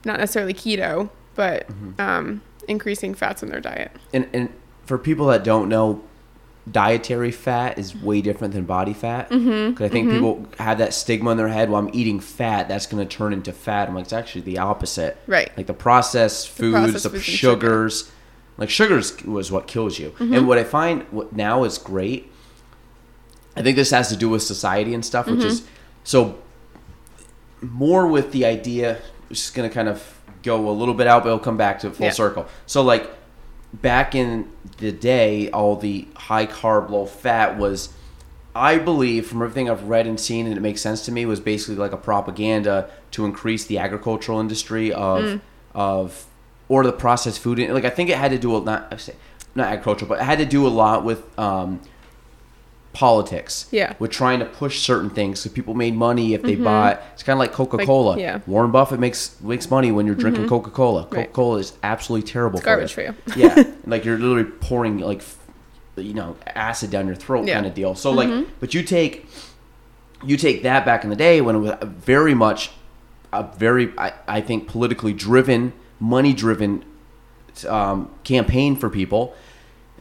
not 0.06 0.20
necessarily 0.20 0.54
keto, 0.54 1.10
but 1.36 1.68
um, 2.00 2.42
increasing 2.68 3.14
fats 3.14 3.44
in 3.44 3.50
their 3.50 3.62
diet. 3.62 3.92
And 4.14 4.28
and 4.34 4.50
for 4.86 4.98
people 4.98 5.28
that 5.28 5.44
don't 5.44 5.70
know, 5.70 6.02
dietary 6.70 7.32
fat 7.32 7.78
is 7.80 7.96
way 7.96 8.22
different 8.22 8.54
than 8.54 8.66
body 8.66 8.94
fat. 8.94 9.30
Because 9.30 9.44
Mm-hmm. 9.44 9.84
I 9.84 9.88
think 9.90 10.12
people 10.12 10.46
have 10.60 10.78
that 10.78 10.94
stigma 10.94 11.32
in 11.32 11.38
their 11.38 11.48
head. 11.48 11.70
Well, 11.70 11.80
I'm 11.82 11.90
eating 11.94 12.20
fat, 12.20 12.68
that's 12.68 12.86
going 12.86 13.06
to 13.08 13.18
turn 13.18 13.34
into 13.34 13.52
fat. 13.52 13.88
I'm 13.90 13.96
like, 13.96 14.04
it's 14.04 14.14
actually 14.14 14.42
the 14.42 14.60
opposite. 14.60 15.18
Right. 15.28 15.52
Like 15.58 15.68
the 15.68 15.74
processed 15.74 16.50
foods, 16.50 16.76
processed 16.76 17.04
the 17.04 17.10
foods 17.10 17.28
and 17.28 17.36
sugar. 17.38 17.60
sugars. 17.90 18.12
Like 18.58 18.70
sugars 18.70 19.24
was 19.24 19.52
what 19.52 19.66
kills 19.68 19.98
you. 19.98 20.12
Mm-hmm. 20.12 20.34
And 20.36 20.48
what 20.48 20.58
I 20.60 20.64
find 20.64 21.04
what 21.10 21.34
now 21.36 21.64
is 21.64 21.78
great. 21.80 22.32
I 23.56 23.64
think 23.64 23.76
this 23.76 23.90
has 23.92 24.10
to 24.10 24.16
do 24.16 24.30
with 24.30 24.44
society 24.44 24.94
and 24.94 25.04
stuff, 25.04 25.26
which 25.28 25.44
is 25.44 25.64
so 26.04 26.38
more 27.62 28.08
with 28.08 28.32
the 28.32 28.46
idea. 28.46 29.00
Just 29.30 29.54
gonna 29.56 29.70
kind 29.70 29.90
of 29.90 30.20
go 30.44 30.70
a 30.70 30.72
little 30.72 30.94
bit 30.94 31.08
out, 31.08 31.24
but 31.24 31.30
it'll 31.30 31.40
come 31.40 31.58
back 31.58 31.80
to 31.80 31.92
full 31.92 32.06
Yeah. 32.08 32.12
circle. 32.12 32.46
So 32.66 32.82
like 32.82 33.10
back 33.74 34.16
in 34.16 34.50
the 34.78 34.92
day, 34.92 35.50
all 35.52 35.76
the 35.76 36.08
high 36.16 36.46
carb, 36.46 36.90
low 36.90 37.06
fat 37.06 37.58
was. 37.58 37.94
I 38.54 38.78
believe 38.80 39.28
from 39.28 39.42
everything 39.42 39.70
I've 39.70 39.84
read 39.84 40.06
and 40.06 40.20
seen, 40.20 40.46
and 40.46 40.58
it 40.58 40.60
makes 40.60 40.82
sense 40.82 41.06
to 41.06 41.12
me, 41.12 41.26
was 41.26 41.40
basically 41.40 41.76
like 41.76 41.94
a 41.94 41.98
propaganda 41.98 42.90
to 43.12 43.24
increase 43.24 43.64
the 43.66 43.78
agricultural 43.78 44.40
industry 44.42 44.92
of 44.92 45.24
Mm. 45.24 45.42
of 45.74 46.26
or 46.68 46.84
the 46.84 46.92
processed 46.92 47.40
food. 47.40 47.60
Like 47.60 47.86
I 47.86 47.90
think 47.90 48.10
it 48.10 48.18
had 48.18 48.32
to 48.32 48.38
do 48.38 48.58
a 48.58 48.62
not 48.62 48.88
I 48.92 48.98
say 48.98 49.14
not 49.56 49.68
agricultural, 49.68 50.10
but 50.10 50.20
it 50.20 50.24
had 50.24 50.40
to 50.40 50.46
do 50.46 50.68
a 50.68 50.70
lot 50.70 51.06
with 51.06 51.24
um, 51.40 51.80
politics. 52.94 53.68
Yeah. 53.72 53.96
with 54.00 54.12
trying 54.12 54.40
to 54.40 54.46
push 54.46 54.82
certain 54.82 55.10
things 55.10 55.40
so 55.40 55.50
people 55.50 55.74
made 55.74 55.96
money 55.96 56.34
if 56.34 56.42
they 56.42 56.54
mm-hmm. 56.54 56.66
bought. 56.66 57.02
It's 57.14 57.24
kind 57.24 57.36
of 57.36 57.40
like 57.40 57.54
Coca 57.54 57.86
Cola. 57.86 58.20
yeah. 58.20 58.42
Warren 58.48 58.72
Buffett 58.72 59.00
makes 59.00 59.40
makes 59.42 59.70
money 59.70 59.92
when 59.92 60.06
you're 60.06 60.16
drinking 60.16 60.44
mm-hmm. 60.44 60.50
Coca 60.50 60.72
Cola. 60.72 61.06
Coca 61.06 61.28
Cola 61.28 61.58
is 61.60 61.74
absolutely 61.84 62.28
terrible. 62.28 62.60
It's 62.60 62.66
garbage 62.66 62.94
for 62.94 63.02
you. 63.02 63.16
yeah, 63.36 63.64
like 63.86 64.06
you're 64.06 64.18
literally 64.18 64.44
pouring 64.44 65.00
like 65.00 65.22
you 65.96 66.14
know 66.14 66.36
acid 66.48 66.90
down 66.90 67.08
your 67.08 67.16
throat 67.16 67.48
Yeah. 67.48 67.56
kind 67.56 67.66
of 67.66 67.74
deal. 67.74 67.96
So 67.96 68.12
like, 68.12 68.30
mm-hmm. 68.30 68.50
but 68.60 68.74
you 68.74 68.84
take 68.84 69.28
you 70.24 70.38
take 70.38 70.64
that 70.64 70.86
back 70.86 71.04
in 71.04 71.10
the 71.10 71.16
day 71.16 71.42
when 71.42 71.56
it 71.56 71.60
was 71.60 71.74
very 71.82 72.34
much 72.34 72.72
a 73.34 73.44
very 73.44 73.94
I, 73.98 74.14
I 74.28 74.42
think 74.42 74.68
politically 74.68 75.14
driven, 75.14 75.74
money 76.00 76.34
driven 76.34 76.84
um, 77.68 78.14
campaign 78.24 78.76
for 78.76 78.90
people, 78.90 79.34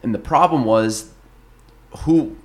and 0.03 0.13
the 0.13 0.19
problem 0.19 0.65
was 0.65 1.11
who 1.99 2.35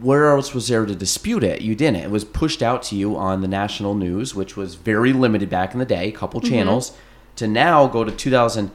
where 0.00 0.30
else 0.30 0.52
was 0.52 0.68
there 0.68 0.84
to 0.84 0.94
dispute 0.94 1.42
it? 1.42 1.62
You 1.62 1.74
didn't. 1.74 2.02
It 2.02 2.10
was 2.10 2.24
pushed 2.24 2.62
out 2.62 2.82
to 2.84 2.96
you 2.96 3.16
on 3.16 3.40
the 3.40 3.48
national 3.48 3.94
news, 3.94 4.34
which 4.34 4.56
was 4.56 4.74
very 4.74 5.12
limited 5.12 5.48
back 5.48 5.72
in 5.72 5.78
the 5.78 5.86
day, 5.86 6.08
a 6.08 6.12
couple 6.12 6.40
mm-hmm. 6.40 6.50
channels, 6.50 6.96
to 7.36 7.46
now 7.46 7.86
go 7.86 8.04
to 8.04 8.12
2000, 8.12 8.70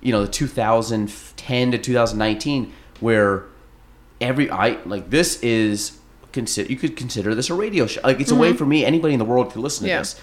you 0.00 0.12
know, 0.12 0.22
the 0.22 0.30
2010 0.30 1.70
to 1.70 1.78
2019, 1.78 2.72
where 3.00 3.44
every 4.20 4.50
I 4.50 4.78
like 4.84 5.10
this 5.10 5.40
is 5.42 5.98
consider 6.32 6.70
you 6.70 6.76
could 6.76 6.96
consider 6.96 7.34
this 7.34 7.50
a 7.50 7.54
radio 7.54 7.86
show. 7.86 8.00
Like 8.02 8.20
it's 8.20 8.30
a 8.30 8.34
way 8.34 8.48
mm-hmm. 8.48 8.56
for 8.56 8.66
me 8.66 8.84
anybody 8.84 9.14
in 9.14 9.18
the 9.18 9.24
world 9.24 9.52
could 9.52 9.60
listen 9.60 9.84
to 9.84 9.90
Yeah. 9.90 9.98
this. 9.98 10.20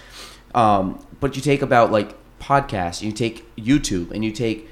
Um, 0.54 1.04
but 1.20 1.36
you 1.36 1.42
take 1.42 1.62
about 1.62 1.92
like 1.92 2.14
podcasts, 2.40 3.00
you 3.00 3.12
take 3.12 3.54
YouTube, 3.56 4.10
and 4.10 4.24
you 4.24 4.32
take 4.32 4.68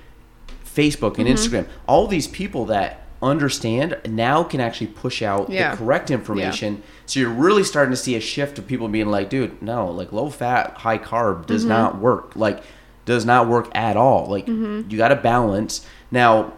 Facebook 0.65 1.19
and 1.19 1.27
mm-hmm. 1.27 1.35
Instagram. 1.37 1.67
All 1.87 2.07
these 2.07 2.27
people 2.27 2.67
that 2.67 3.07
understand 3.23 3.99
now 4.09 4.43
can 4.43 4.61
actually 4.61 4.87
push 4.89 5.23
out 5.23 5.51
Yeah. 5.51 5.73
the 5.73 5.77
correct 5.77 6.11
information. 6.11 6.83
So 7.07 7.21
you're 7.21 7.29
really 7.29 7.65
starting 7.65 7.91
to 7.91 7.97
see 7.97 8.15
a 8.15 8.21
shift 8.21 8.59
of 8.59 8.67
people 8.67 8.89
being 8.89 9.09
like, 9.09 9.29
dude, 9.29 9.61
no, 9.61 9.91
like 9.91 10.13
low 10.13 10.31
fat, 10.31 10.79
high 10.79 10.99
carb 10.99 11.47
does 11.47 11.63
mm-hmm. 11.63 11.71
not 11.71 11.99
work. 11.99 12.33
Like 12.35 12.63
does 13.05 13.25
not 13.27 13.49
work 13.49 13.69
at 13.75 13.97
all. 13.97 14.27
Like 14.27 14.47
mm-hmm. 14.47 14.91
you 14.91 14.97
got 14.97 15.09
to 15.09 15.17
balance. 15.17 15.87
Now, 16.11 16.53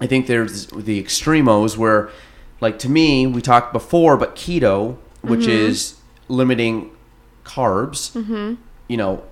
I 0.00 0.06
think 0.06 0.26
there's 0.26 0.66
the 0.66 1.02
extremos 1.02 1.76
where 1.76 2.10
like 2.60 2.78
to 2.80 2.88
me, 2.88 3.26
we 3.26 3.40
talked 3.40 3.72
before, 3.72 4.16
but 4.16 4.36
keto, 4.36 4.96
which 5.22 5.40
mm-hmm. 5.40 5.50
is 5.50 5.96
limiting 6.28 6.90
carbs, 7.44 8.14
you 8.88 8.96
know, 8.96 9.22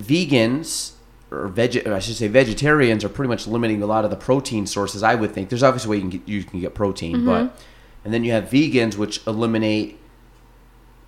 vegans 0.00 0.92
or 1.30 1.48
veg 1.48 1.86
or 1.86 1.94
I 1.94 1.98
should 1.98 2.16
say 2.16 2.28
vegetarians 2.28 3.04
are 3.04 3.08
pretty 3.08 3.28
much 3.28 3.46
limiting 3.46 3.82
a 3.82 3.86
lot 3.86 4.04
of 4.04 4.10
the 4.10 4.16
protein 4.16 4.66
sources. 4.66 5.02
I 5.02 5.14
would 5.14 5.32
think 5.32 5.48
there's 5.48 5.62
obviously 5.62 5.88
a 5.88 5.90
way 5.90 5.96
you 5.96 6.02
can 6.02 6.10
get 6.10 6.28
you 6.28 6.44
can 6.44 6.60
get 6.60 6.74
protein, 6.74 7.16
mm-hmm. 7.16 7.26
but 7.26 7.58
and 8.04 8.12
then 8.12 8.24
you 8.24 8.32
have 8.32 8.44
vegans 8.44 8.96
which 8.96 9.24
eliminate. 9.26 9.98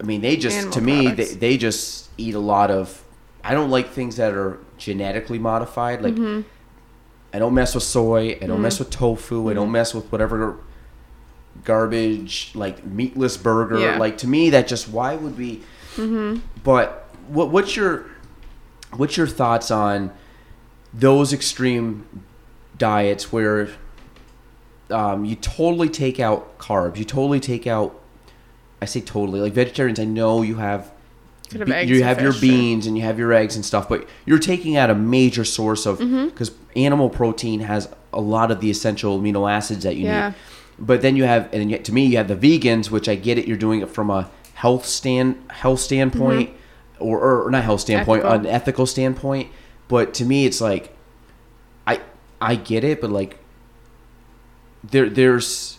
I 0.00 0.04
mean, 0.04 0.20
they 0.20 0.36
just 0.36 0.56
Animal 0.56 0.72
to 0.74 0.80
me 0.80 1.08
they, 1.08 1.24
they 1.24 1.56
just 1.56 2.10
eat 2.18 2.34
a 2.34 2.40
lot 2.40 2.70
of. 2.70 3.02
I 3.44 3.54
don't 3.54 3.70
like 3.70 3.90
things 3.90 4.16
that 4.16 4.32
are 4.32 4.58
genetically 4.78 5.38
modified. 5.38 6.02
Like 6.02 6.14
mm-hmm. 6.14 6.48
I 7.32 7.38
don't 7.38 7.54
mess 7.54 7.74
with 7.74 7.84
soy. 7.84 8.38
I 8.40 8.46
don't 8.46 8.58
mm. 8.58 8.62
mess 8.62 8.78
with 8.78 8.90
tofu. 8.90 9.50
I 9.50 9.54
don't 9.54 9.68
mm. 9.68 9.72
mess 9.72 9.94
with 9.94 10.10
whatever 10.12 10.58
garbage 11.64 12.52
like 12.54 12.84
meatless 12.84 13.36
burger. 13.36 13.78
Yeah. 13.78 13.98
Like 13.98 14.18
to 14.18 14.28
me, 14.28 14.50
that 14.50 14.68
just 14.68 14.88
why 14.88 15.16
would 15.16 15.36
we? 15.36 15.56
Mm-hmm. 15.96 16.40
But 16.62 17.08
what 17.28 17.50
what's 17.50 17.74
your 17.74 18.06
what's 18.96 19.16
your 19.16 19.26
thoughts 19.26 19.70
on 19.70 20.12
those 20.94 21.32
extreme 21.32 22.06
diets 22.78 23.32
where 23.32 23.68
um, 24.90 25.24
you 25.24 25.36
totally 25.36 25.88
take 25.88 26.20
out 26.20 26.58
carbs, 26.58 26.96
you 26.96 27.04
totally 27.04 27.40
take 27.40 27.66
out. 27.66 27.98
I 28.80 28.84
say 28.84 29.00
totally 29.00 29.40
like 29.40 29.52
vegetarians. 29.52 30.00
I 30.00 30.04
know 30.04 30.42
you 30.42 30.56
have. 30.56 30.90
Could 31.50 31.60
have 31.60 31.68
be- 31.68 31.74
eggs 31.74 31.90
you 31.90 32.02
have 32.02 32.20
your 32.20 32.32
beans 32.32 32.86
and 32.86 32.96
you 32.96 33.04
have 33.04 33.18
your 33.18 33.32
eggs 33.32 33.56
and 33.56 33.64
stuff, 33.64 33.88
but 33.88 34.06
you're 34.26 34.38
taking 34.38 34.76
out 34.76 34.90
a 34.90 34.94
major 34.94 35.44
source 35.44 35.86
of 35.86 35.98
Mm-hmm. 35.98 36.28
because 36.30 36.50
animal 36.74 37.08
protein 37.10 37.60
has 37.60 37.88
a 38.12 38.20
lot 38.20 38.50
of 38.50 38.60
the 38.60 38.70
essential 38.70 39.20
amino 39.20 39.50
acids 39.50 39.84
that 39.84 39.96
you 39.96 40.06
Yeah. 40.06 40.28
need. 40.30 40.34
But 40.78 41.02
then 41.02 41.14
you 41.16 41.24
have, 41.24 41.52
and 41.52 41.70
yet 41.70 41.84
to 41.84 41.92
me, 41.92 42.06
you 42.06 42.16
have 42.16 42.28
the 42.28 42.34
vegans, 42.36 42.90
which 42.90 43.08
I 43.08 43.14
get 43.14 43.38
it. 43.38 43.46
You're 43.46 43.58
doing 43.58 43.82
it 43.82 43.90
from 43.90 44.10
a 44.10 44.30
health 44.54 44.84
stand 44.86 45.36
health 45.50 45.80
standpoint, 45.80 46.50
or, 47.02 47.44
or 47.46 47.50
not 47.50 47.64
health 47.64 47.80
standpoint. 47.80 48.24
Ethical. 48.24 48.40
an 48.40 48.46
ethical 48.46 48.86
standpoint. 48.86 49.50
But 49.88 50.14
to 50.14 50.24
me, 50.24 50.46
it's 50.46 50.60
like, 50.60 50.96
I 51.86 52.00
I 52.40 52.54
get 52.54 52.84
it, 52.84 53.00
but 53.00 53.10
like, 53.10 53.38
there 54.82 55.08
there's 55.08 55.78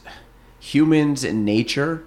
humans 0.59 1.23
in 1.23 1.43
nature, 1.43 2.03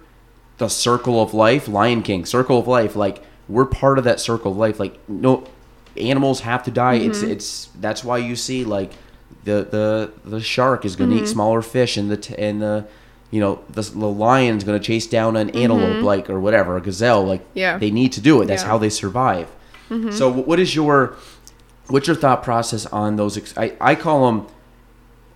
the 0.57 0.67
circle 0.67 1.21
of 1.21 1.33
life, 1.33 1.67
Lion 1.67 2.01
King, 2.01 2.25
circle 2.25 2.59
of 2.59 2.67
life. 2.67 2.95
Like 2.95 3.23
we're 3.47 3.65
part 3.65 3.97
of 3.97 4.03
that 4.05 4.19
circle 4.19 4.51
of 4.51 4.57
life. 4.57 4.79
Like 4.79 4.97
no 5.07 5.43
animals 5.95 6.41
have 6.41 6.63
to 6.63 6.71
die. 6.71 6.95
It's 6.95 7.19
Mm-hmm. 7.19 7.31
it's 7.31 7.65
that's 7.79 8.03
why 8.03 8.17
you 8.19 8.35
see 8.35 8.63
like 8.65 8.93
the 9.43 9.67
the 9.69 10.11
the 10.25 10.41
shark 10.41 10.85
is 10.85 10.95
going 10.95 11.09
to 11.11 11.15
Mm-hmm. 11.17 11.25
eat 11.25 11.29
smaller 11.29 11.61
fish, 11.61 11.97
and 11.97 12.09
the 12.09 12.17
t- 12.17 12.35
and 12.37 12.61
the 12.61 12.87
you 13.31 13.39
know 13.39 13.59
the, 13.69 13.81
the 13.81 14.07
lion's 14.07 14.63
going 14.63 14.79
to 14.79 14.85
chase 14.85 15.05
down 15.07 15.35
an 15.35 15.49
antelope 15.51 16.01
like 16.03 16.29
or 16.29 16.39
whatever 16.39 16.77
a 16.77 16.81
gazelle 16.81 17.23
like 17.25 17.41
Mm-hmm. 17.41 17.57
Yeah. 17.59 17.77
they 17.77 17.91
need 17.91 18.11
to 18.13 18.21
do 18.21 18.41
it 18.41 18.45
that's 18.45 18.63
Yeah. 18.63 18.69
how 18.69 18.77
they 18.77 18.89
survive 18.89 19.49
so 20.11 20.29
what 20.31 20.59
is 20.59 20.75
your 20.75 21.15
what's 21.87 22.07
your 22.07 22.15
thought 22.15 22.43
process 22.43 22.85
on 22.87 23.15
those 23.15 23.37
ex- 23.37 23.57
I, 23.57 23.73
I 23.79 23.95
call 23.95 24.25
them 24.25 24.47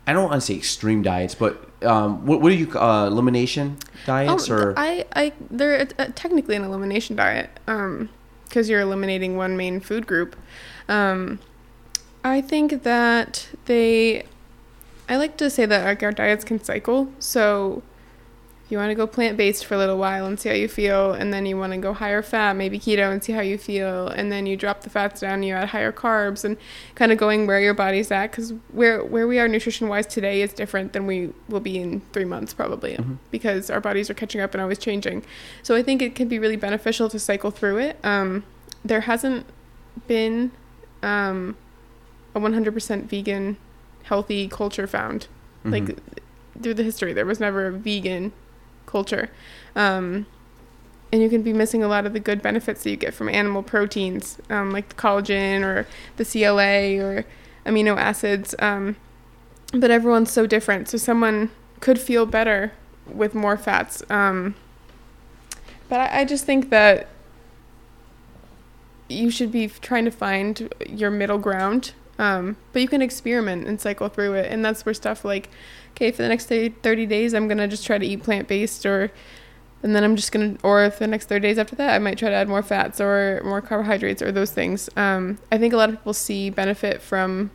i 0.05 0.11
don't 0.13 0.23
want 0.29 0.41
to 0.41 0.45
say 0.45 0.55
extreme 0.55 1.01
diets 1.03 1.35
but 1.35 1.67
um, 1.83 2.25
what, 2.27 2.41
what 2.41 2.49
do 2.49 2.55
you 2.55 2.69
uh, 2.79 3.07
elimination 3.07 3.77
diets 4.05 4.49
Oh, 4.49 4.55
or 4.55 4.73
I, 4.77 5.05
I, 5.15 5.33
they're 5.49 5.87
uh, 5.97 6.07
technically 6.13 6.55
an 6.55 6.63
elimination 6.63 7.15
diet, 7.15 7.49
um, 7.67 8.09
because 8.43 8.69
you're 8.69 8.81
eliminating 8.81 9.35
one 9.35 9.57
main 9.57 9.79
food 9.79 10.05
group. 10.05 10.35
Um, 10.87 11.39
I 12.23 12.39
think 12.41 12.83
that 12.83 13.47
they, 13.65 14.25
I 15.11 15.17
like 15.17 15.35
to 15.37 15.49
say 15.49 15.65
that 15.65 15.83
like 15.83 16.01
our 16.03 16.13
diets 16.13 16.45
can 16.45 16.63
cycle. 16.63 17.11
So, 17.19 17.83
if 18.63 18.71
you 18.71 18.77
want 18.77 18.91
to 18.91 18.95
go 18.95 19.05
plant 19.05 19.35
based 19.35 19.65
for 19.65 19.73
a 19.73 19.77
little 19.77 19.97
while 19.97 20.25
and 20.25 20.39
see 20.39 20.47
how 20.47 20.55
you 20.55 20.69
feel, 20.69 21.11
and 21.11 21.33
then 21.33 21.45
you 21.45 21.57
want 21.57 21.73
to 21.73 21.77
go 21.79 21.91
higher 21.91 22.21
fat, 22.21 22.55
maybe 22.55 22.79
keto, 22.79 23.11
and 23.11 23.21
see 23.21 23.33
how 23.33 23.41
you 23.41 23.57
feel, 23.57 24.07
and 24.07 24.31
then 24.31 24.45
you 24.45 24.55
drop 24.55 24.83
the 24.83 24.89
fats 24.89 25.19
down, 25.19 25.43
you 25.43 25.53
add 25.53 25.67
higher 25.67 25.91
carbs, 25.91 26.45
and 26.45 26.55
kind 26.95 27.11
of 27.11 27.17
going 27.17 27.45
where 27.45 27.59
your 27.59 27.73
body's 27.73 28.09
at, 28.09 28.31
because 28.31 28.53
where 28.71 29.03
where 29.03 29.27
we 29.27 29.37
are 29.37 29.49
nutrition 29.49 29.89
wise 29.89 30.07
today 30.07 30.41
is 30.41 30.53
different 30.53 30.93
than 30.93 31.05
we 31.05 31.33
will 31.49 31.59
be 31.59 31.77
in 31.77 31.99
three 32.13 32.23
months 32.23 32.53
probably, 32.53 32.97
because 33.31 33.69
our 33.69 33.81
bodies 33.81 34.09
are 34.09 34.13
catching 34.13 34.39
up 34.39 34.53
and 34.53 34.61
always 34.61 34.79
changing. 34.79 35.25
So 35.61 35.75
I 35.75 35.83
think 35.83 36.01
it 36.01 36.15
can 36.15 36.29
be 36.29 36.39
really 36.39 36.55
beneficial 36.55 37.09
to 37.09 37.19
cycle 37.19 37.51
through 37.51 37.79
it. 37.79 37.97
Um, 38.01 38.45
there 38.85 39.01
hasn't 39.01 39.45
been 40.07 40.51
um, 41.03 41.57
a 42.33 42.39
100% 42.39 43.03
vegan 43.07 43.57
healthy 44.03 44.47
culture 44.47 44.87
found. 44.87 45.27
Like 45.71 45.97
through 46.61 46.73
the 46.73 46.83
history 46.83 47.13
there 47.13 47.25
was 47.25 47.39
never 47.39 47.67
a 47.67 47.71
vegan 47.71 48.33
culture. 48.85 49.29
Um, 49.75 50.25
and 51.11 51.21
you 51.21 51.29
can 51.29 51.41
be 51.41 51.53
missing 51.53 51.83
a 51.83 51.87
lot 51.87 52.05
of 52.05 52.13
the 52.13 52.19
good 52.19 52.41
benefits 52.41 52.83
that 52.83 52.89
you 52.89 52.95
get 52.95 53.13
from 53.13 53.27
animal 53.27 53.63
proteins 53.63 54.37
um, 54.49 54.71
like 54.71 54.87
the 54.89 54.95
collagen 54.95 55.61
or 55.61 55.85
the 56.15 56.23
cla 56.23 56.97
or 57.03 57.25
amino 57.65 57.97
acids 57.97 58.55
um, 58.59 58.95
but 59.73 59.91
everyone's 59.91 60.31
so 60.31 60.45
different. 60.45 60.89
So 60.89 60.97
someone 60.97 61.49
could 61.79 61.99
feel 61.99 62.25
better 62.25 62.73
with 63.05 63.33
more 63.33 63.57
fats. 63.57 64.03
Um, 64.09 64.55
but 65.89 65.99
I, 65.99 66.21
I 66.21 66.25
just 66.25 66.45
think 66.45 66.69
that 66.69 67.07
you 69.09 69.29
should 69.29 69.51
be 69.51 69.67
trying 69.67 70.05
to 70.05 70.11
find 70.11 70.73
your 70.87 71.11
middle 71.11 71.37
ground. 71.37 71.93
Um, 72.21 72.55
but 72.71 72.83
you 72.83 72.87
can 72.87 73.01
experiment 73.01 73.67
and 73.67 73.81
cycle 73.81 74.07
through 74.07 74.35
it. 74.35 74.51
And 74.51 74.63
that's 74.63 74.85
where 74.85 74.93
stuff 74.93 75.25
like, 75.25 75.49
okay, 75.93 76.11
for 76.11 76.21
the 76.21 76.29
next 76.29 76.45
30 76.45 76.69
30 76.83 77.05
days, 77.07 77.33
I'm 77.33 77.47
going 77.47 77.57
to 77.57 77.67
just 77.67 77.85
try 77.85 77.97
to 77.97 78.05
eat 78.05 78.21
plant 78.21 78.47
based, 78.47 78.85
or, 78.85 79.11
and 79.81 79.95
then 79.95 80.03
I'm 80.03 80.15
just 80.15 80.31
to, 80.33 80.55
or 80.61 80.89
for 80.91 80.99
the 80.99 81.07
next 81.07 81.29
30 81.29 81.41
days 81.41 81.57
after 81.57 81.75
that, 81.77 81.95
I 81.95 81.99
might 81.99 82.19
try 82.19 82.29
to 82.29 82.35
add 82.35 82.47
more 82.47 82.61
fats 82.61 83.01
or 83.01 83.41
more 83.43 83.59
carbohydrates 83.59 84.21
or 84.21 84.31
those 84.31 84.51
things. 84.51 84.87
Um, 84.95 85.39
I 85.51 85.57
think 85.57 85.73
a 85.73 85.77
lot 85.77 85.89
of 85.89 85.95
people 85.95 86.13
see 86.13 86.51
benefit 86.51 87.01
from 87.01 87.49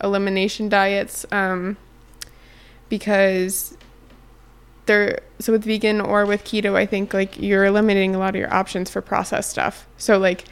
elimination 0.00 0.68
diets 0.68 1.26
um, 1.32 1.76
because 2.88 3.76
there 4.86 5.20
so 5.38 5.52
with 5.52 5.64
vegan 5.64 6.00
or 6.00 6.26
with 6.26 6.42
keto 6.42 6.74
i 6.74 6.84
think 6.84 7.14
like 7.14 7.40
you're 7.40 7.64
eliminating 7.64 8.16
a 8.16 8.18
lot 8.18 8.30
of 8.30 8.34
your 8.34 8.52
options 8.52 8.90
for 8.90 9.00
processed 9.00 9.48
stuff 9.48 9.86
so 9.96 10.18
like 10.18 10.44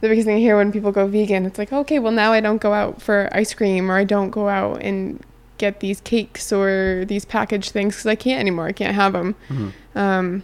the 0.00 0.08
biggest 0.08 0.26
thing 0.26 0.36
I 0.36 0.40
hear 0.40 0.56
when 0.56 0.72
people 0.72 0.92
go 0.92 1.06
vegan 1.06 1.44
it's 1.46 1.58
like 1.58 1.72
okay 1.72 1.98
well 1.98 2.12
now 2.12 2.32
i 2.32 2.40
don't 2.40 2.60
go 2.60 2.72
out 2.72 3.00
for 3.02 3.28
ice 3.32 3.52
cream 3.54 3.90
or 3.90 3.96
i 3.96 4.04
don't 4.04 4.30
go 4.30 4.48
out 4.48 4.80
and 4.82 5.22
get 5.58 5.80
these 5.80 6.00
cakes 6.00 6.52
or 6.52 7.04
these 7.06 7.24
packaged 7.24 7.70
things 7.72 7.94
because 7.96 8.06
i 8.06 8.14
can't 8.14 8.40
anymore 8.40 8.66
i 8.66 8.72
can't 8.72 8.94
have 8.94 9.12
them 9.12 9.34
Mhm. 9.50 9.72
um, 9.94 10.42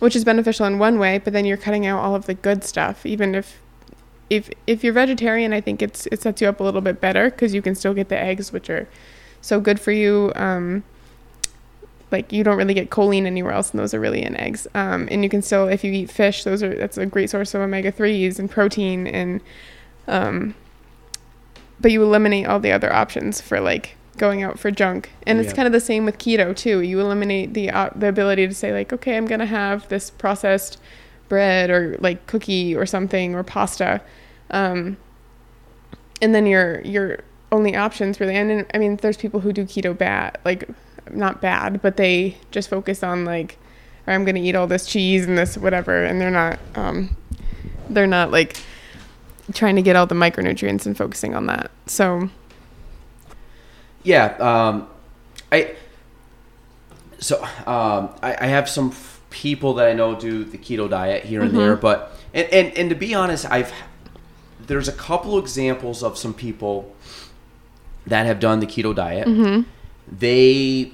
which 0.00 0.16
is 0.16 0.24
beneficial 0.24 0.64
in 0.66 0.78
one 0.78 0.98
way 0.98 1.18
but 1.18 1.32
then 1.32 1.44
you're 1.44 1.56
cutting 1.58 1.86
out 1.86 1.98
all 2.02 2.14
of 2.14 2.26
the 2.26 2.34
good 2.34 2.64
stuff 2.64 3.04
even 3.04 3.34
if 3.34 3.60
if 4.30 4.48
if 4.66 4.82
you're 4.82 4.94
vegetarian 4.94 5.52
i 5.52 5.60
think 5.60 5.82
it's 5.82 6.06
it 6.06 6.22
sets 6.22 6.40
you 6.40 6.48
up 6.48 6.58
a 6.60 6.64
little 6.64 6.80
bit 6.80 7.00
better 7.00 7.30
because 7.30 7.52
you 7.54 7.60
can 7.60 7.74
still 7.74 7.92
get 7.94 8.08
the 8.08 8.18
eggs 8.18 8.52
which 8.52 8.70
are 8.70 8.88
so 9.42 9.60
good 9.60 9.78
for 9.78 9.92
you 9.92 10.32
um, 10.34 10.82
like 12.10 12.32
you 12.32 12.44
don't 12.44 12.56
really 12.56 12.74
get 12.74 12.90
choline 12.90 13.26
anywhere 13.26 13.52
else 13.52 13.70
and 13.70 13.80
those 13.80 13.94
are 13.94 14.00
really 14.00 14.22
in 14.22 14.36
eggs. 14.36 14.66
Um, 14.74 15.08
and 15.10 15.22
you 15.22 15.30
can 15.30 15.42
still 15.42 15.68
if 15.68 15.84
you 15.84 15.92
eat 15.92 16.10
fish 16.10 16.44
those 16.44 16.62
are 16.62 16.74
that's 16.74 16.98
a 16.98 17.06
great 17.06 17.30
source 17.30 17.54
of 17.54 17.60
omega-3s 17.60 18.38
and 18.38 18.50
protein 18.50 19.06
and 19.06 19.40
um, 20.06 20.54
but 21.80 21.90
you 21.90 22.02
eliminate 22.02 22.46
all 22.46 22.60
the 22.60 22.72
other 22.72 22.92
options 22.92 23.40
for 23.40 23.60
like 23.60 23.96
going 24.16 24.42
out 24.42 24.58
for 24.58 24.70
junk. 24.70 25.10
And 25.26 25.40
it's 25.40 25.52
kind 25.52 25.66
of 25.66 25.72
the 25.72 25.80
same 25.80 26.04
with 26.04 26.18
keto 26.18 26.54
too. 26.56 26.80
You 26.80 27.00
eliminate 27.00 27.54
the 27.54 27.70
uh, 27.70 27.90
the 27.94 28.08
ability 28.08 28.46
to 28.46 28.54
say 28.54 28.72
like 28.72 28.92
okay 28.92 29.16
i'm 29.16 29.26
gonna 29.26 29.46
have 29.46 29.88
this 29.88 30.10
processed 30.10 30.78
bread 31.28 31.70
or 31.70 31.96
like 32.00 32.26
cookie 32.26 32.76
or 32.76 32.86
something 32.86 33.34
or 33.34 33.42
pasta. 33.42 34.00
Um, 34.50 34.98
and 36.20 36.34
then 36.34 36.46
your 36.46 36.80
your 36.82 37.18
only 37.52 37.76
options 37.76 38.18
really 38.18 38.34
and 38.34 38.50
then, 38.50 38.66
i 38.74 38.78
mean 38.78 38.96
there's 38.96 39.16
people 39.16 39.40
who 39.40 39.52
do 39.52 39.64
keto 39.64 39.96
bad 39.96 40.38
like 40.44 40.68
not 41.10 41.40
bad 41.40 41.80
but 41.82 41.96
they 41.96 42.36
just 42.50 42.68
focus 42.70 43.02
on 43.02 43.24
like 43.24 43.58
i'm 44.06 44.24
gonna 44.24 44.38
eat 44.40 44.54
all 44.54 44.66
this 44.66 44.86
cheese 44.86 45.26
and 45.26 45.36
this 45.36 45.56
whatever 45.58 46.04
and 46.04 46.20
they're 46.20 46.30
not 46.30 46.58
um, 46.74 47.16
they're 47.90 48.06
not 48.06 48.30
like 48.30 48.56
trying 49.52 49.76
to 49.76 49.82
get 49.82 49.94
all 49.96 50.06
the 50.06 50.14
micronutrients 50.14 50.86
and 50.86 50.96
focusing 50.96 51.34
on 51.34 51.46
that 51.46 51.70
so 51.86 52.28
Yeah, 54.02 54.26
um, 54.40 54.88
I 55.52 55.74
so 57.18 57.42
um, 57.66 58.10
I, 58.22 58.36
I 58.40 58.46
have 58.46 58.68
some 58.68 58.88
f- 58.90 59.20
people 59.30 59.74
that 59.74 59.86
I 59.88 59.92
know 59.94 60.14
do 60.18 60.44
the 60.44 60.58
keto 60.58 60.88
diet 60.90 61.24
here 61.24 61.40
and 61.42 61.50
Mm-hmm. 61.52 61.58
there, 61.58 61.76
but 61.76 62.12
and, 62.34 62.46
and 62.52 62.78
and 62.78 62.90
to 62.90 62.96
be 62.96 63.14
honest, 63.14 63.50
I've 63.50 63.72
there's 64.66 64.88
a 64.88 64.92
couple 64.92 65.38
examples 65.38 66.02
of 66.02 66.18
some 66.18 66.34
people 66.34 66.94
that 68.06 68.26
have 68.26 68.40
done 68.40 68.60
the 68.60 68.66
keto 68.66 68.94
diet. 68.94 69.26
Mm-hmm. 69.26 69.62
They 70.10 70.92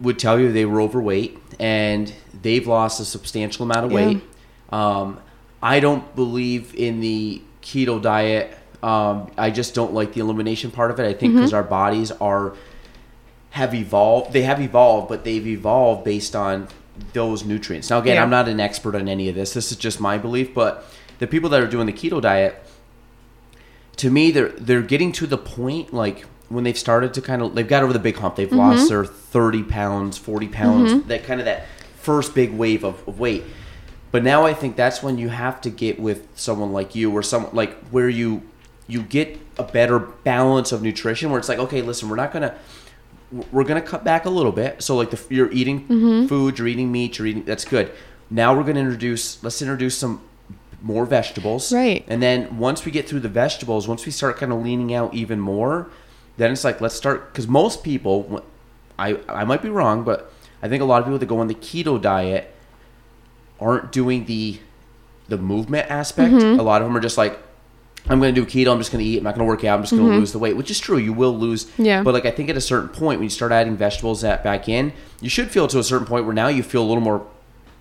would 0.00 0.18
tell 0.18 0.38
you 0.40 0.52
they 0.52 0.64
were 0.64 0.80
overweight 0.80 1.38
and 1.60 2.12
they've 2.42 2.66
lost 2.66 3.00
a 3.00 3.04
substantial 3.04 3.64
amount 3.64 3.86
of 3.86 3.92
Yeah. 3.92 3.96
weight. 4.06 4.20
Um, 4.70 5.18
I 5.62 5.80
don't 5.80 6.14
believe 6.16 6.74
in 6.74 7.00
the 7.00 7.42
keto 7.62 8.00
diet. 8.02 8.56
Um, 8.82 9.30
I 9.38 9.50
just 9.50 9.74
don't 9.74 9.94
like 9.94 10.12
the 10.12 10.20
elimination 10.20 10.70
part 10.70 10.90
of 10.90 10.98
it. 11.00 11.04
I 11.06 11.12
think 11.14 11.30
Mm-hmm. 11.32 11.36
because 11.40 11.54
our 11.54 11.62
bodies 11.62 12.10
are 12.12 12.54
have 13.50 13.72
evolved. 13.74 14.32
They 14.32 14.42
have 14.42 14.60
evolved, 14.60 15.08
but 15.08 15.22
they've 15.24 15.46
evolved 15.46 16.02
based 16.04 16.34
on 16.34 16.66
those 17.12 17.44
nutrients. 17.44 17.88
Now, 17.88 17.98
again, 18.00 18.16
Yeah. 18.16 18.24
I'm 18.24 18.30
not 18.30 18.48
an 18.48 18.58
expert 18.58 18.96
on 18.96 19.08
any 19.08 19.28
of 19.28 19.36
this. 19.36 19.54
This 19.54 19.70
is 19.70 19.78
just 19.78 20.00
my 20.00 20.18
belief. 20.18 20.52
But 20.52 20.84
the 21.20 21.26
people 21.28 21.48
that 21.50 21.60
are 21.62 21.66
doing 21.68 21.86
the 21.86 21.92
keto 21.92 22.20
diet, 22.20 22.60
to 23.96 24.10
me, 24.10 24.32
they're 24.32 24.48
they're 24.48 24.82
getting 24.82 25.12
to 25.12 25.26
the 25.26 25.38
point 25.38 25.94
like 25.94 26.26
when 26.48 26.64
they've 26.64 26.78
started 26.78 27.14
to 27.14 27.22
kind 27.22 27.42
of 27.42 27.54
they've 27.54 27.68
got 27.68 27.82
over 27.82 27.92
the 27.92 27.98
big 27.98 28.16
hump. 28.16 28.36
They've 28.36 28.48
mm-hmm. 28.48 28.58
lost 28.58 28.88
their 28.88 29.04
30 29.04 29.64
pounds, 29.64 30.18
40 30.18 30.48
pounds. 30.48 30.92
Mm-hmm. 30.92 31.08
That 31.08 31.24
kind 31.24 31.40
of 31.40 31.46
that 31.46 31.66
first 31.96 32.34
big 32.34 32.52
wave 32.52 32.84
of, 32.84 33.06
of 33.08 33.18
weight. 33.18 33.44
But 34.10 34.22
now 34.22 34.44
I 34.46 34.54
think 34.54 34.76
that's 34.76 35.02
when 35.02 35.18
you 35.18 35.28
have 35.28 35.60
to 35.62 35.70
get 35.70 35.98
with 35.98 36.28
someone 36.36 36.72
like 36.72 36.94
you 36.94 37.10
or 37.12 37.22
some 37.22 37.48
like 37.52 37.76
where 37.88 38.08
you 38.08 38.42
you 38.86 39.02
get 39.02 39.38
a 39.58 39.64
better 39.64 39.98
balance 39.98 40.72
of 40.72 40.82
nutrition 40.82 41.30
where 41.30 41.38
it's 41.38 41.48
like 41.48 41.58
okay 41.58 41.82
listen 41.82 42.08
we're 42.08 42.16
not 42.16 42.32
gonna 42.32 42.54
we're 43.50 43.64
gonna 43.64 43.82
cut 43.82 44.04
back 44.04 44.24
a 44.24 44.30
little 44.30 44.52
bit 44.52 44.82
so 44.82 44.96
like 44.96 45.10
the 45.10 45.20
you're 45.30 45.50
eating 45.52 45.86
mm-hmm. 45.86 46.26
food 46.26 46.58
you're 46.58 46.68
eating 46.68 46.90
meat 46.92 47.18
you're 47.18 47.26
eating 47.26 47.44
that's 47.44 47.64
good 47.64 47.90
now 48.30 48.54
we're 48.54 48.64
gonna 48.64 48.80
introduce 48.80 49.42
let's 49.42 49.60
introduce 49.62 49.96
some 49.96 50.20
more 50.82 51.06
vegetables 51.06 51.72
Right. 51.72 52.04
and 52.08 52.22
then 52.22 52.58
once 52.58 52.84
we 52.84 52.92
get 52.92 53.08
through 53.08 53.20
the 53.20 53.28
vegetables 53.28 53.88
once 53.88 54.04
we 54.04 54.12
start 54.12 54.36
kind 54.36 54.52
of 54.52 54.62
leaning 54.62 54.92
out 54.92 55.14
even 55.14 55.40
more 55.40 55.88
then 56.36 56.50
it's 56.52 56.64
like 56.64 56.80
let's 56.80 56.94
start 56.94 57.32
because 57.32 57.46
most 57.46 57.84
people 57.84 58.42
I 58.98 59.18
I 59.28 59.44
might 59.44 59.62
be 59.62 59.68
wrong 59.68 60.04
but 60.04 60.32
I 60.62 60.68
think 60.68 60.82
a 60.82 60.86
lot 60.86 60.98
of 60.98 61.04
people 61.04 61.18
that 61.18 61.26
go 61.26 61.38
on 61.38 61.46
the 61.48 61.54
keto 61.54 62.00
diet 62.00 62.54
aren't 63.60 63.92
doing 63.92 64.24
the 64.26 64.58
the 65.28 65.38
movement 65.38 65.90
aspect. 65.90 66.34
Mm-hmm. 66.34 66.60
A 66.60 66.62
lot 66.62 66.82
of 66.82 66.88
them 66.88 66.96
are 66.96 67.00
just 67.00 67.16
like, 67.16 67.38
I'm 68.08 68.20
going 68.20 68.34
to 68.34 68.40
do 68.40 68.46
keto. 68.46 68.72
I'm 68.72 68.78
just 68.78 68.92
going 68.92 69.02
to 69.02 69.08
eat. 69.08 69.18
I'm 69.18 69.24
not 69.24 69.34
going 69.34 69.46
to 69.46 69.50
work 69.50 69.64
out. 69.64 69.76
I'm 69.76 69.82
just 69.82 69.92
going 69.92 70.06
to 70.10 70.18
lose 70.18 70.32
the 70.32 70.38
weight, 70.38 70.56
which 70.56 70.70
is 70.70 70.78
true. 70.78 70.98
You 70.98 71.12
will 71.12 71.36
lose. 71.36 71.64
Mm-hmm. 71.64 71.84
Yeah. 71.84 72.02
But 72.02 72.14
like 72.14 72.26
I 72.26 72.30
think 72.30 72.50
at 72.50 72.56
a 72.56 72.60
certain 72.60 72.90
point, 72.90 73.20
when 73.20 73.24
you 73.24 73.30
start 73.30 73.52
adding 73.52 73.76
vegetables 73.76 74.20
that 74.20 74.44
back 74.44 74.68
in, 74.68 74.92
you 75.20 75.30
should 75.30 75.50
feel 75.50 75.66
to 75.68 75.78
a 75.78 75.84
certain 75.84 76.06
point 76.06 76.26
where 76.26 76.34
now 76.34 76.48
you 76.48 76.62
feel 76.62 76.82
a 76.82 76.88
little 76.88 77.02
more 77.02 77.26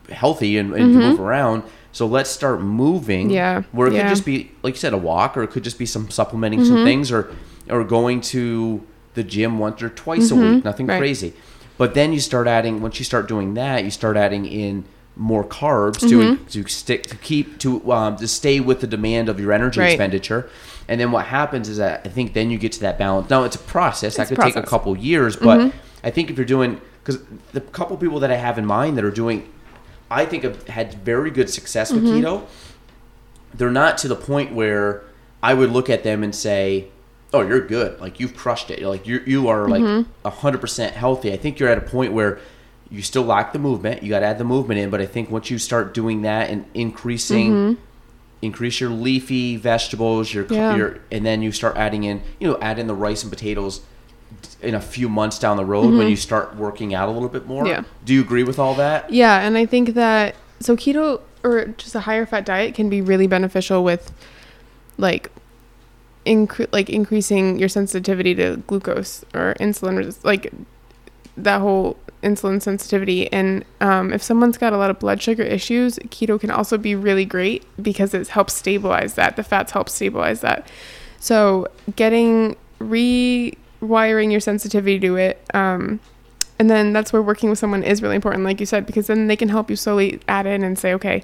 healthy 0.10 0.58
and, 0.58 0.74
and 0.74 0.94
can 0.94 1.00
move 1.00 1.20
around. 1.20 1.64
So 1.92 2.08
let's 2.08 2.30
start 2.30 2.62
moving. 2.62 3.28
Mm-hmm. 3.28 3.36
Yeah, 3.36 3.64
Where 3.72 3.88
it 3.88 3.94
yeah. 3.94 4.04
could 4.04 4.10
just 4.10 4.26
be, 4.26 4.52
like 4.64 4.76
you 4.76 4.80
said, 4.80 4.94
a 4.94 4.98
walk, 4.98 5.38
or 5.38 5.44
it 5.44 5.50
could 5.50 5.64
just 5.64 5.78
be 5.78 5.86
some 5.86 6.10
supplementing 6.10 6.66
some 6.66 6.84
things, 6.84 7.12
or 7.12 7.36
or 7.70 7.84
going 7.84 8.22
to 8.22 8.86
the 9.14 9.24
gym 9.24 9.60
once 9.60 9.82
or 9.82 9.90
twice 9.90 10.32
a 10.32 10.34
mm-hmm. 10.34 10.56
week. 10.56 10.66
Nothing 10.66 10.88
Right. 10.88 10.98
crazy. 11.00 11.34
But 11.78 11.94
then 11.94 12.14
you 12.14 12.20
start 12.20 12.48
adding 12.48 12.82
once 12.82 13.00
you 13.00 13.06
start 13.06 13.28
doing 13.28 13.54
that, 13.56 13.84
you 13.84 13.92
start 13.92 14.18
adding 14.18 14.46
in 14.46 14.86
more 15.16 15.44
carbs 15.44 16.00
to 16.00 16.20
mm-hmm. 16.20 16.46
to 16.46 16.68
stick 16.68 17.04
to 17.08 17.16
keep 17.18 17.60
to 17.60 17.92
um, 17.92 18.16
to 18.18 18.28
stay 18.28 18.60
with 18.60 18.82
the 18.82 18.88
demand 18.88 19.30
of 19.30 19.40
your 19.40 19.52
energy 19.52 19.80
Right. 19.80 19.92
expenditure. 19.92 20.50
And 20.88 21.00
then 21.00 21.12
what 21.12 21.26
happens 21.26 21.70
is 21.70 21.78
that 21.78 22.02
I 22.06 22.10
think 22.10 22.34
then 22.34 22.52
you 22.52 22.58
get 22.58 22.72
to 22.74 22.80
that 22.82 22.98
balance. 22.98 23.30
Now 23.30 23.44
it's 23.44 23.56
a 23.56 23.60
process 23.60 24.18
that 24.18 24.24
It's 24.24 24.32
a 24.32 24.36
could 24.36 24.44
take 24.44 24.56
a 24.56 24.64
couple 24.64 24.98
years, 24.98 25.36
but 25.36 25.60
mm-hmm. 25.60 25.78
I 26.04 26.10
think 26.10 26.30
if 26.30 26.38
you're 26.38 26.46
doing 26.46 26.82
because 27.04 27.22
the 27.52 27.62
couple 27.62 27.98
people 27.98 28.20
that 28.22 28.32
I 28.32 28.36
have 28.36 28.58
in 28.58 28.66
mind 28.66 28.98
that 28.98 29.04
are 29.06 29.12
doing, 29.12 29.52
I 30.10 30.26
think 30.26 30.44
have 30.44 30.68
had 30.68 30.94
very 30.96 31.32
good 31.32 31.50
success 31.50 31.92
with 31.92 32.04
keto. 32.04 32.46
They're 33.54 33.72
not 33.72 33.98
to 34.00 34.08
the 34.08 34.16
point 34.16 34.54
where 34.54 35.04
I 35.42 35.54
would 35.54 35.70
look 35.70 35.90
at 35.90 36.04
them 36.04 36.24
and 36.24 36.34
say, 36.34 36.88
"Oh, 37.34 37.42
you're 37.42 37.66
good. 37.66 38.00
Like 38.00 38.20
you've 38.20 38.36
crushed 38.36 38.72
it. 38.72 38.80
You're 38.80 38.90
like 38.90 39.08
you 39.08 39.22
you 39.26 39.48
are 39.48 39.68
like 39.68 39.82
mm-hmm. 39.82 40.10
a 40.26 40.30
hundred 40.30 40.62
percent 40.62 40.96
healthy." 40.96 41.34
I 41.34 41.38
think 41.38 41.60
you're 41.60 41.70
at 41.70 41.78
a 41.78 41.82
point 41.82 42.14
where 42.14 42.40
you 42.90 43.02
still 43.02 43.24
lack 43.24 43.54
the 43.54 43.60
movement. 43.60 44.04
You 44.04 44.10
got 44.10 44.20
to 44.20 44.28
add 44.28 44.38
the 44.38 44.44
movement 44.44 44.80
in, 44.80 44.90
but 44.92 45.02
I 45.02 45.08
think 45.08 45.32
once 45.32 45.50
you 45.50 45.58
start 45.58 45.94
doing 45.96 46.22
that 46.22 46.52
and 46.52 46.66
increasing, 46.76 47.52
mm-hmm. 47.52 47.82
increase 48.44 48.80
your 48.80 48.92
leafy 48.92 49.58
vegetables, 49.58 50.32
your 50.32 50.46
Yeah. 50.48 50.76
your, 50.76 51.00
and 51.12 51.26
then 51.26 51.42
you 51.42 51.52
start 51.52 51.76
adding 51.76 52.04
in, 52.04 52.22
you 52.40 52.48
know, 52.48 52.58
add 52.62 52.78
in 52.78 52.86
the 52.86 52.94
rice 52.94 53.24
and 53.24 53.32
potatoes 53.32 53.82
in 54.62 54.76
a 54.76 54.82
few 54.82 55.10
months 55.10 55.40
down 55.40 55.58
the 55.58 55.66
road 55.66 55.86
when 55.86 55.94
mm-hmm. 55.94 56.10
you 56.10 56.16
start 56.16 56.56
working 56.56 56.94
out 56.94 57.10
a 57.10 57.12
little 57.12 57.30
bit 57.30 57.48
more. 57.48 57.68
Yeah. 57.68 57.84
Do 58.06 58.14
you 58.14 58.22
agree 58.22 58.44
with 58.44 58.60
all 58.60 58.76
that? 58.76 59.12
Yeah, 59.12 59.40
and 59.40 59.58
I 59.58 59.66
think 59.66 59.96
that 59.96 60.36
so 60.60 60.76
keto 60.76 61.22
or 61.44 61.66
just 61.78 61.96
a 61.96 62.02
higher 62.02 62.26
fat 62.26 62.46
diet 62.46 62.76
can 62.76 62.90
be 62.90 63.02
really 63.02 63.28
beneficial 63.28 63.84
with 63.84 64.14
like 64.98 65.32
incre- 66.26 66.72
like 66.72 66.90
increasing 66.90 67.60
your 67.60 67.70
sensitivity 67.70 68.36
to 68.36 68.58
glucose 68.68 69.24
or 69.34 69.56
insulin 69.60 69.98
resist- 69.98 70.26
like 70.26 70.52
that 71.36 71.62
whole 71.62 71.98
insulin 72.22 72.62
sensitivity. 72.62 73.32
And 73.32 73.66
um, 73.82 74.14
if 74.14 74.24
someone's 74.24 74.58
got 74.58 74.74
a 74.74 74.78
lot 74.78 74.90
of 74.90 75.00
blood 75.00 75.22
sugar 75.22 75.44
issues 75.44 75.98
keto 76.00 76.40
can 76.40 76.52
also 76.52 76.78
be 76.78 76.96
really 76.96 77.26
great 77.26 77.64
because 77.82 78.14
it 78.14 78.28
helps 78.30 78.54
stabilize 78.54 79.16
that. 79.16 79.36
The 79.36 79.44
fats 79.44 79.72
help 79.72 79.90
stabilize 79.90 80.42
that. 80.42 80.68
So 81.20 81.68
getting 81.96 82.56
rewiring 82.80 84.32
your 84.32 84.40
sensitivity 84.40 85.00
to 85.00 85.16
it 85.16 85.46
um, 85.54 86.00
and 86.60 86.70
then 86.70 86.94
that's 86.94 87.12
where 87.12 87.22
working 87.22 87.50
with 87.50 87.60
someone 87.60 87.84
is 87.84 88.02
really 88.02 88.16
important 88.16 88.44
like 88.44 88.60
you 88.60 88.66
said 88.66 88.86
because 88.86 89.08
then 89.08 89.28
they 89.28 89.36
can 89.36 89.50
help 89.50 89.70
you 89.70 89.76
slowly 89.76 90.20
add 90.28 90.46
in 90.46 90.64
and 90.64 90.78
say 90.78 90.94
okay 90.94 91.24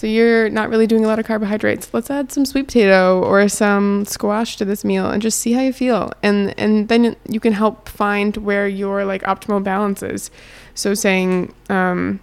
so 0.00 0.06
you're 0.06 0.48
not 0.48 0.70
really 0.70 0.86
doing 0.86 1.04
a 1.04 1.06
lot 1.06 1.18
of 1.18 1.26
carbohydrates. 1.26 1.92
Let's 1.92 2.10
add 2.10 2.32
some 2.32 2.46
sweet 2.46 2.68
potato 2.68 3.22
or 3.22 3.46
some 3.50 4.06
squash 4.06 4.56
to 4.56 4.64
this 4.64 4.82
meal 4.82 5.10
and 5.10 5.20
just 5.20 5.38
see 5.38 5.52
how 5.52 5.60
you 5.60 5.74
feel. 5.74 6.10
And 6.22 6.58
and 6.58 6.88
then 6.88 7.16
you 7.28 7.38
can 7.38 7.52
help 7.52 7.86
find 7.86 8.34
where 8.38 8.66
your 8.66 9.04
like 9.04 9.20
optimal 9.24 9.62
balance 9.62 10.02
is. 10.02 10.30
So 10.74 10.94
saying 10.94 11.52
um 11.68 12.18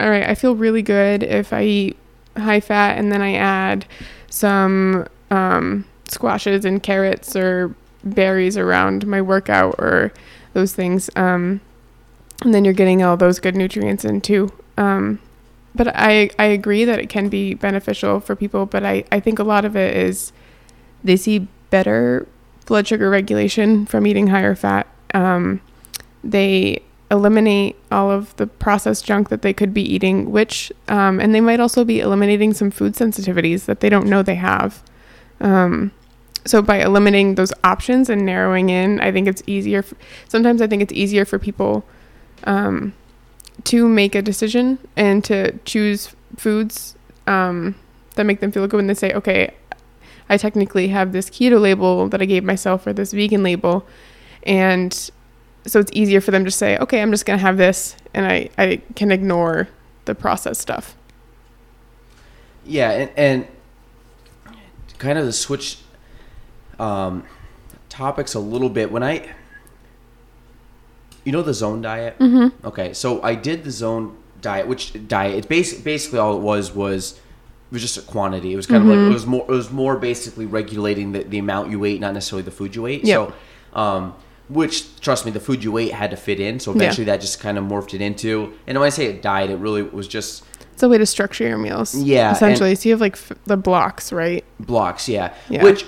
all 0.00 0.10
right 0.10 0.28
i 0.28 0.34
feel 0.34 0.56
really 0.56 0.82
good 0.82 1.22
if 1.22 1.52
i 1.52 1.62
eat 1.62 1.96
high 2.36 2.58
fat 2.58 2.98
and 2.98 3.12
then 3.12 3.20
i 3.20 3.34
add 3.34 3.86
some 4.30 5.06
um 5.30 5.84
squashes 6.08 6.64
and 6.64 6.82
carrots 6.82 7.36
or 7.36 7.72
berries 8.02 8.56
around 8.56 9.06
my 9.06 9.22
workout 9.22 9.76
or 9.78 10.12
those 10.54 10.72
things 10.72 11.08
um 11.14 11.60
and 12.42 12.52
then 12.52 12.64
you're 12.64 12.74
getting 12.74 13.00
all 13.00 13.16
those 13.16 13.38
good 13.38 13.54
nutrients 13.54 14.04
in 14.04 14.20
too. 14.20 14.50
Um 14.76 15.20
but 15.74 15.88
I, 15.94 16.30
I 16.38 16.46
agree 16.46 16.84
that 16.84 16.98
it 16.98 17.08
can 17.08 17.28
be 17.28 17.54
beneficial 17.54 18.20
for 18.20 18.34
people, 18.34 18.66
but 18.66 18.84
I, 18.84 19.04
I 19.12 19.20
think 19.20 19.38
a 19.38 19.44
lot 19.44 19.64
of 19.64 19.76
it 19.76 19.96
is 19.96 20.32
they 21.04 21.16
see 21.16 21.48
better 21.70 22.26
blood 22.66 22.86
sugar 22.86 23.10
regulation 23.10 23.86
from 23.86 24.06
eating 24.06 24.28
higher 24.28 24.54
fat. 24.54 24.86
Um, 25.14 25.60
they 26.22 26.82
eliminate 27.10 27.76
all 27.90 28.10
of 28.10 28.34
the 28.36 28.46
processed 28.46 29.04
junk 29.04 29.28
that 29.28 29.42
they 29.42 29.52
could 29.52 29.74
be 29.74 29.82
eating, 29.82 30.30
which, 30.30 30.72
um, 30.88 31.20
and 31.20 31.34
they 31.34 31.40
might 31.40 31.60
also 31.60 31.84
be 31.84 32.00
eliminating 32.00 32.54
some 32.54 32.70
food 32.70 32.94
sensitivities 32.94 33.64
that 33.64 33.80
they 33.80 33.88
don't 33.88 34.06
know 34.06 34.22
they 34.22 34.36
have. 34.36 34.82
Um, 35.40 35.92
so 36.46 36.62
by 36.62 36.80
eliminating 36.80 37.34
those 37.34 37.52
options 37.64 38.08
and 38.08 38.24
narrowing 38.24 38.70
in, 38.70 39.00
I 39.00 39.12
think 39.12 39.28
it's 39.28 39.42
easier. 39.46 39.80
f 39.80 39.92
sometimes 40.28 40.62
I 40.62 40.66
think 40.66 40.82
it's 40.82 40.92
easier 40.92 41.24
for 41.24 41.38
people 41.38 41.84
um, 42.44 42.94
to 43.64 43.88
make 43.88 44.14
a 44.14 44.22
decision 44.22 44.78
and 44.96 45.24
to 45.24 45.58
choose 45.64 46.14
foods 46.36 46.96
um, 47.26 47.74
that 48.16 48.24
make 48.24 48.40
them 48.40 48.52
feel 48.52 48.66
good 48.66 48.76
when 48.76 48.86
they 48.86 48.94
say, 48.94 49.12
okay, 49.12 49.54
I 50.28 50.36
technically 50.36 50.88
have 50.88 51.12
this 51.12 51.28
keto 51.28 51.60
label 51.60 52.08
that 52.08 52.22
I 52.22 52.24
gave 52.24 52.44
myself 52.44 52.86
or 52.86 52.92
this 52.92 53.12
vegan 53.12 53.42
label. 53.42 53.86
And 54.44 54.92
so 55.66 55.80
it's 55.80 55.90
easier 55.92 56.20
for 56.20 56.30
them 56.30 56.44
to 56.44 56.50
say, 56.50 56.78
okay, 56.78 57.02
I'm 57.02 57.10
just 57.10 57.26
going 57.26 57.38
to 57.38 57.42
have 57.42 57.56
this 57.56 57.96
and 58.14 58.26
I, 58.26 58.48
I 58.56 58.80
can 58.94 59.10
ignore 59.10 59.68
the 60.04 60.14
processed 60.14 60.60
stuff. 60.60 60.96
Yeah, 62.64 62.90
and, 62.90 63.10
and 63.16 63.46
kind 64.98 65.18
of 65.18 65.26
the 65.26 65.32
switch 65.32 65.78
um, 66.78 67.24
topics 67.88 68.34
a 68.34 68.40
little 68.40 68.70
bit. 68.70 68.92
When 68.92 69.02
I, 69.02 69.28
you 71.24 71.32
know, 71.32 71.42
the 71.42 71.54
zone 71.54 71.82
diet. 71.82 72.18
Mm-hmm. 72.18 72.66
Okay, 72.66 72.92
so 72.92 73.22
I 73.22 73.34
did 73.34 73.64
the 73.64 73.70
zone 73.70 74.16
diet, 74.40 74.66
which 74.68 74.92
diet? 75.08 75.36
It's 75.36 75.46
basically 75.46 75.84
basically 75.84 76.18
all 76.18 76.36
it 76.36 76.40
was 76.40 76.72
was 76.74 77.12
it 77.12 77.72
was 77.74 77.82
just 77.82 77.98
a 77.98 78.02
quantity. 78.02 78.52
It 78.52 78.56
was 78.56 78.66
kind 78.66 78.82
Mm-hmm. 78.84 78.90
of 78.92 78.98
like 78.98 79.10
it 79.10 79.12
was 79.14 79.26
more 79.26 79.42
it 79.42 79.50
was 79.50 79.70
more 79.70 79.96
basically 79.96 80.46
regulating 80.46 81.12
the, 81.12 81.24
the 81.24 81.38
amount 81.38 81.70
you 81.70 81.84
ate, 81.84 82.00
not 82.00 82.14
necessarily 82.14 82.42
the 82.42 82.50
food 82.50 82.74
you 82.74 82.86
ate. 82.86 83.04
Yep. 83.04 83.32
So, 83.74 83.78
um, 83.78 84.14
which 84.48 84.98
trust 85.00 85.24
me, 85.24 85.30
the 85.30 85.38
food 85.40 85.62
you 85.62 85.78
ate 85.78 85.92
had 85.92 86.10
to 86.10 86.16
fit 86.16 86.40
in. 86.40 86.58
So 86.58 86.72
Yeah. 86.72 86.76
eventually 86.78 87.04
that 87.04 87.20
just 87.20 87.38
kind 87.38 87.56
of 87.58 87.64
morphed 87.64 87.94
it 87.94 88.00
into. 88.00 88.52
And 88.66 88.76
when 88.78 88.86
I 88.86 88.90
say 88.90 89.06
a 89.06 89.12
diet, 89.12 89.50
it 89.50 89.56
really 89.58 89.82
was 89.82 90.08
just 90.08 90.42
It's 90.72 90.82
a 90.82 90.88
way 90.88 90.98
to 90.98 91.06
structure 91.06 91.46
your 91.46 91.58
meals. 91.58 91.94
Yeah, 91.94 92.32
Essentially. 92.32 92.74
So 92.74 92.88
you 92.88 92.94
have 92.94 93.00
like 93.00 93.12
f- 93.12 93.32
the 93.44 93.56
blocks, 93.56 94.12
right? 94.12 94.44
blocks. 94.58 95.08
Yeah. 95.08 95.32
Yeah. 95.48 95.62
Which 95.62 95.84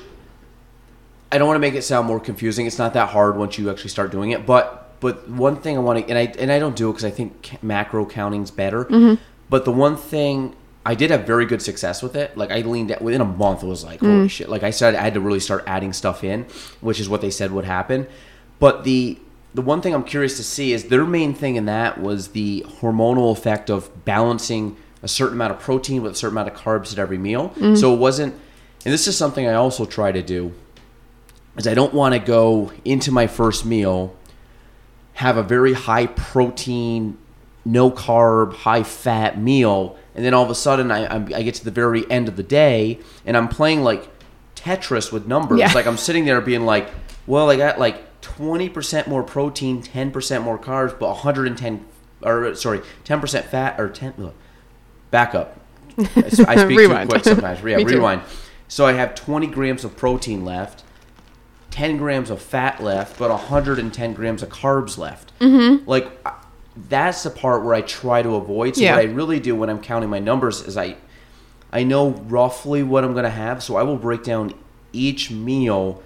I 1.33 1.39
don't 1.39 1.47
want 1.49 1.57
to 1.57 1.61
make 1.61 1.74
it 1.74 1.83
sound 1.83 2.07
more 2.07 2.20
confusing. 2.20 2.66
It's 2.66 2.78
not 2.78 2.93
that 2.95 3.09
hard 3.09 3.37
once 3.37 3.57
you 3.59 3.70
actually 3.70 3.91
start 3.91 4.12
doing 4.12 4.30
it. 4.33 4.45
But 4.47 4.82
but 5.03 5.28
one 5.28 5.57
thing 5.57 5.76
I 5.76 5.80
want 5.80 5.98
to 5.98 6.09
and 6.09 6.16
I 6.18 6.32
and 6.38 6.50
I 6.50 6.59
don't 6.59 6.74
do 6.74 6.88
it 6.88 6.92
because 6.94 7.05
I 7.05 7.11
think 7.11 7.62
macro 7.62 8.07
counting's 8.07 8.50
better. 8.50 8.86
Mm-hmm. 8.86 9.20
But 9.50 9.66
the 9.66 9.72
one 9.72 9.96
thing 9.96 10.57
I 10.86 10.94
did 10.94 11.11
have 11.11 11.26
very 11.26 11.44
good 11.44 11.61
success 11.61 12.03
with 12.03 12.16
it. 12.16 12.36
Like 12.36 12.50
I 12.50 12.61
leaned 12.62 12.90
at, 12.90 13.03
within 13.03 13.20
a 13.20 13.24
month. 13.26 13.62
It 13.62 13.66
was 13.66 13.84
like 13.84 14.00
Mm. 14.00 14.16
holy 14.16 14.28
shit. 14.28 14.48
Like 14.48 14.62
I 14.62 14.70
said, 14.70 14.94
I 14.94 15.03
had 15.03 15.14
to 15.14 15.20
really 15.20 15.38
start 15.40 15.62
adding 15.66 15.92
stuff 15.92 16.24
in, 16.24 16.46
which 16.80 16.98
is 16.98 17.09
what 17.09 17.20
they 17.20 17.30
said 17.30 17.53
would 17.53 17.64
happen. 17.66 18.07
But 18.59 18.84
the 18.84 19.18
the 19.55 19.62
one 19.62 19.82
thing 19.82 19.92
I'm 19.94 20.05
curious 20.05 20.36
to 20.38 20.42
see 20.44 20.72
is 20.72 20.84
their 20.84 21.05
main 21.05 21.34
thing 21.34 21.57
in 21.57 21.66
that 21.66 22.00
was 22.00 22.28
the 22.28 22.64
hormonal 22.80 23.30
effect 23.32 23.68
of 23.68 24.05
balancing 24.07 24.76
a 25.03 25.09
certain 25.09 25.34
amount 25.34 25.53
of 25.53 25.59
protein 25.61 26.00
with 26.03 26.12
a 26.12 26.14
certain 26.14 26.34
amount 26.38 26.48
of 26.48 26.55
carbs 26.59 26.92
at 26.92 26.98
every 26.98 27.18
meal. 27.18 27.53
So 27.76 27.92
it 27.92 27.98
wasn't, 27.98 28.32
and 28.84 28.94
this 28.94 29.07
is 29.07 29.16
something 29.16 29.46
I 29.46 29.55
also 29.55 29.84
try 29.84 30.11
to 30.12 30.22
do, 30.22 30.53
is 31.59 31.66
I 31.66 31.74
don't 31.74 31.92
want 31.92 32.14
to 32.14 32.18
go 32.18 32.72
into 32.84 33.11
my 33.12 33.26
first 33.26 33.66
meal, 33.66 34.16
have 35.14 35.36
a 35.36 35.42
very 35.42 35.74
high 35.74 36.06
protein, 36.06 37.18
no 37.64 37.90
carb, 37.90 38.54
high 38.54 38.82
fat 38.82 39.38
meal, 39.40 39.96
and 40.14 40.24
then 40.24 40.34
all 40.34 40.44
of 40.44 40.50
a 40.50 40.54
sudden 40.54 40.90
I, 40.90 41.06
I'm, 41.06 41.32
I 41.34 41.42
get 41.42 41.54
to 41.56 41.64
the 41.64 41.70
very 41.70 42.10
end 42.10 42.28
of 42.28 42.36
the 42.36 42.42
day 42.42 42.98
and 43.24 43.36
I'm 43.36 43.48
playing 43.48 43.82
like 43.82 44.08
Tetris 44.54 45.12
with 45.12 45.26
numbers. 45.26 45.58
Yeah. 45.58 45.72
Like 45.72 45.86
I'm 45.86 45.96
sitting 45.96 46.24
there 46.24 46.40
being 46.40 46.64
like, 46.64 46.88
well, 47.26 47.50
I 47.50 47.56
got 47.56 47.78
like 47.78 48.20
20% 48.20 49.06
more 49.06 49.22
protein, 49.22 49.82
10% 49.82 50.42
more 50.42 50.58
carbs, 50.58 50.98
but 50.98 51.08
110 51.08 51.86
or 52.22 52.54
sorry, 52.54 52.80
10% 53.04 53.44
fat 53.44 53.80
or 53.80 53.88
10 53.88 54.14
ugh, 54.18 54.32
back 55.10 55.34
up. 55.34 55.58
I 55.98 56.02
I 56.14 56.28
speak 56.64 56.78
too 56.78 57.06
quick 57.08 57.24
sometimes. 57.24 57.62
Yeah, 57.64 57.76
rewind. 57.76 58.22
So 58.68 58.86
I 58.86 58.92
have 58.92 59.14
20 59.14 59.48
grams 59.48 59.84
of 59.84 59.96
protein 59.96 60.44
left, 60.44 60.84
10 61.72 61.96
grams 61.96 62.30
of 62.30 62.40
fat 62.40 62.80
left, 62.82 63.18
but 63.18 63.30
110 63.30 64.14
grams 64.14 64.42
of 64.42 64.48
carbs 64.50 64.96
left. 64.96 65.36
Mm-hmm. 65.40 65.88
Like 65.88 66.06
that's 66.88 67.24
the 67.24 67.30
part 67.30 67.64
where 67.64 67.74
I 67.74 67.80
try 67.82 68.22
to 68.22 68.36
avoid. 68.36 68.76
So 68.76 68.82
Yeah. 68.82 68.94
what 68.96 69.00
I 69.04 69.08
really 69.10 69.40
do 69.40 69.56
when 69.56 69.68
I'm 69.68 69.80
counting 69.80 70.08
my 70.08 70.20
numbers 70.20 70.60
is 70.62 70.76
I 70.76 70.96
I 71.72 71.82
know 71.84 72.10
roughly 72.10 72.82
what 72.82 73.02
I'm 73.02 73.12
going 73.12 73.24
to 73.24 73.30
have, 73.30 73.62
so 73.62 73.76
I 73.76 73.82
will 73.82 73.96
break 73.96 74.22
down 74.22 74.52
each 74.92 75.30
meal 75.30 76.02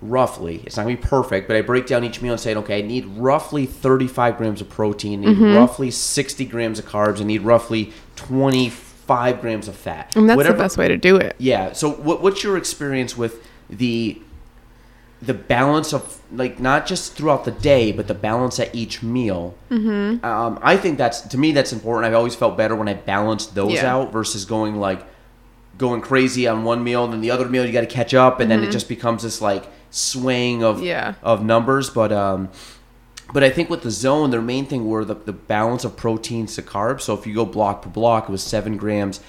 roughly. 0.00 0.62
It's 0.64 0.76
not 0.78 0.84
going 0.84 0.96
to 0.96 1.02
be 1.02 1.06
perfect, 1.08 1.48
but 1.48 1.56
I 1.56 1.60
break 1.62 1.86
down 1.86 2.02
each 2.04 2.20
meal 2.22 2.32
and 2.32 2.40
say, 2.40 2.54
okay, 2.54 2.78
I 2.78 2.82
need 2.82 3.04
roughly 3.06 3.66
35 3.66 4.38
grams 4.38 4.60
of 4.62 4.68
protein, 4.70 5.22
I 5.22 5.26
need 5.28 5.36
Mm-hmm. 5.36 5.56
roughly 5.56 5.90
60 5.90 6.44
grams 6.46 6.78
of 6.78 6.86
carbs, 6.86 7.20
I 7.20 7.24
need 7.24 7.42
roughly 7.42 7.92
25 8.16 9.40
grams 9.40 9.68
of 9.68 9.76
fat. 9.76 10.14
And 10.16 10.28
that's 10.28 10.36
Whatever- 10.36 10.56
the 10.56 10.62
best 10.64 10.78
way 10.78 10.88
to 10.88 10.96
do 10.96 11.16
it. 11.16 11.36
yeah. 11.38 11.72
So 11.72 11.90
what, 11.90 12.22
what's 12.22 12.42
your 12.42 12.56
experience 12.56 13.16
with 13.16 13.46
the 13.68 14.18
the 15.22 15.34
balance 15.34 15.92
of 15.94 16.20
like 16.32 16.60
not 16.60 16.86
just 16.86 17.14
throughout 17.14 17.44
the 17.44 17.50
day, 17.50 17.90
but 17.92 18.06
the 18.08 18.14
balance 18.14 18.60
at 18.60 18.74
each 18.74 19.02
meal? 19.02 19.54
Mm-hmm. 19.70 20.24
Um, 20.24 20.58
I 20.62 20.76
think 20.76 20.98
that's 20.98 21.20
to 21.22 21.38
me 21.38 21.52
that's 21.52 21.72
important. 21.72 22.06
I've 22.06 22.14
always 22.16 22.34
felt 22.34 22.56
better 22.56 22.76
when 22.76 22.88
I 22.88 22.94
balanced 22.94 23.54
those 23.54 23.74
Yeah. 23.74 23.94
out 23.94 24.12
versus 24.12 24.44
going 24.44 24.76
like 24.76 25.04
going 25.78 26.00
crazy 26.00 26.46
on 26.48 26.64
one 26.64 26.82
meal 26.82 27.04
and 27.04 27.12
then 27.12 27.20
the 27.20 27.30
other 27.30 27.48
meal 27.48 27.64
you 27.66 27.72
got 27.72 27.80
to 27.82 27.86
catch 27.86 28.14
up, 28.14 28.40
and 28.40 28.50
then 28.50 28.62
it 28.64 28.70
just 28.70 28.88
becomes 28.88 29.22
this 29.22 29.40
like 29.40 29.66
swaying 29.90 30.62
of 30.62 30.82
Yeah. 30.82 31.14
of 31.22 31.44
numbers. 31.44 31.90
But 31.90 32.12
um, 32.12 32.50
but 33.32 33.42
I 33.42 33.50
think 33.50 33.68
with 33.70 33.82
the 33.82 33.90
zone, 33.90 34.30
their 34.30 34.40
main 34.42 34.66
thing 34.66 34.86
were 34.86 35.04
the, 35.04 35.14
the 35.14 35.32
balance 35.32 35.84
of 35.84 35.96
proteins 35.96 36.54
to 36.56 36.62
carbs. 36.62 37.00
So 37.02 37.14
if 37.14 37.26
you 37.26 37.34
go 37.34 37.44
block 37.44 37.82
per 37.82 37.90
block, 37.90 38.28
it 38.28 38.32
was 38.32 38.42
seven 38.42 38.76
grams 38.76 39.20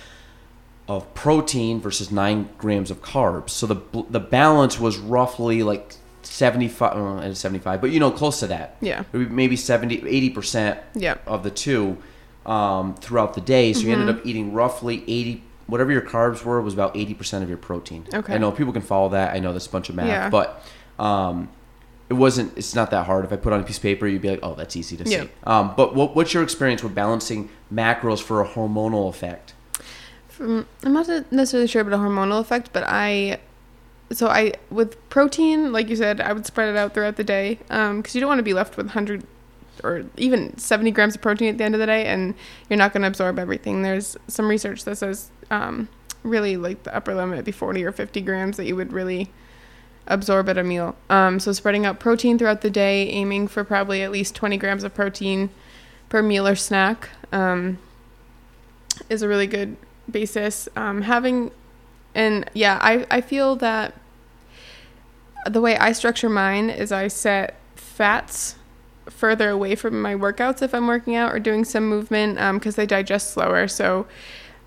of 0.87 1.13
protein 1.13 1.79
versus 1.81 2.11
nine 2.11 2.49
grams 2.57 2.89
of 2.91 3.01
carbs. 3.01 3.49
So 3.51 3.67
the 3.67 3.81
the 4.09 4.19
balance 4.19 4.79
was 4.79 4.97
roughly 4.97 5.63
like 5.63 5.95
75, 6.23 6.93
uh, 6.95 7.33
75, 7.33 7.81
but 7.81 7.89
you 7.91 7.99
know, 7.99 8.11
close 8.11 8.39
to 8.41 8.47
that. 8.47 8.77
Yeah. 8.81 9.03
Maybe 9.13 9.55
70, 9.55 9.99
80% 10.01 10.77
Yeah. 10.95 11.15
of 11.25 11.43
the 11.43 11.51
two 11.51 11.97
um, 12.45 12.95
throughout 12.95 13.33
the 13.33 13.41
day. 13.41 13.73
So 13.73 13.81
you 13.81 13.93
ended 13.93 14.09
up 14.09 14.25
eating 14.25 14.53
roughly 14.53 15.03
80, 15.07 15.43
whatever 15.67 15.91
your 15.91 16.01
carbs 16.01 16.43
were, 16.43 16.61
was 16.61 16.73
about 16.73 16.95
80% 16.95 17.43
of 17.43 17.49
your 17.49 17.57
protein. 17.57 18.05
Okay. 18.13 18.33
I 18.35 18.37
know 18.37 18.51
people 18.51 18.73
can 18.73 18.81
follow 18.81 19.09
that. 19.09 19.35
I 19.35 19.39
know 19.39 19.51
there's 19.51 19.67
a 19.67 19.71
bunch 19.71 19.89
of 19.89 19.95
math, 19.95 20.07
Yeah. 20.07 20.29
but 20.29 20.63
um, 20.99 21.49
it 22.09 22.13
wasn't, 22.13 22.57
it's 22.57 22.75
not 22.75 22.91
that 22.91 23.05
hard. 23.05 23.25
If 23.25 23.33
I 23.33 23.35
put 23.37 23.51
on 23.53 23.59
a 23.59 23.63
piece 23.63 23.77
of 23.77 23.83
paper, 23.83 24.07
you'd 24.07 24.21
be 24.21 24.29
like, 24.29 24.39
oh, 24.43 24.55
that's 24.55 24.75
easy 24.75 24.95
to 24.97 25.03
Yeah. 25.09 25.23
see. 25.23 25.29
Um, 25.45 25.73
but 25.75 25.95
what, 25.95 26.15
what's 26.15 26.33
your 26.33 26.43
experience 26.43 26.83
with 26.83 26.93
balancing 26.95 27.49
macros 27.73 28.21
for 28.21 28.41
a 28.41 28.47
hormonal 28.47 29.09
effect? 29.09 29.53
From, 30.37 30.67
I'm 30.83 30.93
not 30.93 31.07
necessarily 31.31 31.67
sure 31.67 31.81
about 31.81 31.95
a 31.95 31.97
hormonal 31.97 32.39
effect, 32.39 32.69
but 32.71 32.83
I, 32.85 33.39
so 34.11 34.27
I 34.27 34.53
with 34.69 35.09
protein, 35.09 35.71
like 35.71 35.89
you 35.89 35.95
said, 35.95 36.21
I 36.21 36.31
would 36.31 36.45
spread 36.45 36.69
it 36.69 36.77
out 36.77 36.93
throughout 36.93 37.15
the 37.15 37.23
day 37.23 37.55
because 37.67 38.13
you 38.13 38.21
don't 38.21 38.27
want 38.27 38.37
to 38.37 38.43
be 38.43 38.53
left 38.53 38.77
with 38.77 38.85
100 38.85 39.23
or 39.83 40.05
even 40.15 40.55
70 40.55 40.91
grams 40.91 41.15
of 41.15 41.23
protein 41.23 41.49
at 41.49 41.57
the 41.57 41.63
end 41.63 41.73
of 41.73 41.79
the 41.79 41.87
day, 41.87 42.05
and 42.05 42.35
you're 42.69 42.77
not 42.77 42.93
going 42.93 43.01
to 43.01 43.07
absorb 43.07 43.39
everything. 43.39 43.81
There's 43.81 44.15
some 44.27 44.47
research 44.47 44.83
that 44.83 44.97
says 44.97 45.31
um, 45.49 45.89
really 46.21 46.55
like 46.55 46.83
the 46.83 46.95
upper 46.95 47.15
limit 47.15 47.43
be 47.43 47.51
40 47.51 47.83
or 47.83 47.91
50 47.91 48.21
grams 48.21 48.57
that 48.57 48.65
you 48.65 48.75
would 48.75 48.93
really 48.93 49.31
absorb 50.05 50.49
at 50.49 50.59
a 50.59 50.63
meal. 50.63 50.95
Um, 51.09 51.39
so 51.39 51.51
spreading 51.51 51.83
out 51.83 51.99
protein 51.99 52.37
throughout 52.37 52.61
the 52.61 52.69
day, 52.69 53.09
aiming 53.09 53.47
for 53.47 53.63
probably 53.63 54.03
at 54.03 54.11
least 54.11 54.35
20 54.35 54.55
grams 54.57 54.83
of 54.83 54.93
protein 54.93 55.49
per 56.09 56.21
meal 56.21 56.47
or 56.47 56.55
snack. 56.55 57.09
Um, 57.31 57.79
is 59.09 59.21
a 59.21 59.27
really 59.27 59.47
good 59.47 59.77
basis. 60.09 60.69
Um, 60.75 61.01
having, 61.01 61.51
and 62.15 62.49
yeah, 62.53 62.79
I, 62.81 63.05
I 63.09 63.21
feel 63.21 63.55
that 63.57 63.93
the 65.45 65.61
way 65.61 65.77
I 65.77 65.91
structure 65.91 66.29
mine 66.29 66.69
is 66.69 66.91
I 66.91 67.07
set 67.07 67.55
fats 67.75 68.55
further 69.09 69.49
away 69.49 69.75
from 69.75 70.01
my 70.01 70.13
workouts 70.13 70.61
if 70.61 70.73
I'm 70.73 70.87
working 70.87 71.15
out 71.15 71.33
or 71.33 71.39
doing 71.39 71.63
some 71.63 71.87
movement 71.87 72.35
because 72.55 72.75
they 72.75 72.85
digest 72.85 73.31
slower. 73.31 73.67
So 73.67 74.07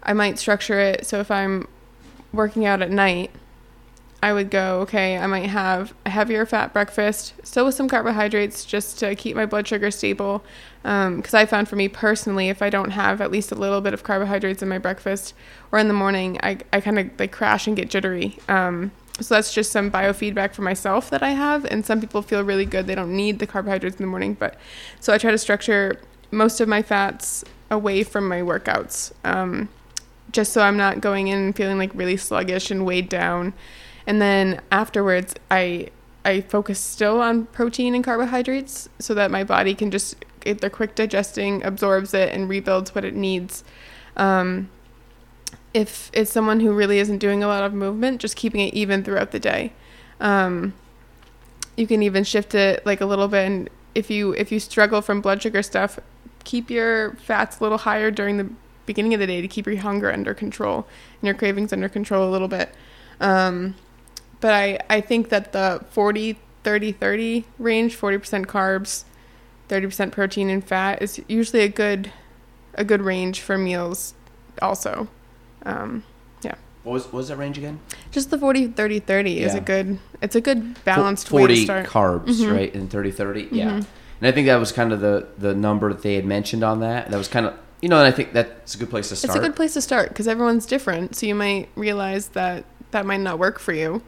I 0.03 0.12
might 0.12 0.38
structure 0.38 0.78
it 0.78 1.07
so 1.07 1.20
if 1.20 1.30
I'm 1.30 1.68
working 2.32 2.64
out 2.64 2.80
at 2.82 2.91
night, 2.91 3.30
I 4.23 4.35
would 4.35 4.51
go, 4.51 4.81
okay, 4.81 5.16
I 5.16 5.27
might 5.27 5.47
have 5.47 5.95
a 6.05 6.11
heavier 6.11 6.45
fat 6.45 6.75
breakfast, 6.75 7.35
still 7.43 7.64
with 7.64 7.75
some 7.75 7.89
carbohydrates 7.89 8.66
just 8.66 8.99
to 8.99 9.14
keep 9.14 9.35
my 9.35 9.47
blood 9.47 9.66
sugar 9.66 9.91
stable. 9.91 10.45
Because 10.83 11.33
I 11.33 11.47
found 11.47 11.68
for 11.68 11.77
me 11.77 11.89
personally, 11.89 12.51
if 12.51 12.61
I 12.61 12.68
don't 12.68 12.91
have 12.91 13.21
at 13.21 13.31
least 13.31 13.51
a 13.51 13.55
little 13.55 13.81
bit 13.81 13.95
of 13.95 14.03
carbohydrates 14.03 14.62
in 14.62 14.68
my 14.68 14.79
breakfast 14.79 15.35
or 15.73 15.79
in 15.79 15.89
the 15.89 15.95
morning, 15.95 16.39
I, 16.43 16.59
I 16.73 16.81
kind 16.81 16.99
of 16.99 17.11
like 17.18 17.33
crash 17.33 17.66
and 17.66 17.75
get 17.75 17.89
jittery. 17.89 18.39
Um, 18.49 18.93
so 19.21 19.35
that's 19.35 19.55
just 19.55 19.73
some 19.73 19.91
biofeedback 19.91 20.55
for 20.55 20.62
myself 20.62 21.09
that 21.11 21.23
I 21.23 21.31
have. 21.31 21.64
And 21.64 21.85
some 21.85 22.01
people 22.01 22.21
feel 22.21 22.43
really 22.43 22.66
good. 22.66 22.87
They 22.87 22.95
don't 22.95 23.16
need 23.16 23.39
the 23.39 23.47
carbohydrates 23.47 23.97
in 23.97 24.03
the 24.03 24.11
morning. 24.11 24.35
But 24.35 24.57
so 25.01 25.12
I 25.14 25.18
try 25.18 25.31
to 25.31 25.39
structure 25.39 25.99
most 26.31 26.61
of 26.61 26.68
my 26.68 26.83
fats 26.83 27.45
away 27.71 28.03
from 28.03 28.29
my 28.29 28.41
workouts. 28.41 29.12
Um, 29.25 29.68
just 30.33 30.53
so 30.53 30.62
I'm 30.62 30.77
not 30.77 31.01
going 31.01 31.29
in 31.29 31.53
feeling 31.55 31.79
like 31.79 31.91
really 31.95 32.16
sluggish 32.16 32.71
and 32.71 32.85
weighed 32.85 33.09
down. 33.09 33.53
And 34.07 34.20
then 34.20 34.61
afterwards, 34.70 35.34
I 35.51 35.88
I 36.24 36.42
focus 36.42 36.78
still 36.78 37.20
on 37.20 37.46
protein 37.46 37.94
and 37.94 38.05
carbohydrates 38.05 38.88
so 38.98 39.14
that 39.14 39.30
my 39.30 39.42
body 39.44 39.74
can 39.74 39.90
just 39.90 40.24
it, 40.44 40.61
they're 40.61 40.70
quick 40.70 40.94
digesting, 40.94 41.62
absorbs 41.64 42.14
it, 42.14 42.32
and 42.32 42.48
rebuilds 42.48 42.94
what 42.94 43.05
it 43.05 43.14
needs. 43.14 43.64
Um, 44.16 44.70
if 45.72 46.11
it's 46.12 46.30
someone 46.30 46.61
who 46.61 46.72
really 46.72 46.98
isn't 46.98 47.18
doing 47.18 47.42
a 47.42 47.46
lot 47.46 47.62
of 47.62 47.72
movement, 47.72 48.20
just 48.20 48.36
keeping 48.36 48.61
it 48.61 48.74
even 48.74 49.05
throughout 49.05 49.30
the 49.30 49.38
day. 49.38 49.72
Um, 50.20 50.74
you 51.76 51.86
can 51.86 52.03
even 52.03 52.24
shift 52.24 52.55
it 52.55 52.84
like 52.84 53.01
a 53.01 53.07
little 53.07 53.28
bit, 53.28 53.46
and 53.46 53.70
if 53.94 54.11
you 54.11 54.32
if 54.32 54.53
you 54.53 54.61
struggle 54.61 55.01
from 55.03 55.20
blood 55.20 55.42
sugar 55.42 55.62
stuff, 55.62 55.98
keep 56.44 56.70
your 56.70 57.14
fats 57.14 57.61
a 57.61 57.62
little 57.62 57.78
higher 57.78 58.11
during 58.11 58.36
the 58.36 58.51
beginning 58.86 59.14
of 59.14 59.20
the 59.20 59.26
day 59.26 59.40
to 59.40 59.48
keep 59.48 59.66
your 59.66 59.76
hunger 59.76 60.11
under 60.11 60.34
control 60.34 60.86
and 61.20 61.26
your 61.26 61.34
cravings 61.34 61.72
under 61.72 61.88
control 61.88 62.28
a 62.28 62.30
little 62.30 62.48
bit. 62.48 62.74
Um, 63.20 63.76
but 64.41 64.53
I, 64.53 64.78
I 64.88 65.01
think 65.01 65.28
that 65.28 65.53
the 65.53 65.84
40 65.91 66.38
30 66.64 66.93
30 66.93 67.45
range 67.59 67.99
40% 67.99 68.47
carbs 68.47 69.05
30% 69.68 70.12
protein 70.12 70.51
and 70.51 70.64
fat 70.64 71.01
is 71.01 71.20
usually 71.28 71.62
a 71.62 71.68
good 71.68 72.12
a 72.74 72.84
good 72.84 73.01
range 73.03 73.41
for 73.41 73.57
meals 73.57 74.14
also 74.61 75.09
um, 75.64 76.03
yeah 76.43 76.55
What 76.82 76.93
was 76.95 77.05
what 77.05 77.14
was 77.14 77.28
that 77.28 77.36
range 77.36 77.57
again? 77.59 77.80
just 78.11 78.30
the 78.30 78.38
40 78.38 78.68
30 78.68 78.99
30 79.01 79.41
is 79.41 79.55
a 79.55 79.61
good 79.61 79.99
it's 80.22 80.36
a 80.36 80.41
good 80.41 80.82
balanced 80.84 81.28
Fo- 81.28 81.36
way 81.36 81.43
to 81.43 81.55
40 81.55 81.64
start 81.64 81.86
carbs, 81.86 82.41
Mhm. 82.41 82.53
right? 82.53 82.74
And 82.74 82.91
30 82.91 83.11
30. 83.11 83.49
Yeah. 83.53 83.70
Mhm. 83.70 83.86
And 84.20 84.28
I 84.28 84.32
think 84.32 84.47
that 84.49 84.57
was 84.57 84.70
kind 84.72 84.93
of 84.93 85.01
the 85.01 85.28
the 85.38 85.55
number 85.55 85.91
that 85.93 86.03
they 86.03 86.14
had 86.16 86.26
mentioned 86.26 86.62
on 86.62 86.80
that. 86.80 87.11
That 87.11 87.16
was 87.16 87.28
kind 87.28 87.47
of 87.47 87.55
you 87.80 87.88
know, 87.88 87.97
and 87.97 88.07
I 88.07 88.11
think 88.11 88.34
that's 88.34 88.74
a 88.74 88.78
good 88.78 88.91
place 88.91 89.09
to 89.09 89.16
start. 89.16 89.34
It's 89.34 89.43
a 89.43 89.49
good 89.49 89.57
place 89.57 89.72
to 89.72 89.80
start 89.80 90.11
because 90.11 90.28
everyone's 90.28 90.66
different, 90.66 91.16
so 91.16 91.24
you 91.24 91.34
might 91.34 91.70
realize 91.74 92.28
that 92.28 92.64
that 92.91 93.07
might 93.07 93.20
not 93.20 93.38
work 93.38 93.59
for 93.59 93.72
you. 93.72 94.03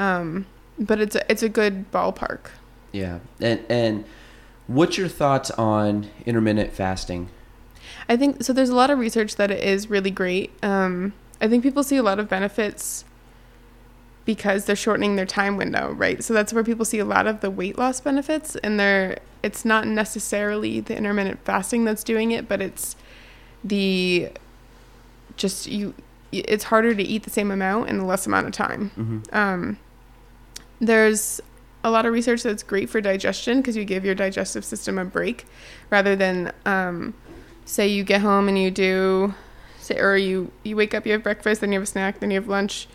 Um, 0.00 0.46
but 0.78 0.98
it's 0.98 1.14
a, 1.14 1.30
it's 1.30 1.42
a 1.42 1.48
good 1.48 1.92
ballpark. 1.92 2.50
Yeah. 2.90 3.20
And 3.38 3.60
and 3.68 4.04
what's 4.66 4.96
your 4.96 5.08
thoughts 5.08 5.50
on 5.52 6.10
intermittent 6.26 6.72
fasting? 6.72 7.28
I 8.08 8.16
think 8.16 8.42
so. 8.42 8.52
There's 8.52 8.70
a 8.70 8.74
lot 8.74 8.90
of 8.90 8.98
research 8.98 9.36
that 9.36 9.50
it 9.50 9.62
is 9.62 9.90
really 9.90 10.10
great. 10.10 10.52
Um, 10.64 11.12
I 11.40 11.48
think 11.48 11.62
people 11.62 11.82
see 11.82 11.96
a 11.96 12.02
lot 12.02 12.18
of 12.18 12.28
benefits 12.28 13.04
because 14.24 14.64
they're 14.64 14.76
shortening 14.76 15.16
their 15.16 15.26
time 15.26 15.56
window, 15.56 15.92
right? 15.92 16.22
So 16.22 16.34
that's 16.34 16.52
where 16.52 16.64
people 16.64 16.84
see 16.84 16.98
a 16.98 17.04
lot 17.04 17.26
of 17.26 17.40
the 17.40 17.50
weight 17.50 17.78
loss 17.78 18.00
benefits, 18.00 18.56
and 18.56 18.80
they're 18.80 19.18
it's 19.42 19.64
not 19.64 19.86
necessarily 19.86 20.80
the 20.80 20.96
intermittent 20.96 21.44
fasting 21.44 21.84
that's 21.84 22.04
doing 22.04 22.32
it, 22.32 22.48
but 22.48 22.62
it's 22.62 22.96
the 23.62 24.30
just 25.36 25.66
you. 25.66 25.94
It's 26.32 26.64
harder 26.64 26.94
to 26.94 27.02
eat 27.02 27.24
the 27.24 27.30
same 27.30 27.50
amount 27.50 27.88
in 27.88 27.98
the 27.98 28.04
less 28.04 28.24
amount 28.24 28.46
of 28.46 28.52
time. 28.52 28.92
Mm-hmm. 28.96 29.36
Um, 29.36 29.78
there's 30.80 31.40
a 31.84 31.90
lot 31.90 32.06
of 32.06 32.12
research 32.12 32.42
that's 32.42 32.62
great 32.62 32.90
for 32.90 33.00
digestion 33.00 33.58
because 33.58 33.76
you 33.76 33.84
give 33.84 34.04
your 34.04 34.14
digestive 34.14 34.64
system 34.64 34.98
a 34.98 35.04
break 35.04 35.46
rather 35.88 36.14
than 36.14 36.52
um, 36.66 37.14
say 37.64 37.86
you 37.86 38.04
get 38.04 38.20
home 38.20 38.48
and 38.48 38.58
you 38.58 38.70
do 38.70 39.34
say 39.78 39.98
or 39.98 40.16
you 40.16 40.50
you 40.62 40.76
wake 40.76 40.94
up 40.94 41.06
you 41.06 41.12
have 41.12 41.22
breakfast 41.22 41.60
then 41.60 41.72
you 41.72 41.78
have 41.78 41.84
a 41.84 41.86
snack 41.86 42.20
then 42.20 42.30
you 42.30 42.38
have 42.38 42.48
lunch 42.48 42.86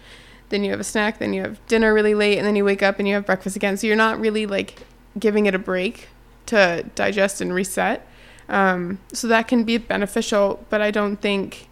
then 0.49 0.63
you 0.63 0.69
have 0.69 0.79
a 0.79 0.83
snack 0.83 1.17
then 1.17 1.33
you 1.33 1.41
have 1.41 1.65
dinner 1.67 1.93
really 1.93 2.13
late 2.13 2.37
and 2.37 2.45
then 2.45 2.55
you 2.55 2.63
wake 2.63 2.83
up 2.83 2.99
and 2.99 3.07
you 3.07 3.15
have 3.15 3.25
breakfast 3.25 3.55
again. 3.55 3.77
So 3.77 3.87
you're 3.87 3.95
not 3.95 4.19
really 4.19 4.45
like 4.45 4.85
giving 5.17 5.45
it 5.47 5.55
a 5.55 5.59
break 5.59 6.09
to 6.47 6.85
digest 6.93 7.41
and 7.41 7.53
reset. 7.53 8.07
Um, 8.47 8.99
so 9.11 9.27
that 9.27 9.47
can 9.47 9.63
be 9.63 9.79
beneficial 9.79 10.63
but 10.69 10.79
i 10.79 10.91
don't 10.91 11.17
think 11.17 11.67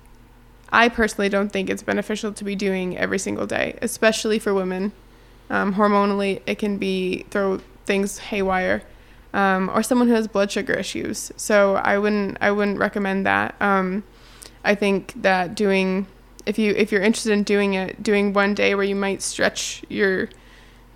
i 0.72 0.90
personally 0.90 1.30
don't 1.30 1.50
think 1.50 1.70
it's 1.70 1.84
beneficial 1.84 2.34
to 2.34 2.44
be 2.44 2.56
doing 2.56 2.98
every 2.98 3.20
single 3.20 3.46
day 3.46 3.78
especially 3.84 4.40
for 4.40 4.56
women 4.56 4.92
um, 5.50 5.76
hormonally 5.76 6.42
it 6.46 6.60
can 6.60 6.78
be 6.78 7.26
throw 7.30 7.60
things 7.86 8.18
haywire. 8.18 8.84
Um, 9.34 9.72
or 9.74 9.82
someone 9.82 10.08
who 10.08 10.14
has 10.14 10.28
blood 10.28 10.52
sugar 10.52 10.74
issues. 10.74 11.32
So 11.38 11.76
i 11.78 11.98
wouldn't 11.98 12.38
i 12.40 12.52
wouldn't 12.52 12.78
recommend 12.78 13.26
that. 13.26 13.56
Um, 13.60 14.04
i 14.64 14.76
think 14.76 15.14
that 15.22 15.56
doing 15.56 16.06
if 16.46 16.60
you 16.60 16.74
if 16.78 16.92
you're 16.92 17.02
interested 17.02 17.32
in 17.32 17.44
doing 17.44 17.74
it 17.74 18.04
doing 18.04 18.34
one 18.34 18.54
day 18.54 18.76
where 18.76 18.84
you 18.84 18.96
might 18.96 19.22
stretch 19.22 19.84
your 19.90 20.30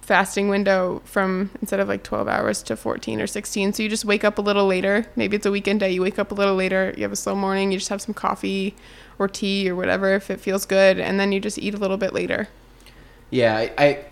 fasting 0.01 0.47
window 0.47 1.01
from 1.03 1.49
instead 1.61 1.81
of 1.81 1.87
like 1.89 2.01
12 2.01 2.29
hours 2.29 2.63
to 2.63 2.77
14 2.77 3.19
or 3.19 3.27
16 3.27 3.73
so 3.73 3.83
you 3.83 3.89
just 3.89 4.05
wake 4.05 4.23
up 4.23 4.37
a 4.37 4.41
little 4.41 4.65
later. 4.65 5.05
Maybe 5.17 5.35
it's 5.35 5.45
a 5.45 5.51
weekend 5.51 5.81
day. 5.81 5.91
You 5.91 6.01
wake 6.01 6.17
up 6.17 6.31
a 6.31 6.35
little 6.35 6.55
later. 6.55 6.93
You 6.95 7.03
have 7.03 7.11
a 7.11 7.17
slow 7.17 7.35
morning. 7.35 7.71
You 7.71 7.77
just 7.77 7.89
have 7.89 8.01
some 8.01 8.13
coffee 8.13 8.73
or 9.19 9.27
tea 9.27 9.69
or 9.69 9.75
whatever 9.75 10.13
if 10.13 10.29
it 10.29 10.39
feels 10.39 10.65
good. 10.65 10.99
And 10.99 11.19
then 11.19 11.31
you 11.31 11.39
just 11.39 11.57
eat 11.57 11.73
a 11.73 11.77
little 11.77 11.97
bit 11.97 12.13
later. 12.13 12.47
Yeah, 13.29 13.57
I, 13.57 13.73
I 13.77 14.05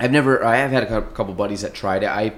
I've 0.00 0.10
never 0.10 0.42
I 0.44 0.56
have 0.56 0.70
had 0.70 0.84
a 0.84 1.02
couple 1.02 1.34
buddies 1.34 1.60
that 1.62 1.74
tried 1.74 2.02
it. 2.02 2.08
I 2.08 2.32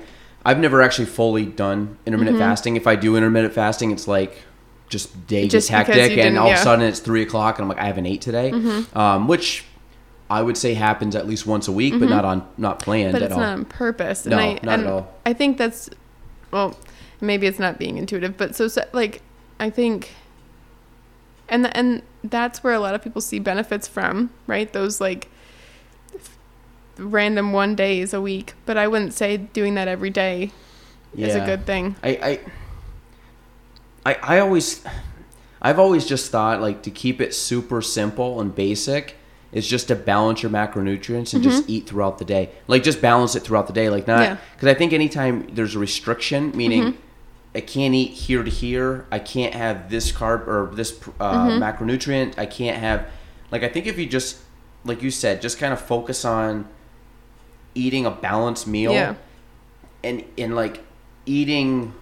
I've 0.45 0.59
never 0.59 0.83
actually 0.83 1.07
fully 1.07 1.47
done 1.47 1.97
intermittent 2.05 2.37
Mm-hmm. 2.37 2.45
fasting. 2.51 2.77
If 2.77 2.87
I 2.89 2.97
do 2.97 3.17
intermittent 3.17 3.55
fasting, 3.55 3.93
it's 3.93 4.09
like 4.09 4.43
just 4.89 5.27
day 5.27 5.49
Just 5.49 5.69
hectic, 5.71 6.19
and 6.19 6.37
all 6.37 6.47
of 6.47 6.51
yeah. 6.51 6.55
Mm-hmm. 6.57 6.61
a 6.61 6.65
sudden 6.65 6.85
it's 6.85 6.99
three 7.01 7.23
o'clock, 7.23 7.59
and 7.59 7.65
I'm 7.65 7.69
like, 7.69 7.79
I 7.79 7.87
haven't 7.87 8.05
ate 8.07 8.21
today, 8.21 8.51
um, 8.95 9.27
which 9.29 9.65
I 10.29 10.43
would 10.43 10.57
say 10.59 10.75
happens 10.75 11.15
at 11.17 11.27
least 11.27 11.47
once 11.47 11.69
a 11.69 11.73
week, 11.73 11.99
but 11.99 12.09
not 12.09 12.25
on 12.25 12.47
not 12.59 12.79
planned 12.81 13.13
but 13.13 13.23
at 13.23 13.27
it's 13.27 13.35
all. 13.35 13.41
not 13.41 13.53
on 13.59 13.65
purpose. 13.65 14.27
No, 14.27 14.37
and 14.39 14.45
I, 14.45 14.53
not 14.65 14.79
and 14.81 14.87
at 14.87 14.93
all. 14.93 15.15
I 15.25 15.33
think 15.33 15.57
that's, 15.59 15.89
well, 16.51 16.77
maybe 17.21 17.47
it's 17.47 17.59
not 17.59 17.79
being 17.79 17.97
intuitive, 17.97 18.37
but 18.37 18.55
so, 18.57 18.67
so 18.69 18.85
like, 18.93 19.23
I 19.61 19.71
think, 19.71 20.11
and 21.49 21.75
and 21.77 22.03
that's 22.25 22.63
where 22.65 22.73
a 22.75 22.81
lot 22.81 22.95
of 22.95 23.03
people 23.03 23.21
see 23.21 23.39
benefits 23.39 23.87
from, 23.89 24.31
right? 24.47 24.73
Those 24.73 25.01
like 25.01 25.29
random 27.03 27.53
one 27.53 27.74
days 27.74 28.14
a 28.14 28.20
week. 28.20 28.55
But 28.66 28.76
I 28.76 28.88
wouldn't 28.88 29.14
say 29.14 29.36
doing 29.36 29.74
that 29.74 29.88
every 29.88 30.11
day 30.11 30.53
is 31.16 31.34
a 31.34 31.44
good 31.44 31.66
thing. 31.66 31.96
I, 32.03 32.40
I, 34.05 34.12
I, 34.12 34.36
I 34.36 34.38
always, 34.40 34.84
I've 35.61 35.78
always 35.78 36.07
just 36.07 36.30
thought 36.30 36.61
like 36.61 36.82
to 36.82 36.90
keep 36.90 37.20
it 37.20 37.34
super 37.34 37.82
simple 37.82 38.40
and 38.40 38.55
basic 38.55 39.16
is 39.53 39.68
just 39.68 39.88
to 39.88 39.94
balance 39.94 40.42
your 40.42 40.50
macronutrients 40.50 41.34
and 41.34 41.42
just 41.42 41.64
mm-hmm. 41.64 41.72
eat 41.72 41.86
throughout 41.86 42.18
the 42.18 42.24
day. 42.24 42.50
Like 42.66 42.82
just 42.82 43.03
balance 43.03 43.36
it 43.36 43.40
throughout 43.40 43.66
the 43.66 43.72
day. 43.72 43.90
Like 43.90 44.07
not 44.07 44.22
Yeah. 44.22 44.36
because 44.55 44.68
I 44.68 44.74
think 44.74 44.92
anytime 44.92 45.46
there's 45.53 45.74
a 45.74 45.78
restriction, 45.78 46.57
meaning 46.57 46.82
mm-hmm. 46.82 47.00
I 47.55 47.61
can't 47.61 47.94
eat 47.94 48.12
here 48.12 48.42
to 48.42 48.50
here, 48.50 49.07
I 49.12 49.18
can't 49.18 49.53
have 49.53 49.90
this 49.90 50.11
carb 50.11 50.46
or 50.48 50.70
this 50.74 50.98
uh, 51.20 51.48
mm-hmm. 51.48 51.62
macronutrient, 51.62 52.38
I 52.38 52.46
can't 52.46 52.78
have 52.78 53.07
like 53.50 53.62
I 53.62 53.68
think 53.68 53.86
if 53.86 53.98
you 53.98 54.07
just 54.07 54.38
like 54.84 55.03
you 55.03 55.11
said, 55.11 55.42
just 55.42 55.59
kind 55.59 55.72
of 55.72 55.80
focus 55.80 56.24
on 56.24 56.66
eating 57.75 58.07
a 58.07 58.11
balanced 58.11 58.66
meal 58.66 58.93
Yeah. 58.93 59.14
and 60.05 60.25
and 60.39 60.55
like 60.55 60.83
eating 61.27 61.95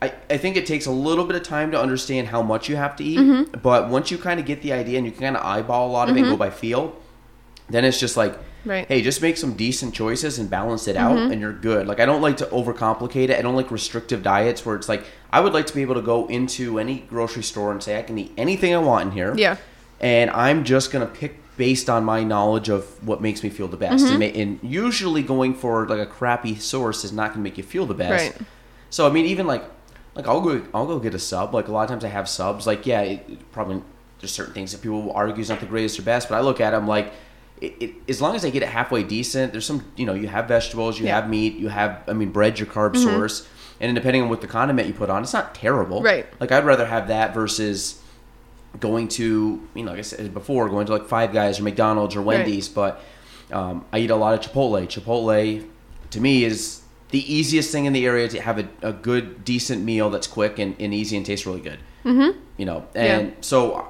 I, 0.00 0.12
I 0.28 0.36
think 0.36 0.56
it 0.56 0.66
takes 0.66 0.86
a 0.86 0.90
little 0.90 1.24
bit 1.24 1.36
of 1.36 1.44
time 1.44 1.70
to 1.70 1.80
understand 1.80 2.26
how 2.28 2.42
much 2.42 2.68
you 2.68 2.76
have 2.76 2.96
to 2.96 3.04
eat 3.04 3.18
Mm-hmm. 3.18 3.58
but 3.60 3.88
once 3.88 4.10
you 4.10 4.18
kind 4.18 4.40
of 4.40 4.46
get 4.46 4.62
the 4.62 4.72
idea 4.72 4.98
and 4.98 5.06
you 5.06 5.12
can 5.12 5.20
kind 5.22 5.36
of 5.36 5.44
eyeball 5.44 5.88
a 5.88 5.92
lot 5.92 6.08
of 6.10 6.16
it 6.16 6.20
and 6.20 6.28
go 6.28 6.36
by 6.36 6.50
feel 6.50 6.96
then 7.68 7.84
it's 7.84 7.98
just 8.00 8.16
like 8.16 8.36
Right. 8.64 8.86
hey 8.86 9.02
just 9.02 9.20
make 9.22 9.36
some 9.38 9.54
decent 9.54 9.92
choices 9.92 10.38
and 10.38 10.48
balance 10.48 10.86
it 10.86 10.96
out 10.96 11.16
Mm-hmm. 11.16 11.32
and 11.32 11.40
you're 11.40 11.52
good 11.52 11.86
like 11.88 11.98
i 12.00 12.06
don't 12.06 12.22
like 12.22 12.36
to 12.38 12.46
overcomplicate 12.46 13.30
it 13.30 13.38
i 13.38 13.42
don't 13.42 13.56
like 13.56 13.70
restrictive 13.72 14.22
diets 14.22 14.64
where 14.64 14.76
it's 14.76 14.88
like 14.88 15.04
i 15.32 15.40
would 15.40 15.52
like 15.52 15.66
to 15.66 15.74
be 15.74 15.82
able 15.82 15.94
to 15.96 16.02
go 16.02 16.26
into 16.28 16.78
any 16.78 17.00
grocery 17.00 17.42
store 17.42 17.72
and 17.72 17.82
say 17.82 17.98
i 17.98 18.02
can 18.02 18.16
eat 18.18 18.32
anything 18.36 18.72
i 18.74 18.78
want 18.78 19.06
in 19.06 19.10
here 19.12 19.34
Yeah. 19.36 19.56
and 20.00 20.30
I'm 20.30 20.62
just 20.64 20.92
gonna 20.92 21.06
pick 21.06 21.41
based 21.56 21.90
on 21.90 22.04
my 22.04 22.24
knowledge 22.24 22.68
of 22.68 22.84
what 23.06 23.20
makes 23.20 23.42
me 23.42 23.50
feel 23.50 23.68
the 23.68 23.76
best. 23.76 24.04
Mm-hmm. 24.06 24.22
And, 24.22 24.36
and 24.36 24.60
usually 24.62 25.22
going 25.22 25.54
for 25.54 25.86
like 25.86 25.98
a 25.98 26.06
crappy 26.06 26.54
source 26.56 27.04
is 27.04 27.12
not 27.12 27.30
gonna 27.32 27.42
make 27.42 27.58
you 27.58 27.64
feel 27.64 27.86
the 27.86 27.94
best. 27.94 28.38
Right. 28.38 28.46
So 28.90 29.06
I 29.06 29.10
mean, 29.10 29.26
even 29.26 29.46
like 29.46 29.64
like 30.14 30.26
I'll 30.26 30.40
go 30.40 30.62
I'll 30.74 30.86
go 30.86 30.98
get 30.98 31.14
a 31.14 31.18
sub. 31.18 31.54
Like 31.54 31.68
a 31.68 31.72
lot 31.72 31.82
of 31.84 31.88
times 31.88 32.04
I 32.04 32.08
have 32.08 32.28
subs. 32.28 32.66
Like 32.66 32.86
yeah, 32.86 33.00
it, 33.02 33.24
it 33.28 33.52
probably 33.52 33.82
there's 34.20 34.32
certain 34.32 34.54
things 34.54 34.72
that 34.72 34.82
people 34.82 35.02
will 35.02 35.12
argue 35.12 35.40
is 35.42 35.48
not 35.48 35.60
the 35.60 35.66
greatest 35.66 35.98
or 35.98 36.02
best, 36.02 36.28
but 36.28 36.36
I 36.36 36.40
look 36.40 36.60
at 36.60 36.70
them 36.70 36.86
like. 36.86 37.12
It, 37.60 37.76
it, 37.80 37.94
as 38.08 38.20
long 38.20 38.34
as 38.34 38.44
I 38.44 38.50
get 38.50 38.64
it 38.64 38.68
halfway 38.70 39.04
decent, 39.04 39.52
there's 39.52 39.64
some, 39.66 39.84
you 39.94 40.04
know, 40.04 40.14
you 40.14 40.26
have 40.26 40.48
vegetables, 40.48 40.98
you 40.98 41.06
Yeah. 41.06 41.20
have 41.20 41.30
meat, 41.30 41.54
you 41.54 41.68
have, 41.68 42.02
I 42.08 42.12
mean, 42.12 42.30
bread, 42.30 42.58
your 42.58 42.66
carb 42.66 42.96
source, 42.96 43.46
and 43.78 43.86
then 43.88 43.94
depending 43.94 44.20
on 44.20 44.28
what 44.28 44.40
the 44.40 44.48
condiment 44.48 44.88
you 44.88 44.94
put 44.94 45.08
on, 45.10 45.22
it's 45.22 45.32
not 45.32 45.54
terrible. 45.54 46.02
Right. 46.02 46.26
Like 46.40 46.50
I'd 46.50 46.64
rather 46.64 46.86
have 46.86 47.06
that 47.06 47.32
versus 47.32 48.01
going 48.80 49.08
to 49.08 49.66
you 49.74 49.82
know 49.84 49.90
like 49.90 49.98
I 49.98 50.02
said 50.02 50.32
before 50.34 50.68
going 50.68 50.86
to 50.86 50.92
like 50.92 51.06
Five 51.06 51.32
Guys 51.32 51.60
or 51.60 51.62
McDonald's 51.64 52.16
or 52.16 52.22
Wendy's, 52.22 52.68
but 52.68 53.00
um, 53.52 53.84
I 53.92 53.98
eat 53.98 54.10
a 54.10 54.16
lot 54.16 54.34
of 54.34 54.40
Chipotle. 54.40 54.86
Chipotle 54.86 55.66
to 56.10 56.20
me 56.20 56.44
is 56.44 56.80
the 57.10 57.32
easiest 57.32 57.70
thing 57.70 57.84
in 57.84 57.92
the 57.92 58.06
area 58.06 58.26
to 58.28 58.40
have 58.40 58.58
a, 58.58 58.68
a 58.82 58.92
good 58.92 59.44
decent 59.44 59.84
meal 59.84 60.08
that's 60.08 60.26
quick 60.26 60.58
and, 60.58 60.74
and 60.80 60.94
easy 60.94 61.16
and 61.16 61.26
tastes 61.26 61.44
really 61.46 61.60
good. 61.60 61.78
Mm-hmm. 62.04 62.38
You 62.56 62.64
know, 62.66 62.86
and 62.94 63.28
Yeah. 63.28 63.34
so 63.42 63.88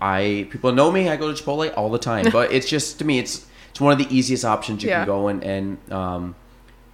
I 0.00 0.46
people 0.50 0.72
know 0.72 0.90
me. 0.90 1.08
I 1.08 1.16
go 1.16 1.32
to 1.32 1.42
Chipotle 1.42 1.72
all 1.76 1.90
the 1.90 1.98
time, 1.98 2.26
but 2.32 2.52
it's 2.52 2.68
just 2.68 2.98
to 2.98 3.04
me 3.04 3.18
it's 3.18 3.46
it's 3.70 3.80
one 3.80 3.92
of 3.92 3.98
the 3.98 4.14
easiest 4.14 4.44
options 4.44 4.82
you 4.82 4.90
Yeah. 4.90 4.98
can 5.00 5.06
go 5.06 5.28
and 5.28 5.42
and 5.44 5.92
um, 5.92 6.34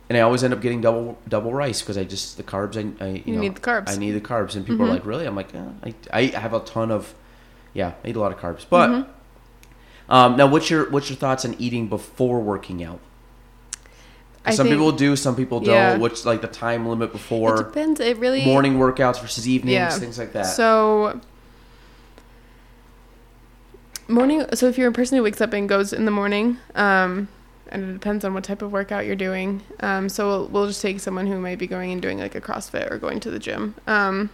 and 0.09 0.17
I 0.17 0.23
always 0.23 0.43
end 0.45 0.55
up 0.55 0.61
getting 0.61 0.81
double 0.81 1.19
double 1.29 1.53
rice 1.53 1.81
because 1.83 1.99
I 1.99 2.05
just 2.05 2.37
the 2.37 2.43
carbs 2.43 2.77
I, 2.77 3.05
I 3.05 3.09
you, 3.11 3.23
You 3.27 3.35
know, 3.35 3.41
need 3.41 3.55
the 3.57 3.61
carbs. 3.61 3.91
I 3.91 3.97
need 3.97 4.13
the 4.13 4.21
carbs 4.21 4.55
and 4.57 4.65
people 4.67 4.85
are 4.85 4.89
Mhm. 4.89 4.93
like 4.93 5.07
really 5.07 5.27
I'm 5.27 5.37
like 5.37 5.55
eh, 5.55 5.61
I 6.13 6.21
I 6.35 6.39
have 6.39 6.55
a 6.55 6.61
ton 6.61 6.91
of 6.91 7.15
yeah 7.75 7.93
I 8.05 8.09
eat 8.09 8.17
a 8.17 8.21
lot 8.21 8.33
of 8.33 8.39
carbs 8.39 8.65
but 8.69 8.89
Mm-hmm. 8.91 10.13
um, 10.13 10.37
now 10.37 10.47
what's 10.47 10.71
your 10.71 10.89
what's 10.91 11.09
your 11.11 11.17
thoughts 11.19 11.45
on 11.45 11.55
eating 11.59 11.89
before 11.89 12.41
working 12.41 12.83
out 12.83 13.01
I 14.47 14.53
some 14.55 14.65
think- 14.67 14.77
people 14.77 14.93
do, 14.93 15.15
some 15.15 15.37
people 15.37 15.61
don't. 15.61 15.75
Yeah. 15.75 15.99
What's 15.99 16.25
like 16.25 16.41
the 16.41 16.49
time 16.49 16.87
limit 16.89 17.11
It 17.11 17.13
before 17.13 17.57
depends. 17.65 18.01
It 18.01 18.17
really 18.17 18.47
morning 18.47 18.79
workouts 18.79 19.21
versus 19.21 19.47
evenings, 19.47 19.75
Yeah. 19.75 19.91
things 19.91 20.17
like 20.19 20.33
that. 20.33 20.45
So 20.47 21.21
morning. 24.09 24.47
So 24.55 24.67
if 24.69 24.79
you're 24.79 24.89
a 24.89 24.93
person 24.93 25.17
who 25.19 25.23
wakes 25.23 25.41
up 25.43 25.53
and 25.53 25.69
goes 25.69 25.93
in 25.93 26.05
the 26.07 26.11
morning, 26.11 26.57
um, 26.75 27.29
and 27.71 27.91
it 27.91 27.93
depends 27.93 28.25
on 28.25 28.35
what 28.35 28.45
type 28.45 28.63
of 28.63 28.73
workout 28.73 29.07
you're 29.07 29.17
doing. 29.17 29.63
Um, 29.81 30.09
so 30.09 30.29
we'll, 30.29 30.47
we'll 30.49 30.67
just 30.67 30.83
take 30.83 31.01
someone 31.01 31.27
who 31.27 31.39
might 31.39 31.59
be 31.59 31.67
going 31.67 31.93
and 31.93 32.01
doing 32.01 32.19
like 32.19 32.35
a 32.35 32.41
CrossFit 32.41 32.91
or 32.91 32.99
going 32.99 33.21
to 33.21 33.31
the 33.31 33.39
gym. 33.39 33.75
Um, 33.87 34.31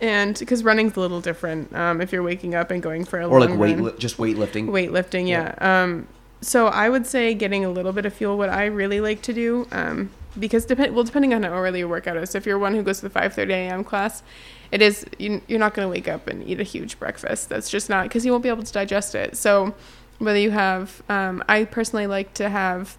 and 0.00 0.38
because 0.38 0.62
running's 0.62 0.96
a 0.96 1.00
little 1.00 1.20
different. 1.20 1.74
Um, 1.74 2.00
if 2.00 2.12
you're 2.12 2.22
waking 2.22 2.54
up 2.54 2.70
and 2.70 2.82
going 2.82 3.04
for 3.04 3.20
a 3.20 3.28
or 3.28 3.40
like 3.40 3.58
weight, 3.58 3.78
li- 3.78 3.92
just 3.98 4.16
weightlifting. 4.16 4.68
Weightlifting, 4.68 5.28
yeah. 5.28 5.54
Um, 5.58 6.06
so 6.40 6.68
I 6.68 6.88
would 6.88 7.06
say 7.06 7.34
getting 7.34 7.64
a 7.64 7.70
little 7.70 7.92
bit 7.92 8.06
of 8.06 8.12
fuel. 8.12 8.38
What 8.38 8.48
I 8.48 8.66
really 8.66 9.00
like 9.00 9.22
to 9.22 9.32
do, 9.32 9.66
um, 9.72 10.10
because 10.38 10.64
depend 10.64 10.94
well 10.94 11.04
depending 11.04 11.34
on 11.34 11.42
how 11.42 11.52
early 11.52 11.80
your 11.80 11.88
workout 11.88 12.16
is. 12.16 12.30
So 12.30 12.38
if 12.38 12.46
you're 12.46 12.58
one 12.58 12.74
who 12.74 12.82
goes 12.82 13.00
to 13.00 13.08
the 13.08 13.20
5:30 13.20 13.50
a.m. 13.50 13.84
class, 13.84 14.22
it 14.70 14.80
is 14.80 15.04
you, 15.18 15.40
you're 15.48 15.58
not 15.58 15.74
going 15.74 15.86
to 15.86 15.90
wake 15.90 16.06
up 16.06 16.28
and 16.28 16.46
eat 16.46 16.60
a 16.60 16.64
huge 16.64 16.98
breakfast. 17.00 17.48
That's 17.48 17.68
just 17.68 17.88
not 17.88 18.04
because 18.04 18.24
you 18.24 18.30
won't 18.30 18.44
be 18.44 18.48
able 18.48 18.62
to 18.62 18.72
digest 18.72 19.14
it. 19.16 19.36
So 19.36 19.74
whether 20.18 20.38
you 20.38 20.50
have, 20.50 21.02
um, 21.08 21.42
I 21.48 21.64
personally 21.64 22.06
like 22.06 22.34
to 22.34 22.48
have. 22.48 22.96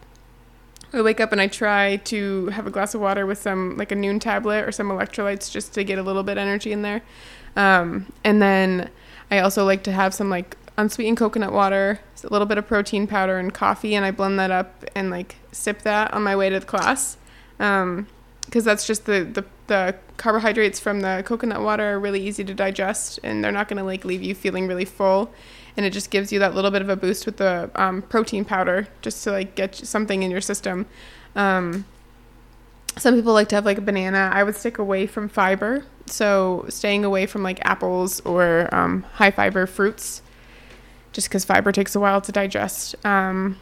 I 0.92 1.04
wake 1.04 1.20
up 1.20 1.32
and 1.32 1.40
I 1.40 1.48
try 1.48 1.98
to 1.98 2.48
have 2.48 2.66
a 2.66 2.72
glass 2.72 2.96
of 2.96 3.02
water 3.02 3.26
with 3.26 3.38
some 3.40 3.78
like 3.78 3.92
a 3.92 3.96
Nuun 3.96 4.20
tablet 4.20 4.68
or 4.68 4.72
some 4.72 4.90
electrolytes 4.90 5.52
just 5.52 5.74
to 5.76 5.84
get 5.84 6.00
a 6.00 6.02
little 6.02 6.24
bit 6.24 6.38
energy 6.40 6.72
in 6.72 6.82
there. 6.82 7.04
Um, 7.56 8.12
and 8.24 8.42
then 8.42 8.90
I 9.30 9.40
also 9.40 9.66
like 9.66 9.84
to 9.84 9.92
have 9.92 10.16
some 10.16 10.32
like 10.32 10.58
unsweetened 10.78 11.18
coconut 11.18 11.52
water, 11.52 12.00
a 12.24 12.28
little 12.28 12.48
bit 12.48 12.58
of 12.58 12.66
protein 12.68 13.06
powder 13.06 13.38
and 13.38 13.54
coffee, 13.54 13.94
and 13.94 14.04
I 14.04 14.12
blend 14.12 14.40
that 14.40 14.50
up 14.50 14.84
and 14.96 15.12
like 15.12 15.36
sip 15.52 15.84
that 15.84 16.12
on 16.14 16.24
my 16.24 16.36
way 16.36 16.50
to 16.50 16.60
the 16.60 16.66
class. 16.66 17.18
Um, 17.60 18.08
because 18.46 18.64
that's 18.64 18.88
just 18.88 19.06
the, 19.06 19.24
the 19.24 19.46
the 19.68 19.96
carbohydrates 20.18 20.80
from 20.80 21.02
the 21.02 21.24
coconut 21.26 21.62
water 21.62 21.94
are 21.94 22.00
really 22.00 22.22
easy 22.22 22.44
to 22.44 22.54
digest 22.54 23.20
and 23.24 23.44
they're 23.44 23.52
not 23.52 23.68
going 23.68 23.78
to 23.78 23.84
like 23.84 24.04
leave 24.04 24.24
you 24.24 24.34
feeling 24.34 24.68
really 24.68 24.86
full 24.86 25.32
and 25.80 25.86
it 25.86 25.92
just 25.92 26.12
gives 26.12 26.34
you 26.34 26.40
that 26.40 26.54
little 26.54 26.72
bit 26.72 26.82
of 26.82 26.90
a 26.90 26.98
boost 26.98 27.26
with 27.26 27.38
the 27.38 27.72
um, 27.74 28.02
protein 28.02 28.44
powder 28.44 28.90
just 29.02 29.24
to 29.24 29.32
like 29.32 29.56
get 29.56 29.74
something 29.74 30.24
in 30.24 30.30
your 30.30 30.42
system. 30.42 30.86
Um, 31.38 31.86
some 32.98 33.16
people 33.16 33.32
like 33.32 33.48
to 33.48 33.56
have 33.56 33.64
like 33.64 33.78
a 33.78 33.82
banana. 33.82 34.30
I 34.34 34.44
would 34.44 34.58
stick 34.58 34.78
away 34.78 35.08
from 35.08 35.30
fiber. 35.30 35.86
So 36.06 36.66
staying 36.68 37.06
away 37.06 37.28
from 37.28 37.44
like 37.44 37.62
apples 37.64 38.20
or 38.26 38.68
um, 38.76 39.04
high 39.04 39.32
fiber 39.32 39.66
fruits 39.66 40.22
just 41.14 41.30
because 41.30 41.46
fiber 41.46 41.72
takes 41.72 41.96
a 41.96 42.00
while 42.02 42.20
to 42.20 42.32
digest. 42.34 42.94
Um, 43.06 43.58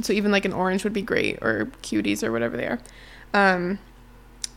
so 0.00 0.14
even 0.14 0.32
like 0.32 0.46
an 0.46 0.54
orange 0.54 0.82
would 0.82 0.94
be 0.94 1.02
great 1.02 1.42
or 1.42 1.70
cuties 1.82 2.24
or 2.24 2.32
whatever 2.32 2.56
they 2.56 2.68
are. 2.68 2.80
Um, 3.34 3.80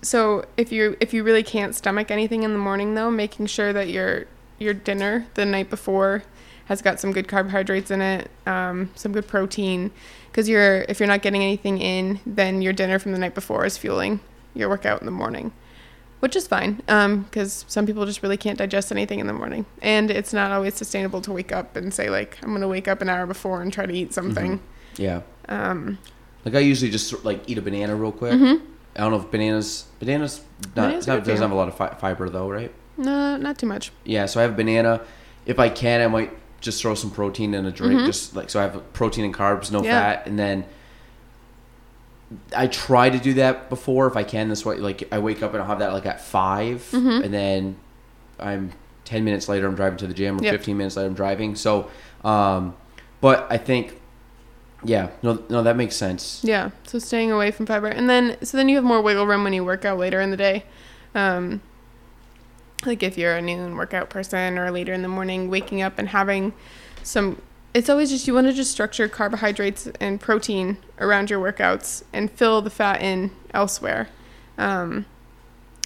so 0.01 0.45
if 0.55 0.71
you 0.71 0.95
if 1.01 1.13
you 1.13 1.21
really 1.25 1.43
can't 1.43 1.75
stomach 1.75 2.11
anything 2.11 2.43
in 2.43 2.53
the 2.53 2.59
morning 2.59 2.95
though 2.95 3.11
making 3.11 3.47
sure 3.47 3.73
that 3.73 3.89
your 3.89 4.27
your 4.57 4.73
dinner 4.73 5.27
the 5.33 5.45
night 5.45 5.69
before 5.69 6.23
has 6.65 6.81
got 6.81 6.99
some 6.99 7.11
good 7.11 7.27
carbohydrates 7.27 7.91
in 7.91 8.01
it 8.01 8.29
um, 8.45 8.89
some 8.95 9.11
good 9.11 9.27
protein 9.27 9.91
because 10.31 10.47
you're 10.49 10.81
if 10.89 10.99
you're 10.99 11.07
not 11.07 11.21
getting 11.21 11.41
anything 11.41 11.77
in 11.79 12.19
then 12.25 12.61
your 12.61 12.73
dinner 12.73 12.99
from 12.99 13.11
the 13.11 13.17
night 13.17 13.35
before 13.35 13.65
is 13.65 13.77
fueling 13.77 14.19
your 14.53 14.69
workout 14.69 14.99
in 15.01 15.05
the 15.05 15.11
morning 15.11 15.51
which 16.19 16.35
is 16.37 16.47
fine 16.47 16.75
because 17.25 17.65
some 17.67 17.85
people 17.85 18.05
just 18.05 18.23
really 18.23 18.37
can't 18.37 18.57
digest 18.57 18.91
anything 18.91 19.19
in 19.19 19.27
the 19.27 19.33
morning 19.33 19.65
and 19.81 20.09
it's 20.09 20.31
not 20.33 20.51
always 20.51 20.73
sustainable 20.73 21.19
to 21.21 21.31
wake 21.33 21.51
up 21.51 21.75
and 21.75 21.93
say 21.93 22.09
like 22.09 22.37
i'm 22.43 22.49
going 22.49 22.61
to 22.61 22.67
wake 22.67 22.87
up 22.87 23.01
an 23.01 23.09
hour 23.09 23.25
before 23.25 23.61
and 23.61 23.73
try 23.73 23.85
to 23.85 23.93
eat 23.93 24.13
something 24.13 24.59
Yeah. 24.95 25.21
um, 25.49 25.97
Like 26.45 26.55
I 26.55 26.59
usually 26.59 26.91
just 26.91 27.25
like 27.25 27.41
eat 27.49 27.57
a 27.57 27.61
banana 27.61 27.95
real 27.95 28.11
quick. 28.11 28.33
Mm-hmm. 28.33 28.65
I 28.95 28.99
don't 28.99 29.11
know 29.11 29.19
if 29.19 29.31
bananas 29.31 29.85
bananas 29.99 30.41
not, 30.63 30.75
Bananas 30.75 31.07
not 31.07 31.23
doesn't 31.25 31.41
have 31.41 31.51
a 31.51 31.55
lot 31.55 31.67
of 31.67 31.75
fi- 31.75 31.95
fiber 31.95 32.29
though, 32.29 32.49
right? 32.49 32.71
no 32.95 33.35
not 33.37 33.57
too 33.57 33.65
much 33.65 33.91
Yeah, 34.05 34.27
so 34.27 34.39
I 34.39 34.43
have 34.43 34.53
a 34.53 34.55
banana. 34.55 35.01
If 35.45 35.57
I 35.59 35.67
can, 35.69 35.99
I 36.01 36.07
might 36.07 36.31
just 36.63 36.81
throw 36.81 36.95
some 36.95 37.11
protein 37.11 37.53
in 37.53 37.65
a 37.67 37.71
drink, 37.71 38.05
just 38.05 38.35
like 38.35 38.49
so 38.49 38.59
I 38.59 38.63
have 38.63 38.93
protein 38.93 39.25
and 39.25 39.33
carbs, 39.33 39.71
no 39.71 39.79
Mm-hmm. 39.79 39.85
Yeah. 39.85 40.13
fat, 40.15 40.27
and 40.27 40.39
then 40.39 40.65
I 42.55 42.67
try 42.67 43.09
to 43.09 43.19
do 43.19 43.35
that 43.35 43.69
before 43.69 44.07
if 44.07 44.15
I 44.15 44.23
can. 44.23 44.49
This 44.49 44.65
way, 44.65 44.77
like 44.77 45.07
I 45.11 45.19
wake 45.19 45.43
up 45.43 45.53
and 45.53 45.61
I'll 45.61 45.67
have 45.67 45.79
that 45.79 45.93
like 45.93 46.05
at 46.07 46.19
5 46.21 46.89
Mm-hmm. 46.91 47.23
and 47.23 47.33
then 47.33 47.75
I'm 48.39 48.71
ten 49.05 49.23
minutes 49.23 49.47
later 49.49 49.67
I'm 49.67 49.75
driving 49.75 49.97
to 49.99 50.07
the 50.07 50.13
gym, 50.13 50.39
or 50.39 50.43
Yep. 50.43 50.51
fifteen 50.55 50.77
minutes 50.77 50.95
later 50.97 51.07
I'm 51.09 51.13
driving. 51.13 51.55
So, 51.55 51.89
um, 52.23 52.75
but 53.21 53.45
I 53.49 53.57
think, 53.57 53.99
yeah, 54.83 55.09
no, 55.21 55.43
no, 55.49 55.61
that 55.63 55.75
makes 55.77 55.95
sense. 55.95 56.41
Yeah, 56.43 56.71
so 56.87 56.97
staying 56.99 57.31
away 57.31 57.51
from 57.51 57.65
fiber, 57.65 57.87
and 57.87 58.09
then 58.09 58.37
so 58.43 58.57
then 58.57 58.67
you 58.69 58.75
have 58.77 58.83
more 58.85 59.01
wiggle 59.01 59.27
room 59.27 59.43
when 59.43 59.53
you 59.53 59.63
work 59.63 59.85
out 59.85 59.97
later 59.99 60.19
in 60.21 60.31
the 60.31 60.37
day. 60.37 60.63
Um, 61.13 61.61
like 62.85 63.03
if 63.03 63.17
you're 63.17 63.35
a 63.35 63.41
noon 63.41 63.75
workout 63.75 64.09
person 64.09 64.57
or 64.57 64.71
later 64.71 64.93
in 64.93 65.01
the 65.01 65.07
morning, 65.07 65.49
waking 65.49 65.81
up 65.81 65.97
and 65.99 66.09
having 66.09 66.53
some. 67.03 67.41
It's 67.73 67.89
always 67.89 68.11
just 68.11 68.27
you 68.27 68.35
want 68.35 68.45
to 68.47 68.53
just 68.53 68.71
structure 68.71 69.07
carbohydrates 69.09 69.87
and 69.99 70.21
protein 70.21 70.77
around 70.99 71.31
your 71.31 71.39
workouts 71.39 72.03
and 72.13 72.29
fill 72.29 72.61
the 72.61 72.69
fat 72.69 73.01
in 73.01 73.31
elsewhere. 73.51 74.09
Um, 74.59 75.05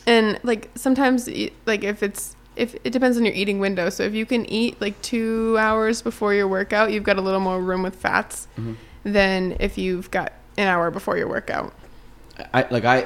and 0.05 0.37
like 0.43 0.69
sometimes, 0.75 1.29
like 1.65 1.83
if 1.85 2.03
it's 2.03 2.35
if 2.57 2.75
it 2.83 2.89
depends 2.91 3.17
on 3.17 3.23
your 3.23 3.33
eating 3.35 3.59
window. 3.59 3.89
So 3.89 4.03
if 4.03 4.13
you 4.13 4.25
can 4.25 4.45
eat 4.51 4.81
like 4.81 5.01
two 5.01 5.55
hours 5.59 6.01
before 6.01 6.33
your 6.33 6.47
workout, 6.47 6.91
you've 6.91 7.03
got 7.03 7.17
a 7.17 7.21
little 7.21 7.39
more 7.39 7.61
room 7.61 7.83
with 7.83 7.95
fats 7.95 8.47
Mhm. 8.59 8.75
than 9.03 9.55
if 9.59 9.77
you've 9.77 10.09
got 10.11 10.33
an 10.57 10.67
hour 10.67 10.89
before 10.91 11.17
your 11.17 11.27
workout. 11.29 11.71
I 12.53 12.65
like 12.69 12.83
I 12.83 13.05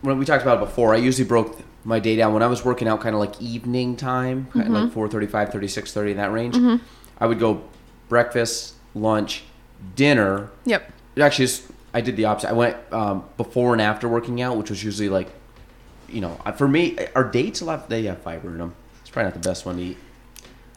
when 0.00 0.18
we 0.18 0.24
talked 0.24 0.42
about 0.42 0.56
it 0.60 0.66
before, 0.66 0.92
I 0.94 0.96
usually 0.98 1.28
broke 1.28 1.60
my 1.84 1.98
day 1.98 2.16
down 2.16 2.32
when 2.32 2.42
I 2.42 2.46
was 2.46 2.64
working 2.64 2.86
out 2.88 3.00
kind 3.00 3.14
of 3.14 3.20
like 3.20 3.40
evening 3.40 3.96
time, 3.96 4.48
of 4.54 4.68
like 4.68 4.90
4:35, 4.92 5.52
36, 5.52 5.92
30 5.92 6.10
in 6.12 6.16
that 6.16 6.32
range. 6.32 6.80
I 7.18 7.26
would 7.26 7.38
go 7.38 7.62
breakfast, 8.08 8.74
lunch, 8.94 9.44
dinner. 9.96 10.50
Yep. 10.64 10.90
Actually, 11.20 11.48
I 11.94 12.00
did 12.00 12.16
the 12.16 12.24
opposite. 12.24 12.50
I 12.50 12.52
went 12.52 12.76
um, 12.92 13.24
before 13.36 13.72
and 13.72 13.82
after 13.82 14.08
working 14.08 14.40
out, 14.40 14.56
which 14.56 14.70
was 14.70 14.82
usually 14.82 15.08
like, 15.08 15.28
you 16.08 16.20
know, 16.20 16.38
for 16.56 16.68
me, 16.68 16.96
are 17.14 17.24
dates 17.24 17.60
a 17.60 17.64
lot? 17.64 17.88
They 17.88 18.04
have 18.04 18.18
fiber 18.18 18.48
in 18.48 18.58
them. 18.58 18.74
It's 19.00 19.10
probably 19.10 19.32
not 19.32 19.42
the 19.42 19.48
best 19.48 19.66
one 19.66 19.76
to 19.76 19.82
eat. 19.82 19.98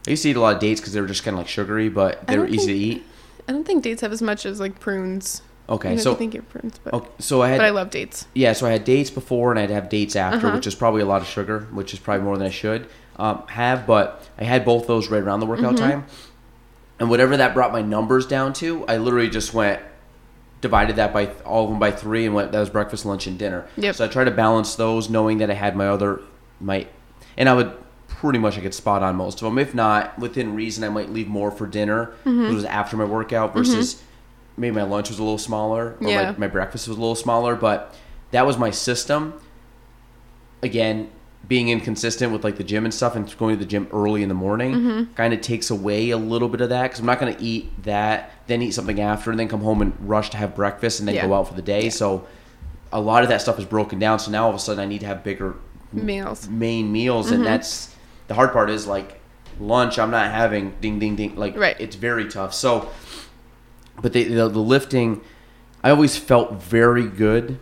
I 0.06 0.10
used 0.10 0.22
to 0.22 0.30
eat 0.30 0.36
a 0.36 0.40
lot 0.40 0.54
of 0.54 0.60
dates 0.60 0.80
because 0.80 0.92
they 0.92 1.00
were 1.00 1.06
just 1.06 1.24
kind 1.24 1.34
of 1.34 1.38
like 1.38 1.48
sugary, 1.48 1.88
but 1.88 2.26
they 2.26 2.38
were 2.38 2.46
easy 2.46 2.56
think- 2.58 2.68
to 2.68 2.74
eat. 2.74 3.06
I 3.48 3.52
don't 3.52 3.64
think 3.64 3.84
dates 3.84 4.00
have 4.00 4.10
as 4.12 4.20
much 4.20 4.44
as 4.44 4.58
like 4.58 4.80
prunes. 4.80 5.40
Okay, 5.68 5.92
I 5.92 5.96
so 5.96 6.14
think 6.14 6.34
you 6.34 6.44
have 6.62 6.80
but, 6.84 6.94
okay, 6.94 7.10
so 7.18 7.42
I 7.42 7.48
had 7.48 7.58
but 7.58 7.64
I 7.66 7.70
love 7.70 7.90
dates. 7.90 8.26
Yeah, 8.34 8.52
so 8.52 8.66
I 8.66 8.70
had 8.70 8.84
dates 8.84 9.10
before 9.10 9.50
and 9.50 9.58
I'd 9.58 9.70
have 9.70 9.88
dates 9.88 10.14
after, 10.14 10.46
Uh-huh. 10.46 10.56
which 10.56 10.66
is 10.66 10.74
probably 10.76 11.02
a 11.02 11.06
lot 11.06 11.22
of 11.22 11.26
sugar, 11.28 11.66
which 11.72 11.92
is 11.92 11.98
probably 11.98 12.24
more 12.24 12.36
than 12.38 12.46
I 12.46 12.50
should 12.50 12.86
um, 13.16 13.42
have. 13.48 13.86
But 13.86 14.22
I 14.38 14.44
had 14.44 14.64
both 14.64 14.86
those 14.86 15.10
right 15.10 15.22
around 15.22 15.40
the 15.40 15.46
workout 15.46 15.74
Mm-hmm. 15.74 15.90
time. 15.90 16.04
And 17.00 17.10
whatever 17.10 17.36
that 17.36 17.52
brought 17.52 17.72
my 17.72 17.82
numbers 17.82 18.26
down 18.26 18.52
to, 18.54 18.86
I 18.86 18.96
literally 18.96 19.28
just 19.28 19.52
went, 19.52 19.82
divided 20.62 20.96
that 20.96 21.12
by 21.12 21.26
all 21.44 21.64
of 21.64 21.70
them 21.70 21.78
by 21.78 21.90
three 21.90 22.24
and 22.24 22.34
went, 22.34 22.52
that 22.52 22.60
was 22.60 22.70
breakfast, 22.70 23.04
lunch, 23.04 23.26
and 23.26 23.38
dinner. 23.38 23.66
Yep. 23.76 23.96
So 23.96 24.04
I 24.04 24.08
tried 24.08 24.24
to 24.24 24.30
balance 24.30 24.76
those, 24.76 25.10
knowing 25.10 25.38
that 25.38 25.50
I 25.50 25.54
had 25.54 25.76
my 25.76 25.88
other, 25.88 26.20
my, 26.60 26.86
and 27.36 27.48
I 27.48 27.54
would 27.54 27.72
pretty 28.08 28.38
much 28.38 28.56
I 28.56 28.60
could 28.62 28.72
spot 28.72 29.02
on 29.02 29.14
most 29.16 29.42
of 29.42 29.46
them. 29.46 29.58
If 29.58 29.74
not, 29.74 30.18
within 30.18 30.54
reason, 30.54 30.84
I 30.84 30.88
might 30.88 31.10
leave 31.10 31.28
more 31.28 31.50
for 31.50 31.66
dinner. 31.66 32.12
Mm-hmm. 32.24 32.44
It 32.46 32.54
was 32.54 32.64
after 32.64 32.96
my 32.96 33.04
workout 33.04 33.52
versus 33.52 34.02
maybe 34.56 34.74
my 34.74 34.82
lunch 34.82 35.08
was 35.10 35.18
a 35.18 35.22
little 35.22 35.38
smaller 35.38 35.96
or 36.00 36.08
Yeah. 36.08 36.32
my, 36.32 36.38
my 36.38 36.46
breakfast 36.46 36.88
was 36.88 36.96
a 36.96 37.00
little 37.00 37.14
smaller, 37.14 37.54
but 37.54 37.94
that 38.30 38.46
was 38.46 38.56
my 38.58 38.70
system. 38.70 39.34
Again, 40.62 41.10
being 41.46 41.68
inconsistent 41.68 42.32
with 42.32 42.42
like 42.42 42.56
the 42.56 42.64
gym 42.64 42.84
and 42.84 42.92
stuff 42.92 43.14
and 43.14 43.36
going 43.38 43.54
to 43.56 43.58
the 43.64 43.68
gym 43.68 43.86
early 43.92 44.22
in 44.22 44.28
the 44.28 44.34
morning 44.34 44.72
Mm-hmm. 44.74 45.12
kind 45.14 45.32
of 45.32 45.40
takes 45.40 45.70
away 45.70 46.10
a 46.10 46.16
little 46.16 46.48
bit 46.48 46.60
of 46.60 46.70
that 46.70 46.84
because 46.84 46.98
I'm 47.00 47.06
not 47.06 47.20
going 47.20 47.36
to 47.36 47.42
eat 47.42 47.70
that, 47.84 48.32
then 48.48 48.62
eat 48.62 48.72
something 48.72 49.00
after, 49.00 49.30
and 49.30 49.38
then 49.38 49.46
come 49.48 49.60
home 49.60 49.80
and 49.82 49.92
rush 50.00 50.30
to 50.30 50.36
have 50.38 50.54
breakfast 50.56 50.98
and 50.98 51.06
then 51.08 51.14
Yeah. 51.14 51.26
go 51.26 51.34
out 51.34 51.46
for 51.48 51.54
the 51.54 51.62
day. 51.62 51.84
Yeah. 51.84 51.90
So 51.90 52.26
a 52.92 53.00
lot 53.00 53.22
of 53.22 53.28
that 53.28 53.42
stuff 53.42 53.58
is 53.58 53.64
broken 53.64 53.98
down. 53.98 54.18
So 54.18 54.30
now 54.30 54.44
all 54.44 54.50
of 54.50 54.56
a 54.56 54.58
sudden 54.58 54.80
I 54.82 54.86
need 54.86 55.00
to 55.00 55.06
have 55.06 55.22
bigger 55.22 55.54
Meals. 55.92 56.48
main 56.48 56.90
meals, 56.90 57.26
Mm-hmm. 57.26 57.34
and 57.36 57.46
that's 57.46 57.94
the 58.26 58.34
hard 58.34 58.52
part 58.52 58.68
is 58.70 58.86
like 58.88 59.20
lunch. 59.60 59.98
I'm 60.00 60.10
not 60.10 60.30
having 60.32 60.74
ding 60.80 60.98
ding 60.98 61.14
ding 61.14 61.36
like 61.36 61.56
Right. 61.56 61.76
it's 61.78 61.94
very 61.96 62.26
tough. 62.28 62.52
So, 62.54 62.88
but 64.02 64.12
the 64.12 64.24
the, 64.24 64.48
the 64.48 64.58
lifting, 64.60 65.20
I 65.82 65.90
always 65.90 66.16
felt 66.16 66.54
very 66.54 67.06
good. 67.06 67.58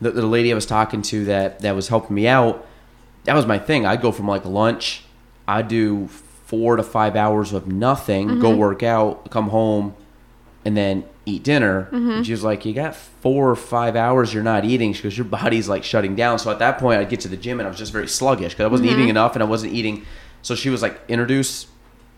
The, 0.00 0.10
the 0.10 0.26
lady 0.26 0.50
I 0.52 0.54
was 0.54 0.66
talking 0.66 1.02
to 1.02 1.24
that 1.26 1.60
that 1.60 1.74
was 1.74 1.88
helping 1.88 2.14
me 2.14 2.26
out, 2.28 2.66
that 3.24 3.34
was 3.34 3.46
my 3.46 3.58
thing. 3.58 3.86
I'd 3.86 4.02
go 4.02 4.12
from 4.12 4.26
like 4.28 4.44
lunch, 4.44 5.04
I'd 5.48 5.68
do 5.68 6.08
four 6.08 6.76
to 6.76 6.82
five 6.82 7.16
hours 7.16 7.52
of 7.52 7.66
nothing, 7.66 8.28
Mm-hmm. 8.28 8.40
go 8.40 8.54
work 8.54 8.82
out, 8.82 9.30
come 9.30 9.48
home, 9.48 9.94
and 10.64 10.76
then 10.76 11.04
eat 11.26 11.42
dinner. 11.42 11.84
Mm-hmm. 11.90 12.10
And 12.10 12.26
she 12.26 12.32
was 12.32 12.44
like, 12.44 12.64
"You 12.66 12.74
got 12.74 12.94
four 12.94 13.48
or 13.50 13.56
five 13.56 13.96
hours 13.96 14.34
you're 14.34 14.42
not 14.42 14.64
eating." 14.64 14.92
She 14.92 15.02
goes, 15.02 15.16
"Your 15.16 15.24
body's 15.26 15.68
like 15.68 15.84
shutting 15.84 16.14
down." 16.16 16.38
So 16.38 16.50
at 16.50 16.58
that 16.58 16.78
point, 16.78 17.00
I'd 17.00 17.08
get 17.08 17.20
to 17.20 17.28
the 17.28 17.36
gym 17.36 17.60
and 17.60 17.66
I 17.66 17.70
was 17.70 17.78
just 17.78 17.92
very 17.92 18.08
sluggish 18.08 18.52
because 18.52 18.64
I 18.64 18.68
wasn't 18.68 18.90
Mm-hmm. 18.90 18.98
eating 18.98 19.08
enough 19.10 19.34
and 19.34 19.42
I 19.42 19.46
wasn't 19.46 19.72
eating. 19.72 20.04
So 20.42 20.54
she 20.54 20.68
was 20.70 20.82
like, 20.82 21.00
"Introduce 21.08 21.66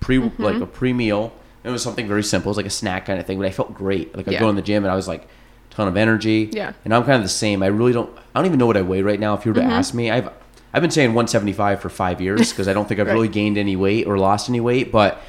pre 0.00 0.18
Mm-hmm. 0.18 0.42
like 0.42 0.60
a 0.60 0.66
pre 0.66 0.92
meal." 0.92 1.32
It 1.66 1.70
was 1.70 1.82
something 1.82 2.06
very 2.08 2.22
simple. 2.22 2.48
It 2.48 2.52
was 2.52 2.56
like 2.58 2.66
a 2.66 2.70
snack 2.70 3.06
kind 3.06 3.18
of 3.18 3.26
thing, 3.26 3.38
but 3.38 3.46
I 3.46 3.50
felt 3.50 3.74
great. 3.74 4.16
Like 4.16 4.28
I 4.28 4.32
Yeah. 4.32 4.40
go 4.40 4.48
in 4.48 4.56
the 4.56 4.62
gym 4.62 4.84
and 4.84 4.90
I 4.92 4.96
was 4.96 5.08
like 5.08 5.26
ton 5.70 5.88
of 5.88 5.96
energy. 5.96 6.48
Yeah. 6.52 6.72
And 6.84 6.94
I'm 6.94 7.02
kind 7.02 7.16
of 7.16 7.22
the 7.22 7.28
same. 7.28 7.62
I 7.62 7.66
really 7.66 7.92
don't. 7.92 8.10
I 8.34 8.38
don't 8.38 8.46
even 8.46 8.58
know 8.58 8.66
what 8.66 8.76
I 8.76 8.82
weigh 8.82 9.02
right 9.02 9.20
now. 9.20 9.34
If 9.34 9.44
you 9.44 9.50
were 9.50 9.56
to 9.56 9.60
Mm-hmm. 9.60 9.70
ask 9.70 9.92
me, 9.92 10.10
I've 10.10 10.30
I've 10.72 10.82
been 10.82 10.90
saying 10.90 11.10
175 11.10 11.80
for 11.80 11.88
five 11.88 12.20
years 12.20 12.50
because 12.52 12.68
I 12.68 12.72
don't 12.72 12.86
think 12.88 13.00
I've 13.00 13.06
Right. 13.08 13.14
really 13.14 13.28
gained 13.28 13.58
any 13.58 13.76
weight 13.76 14.06
or 14.06 14.18
lost 14.18 14.48
any 14.48 14.60
weight, 14.60 14.90
but. 14.92 15.20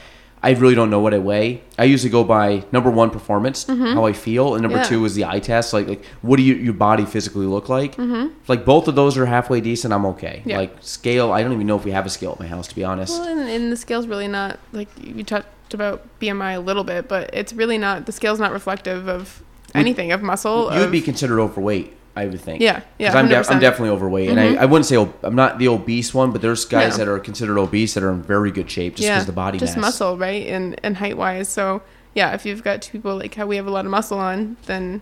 I 0.44 0.52
really 0.52 0.76
don't 0.76 0.92
know 0.92 1.00
what 1.00 1.16
I 1.16 1.18
weigh. 1.18 1.64
I 1.80 1.86
usually 1.86 2.12
go 2.12 2.24
by 2.24 2.64
number 2.72 2.92
one 2.92 3.10
performance, 3.10 3.66
how 3.66 4.06
I 4.06 4.14
feel, 4.14 4.54
and 4.54 4.62
number 4.62 4.78
Mm-hmm. 4.78 4.94
Yeah. 4.94 5.00
two 5.00 5.04
is 5.06 5.16
the 5.16 5.26
eye 5.26 5.40
test. 5.40 5.74
Like, 5.74 5.88
like 5.88 6.06
what 6.22 6.38
do 6.38 6.44
you, 6.44 6.54
your 6.54 6.76
body 6.76 7.06
physically 7.06 7.48
look 7.48 7.70
like? 7.70 7.96
Mm-hmm. 7.96 8.34
Like 8.48 8.64
both 8.64 8.88
of 8.88 8.94
those 8.94 9.18
are 9.18 9.26
halfway 9.26 9.62
decent. 9.62 9.96
I'm 9.96 10.06
okay. 10.06 10.44
Yeah. 10.46 10.58
Like 10.60 10.78
scale, 10.82 11.32
I 11.32 11.42
don't 11.42 11.54
even 11.54 11.66
know 11.66 11.76
if 11.76 11.84
we 11.86 11.90
have 11.92 12.06
a 12.06 12.10
scale 12.12 12.34
at 12.34 12.40
my 12.40 12.46
house 12.46 12.68
to 12.68 12.76
be 12.76 12.84
honest. 12.84 13.20
Well, 13.20 13.28
and, 13.28 13.50
and 13.50 13.72
the 13.72 13.76
scale's 13.76 14.06
really 14.06 14.28
not 14.28 14.60
like 14.74 14.90
you 15.02 15.24
talked 15.68 15.74
about 15.74 16.20
BMI 16.20 16.56
a 16.56 16.60
little 16.60 16.84
bit, 16.84 17.08
but 17.08 17.30
it's 17.34 17.54
really 17.54 17.78
not 17.78 18.06
the 18.06 18.12
scale's 18.12 18.40
not 18.40 18.52
reflective 18.52 19.08
of 19.08 19.44
anything 19.76 20.12
of 20.12 20.22
muscle. 20.22 20.74
you 20.74 20.80
would 20.80 20.92
be 20.92 21.02
considered 21.02 21.40
overweight, 21.42 21.94
I 22.16 22.26
would 22.26 22.40
think. 22.40 22.62
Yeah, 22.62 22.82
yeah, 22.98 23.18
I'm, 23.18 23.28
100%. 23.28 23.52
I'm 23.52 23.60
definitely 23.60 23.90
overweight, 23.90 24.30
and 24.30 24.40
I, 24.40 24.48
mm-hmm. 24.48 24.60
I 24.60 24.66
wouldn't 24.66 24.86
say 24.86 24.96
ob- 24.96 25.14
I'm 25.24 25.36
not 25.36 25.60
the 25.60 25.68
obese 25.68 26.14
one, 26.14 26.32
but 26.32 26.42
there's 26.42 26.64
guys 26.66 26.98
No. 26.98 27.06
that 27.06 27.12
are 27.12 27.20
considered 27.20 27.58
obese 27.58 27.94
that 27.96 28.04
are 28.04 28.12
in 28.12 28.24
very 28.24 28.52
good 28.52 28.72
shape 28.72 28.96
just 28.96 29.08
because 29.10 29.26
the 29.26 29.34
body 29.34 29.60
just 29.60 29.76
mass. 29.76 29.86
muscle, 29.86 30.18
right? 30.18 30.48
And 30.48 30.80
and 30.84 30.98
height 30.98 31.18
wise. 31.18 31.50
So 31.50 31.82
yeah, 32.14 32.34
if 32.34 32.46
you've 32.46 32.64
got 32.64 32.82
two 32.82 32.94
people 32.94 33.18
like 33.18 33.36
how 33.36 33.46
we 33.46 33.58
have 33.58 33.68
a 33.68 33.72
lot 33.72 33.86
of 33.86 33.92
muscle 33.92 34.20
on, 34.20 34.56
then 34.68 35.02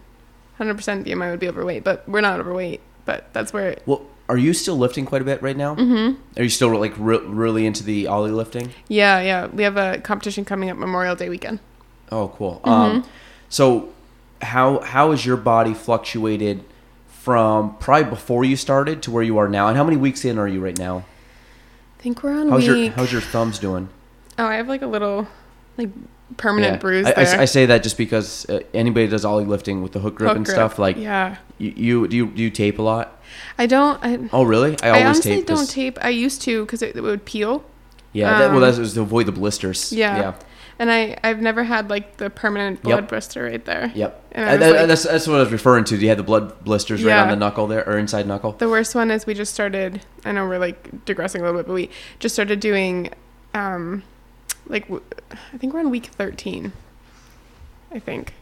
100% 0.60 1.06
BMI 1.06 1.30
would 1.32 1.40
be 1.40 1.48
overweight. 1.48 1.84
But 1.84 2.08
we're 2.10 2.22
not 2.22 2.40
overweight. 2.40 2.82
But 3.06 3.32
that's 3.34 3.54
where 3.54 3.70
it, 3.70 3.84
Well, 3.86 4.02
are 4.28 4.38
you 4.38 4.54
still 4.54 4.76
lifting 4.78 5.06
quite 5.06 5.22
a 5.22 5.26
bit 5.26 5.42
right 5.42 5.56
now? 5.58 5.76
Mm-hmm. 5.76 6.40
Are 6.40 6.44
you 6.44 6.50
still 6.50 6.78
like 6.80 6.94
re- 6.98 7.20
really 7.20 7.66
into 7.66 7.84
the 7.84 8.08
Oly 8.08 8.32
lifting? 8.32 8.72
yeah, 8.88 9.20
yeah. 9.22 9.48
We 9.48 9.64
have 9.64 9.78
a 9.78 10.00
competition 10.00 10.46
coming 10.46 10.70
up 10.70 10.78
Memorial 10.78 11.16
Day 11.16 11.30
weekend. 11.30 11.60
Oh, 12.12 12.30
cool. 12.30 12.62
Mm-hmm. 12.64 12.70
Um, 12.70 13.06
so 13.50 13.94
how 14.42 14.80
how 14.80 15.12
has 15.12 15.26
your 15.26 15.38
body 15.38 15.74
fluctuated 15.74 16.64
from 17.08 17.76
probably 17.78 18.10
before 18.10 18.44
you 18.46 18.56
started 18.56 19.02
to 19.04 19.12
where 19.12 19.24
you 19.24 19.38
are 19.38 19.48
now, 19.48 19.68
and 19.68 19.78
how 19.78 19.84
many 19.84 19.98
weeks 19.98 20.26
in 20.26 20.38
are 20.38 20.48
you 20.48 20.60
right 20.64 20.78
now? 20.78 21.06
I 22.00 22.02
think 22.02 22.22
we're 22.24 22.40
on 22.40 22.50
How's 22.50 22.66
your 22.68 22.92
how's 22.92 23.12
your 23.12 23.22
thumbs 23.22 23.60
doing? 23.60 23.90
oh, 24.38 24.46
I 24.46 24.56
have 24.56 24.68
like 24.68 24.82
a 24.82 24.88
little 24.88 25.28
like 25.78 25.90
permanent 26.38 26.82
bruise 26.82 27.06
I, 27.06 27.12
I-. 27.12 27.42
I 27.42 27.46
say 27.46 27.66
that 27.68 27.84
just 27.84 27.98
because 27.98 28.50
uh, 28.50 28.60
anybody 28.74 29.08
does 29.08 29.26
Oly 29.26 29.46
lifting 29.46 29.82
with 29.84 29.92
the 29.92 30.00
hook 30.00 30.16
grip 30.16 30.30
Hook 30.30 30.38
and 30.38 30.46
grip. 30.46 30.56
stuff, 30.56 30.80
like 30.80 30.98
yeah, 30.98 31.38
you, 31.58 31.74
you 31.76 32.08
do 32.08 32.16
you 32.18 32.26
do 32.28 32.44
you 32.44 32.50
tape 32.50 32.80
a 32.80 32.82
lot? 32.82 33.22
I 33.58 33.66
don't. 33.68 34.00
I, 34.04 34.30
Oh, 34.34 34.44
really? 34.44 34.76
I 34.82 34.88
I, 34.88 34.90
always 34.90 35.06
honestly 35.06 35.36
tape. 35.36 35.48
'cause- 35.48 35.60
don't 35.60 35.70
tape. 35.70 35.98
I 36.02 36.10
used 36.10 36.42
to 36.44 36.66
because 36.66 36.82
it, 36.82 36.96
it 36.96 37.02
would 37.02 37.26
peel. 37.26 37.64
Yeah, 38.14 38.40
that, 38.40 38.48
well, 38.54 38.64
um, 38.64 38.72
that 38.72 38.80
was 38.80 38.94
to 38.94 39.02
avoid 39.02 39.26
the 39.26 39.34
blisters. 39.34 39.92
Yeah. 39.92 40.18
yeah, 40.18 40.34
And 40.80 40.90
I 40.90 41.18
I've 41.22 41.42
never 41.42 41.66
had 41.66 41.90
like 41.90 42.16
the 42.16 42.30
permanent 42.30 42.82
blood 42.82 43.02
Yep. 43.02 43.10
blister 43.10 43.44
right 43.44 43.64
there. 43.66 43.92
yep. 43.94 44.24
Uh, 44.34 44.58
that- 44.58 44.60
like- 44.76 44.88
that's 44.88 45.04
that's 45.04 45.28
what 45.28 45.36
I 45.38 45.40
was 45.44 45.52
referring 45.52 45.84
to. 45.86 45.98
Do 45.98 46.02
you 46.04 46.08
had 46.10 46.18
the 46.18 46.24
blood 46.24 46.64
blisters 46.64 47.04
right 47.04 47.18
on 47.20 47.28
the 47.30 47.36
knuckle 47.36 47.68
there, 47.68 47.88
or 47.88 47.98
inside 47.98 48.26
knuckle. 48.26 48.54
The 48.54 48.70
worst 48.70 48.96
one 48.96 49.12
is 49.12 49.26
we 49.26 49.34
just 49.34 49.54
started. 49.54 50.02
I 50.24 50.32
know 50.32 50.48
we're 50.48 50.60
like 50.60 51.06
digressing 51.06 51.42
a 51.42 51.44
little 51.46 51.60
bit, 51.60 51.68
but 51.68 51.74
we 51.74 51.90
just 52.20 52.34
started 52.36 52.60
doing, 52.62 53.10
um, 53.54 54.04
like 54.68 54.90
I 55.54 55.58
think 55.58 55.74
we're 55.74 55.80
on 55.82 55.90
week 55.90 56.06
thirteen. 56.08 56.72
I 57.92 58.00
think, 58.00 58.34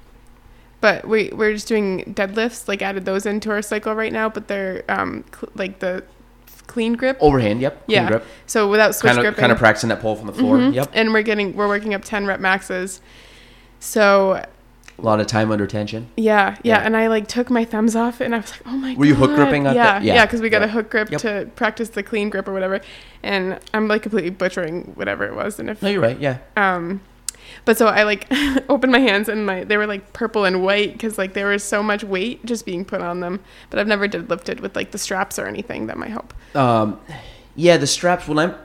but 0.81 1.07
we 1.07 1.29
we're 1.33 1.53
just 1.53 1.67
doing 1.67 2.13
deadlifts. 2.15 2.67
Like 2.67 2.81
added 2.81 3.05
those 3.05 3.25
into 3.25 3.51
our 3.51 3.61
cycle 3.61 3.93
right 3.93 4.11
now, 4.13 4.29
but 4.29 4.47
they're 4.47 4.83
um 4.89 5.23
cl- 5.33 5.51
like 5.55 5.79
the 5.79 6.03
clean 6.67 6.93
grip. 6.93 7.17
Overhand, 7.19 7.61
yep. 7.61 7.85
Clean 7.85 7.95
Yeah. 8.03 8.07
grip. 8.07 8.25
So 8.47 8.67
without 8.69 8.95
switch 8.95 9.09
Kind 9.09 9.19
of 9.19 9.23
gripping. 9.23 9.39
kind 9.41 9.51
of 9.51 9.57
practicing 9.57 9.89
that 9.89 9.99
pull 10.01 10.15
from 10.15 10.27
the 10.27 10.33
floor. 10.33 10.57
Mhm. 10.57 10.73
Yep. 10.73 10.91
And 10.93 11.13
we're 11.13 11.21
getting 11.23 11.55
we're 11.55 11.67
working 11.67 11.93
up 11.93 12.03
ten 12.03 12.25
rep 12.25 12.39
maxes. 12.39 12.99
So 13.79 14.43
A 14.99 15.01
lot 15.01 15.19
of 15.19 15.27
time 15.27 15.51
under 15.51 15.65
tension. 15.65 16.07
Yeah, 16.15 16.51
yeah, 16.63 16.77
Yeah. 16.77 16.85
and 16.85 16.95
I 16.95 17.07
like 17.07 17.27
took 17.27 17.49
my 17.49 17.65
thumbs 17.65 17.95
off, 17.95 18.21
and 18.21 18.33
I 18.35 18.39
was 18.39 18.51
like, 18.51 18.61
"Oh 18.65 18.77
my 18.77 18.89
god!" 18.93 18.99
Were 18.99 19.05
you 19.05 19.15
hook 19.15 19.33
gripping 19.35 19.65
at 19.65 19.75
Yeah, 19.75 19.99
yeah, 20.01 20.13
yeah, 20.15 20.25
because 20.25 20.39
we 20.41 20.49
got 20.49 20.61
yeah. 20.61 20.67
a 20.67 20.69
hook 20.69 20.89
grip 20.91 21.09
Yep. 21.11 21.21
to 21.21 21.49
practice 21.55 21.89
the 21.89 22.03
clean 22.03 22.29
grip 22.29 22.47
or 22.47 22.53
whatever, 22.53 22.79
and 23.23 23.59
I'm 23.73 23.87
like 23.87 24.03
completely 24.03 24.29
butchering 24.29 24.91
whatever 24.95 25.25
it 25.25 25.35
was, 25.35 25.59
and 25.59 25.69
if 25.69 25.81
No, 25.81 25.89
you're 25.89 26.01
right. 26.01 26.19
Yeah. 26.19 26.37
um, 26.55 27.01
but 27.65 27.77
so 27.77 27.87
I 27.87 28.03
like 28.03 28.27
opened 28.69 28.91
my 28.91 28.99
hands 28.99 29.27
and 29.29 29.45
my 29.45 29.63
they 29.63 29.77
were 29.77 29.87
like 29.87 30.13
purple 30.13 30.45
and 30.45 30.63
white 30.63 30.93
because 30.93 31.17
like 31.17 31.33
there 31.33 31.47
was 31.47 31.63
so 31.63 31.81
much 31.83 32.03
weight 32.03 32.45
just 32.45 32.65
being 32.65 32.85
put 32.85 33.01
on 33.01 33.19
them, 33.19 33.39
but 33.71 33.79
I've 33.79 33.87
never 33.87 34.07
did 34.07 34.29
lifted 34.29 34.59
with 34.59 34.75
like 34.75 34.91
the 34.91 34.97
straps 34.99 35.39
or 35.39 35.47
anything 35.47 35.87
that 35.87 35.97
might 35.97 36.11
help. 36.11 36.33
Um, 36.55 36.99
yeah, 37.55 37.77
the 37.77 37.87
straps. 37.87 38.27
When 38.27 38.37
I'm, 38.39 38.55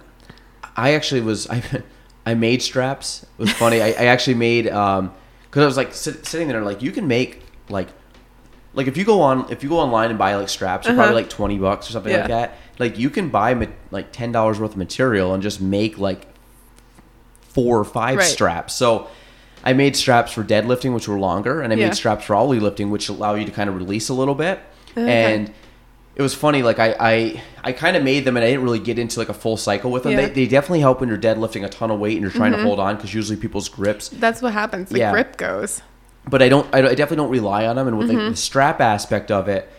I 0.76 0.92
actually 0.94 1.22
was. 1.22 1.48
I, 1.48 1.62
I 2.26 2.34
made 2.34 2.60
straps. 2.62 3.22
It 3.38 3.42
was 3.42 3.52
funny. 3.52 3.80
I, 3.80 3.86
I 3.88 4.05
actually 4.05 4.34
made 4.34 4.68
um, 4.68 5.12
because 5.51 5.62
I 5.62 5.66
was 5.66 5.77
like 5.77 5.95
sit, 5.95 6.27
sitting 6.27 6.49
there 6.49 6.62
like 6.62 6.83
you 6.83 6.93
can 6.93 7.07
make 7.09 7.43
like, 7.69 7.89
like 8.75 8.87
if 8.87 8.97
you 8.97 9.05
go 9.05 9.20
on 9.23 9.51
if 9.51 9.62
you 9.62 9.69
go 9.69 9.79
online 9.79 10.11
and 10.11 10.19
buy 10.19 10.35
like 10.37 10.49
straps, 10.49 10.87
they're 10.87 10.95
probably 10.95 11.11
Uh-huh. 11.11 11.20
like 11.23 11.31
twenty 11.31 11.59
bucks 11.59 11.89
or 11.89 11.93
something 11.93 12.12
Yeah. 12.12 12.19
like 12.20 12.29
that. 12.29 12.55
Like 12.79 12.99
you 12.99 13.11
can 13.11 13.29
buy 13.31 13.55
ma- 13.55 13.66
like 13.91 14.12
ten 14.12 14.31
dollars 14.33 14.61
worth 14.61 14.73
of 14.73 14.77
material 14.77 15.35
and 15.35 15.43
just 15.43 15.61
make 15.61 15.99
like 15.99 16.27
four 17.41 17.79
or 17.79 17.85
five 17.85 18.19
Right. 18.19 18.27
straps. 18.27 18.75
So. 18.75 19.09
I 19.65 19.73
made 19.73 19.97
straps 19.97 20.33
for 20.33 20.45
deadlifting, 20.45 20.95
which 20.95 21.09
were 21.09 21.19
longer, 21.19 21.61
and 21.62 21.73
I 21.73 21.77
Yeah. 21.77 21.87
made 21.89 21.97
straps 21.97 22.25
for 22.25 22.37
Oly 22.37 22.61
lifting, 22.61 22.93
which 22.93 23.09
allow 23.09 23.35
you 23.35 23.45
to 23.45 23.51
kind 23.51 23.69
of 23.69 23.75
release 23.77 24.09
a 24.09 24.15
little 24.15 24.37
bit. 24.37 24.61
Okay. 24.97 25.35
And 25.35 25.51
it 26.19 26.23
was 26.23 26.35
funny 26.35 26.62
like 26.62 26.78
i 26.78 26.95
i, 26.99 27.43
I 27.65 27.73
kind 27.73 27.97
of 27.97 28.03
made 28.03 28.24
them 28.24 28.36
and 28.36 28.45
i 28.45 28.49
didn't 28.49 28.65
really 28.65 28.81
get 28.81 28.99
into 28.99 29.19
like 29.19 29.28
a 29.28 29.35
full 29.35 29.57
cycle 29.57 29.90
with 29.90 30.03
them 30.03 30.12
Yeah. 30.12 30.27
they, 30.27 30.31
they 30.31 30.47
definitely 30.47 30.81
help 30.81 31.01
when 31.01 31.09
you're 31.09 31.16
deadlifting 31.19 31.65
a 31.65 31.69
ton 31.69 31.90
of 31.90 31.99
weight 32.01 32.15
and 32.15 32.23
you're 32.23 32.31
trying 32.31 32.53
to 32.53 32.62
hold 32.62 32.81
on 32.81 32.97
because 32.97 33.15
usually 33.15 33.36
people's 33.39 33.69
grips 33.69 34.09
That's 34.11 34.43
what 34.43 34.53
happens. 34.53 34.90
The 34.90 34.99
Yeah. 34.99 35.12
grip 35.12 35.36
goes. 35.36 35.81
but 36.28 36.43
i 36.43 36.49
don't 36.49 36.66
i, 36.74 36.78
I 36.78 36.95
definitely 36.95 37.16
don't 37.16 37.31
rely 37.31 37.66
on 37.66 37.77
them 37.77 37.86
and 37.89 37.97
with 37.99 38.09
Mm-hmm. 38.09 38.19
like, 38.19 38.31
the 38.32 38.36
strap 38.36 38.81
aspect 38.81 39.31
of 39.31 39.49
it 39.49 39.70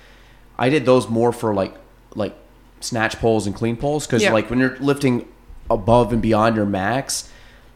i 0.58 0.70
did 0.70 0.86
those 0.86 1.08
more 1.10 1.32
for 1.34 1.54
like 1.54 1.76
like 2.16 2.36
snatch 2.80 3.20
pulls 3.20 3.46
and 3.46 3.54
clean 3.56 3.76
pulls 3.76 4.08
because 4.08 4.24
Yeah. 4.24 4.32
like 4.34 4.50
when 4.50 4.60
you're 4.60 4.78
lifting 4.80 5.28
above 5.70 6.14
and 6.14 6.22
beyond 6.22 6.56
your 6.56 6.66
max 6.66 7.30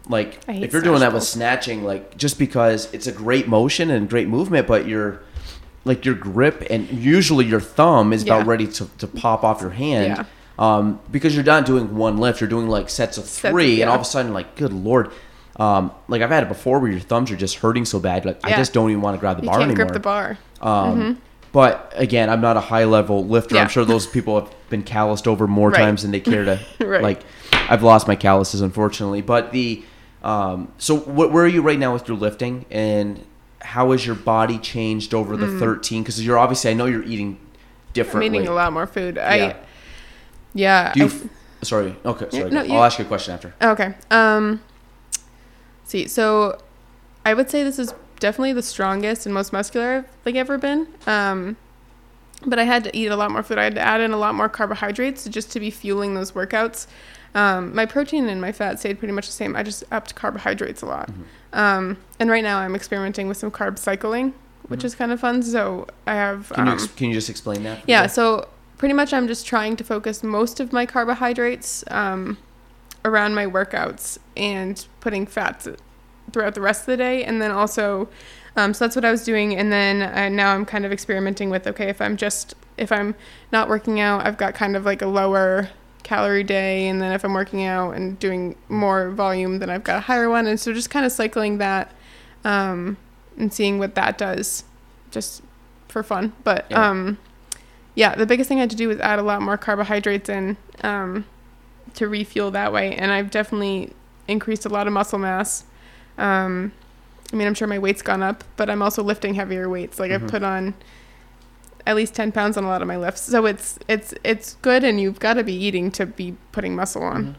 like 0.09 0.39
if 0.47 0.73
you're 0.73 0.81
doing 0.81 0.99
that 1.01 1.13
with 1.13 1.23
snatching 1.23 1.83
like 1.83 2.17
just 2.17 2.39
because 2.39 2.91
it's 2.93 3.07
a 3.07 3.11
great 3.11 3.47
motion 3.47 3.89
and 3.91 4.09
great 4.09 4.27
movement 4.27 4.67
but 4.67 4.87
you're 4.87 5.21
like 5.85 6.05
your 6.05 6.15
grip 6.15 6.65
and 6.69 6.89
usually 6.89 7.45
your 7.45 7.59
thumb 7.59 8.13
is 8.13 8.23
about 8.23 8.45
ready 8.45 8.67
to, 8.67 8.87
to 8.97 9.07
pop 9.07 9.43
off 9.43 9.61
your 9.61 9.71
hand 9.71 10.17
Yeah. 10.17 10.25
um, 10.77 10.99
because 11.11 11.35
you're 11.35 11.43
not 11.43 11.65
doing 11.65 11.95
one 11.95 12.17
lift 12.17 12.39
you're 12.41 12.49
doing 12.49 12.67
like 12.69 12.89
sets 12.89 13.17
of 13.17 13.25
Sets, 13.25 13.51
three 13.51 13.81
and 13.81 13.89
all 13.89 13.95
of 13.97 14.01
a 14.01 14.05
sudden 14.05 14.33
like 14.33 14.55
good 14.55 14.71
lord 14.73 15.11
um, 15.57 15.91
like 16.07 16.21
I've 16.21 16.29
had 16.31 16.43
it 16.43 16.49
before 16.49 16.79
where 16.79 16.89
your 16.89 16.99
thumbs 16.99 17.29
are 17.31 17.35
just 17.35 17.55
hurting 17.57 17.85
so 17.85 17.99
bad 17.99 18.25
like 18.25 18.39
I 18.43 18.55
just 18.55 18.73
don't 18.73 18.89
even 18.89 19.01
want 19.01 19.15
to 19.15 19.19
grab 19.19 19.37
the 19.37 19.43
You 19.43 19.49
bar 19.49 19.59
can't 19.59 19.69
anymore 19.71 19.85
grip 19.85 19.93
the 19.93 19.99
bar. 19.99 20.37
um, 20.61 21.21
But 21.51 21.93
again, 21.95 22.31
I'm 22.31 22.41
not 22.41 22.57
a 22.57 22.59
high 22.61 22.85
level 22.85 23.23
lifter. 23.27 23.57
I'm 23.59 23.69
sure 23.69 23.85
those 23.85 24.07
people 24.07 24.39
have 24.39 24.51
been 24.71 24.81
calloused 24.81 25.27
over 25.27 25.45
more 25.45 25.69
Right. 25.69 25.77
times 25.77 26.01
than 26.01 26.09
they 26.09 26.19
care 26.21 26.43
to. 26.45 26.59
Right. 26.83 27.03
Like, 27.03 27.21
I've 27.69 27.83
lost 27.83 28.07
my 28.07 28.15
calluses 28.15 28.61
unfortunately. 28.61 29.21
But 29.21 29.51
the 29.51 29.83
um, 30.23 30.71
so 30.79 30.97
wh- 30.97 31.31
where 31.31 31.43
are 31.43 31.47
you 31.47 31.61
right 31.61 31.77
now 31.77 31.93
with 31.93 32.07
your 32.07 32.17
lifting, 32.17 32.65
and 32.71 33.23
how 33.63 33.91
has 33.91 34.05
your 34.05 34.15
body 34.15 34.59
changed 34.59 35.13
over 35.13 35.35
the 35.37 35.57
13? 35.59 36.03
Because 36.03 36.23
you're 36.23 36.37
obviously, 36.37 36.71
I 36.71 36.73
know 36.73 36.85
you're 36.85 37.03
eating 37.03 37.33
Mm. 37.35 37.37
I'm 37.37 37.93
differently. 37.93 38.37
eating 38.39 38.47
a 38.47 38.53
lot 38.53 38.73
more 38.73 38.87
food. 38.87 39.17
I 39.17 39.35
Yeah. 39.35 39.55
yeah. 40.53 40.93
Do 40.93 40.99
you? 41.01 41.05
I- 41.61 41.65
sorry. 41.65 41.95
Okay. 42.05 42.27
Sorry. 42.31 42.49
no, 42.51 42.61
I'll 42.61 42.83
ask 42.83 42.97
you 42.99 43.05
a 43.05 43.07
question 43.07 43.33
after. 43.33 43.53
Okay. 43.61 43.93
Um 44.11 44.61
see, 45.85 46.07
so 46.07 46.59
I 47.25 47.33
would 47.33 47.49
say 47.49 47.63
this 47.63 47.77
is 47.79 47.93
definitely 48.19 48.53
the 48.53 48.63
strongest 48.63 49.25
and 49.25 49.33
most 49.33 49.53
muscular 49.53 49.97
I've 49.97 50.05
like 50.25 50.35
ever 50.35 50.57
been. 50.57 50.87
Um 51.07 51.57
but 52.45 52.59
I 52.59 52.63
had 52.63 52.83
to 52.85 52.97
eat 52.97 53.07
a 53.07 53.15
lot 53.15 53.31
more 53.31 53.43
food. 53.43 53.57
I 53.57 53.63
had 53.65 53.75
to 53.75 53.81
add 53.81 54.01
in 54.01 54.11
a 54.11 54.17
lot 54.17 54.35
more 54.35 54.49
carbohydrates 54.49 55.25
just 55.25 55.51
to 55.51 55.59
be 55.59 55.69
fueling 55.69 56.13
those 56.15 56.33
workouts. 56.33 56.87
Um, 57.35 57.73
my 57.73 57.85
protein 57.85 58.27
and 58.27 58.41
my 58.41 58.51
fat 58.51 58.79
stayed 58.79 58.99
pretty 58.99 59.13
much 59.13 59.27
the 59.27 59.31
same. 59.33 59.55
I 59.55 59.63
just 59.63 59.83
upped 59.91 60.13
carbohydrates 60.15 60.81
a 60.81 60.85
lot. 60.85 61.09
Um, 61.53 61.97
and 62.19 62.29
right 62.29 62.43
now 62.43 62.59
I'm 62.59 62.75
experimenting 62.75 63.27
with 63.27 63.37
some 63.37 63.51
carb 63.51 63.77
cycling, 63.77 64.33
which 64.67 64.83
is 64.83 64.95
kind 64.95 65.11
of 65.11 65.19
fun. 65.19 65.43
So 65.43 65.87
I 66.05 66.15
have 66.15 66.49
Can 66.49 66.65
you 66.65 66.71
um, 66.71 66.77
ex- 66.77 66.87
can 66.87 67.07
you 67.09 67.13
just 67.13 67.29
explain 67.29 67.63
that? 67.63 67.83
yeah, 67.87 68.07
so 68.07 68.49
pretty 68.77 68.93
much 68.93 69.13
I'm 69.13 69.27
just 69.27 69.45
trying 69.45 69.75
to 69.77 69.83
focus 69.83 70.23
most 70.23 70.59
of 70.59 70.73
my 70.73 70.85
carbohydrates 70.85 71.83
um, 71.89 72.37
around 73.05 73.35
my 73.35 73.45
workouts 73.45 74.17
and 74.35 74.85
putting 74.99 75.25
fats 75.25 75.67
throughout 76.31 76.55
the 76.55 76.61
rest 76.61 76.81
of 76.81 76.85
the 76.87 76.97
day. 76.97 77.23
And 77.23 77.41
then 77.41 77.51
also, 77.51 78.09
um, 78.55 78.73
so 78.73 78.85
that's 78.85 78.95
what 78.95 79.05
I 79.05 79.11
was 79.11 79.23
doing. 79.23 79.55
And 79.55 79.71
then 79.71 80.01
uh, 80.01 80.29
now 80.29 80.53
I'm 80.53 80.65
kind 80.65 80.85
of 80.85 80.91
experimenting 80.91 81.49
with 81.49 81.67
okay, 81.67 81.89
if 81.89 82.01
I'm 82.01 82.17
just, 82.17 82.55
if 82.77 82.91
I'm 82.91 83.15
not 83.51 83.69
working 83.69 83.99
out, 83.99 84.25
I've 84.25 84.37
got 84.37 84.55
kind 84.55 84.75
of 84.75 84.85
like 84.85 85.01
a 85.01 85.07
lower 85.07 85.69
calorie 86.03 86.43
day. 86.43 86.87
And 86.87 87.01
then 87.01 87.11
if 87.13 87.23
I'm 87.23 87.33
working 87.33 87.63
out 87.65 87.91
and 87.91 88.19
doing 88.19 88.55
more 88.69 89.09
volume, 89.11 89.59
then 89.59 89.69
I've 89.69 89.83
got 89.83 89.97
a 89.97 90.01
higher 90.01 90.29
one. 90.29 90.45
And 90.47 90.59
so 90.59 90.73
just 90.73 90.89
kind 90.89 91.05
of 91.05 91.11
cycling 91.11 91.57
that 91.59 91.91
um, 92.43 92.97
and 93.37 93.51
seeing 93.53 93.79
what 93.79 93.95
that 93.95 94.17
does 94.17 94.63
just 95.11 95.41
for 95.87 96.03
fun. 96.03 96.33
But, 96.43 96.65
Yeah. 96.69 96.89
um, 96.89 97.17
yeah, 97.95 98.15
the 98.15 98.25
biggest 98.25 98.47
thing 98.47 98.57
I 98.57 98.61
had 98.61 98.69
to 98.71 98.75
do 98.75 98.87
was 98.87 98.99
add 98.99 99.19
a 99.19 99.23
lot 99.23 99.41
more 99.41 99.55
carbohydrates 99.57 100.27
in 100.27 100.57
um, 100.83 101.25
to 101.93 102.07
refuel 102.07 102.49
that 102.51 102.73
way, 102.73 102.95
and 102.95 103.11
I've 103.11 103.29
definitely 103.29 103.93
increased 104.27 104.65
a 104.65 104.69
lot 104.69 104.87
of 104.87 104.93
muscle 104.93 105.19
mass. 105.19 105.63
Um, 106.17 106.71
I 107.31 107.35
mean, 107.35 107.45
I'm 107.47 107.53
sure 107.53 107.67
my 107.67 107.77
weight's 107.77 108.01
gone 108.01 108.23
up, 108.23 108.43
but 108.57 108.67
I'm 108.69 108.81
also 108.81 109.03
lifting 109.03 109.35
heavier 109.35 109.69
weights. 109.69 109.99
Like 109.99 110.09
Mm-hmm. 110.09 110.25
I've 110.25 110.31
put 110.31 110.41
on 110.43 110.73
at 111.85 111.95
least 111.95 112.13
10 112.15 112.31
pounds 112.31 112.57
on 112.57 112.63
a 112.63 112.67
lot 112.67 112.81
of 112.81 112.87
my 112.87 112.97
lifts. 112.97 113.21
So 113.21 113.45
it's 113.45 113.77
it's 113.87 114.13
it's 114.23 114.55
good 114.61 114.83
and 114.83 114.99
you've 115.01 115.19
got 115.19 115.33
to 115.35 115.43
be 115.43 115.53
eating 115.53 115.91
to 115.91 116.05
be 116.05 116.35
putting 116.51 116.75
muscle 116.75 117.03
on. 117.03 117.23
Mm-hmm. 117.23 117.33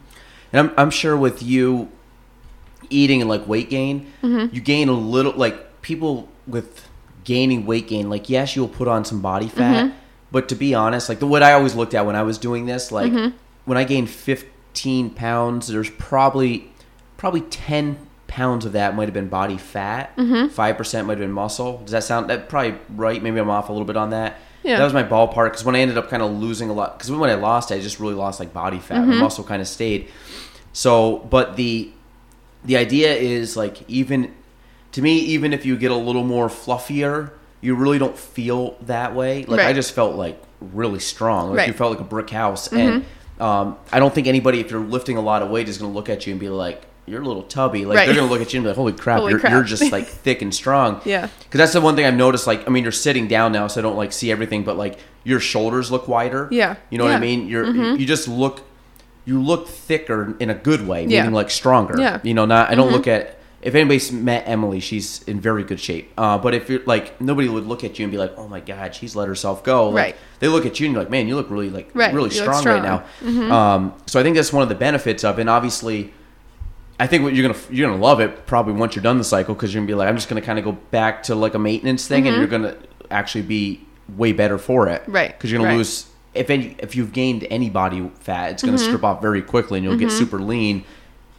And 0.52 0.68
I'm, 0.70 0.74
I'm 0.78 0.90
sure 0.90 1.16
with 1.16 1.42
you 1.42 1.90
eating 2.90 3.20
and 3.20 3.28
like 3.30 3.46
weight 3.48 3.70
gain, 3.70 4.06
Mm-hmm. 4.22 4.54
you 4.54 4.60
gain 4.60 4.88
a 4.88 4.92
little, 4.92 5.32
like 5.32 5.82
people 5.82 6.28
with 6.46 6.88
gaining 7.24 7.64
weight 7.66 7.88
gain, 7.88 8.10
like, 8.10 8.28
yes, 8.28 8.54
you'll 8.54 8.68
put 8.68 8.86
on 8.86 9.04
some 9.04 9.20
body 9.22 9.48
fat. 9.48 9.86
Mm-hmm. 9.86 9.96
But 10.30 10.48
to 10.50 10.54
be 10.54 10.74
honest, 10.74 11.08
like 11.08 11.18
the 11.20 11.26
what 11.26 11.42
I 11.42 11.52
always 11.54 11.74
looked 11.74 11.94
at 11.94 12.04
when 12.06 12.16
I 12.16 12.22
was 12.22 12.38
doing 12.38 12.66
this, 12.66 12.92
like 12.92 13.12
Mm-hmm. 13.12 13.36
when 13.64 13.78
I 13.78 13.84
gained 13.84 14.10
15 14.10 15.10
pounds, 15.10 15.68
there's 15.68 15.90
probably 15.90 16.70
probably 17.16 17.40
10 17.42 17.98
pounds 18.34 18.64
of 18.66 18.72
that 18.72 18.94
might 18.96 19.04
have 19.04 19.14
been 19.14 19.28
body 19.28 19.56
fat. 19.56 20.16
Mm-hmm. 20.16 20.48
5 20.48 20.76
percent 20.76 21.06
might 21.06 21.14
have 21.18 21.20
been 21.26 21.32
muscle. 21.32 21.78
Does 21.78 21.92
that 21.92 22.04
sound 22.04 22.28
that 22.30 22.48
probably 22.48 22.74
right? 22.90 23.22
Maybe 23.22 23.38
I'm 23.38 23.50
off 23.50 23.68
a 23.68 23.72
little 23.72 23.86
bit 23.86 23.96
on 23.96 24.10
that. 24.10 24.36
Yeah. 24.62 24.78
That 24.78 24.84
was 24.84 24.94
my 24.94 25.04
ballpark 25.04 25.50
because 25.50 25.64
when 25.64 25.76
I 25.76 25.80
ended 25.80 25.98
up 25.98 26.08
kind 26.08 26.22
of 26.22 26.30
losing 26.32 26.70
a 26.70 26.72
lot, 26.72 26.96
because 26.98 27.10
when 27.10 27.28
I 27.30 27.34
lost, 27.34 27.70
I 27.70 27.80
just 27.80 28.00
really 28.00 28.14
lost 28.14 28.40
like 28.40 28.52
body 28.52 28.78
fat. 28.78 28.98
Mm-hmm. 29.02 29.10
The 29.10 29.16
muscle 29.16 29.44
kind 29.44 29.60
of 29.62 29.68
stayed. 29.68 30.08
So, 30.72 31.18
but 31.30 31.56
the 31.56 31.90
the 32.64 32.76
idea 32.76 33.12
is 33.14 33.56
like 33.56 33.88
even 33.88 34.32
to 34.92 35.02
me, 35.02 35.18
even 35.18 35.52
if 35.52 35.66
you 35.66 35.76
get 35.76 35.90
a 35.90 35.96
little 35.96 36.24
more 36.24 36.48
fluffier, 36.48 37.30
you 37.60 37.74
really 37.74 37.98
don't 37.98 38.16
feel 38.18 38.76
that 38.82 39.14
way. 39.14 39.44
Like 39.44 39.60
I 39.60 39.72
just 39.72 39.92
felt 39.92 40.16
like 40.16 40.40
really 40.60 41.00
strong. 41.00 41.50
Like 41.50 41.58
Right. 41.58 41.68
you 41.68 41.74
felt 41.74 41.90
like 41.92 42.00
a 42.00 42.04
brick 42.04 42.30
house. 42.30 42.72
And 42.72 43.04
um, 43.40 43.76
I 43.92 43.98
don't 43.98 44.14
think 44.14 44.26
anybody, 44.26 44.60
if 44.60 44.70
you're 44.70 44.80
lifting 44.80 45.16
a 45.16 45.20
lot 45.20 45.42
of 45.42 45.50
weight, 45.50 45.68
is 45.68 45.78
going 45.78 45.90
to 45.92 45.94
look 45.96 46.08
at 46.08 46.26
you 46.26 46.32
and 46.32 46.40
be 46.40 46.48
like, 46.48 46.82
"You're 47.06 47.22
a 47.22 47.26
little 47.26 47.42
tubby." 47.42 47.84
Like 47.84 47.96
Right. 47.96 48.06
they're 48.06 48.14
going 48.14 48.26
to 48.28 48.32
look 48.32 48.42
at 48.42 48.52
you 48.52 48.58
and 48.58 48.64
be 48.64 48.68
like, 48.68 48.76
"Holy 48.76 48.92
crap, 48.92 49.18
Holy 49.20 49.30
you're, 49.32 49.40
crap. 49.40 49.52
you're 49.52 49.62
just 49.62 49.90
like 49.92 50.06
thick 50.06 50.42
and 50.42 50.54
strong." 50.54 51.00
Yeah. 51.04 51.28
Because 51.38 51.58
that's 51.58 51.72
the 51.72 51.80
one 51.80 51.96
thing 51.96 52.04
I've 52.06 52.14
noticed. 52.14 52.46
Like, 52.46 52.66
I 52.66 52.70
mean, 52.70 52.82
you're 52.82 52.92
sitting 52.92 53.26
down 53.28 53.52
now, 53.52 53.66
so 53.66 53.80
I 53.80 53.82
don't 53.82 53.96
like 53.96 54.12
see 54.12 54.30
everything, 54.32 54.64
but 54.64 54.76
like 54.76 54.98
your 55.24 55.40
shoulders 55.40 55.90
look 55.90 56.08
wider. 56.08 56.48
Yeah. 56.50 56.76
You 56.90 56.98
know 56.98 57.04
what 57.04 57.14
I 57.14 57.18
mean? 57.20 57.46
You're 57.48 57.64
you 57.96 58.06
just 58.06 58.28
look 58.28 58.62
you 59.26 59.40
look 59.40 59.68
thicker 59.68 60.36
in 60.38 60.50
a 60.50 60.54
good 60.54 60.86
way, 60.86 61.06
Yeah. 61.06 61.22
meaning 61.22 61.34
like 61.34 61.50
stronger. 61.50 61.94
Yeah. 61.98 62.18
Mm-hmm. 62.18 62.26
You 62.26 62.34
know, 62.34 62.44
not 62.46 62.70
I 62.70 62.74
don't 62.74 62.92
look 62.92 63.06
at 63.06 63.38
if 63.62 63.74
anybody's 63.74 64.12
met 64.12 64.44
Emily, 64.46 64.78
she's 64.78 65.22
in 65.22 65.40
very 65.40 65.64
good 65.64 65.80
shape. 65.80 66.12
Uh, 66.18 66.36
but 66.36 66.52
if 66.52 66.68
you're 66.68 66.82
like 66.84 67.18
nobody 67.22 67.48
would 67.48 67.64
look 67.66 67.82
at 67.82 67.98
you 67.98 68.04
and 68.04 68.12
be 68.12 68.18
like, 68.18 68.34
"Oh 68.36 68.46
my 68.46 68.60
God, 68.60 68.94
she's 68.94 69.16
let 69.16 69.26
herself 69.26 69.64
go." 69.64 69.88
Like, 69.88 69.94
Right. 70.04 70.16
They 70.40 70.48
look 70.48 70.66
at 70.66 70.78
you 70.78 70.84
and 70.86 70.92
you're 70.94 71.02
like, 71.02 71.10
"Man, 71.10 71.26
you 71.26 71.34
look 71.36 71.48
really 71.50 71.70
like 71.70 71.88
Right. 71.94 72.12
really 72.12 72.28
look 72.28 72.32
strong, 72.38 72.62
right 72.64 72.82
now." 72.82 73.04
Mm-hmm. 73.22 73.50
Um, 73.50 73.94
so 74.04 74.20
I 74.20 74.22
think 74.22 74.36
that's 74.36 74.52
one 74.52 74.62
of 74.62 74.68
the 74.68 74.74
benefits 74.74 75.24
of, 75.24 75.38
and 75.38 75.48
obviously, 75.48 76.12
I 76.98 77.06
think 77.06 77.24
what 77.24 77.34
you're 77.34 77.46
gonna 77.48 77.60
you're 77.70 77.88
gonna 77.90 78.00
love 78.00 78.20
it 78.20 78.46
probably 78.46 78.74
once 78.74 78.94
you're 78.94 79.02
done 79.02 79.18
the 79.18 79.24
cycle 79.24 79.54
because 79.54 79.74
you're 79.74 79.80
gonna 79.80 79.88
be 79.88 79.94
like, 79.94 80.08
I'm 80.08 80.14
just 80.16 80.28
gonna 80.28 80.40
kind 80.42 80.58
of 80.58 80.64
go 80.64 80.72
back 80.72 81.24
to 81.24 81.34
like 81.34 81.54
a 81.54 81.58
maintenance 81.58 82.06
thing, 82.06 82.28
and 82.28 82.36
you're 82.36 82.46
gonna 82.46 82.76
actually 83.10 83.42
be 83.42 83.84
way 84.16 84.32
better 84.32 84.58
for 84.58 84.88
it, 84.88 85.02
Mm-hmm. 85.02 85.12
Right, 85.12 85.32
Because 85.32 85.50
you're 85.50 85.58
gonna 85.58 85.70
right. 85.70 85.78
lose 85.78 86.06
if 86.34 86.50
any 86.50 86.76
if 86.78 86.94
you've 86.94 87.12
gained 87.12 87.46
any 87.50 87.68
body 87.70 88.10
fat, 88.20 88.52
it's 88.52 88.62
gonna 88.62 88.76
Mm-hmm. 88.76 88.86
strip 88.86 89.04
off 89.04 89.20
very 89.20 89.42
quickly, 89.42 89.78
and 89.78 89.84
you'll 89.84 89.96
get 89.96 90.10
super 90.12 90.38
lean, 90.40 90.84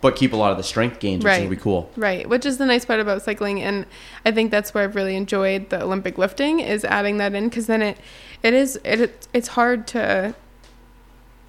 but 0.02 0.16
keep 0.18 0.34
a 0.34 0.36
lot 0.36 0.52
of 0.52 0.58
the 0.58 0.64
strength 0.64 1.00
gains, 1.00 1.24
which 1.24 1.30
Right. 1.32 1.44
will 1.44 1.50
be 1.50 1.56
cool. 1.56 1.90
Right, 1.96 2.28
which 2.28 2.46
is 2.46 2.58
the 2.58 2.66
nice 2.66 2.84
part 2.86 3.00
about 3.00 3.22
cycling, 3.22 3.62
and 3.62 3.86
I 4.26 4.32
think 4.32 4.52
that's 4.52 4.74
where 4.74 4.84
I've 4.84 4.96
really 4.96 5.16
enjoyed 5.16 5.70
the 5.70 5.82
Olympic 5.82 6.18
lifting 6.18 6.60
is 6.60 6.84
adding 6.84 7.18
that 7.18 7.34
in 7.34 7.48
because 7.50 7.68
then 7.68 7.82
it, 7.82 7.98
it 8.44 8.54
is 8.54 8.78
it 8.84 9.28
it's 9.34 9.50
hard 9.50 9.88
to, 9.88 10.36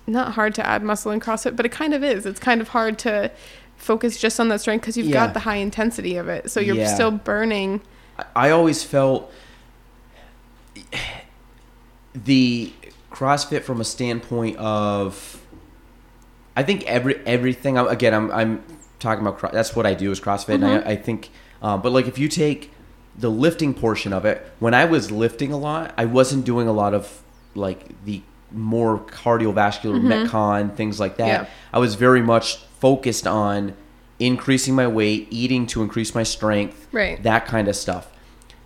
not 0.06 0.32
hard 0.34 0.54
to 0.54 0.66
add 0.66 0.82
muscle 0.84 1.10
in 1.10 1.18
CrossFit, 1.20 1.56
but 1.56 1.66
it 1.66 1.72
kind 1.72 1.92
of 1.94 2.04
is. 2.04 2.24
It's 2.26 2.38
kind 2.40 2.60
of 2.60 2.68
hard 2.68 2.98
to 3.00 3.30
focus 3.76 4.16
just 4.18 4.38
on 4.40 4.48
that 4.48 4.60
strength 4.60 4.82
because 4.82 4.96
you've 4.96 5.06
Yeah. 5.08 5.26
got 5.26 5.34
the 5.34 5.40
high 5.40 5.56
intensity 5.56 6.16
of 6.16 6.28
it, 6.28 6.50
so 6.50 6.60
you're 6.60 6.76
Yeah. 6.76 6.92
still 6.94 7.10
burning. 7.10 7.80
I- 8.34 8.50
always 8.50 8.82
felt 8.82 9.30
the 12.14 12.72
CrossFit 13.10 13.62
from 13.62 13.80
a 13.80 13.84
standpoint 13.84 14.56
of 14.58 15.40
I 16.56 16.62
think 16.62 16.84
every 16.84 17.16
everything 17.26 17.76
again 17.78 18.14
I'm 18.14 18.30
I'm 18.30 18.64
talking 18.98 19.26
about 19.26 19.52
that's 19.52 19.76
what 19.76 19.86
I 19.86 19.94
do 19.94 20.10
is 20.10 20.20
CrossFit 20.20 20.54
and 20.54 20.66
I, 20.66 20.78
I 20.92 20.96
think 20.96 21.30
uh, 21.62 21.76
but 21.76 21.92
like 21.92 22.06
if 22.06 22.18
you 22.18 22.28
take 22.28 22.72
the 23.18 23.30
lifting 23.30 23.74
portion 23.74 24.12
of 24.12 24.24
it 24.24 24.46
when 24.58 24.74
I 24.74 24.84
was 24.86 25.10
lifting 25.10 25.52
a 25.52 25.56
lot 25.58 25.92
I 25.98 26.04
wasn't 26.06 26.44
doing 26.44 26.68
a 26.68 26.72
lot 26.72 26.94
of 26.94 27.22
like 27.54 28.04
the 28.04 28.22
more 28.52 28.98
cardiovascular 28.98 30.00
metcon 30.00 30.74
things 30.74 30.98
like 31.00 31.16
that 31.18 31.26
Yeah. 31.26 31.46
I 31.72 31.78
was 31.78 31.94
very 31.94 32.22
much 32.22 32.58
focused 32.80 33.26
on 33.26 33.74
increasing 34.18 34.74
my 34.74 34.86
weight 34.86 35.26
eating 35.30 35.66
to 35.66 35.82
increase 35.82 36.14
my 36.14 36.22
strength 36.22 36.86
Right. 36.92 37.22
that 37.22 37.46
kind 37.46 37.68
of 37.68 37.76
stuff. 37.76 38.08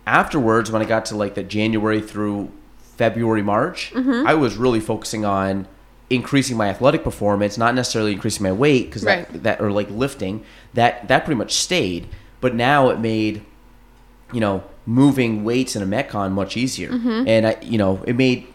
Afterwards, 0.07 0.71
when 0.71 0.81
I 0.81 0.85
got 0.85 1.05
to 1.05 1.15
like 1.17 1.35
the 1.35 1.43
January 1.43 2.01
through 2.01 2.51
February, 2.97 3.41
March, 3.41 3.91
Mm-hmm. 3.93 4.27
I 4.27 4.33
was 4.33 4.57
really 4.57 4.79
focusing 4.79 5.25
on 5.25 5.67
increasing 6.09 6.57
my 6.57 6.67
athletic 6.69 7.03
performance, 7.03 7.57
not 7.57 7.73
necessarily 7.75 8.11
increasing 8.13 8.43
my 8.43 8.51
weight 8.51 8.85
because 8.87 9.03
Right. 9.05 9.31
that, 9.31 9.43
that 9.43 9.61
or 9.61 9.71
like 9.71 9.89
lifting 9.89 10.43
that 10.73 11.07
that 11.07 11.25
pretty 11.25 11.37
much 11.37 11.53
stayed. 11.53 12.07
But 12.41 12.55
now 12.55 12.89
it 12.89 12.99
made 12.99 13.43
you 14.33 14.39
know 14.39 14.63
moving 14.85 15.43
weights 15.43 15.75
in 15.75 15.81
a 15.83 15.85
metcon 15.85 16.31
much 16.31 16.57
easier, 16.57 16.89
Mm-hmm. 16.91 17.27
and 17.27 17.47
I 17.47 17.57
you 17.61 17.77
know 17.77 18.01
it 18.07 18.15
made 18.15 18.47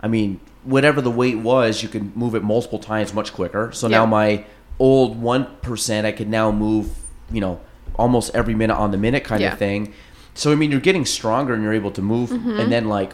I 0.00 0.08
mean 0.08 0.40
whatever 0.64 1.00
the 1.00 1.10
weight 1.10 1.38
was, 1.38 1.82
you 1.82 1.88
could 1.88 2.16
move 2.16 2.34
it 2.34 2.42
multiple 2.42 2.78
times 2.78 3.14
much 3.14 3.32
quicker. 3.32 3.70
So 3.72 3.88
now 3.88 4.04
my 4.06 4.44
old 4.80 5.20
one 5.22 5.46
percent, 5.62 6.06
I 6.06 6.12
could 6.12 6.28
now 6.28 6.50
move 6.50 6.88
you 7.30 7.40
know 7.40 7.60
almost 7.96 8.34
every 8.34 8.54
minute 8.54 8.74
on 8.76 8.90
the 8.90 8.98
minute 8.98 9.22
kind 9.22 9.40
Yeah. 9.40 9.48
Mm-hmm. 9.48 9.52
of 9.54 9.58
thing. 9.60 9.94
So 10.34 10.50
I 10.50 10.54
mean, 10.56 10.70
you're 10.72 10.80
getting 10.80 11.04
stronger 11.04 11.54
and 11.54 11.62
you're 11.62 11.72
able 11.74 11.90
to 11.92 12.02
move, 12.02 12.32
and 12.32 12.72
then 12.72 12.88
like, 12.88 13.12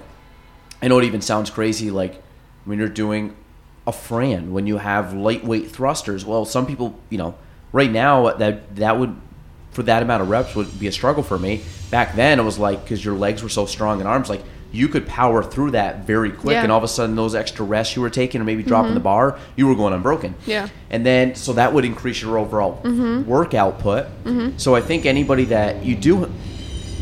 I 0.81 0.89
know 0.89 0.99
it 0.99 1.05
even 1.05 1.21
sounds 1.21 1.51
crazy, 1.51 1.91
like 1.91 2.23
when 2.65 2.79
you're 2.79 2.89
doing 2.89 3.35
a 3.87 3.93
Fran, 3.93 4.53
when 4.53 4.67
you 4.67 4.79
have 4.79 5.13
lightweight 5.15 5.71
thrusters. 5.71 6.25
Well, 6.25 6.45
some 6.45 6.67
people, 6.67 6.99
you 7.11 7.19
know, 7.19 7.35
right 7.73 7.91
now 7.91 8.31
that 8.37 8.77
that 8.77 8.99
would 8.99 9.15
for 9.71 9.83
that 9.85 10.03
amount 10.03 10.23
of 10.23 10.29
reps 10.31 10.55
would 10.55 10.79
be 10.79 10.87
a 10.87 10.93
struggle 10.93 11.23
for 11.23 11.39
me. 11.39 11.63
Back 11.91 12.15
then, 12.17 12.39
it 12.39 12.43
was 12.45 12.59
like 12.59 12.83
because 12.85 13.05
your 13.05 13.17
legs 13.17 13.43
were 13.43 13.49
so 13.49 13.67
strong 13.67 14.01
and 14.01 14.09
arms, 14.09 14.29
like 14.29 14.43
you 14.73 14.89
could 14.89 15.07
power 15.07 15.43
through 15.43 15.71
that 15.71 16.07
very 16.07 16.31
quick, 16.31 16.55
Yeah. 16.55 16.63
and 16.63 16.73
all 16.73 16.79
of 16.79 16.85
a 16.85 16.89
sudden 16.89 17.17
those 17.17 17.35
extra 17.35 17.65
rests 17.65 17.97
you 17.97 18.03
were 18.03 18.11
taking, 18.11 18.41
or 18.41 18.45
maybe 18.45 18.63
dropping 18.63 18.95
the 18.95 19.01
bar, 19.01 19.39
you 19.57 19.67
were 19.67 19.75
going 19.75 19.95
unbroken. 19.95 20.35
Yeah. 20.47 20.69
And 20.91 21.07
then, 21.07 21.35
so 21.35 21.53
that 21.55 21.73
would 21.73 21.85
increase 21.85 22.21
your 22.21 22.37
overall 22.39 22.81
work 23.27 23.55
output. 23.55 24.07
So 24.59 24.75
I 24.75 24.81
think 24.81 25.07
anybody 25.07 25.45
that 25.47 25.85
you 25.85 25.95
do, 25.95 26.31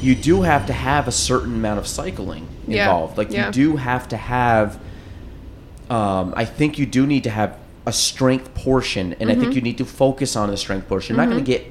you 0.00 0.14
do 0.14 0.42
have 0.42 0.66
to 0.66 0.72
have 0.72 1.08
a 1.08 1.12
certain 1.12 1.54
amount 1.54 1.78
of 1.78 1.86
cycling 1.86 2.46
Yeah. 2.68 2.84
involved. 2.84 3.18
Like 3.18 3.32
Yeah. 3.32 3.46
you 3.46 3.52
do 3.52 3.76
have 3.76 4.06
to 4.08 4.16
have. 4.16 4.78
Um, 5.90 6.32
I 6.36 6.44
think 6.44 6.78
you 6.78 6.86
do 6.86 7.06
need 7.06 7.24
to 7.24 7.30
have 7.30 7.56
a 7.86 7.92
strength 7.92 8.54
portion, 8.54 9.14
and 9.20 9.28
I 9.30 9.32
Mm-hmm. 9.34 9.42
think 9.42 9.54
you 9.54 9.60
need 9.60 9.78
to 9.78 9.84
focus 9.84 10.36
on 10.36 10.50
the 10.50 10.56
strength 10.56 10.88
portion. 10.88 11.16
You're 11.16 11.24
not 11.24 11.30
going 11.30 11.44
to 11.44 11.50
get 11.50 11.66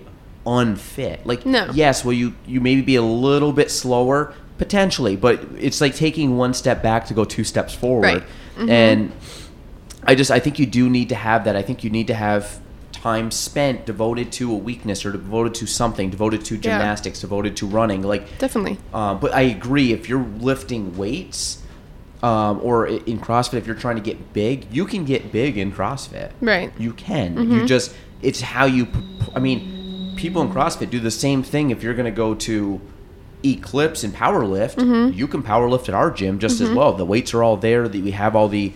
unfit. 0.46 1.22
Like 1.26 1.46
No. 1.46 1.68
yes, 1.74 2.04
will 2.06 2.14
you 2.14 2.34
you 2.46 2.60
maybe 2.62 2.82
be 2.82 2.96
a 2.96 3.02
little 3.02 3.52
bit 3.54 3.72
slower 3.72 4.34
potentially, 4.58 5.16
but 5.16 5.42
it's 5.60 5.82
like 5.82 5.96
taking 5.96 6.38
one 6.38 6.54
step 6.54 6.82
back 6.84 7.06
to 7.08 7.14
go 7.14 7.26
two 7.26 7.44
steps 7.44 7.74
forward. 7.74 8.04
Right. 8.04 8.24
Mm-hmm. 8.58 8.70
And 8.70 9.12
I 10.04 10.16
just 10.16 10.32
I 10.32 10.40
think 10.40 10.60
you 10.60 10.66
do 10.66 10.90
need 10.90 11.10
to 11.10 11.16
have 11.16 11.46
that. 11.46 11.56
I 11.56 11.62
think 11.62 11.84
you 11.84 11.90
need 11.90 12.08
to 12.08 12.14
have 12.14 12.60
time 12.92 13.32
spent 13.32 13.86
devoted 13.86 14.32
to 14.32 14.52
a 14.52 14.56
weakness 14.56 15.06
or 15.06 15.12
devoted 15.12 15.54
to 15.56 15.66
something, 15.66 16.10
devoted 16.10 16.46
to 16.46 16.56
Yeah. 16.56 16.62
gymnastics, 16.62 17.20
devoted 17.22 17.58
to 17.58 17.68
running. 17.68 18.02
Like 18.04 18.38
Definitely. 18.38 18.78
uh, 18.94 19.16
but 19.16 19.34
I 19.34 19.42
agree. 19.42 19.92
If 19.92 20.08
you're 20.08 20.26
lifting 20.40 20.96
weights, 20.98 21.60
um, 22.22 22.62
or 22.64 22.88
in 22.88 23.20
CrossFit, 23.20 23.56
if 23.56 23.68
you're 23.68 23.76
trying 23.76 23.98
to 23.98 24.02
get 24.02 24.32
big, 24.32 24.66
you 24.72 24.86
can 24.86 25.04
get 25.04 25.34
big 25.34 25.58
in 25.58 25.74
CrossFit. 25.74 26.32
Right. 26.40 26.72
You 26.78 26.94
can. 26.94 27.36
Mm-hmm. 27.36 27.54
You 27.54 27.66
just 27.66 27.94
it's 28.22 28.40
how 28.40 28.66
you. 28.66 28.88
i 29.36 29.40
mean, 29.40 30.14
people 30.16 30.42
in 30.42 30.50
CrossFit 30.50 30.90
do 30.90 31.02
the 31.02 31.12
same 31.12 31.44
thing. 31.44 31.70
If 31.72 31.84
you're 31.84 31.94
going 31.94 32.06
to 32.06 32.12
go 32.12 32.34
to 32.36 32.80
Eclipse 33.46 34.04
and 34.04 34.14
power 34.14 34.46
lift, 34.46 34.78
Mm-hmm. 34.78 35.18
you 35.18 35.28
can 35.28 35.44
power 35.44 35.70
lift 35.70 35.90
at 35.90 35.96
our 35.96 36.10
gym 36.12 36.40
just 36.40 36.62
as 36.62 36.70
well. 36.70 36.94
The 36.94 37.06
weights 37.06 37.34
are 37.34 37.44
all 37.44 37.58
there. 37.58 37.88
That 37.88 38.02
we 38.04 38.12
have 38.12 38.36
all 38.36 38.48
the 38.48 38.74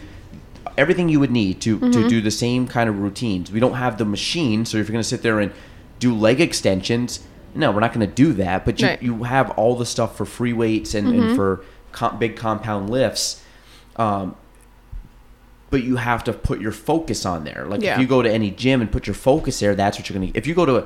everything 0.78 1.10
you 1.10 1.20
would 1.20 1.32
need 1.32 1.60
to 1.62 1.78
Mm-hmm. 1.80 1.92
to 1.92 2.08
do 2.10 2.22
the 2.22 2.32
same 2.32 2.68
kind 2.68 2.90
of 2.90 3.00
routines. 3.00 3.52
We 3.52 3.60
don't 3.60 3.74
have 3.76 3.98
the 3.98 4.06
machine, 4.06 4.66
so 4.66 4.78
if 4.78 4.88
you're 4.88 4.94
going 4.94 5.02
to 5.04 5.08
sit 5.08 5.22
there 5.24 5.40
and 5.40 5.52
do 6.00 6.14
leg 6.14 6.40
extensions, 6.42 7.22
no, 7.56 7.72
we're 7.72 7.80
not 7.80 7.94
going 7.94 8.08
to 8.08 8.14
do 8.14 8.34
that. 8.34 8.66
But 8.66 8.80
you, 8.82 8.88
Right. 8.88 9.02
you 9.02 9.24
have 9.24 9.50
all 9.52 9.76
the 9.76 9.86
stuff 9.86 10.16
for 10.18 10.26
free 10.26 10.54
weights 10.54 10.94
and, 10.94 11.08
and 11.08 11.36
for 11.36 11.64
com- 11.92 12.20
big 12.20 12.36
compound 12.36 12.90
lifts. 12.90 13.42
Um, 13.96 14.36
but 15.70 15.84
you 15.84 15.96
have 15.98 16.24
to 16.26 16.34
put 16.34 16.62
your 16.62 16.72
focus 16.72 17.26
on 17.26 17.44
there. 17.44 17.66
Like 17.68 17.82
Yeah. 17.82 17.96
if 17.96 18.00
you 18.02 18.08
go 18.08 18.22
to 18.22 18.32
any 18.32 18.52
gym 18.52 18.80
and 18.82 18.92
put 18.92 19.08
your 19.08 19.14
focus 19.16 19.60
there, 19.60 19.76
that's 19.76 19.98
what 19.98 20.08
you're 20.10 20.18
gonna. 20.20 20.32
If 20.34 20.48
you 20.48 20.54
go 20.54 20.66
to, 20.66 20.76
a, 20.78 20.84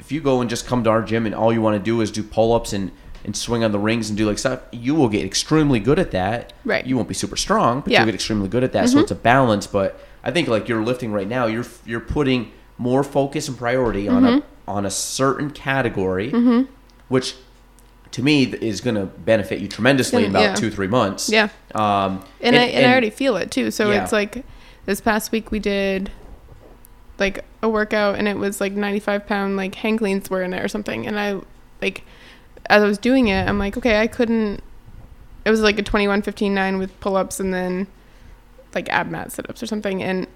if 0.00 0.10
you 0.10 0.20
go 0.20 0.40
and 0.40 0.50
just 0.50 0.66
come 0.66 0.82
to 0.84 0.90
our 0.90 1.02
gym 1.02 1.26
and 1.26 1.34
all 1.34 1.52
you 1.52 1.60
want 1.60 1.76
to 1.76 1.82
do 1.82 2.00
is 2.00 2.10
do 2.10 2.22
pull 2.22 2.52
ups 2.52 2.72
and 2.72 2.90
and 3.22 3.36
swing 3.36 3.62
on 3.62 3.70
the 3.70 3.78
rings 3.78 4.08
and 4.08 4.16
do 4.16 4.26
like 4.26 4.38
stuff, 4.38 4.60
you 4.72 4.94
will 4.94 5.08
get 5.10 5.24
extremely 5.24 5.78
good 5.78 5.98
at 5.98 6.10
that. 6.10 6.54
Right. 6.64 6.86
You 6.86 6.96
won't 6.96 7.06
be 7.06 7.14
super 7.14 7.36
strong, 7.36 7.82
but 7.82 7.92
Yeah. 7.92 8.00
you'll 8.00 8.06
get 8.06 8.14
extremely 8.14 8.48
good 8.48 8.64
at 8.64 8.72
that. 8.72 8.88
So 8.88 8.94
mm-hmm. 8.94 9.02
it's 9.02 9.10
a 9.10 9.16
balance. 9.16 9.66
But 9.66 10.00
I 10.24 10.30
think 10.30 10.48
like 10.48 10.68
you're 10.68 10.82
lifting 10.82 11.12
right 11.12 11.28
now, 11.28 11.46
you're 11.46 11.66
you're 11.84 12.00
putting 12.00 12.52
more 12.78 13.04
focus 13.04 13.46
and 13.46 13.58
priority 13.58 14.08
on 14.08 14.24
a 14.24 14.28
mm-hmm. 14.28 14.70
on 14.70 14.86
a 14.86 14.90
certain 14.90 15.50
category, 15.50 16.32
mm-hmm. 16.32 16.72
which 17.08 17.34
to 18.12 18.22
me 18.22 18.44
is 18.44 18.80
going 18.80 18.96
to 18.96 19.04
benefit 19.04 19.60
you 19.60 19.68
tremendously 19.68 20.24
in 20.24 20.30
about 20.30 20.42
Yeah. 20.42 20.54
two 20.54 20.70
three 20.70 20.88
months. 20.88 21.28
Yeah. 21.28 21.50
Um, 21.74 22.24
and, 22.40 22.56
I, 22.56 22.64
and, 22.64 22.86
I 22.86 22.90
already 22.90 23.10
feel 23.10 23.36
it 23.36 23.50
too. 23.50 23.70
So 23.70 23.90
Yeah. 23.90 24.02
it's 24.02 24.12
like 24.12 24.44
this 24.86 25.00
past 25.02 25.30
week 25.30 25.50
we 25.50 25.58
did 25.58 26.10
like 27.20 27.44
a 27.62 27.68
workout 27.68 28.16
and 28.16 28.26
it 28.26 28.36
was 28.38 28.60
like 28.60 28.72
95 28.72 29.26
pound 29.26 29.56
like 29.56 29.74
hang 29.74 29.98
cleans 29.98 30.30
were 30.30 30.42
in 30.42 30.52
it 30.54 30.64
or 30.64 30.68
something. 30.68 31.06
And 31.06 31.20
I 31.20 31.40
like, 31.82 32.02
as 32.66 32.82
I 32.82 32.86
was 32.86 32.98
doing 32.98 33.28
it, 33.28 33.46
I'm 33.48 33.58
like, 33.58 33.76
okay, 33.76 34.00
I 34.00 34.06
couldn't, 34.06 34.62
it 35.44 35.50
was 35.50 35.60
like 35.60 35.78
a 35.78 35.82
21, 35.82 36.22
15, 36.22 36.54
9 36.54 36.78
with 36.78 36.98
pull 37.00 37.16
ups 37.16 37.38
and 37.40 37.52
then 37.52 37.86
like 38.74 38.88
ab 38.88 39.08
mat 39.10 39.32
sit 39.32 39.48
ups 39.48 39.62
or 39.62 39.66
something. 39.66 40.02
And 40.02 40.26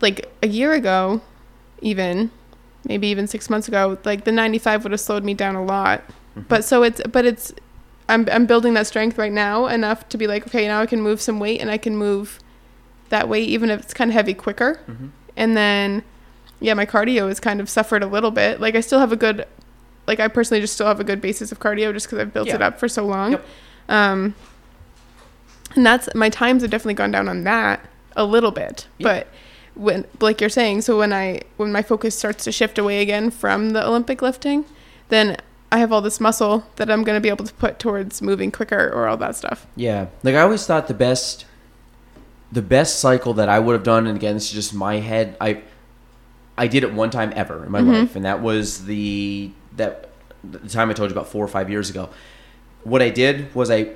like 0.00 0.30
a 0.42 0.48
year 0.48 0.72
ago, 0.72 1.20
even 1.80 2.30
maybe 2.84 3.06
even 3.08 3.26
six 3.26 3.48
months 3.50 3.68
ago, 3.68 3.98
like 4.04 4.24
the 4.24 4.32
95 4.32 4.82
would 4.84 4.92
have 4.92 5.00
slowed 5.00 5.24
me 5.24 5.34
down 5.34 5.54
a 5.54 5.64
lot. 5.64 6.02
But 6.48 6.64
so 6.64 6.82
it's, 6.84 7.00
but 7.10 7.24
it's, 7.24 7.52
I'm, 8.08 8.28
I'm 8.30 8.46
building 8.46 8.74
that 8.74 8.86
strength 8.86 9.18
right 9.18 9.32
now 9.32 9.66
enough 9.66 10.08
to 10.10 10.16
be 10.16 10.26
like, 10.28 10.46
okay, 10.46 10.66
now 10.68 10.80
I 10.80 10.86
can 10.86 11.02
move 11.02 11.20
some 11.20 11.40
weight 11.40 11.60
and 11.60 11.68
I 11.70 11.78
can 11.78 11.96
move 11.96 12.38
that 13.08 13.28
weight, 13.28 13.48
even 13.48 13.70
if 13.70 13.80
it's 13.80 13.92
kind 13.92 14.10
of 14.10 14.14
heavy, 14.14 14.34
quicker. 14.34 14.80
Mhm. 14.88 15.10
And 15.38 15.56
then, 15.56 16.02
yeah, 16.60 16.74
my 16.74 16.84
cardio 16.84 17.28
has 17.28 17.40
kind 17.40 17.60
of 17.60 17.70
suffered 17.70 18.02
a 18.02 18.06
little 18.06 18.30
bit. 18.30 18.60
Like, 18.60 18.74
I 18.74 18.80
still 18.80 18.98
have 18.98 19.12
a 19.12 19.16
good, 19.16 19.46
like, 20.06 20.20
I 20.20 20.28
personally 20.28 20.60
just 20.60 20.74
still 20.74 20.88
have 20.88 21.00
a 21.00 21.04
good 21.04 21.20
basis 21.20 21.52
of 21.52 21.60
cardio 21.60 21.92
just 21.94 22.06
because 22.06 22.18
I've 22.18 22.34
built 22.34 22.48
it 22.48 22.60
up 22.60 22.78
for 22.78 22.88
so 22.88 23.06
long. 23.06 23.32
Yep. 23.32 23.46
Um, 23.88 24.34
and 25.76 25.86
that's, 25.86 26.12
my 26.14 26.28
times 26.28 26.62
have 26.62 26.70
definitely 26.70 26.94
gone 26.94 27.12
down 27.12 27.28
on 27.28 27.44
that 27.44 27.88
a 28.16 28.24
little 28.24 28.50
bit. 28.50 28.88
Yeah. 28.98 29.04
But 29.04 29.28
when, 29.74 30.06
like 30.20 30.40
you're 30.40 30.50
saying, 30.50 30.80
so 30.82 30.98
when 30.98 31.12
I, 31.12 31.42
when 31.56 31.70
my 31.70 31.82
focus 31.82 32.18
starts 32.18 32.42
to 32.44 32.52
shift 32.52 32.76
away 32.76 33.00
again 33.00 33.30
from 33.30 33.70
the 33.70 33.86
Olympic 33.86 34.20
lifting, 34.20 34.64
then 35.08 35.36
I 35.70 35.78
have 35.78 35.92
all 35.92 36.00
this 36.00 36.18
muscle 36.18 36.66
that 36.76 36.90
I'm 36.90 37.04
going 37.04 37.16
to 37.16 37.20
be 37.20 37.28
able 37.28 37.44
to 37.44 37.54
put 37.54 37.78
towards 37.78 38.20
moving 38.20 38.50
quicker 38.50 38.90
or 38.92 39.06
all 39.06 39.16
that 39.18 39.36
stuff. 39.36 39.66
Yeah, 39.76 40.08
like 40.24 40.34
I 40.34 40.40
always 40.40 40.66
thought 40.66 40.88
the 40.88 40.94
best, 40.94 41.44
the 42.52 42.62
best 42.62 43.00
cycle 43.00 43.34
that 43.34 43.48
I 43.48 43.58
would 43.58 43.74
have 43.74 43.82
done, 43.82 44.06
and 44.06 44.16
again, 44.16 44.34
this 44.34 44.46
is 44.46 44.52
just 44.52 44.74
my 44.74 44.96
head. 44.96 45.36
I, 45.40 45.62
I 46.56 46.66
did 46.66 46.82
it 46.82 46.92
one 46.92 47.10
time 47.10 47.32
ever 47.36 47.64
in 47.64 47.70
my 47.70 47.80
Mm-hmm. 47.80 47.90
life, 47.90 48.16
and 48.16 48.24
that 48.24 48.40
was 48.42 48.84
the 48.86 49.50
that 49.76 50.08
the 50.44 50.68
time 50.68 50.88
I 50.90 50.92
told 50.92 51.10
you 51.10 51.14
about 51.14 51.28
four 51.28 51.44
or 51.44 51.48
five 51.48 51.68
years 51.70 51.90
ago. 51.90 52.08
What 52.84 53.02
I 53.02 53.10
did 53.10 53.54
was 53.54 53.70
I, 53.70 53.90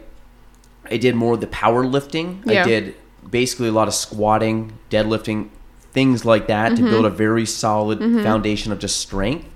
I 0.91 0.97
did 0.97 1.15
more 1.15 1.35
of 1.35 1.41
the 1.41 1.47
power 1.47 1.87
lifting. 1.87 2.43
Yeah. 2.45 2.63
I 2.63 2.65
did 2.65 2.95
basically 3.29 3.69
a 3.69 3.73
lot 3.73 3.89
of 3.89 3.95
squatting, 3.95 4.79
deadlifting, 4.91 5.49
things 5.93 6.25
like 6.25 6.49
that 6.49 6.73
Mm-hmm. 6.73 6.85
to 6.85 6.91
build 6.91 7.05
a 7.07 7.11
very 7.11 7.47
solid 7.47 7.99
foundation 8.01 8.71
of 8.73 8.79
just 8.81 8.97
strength. 9.01 9.49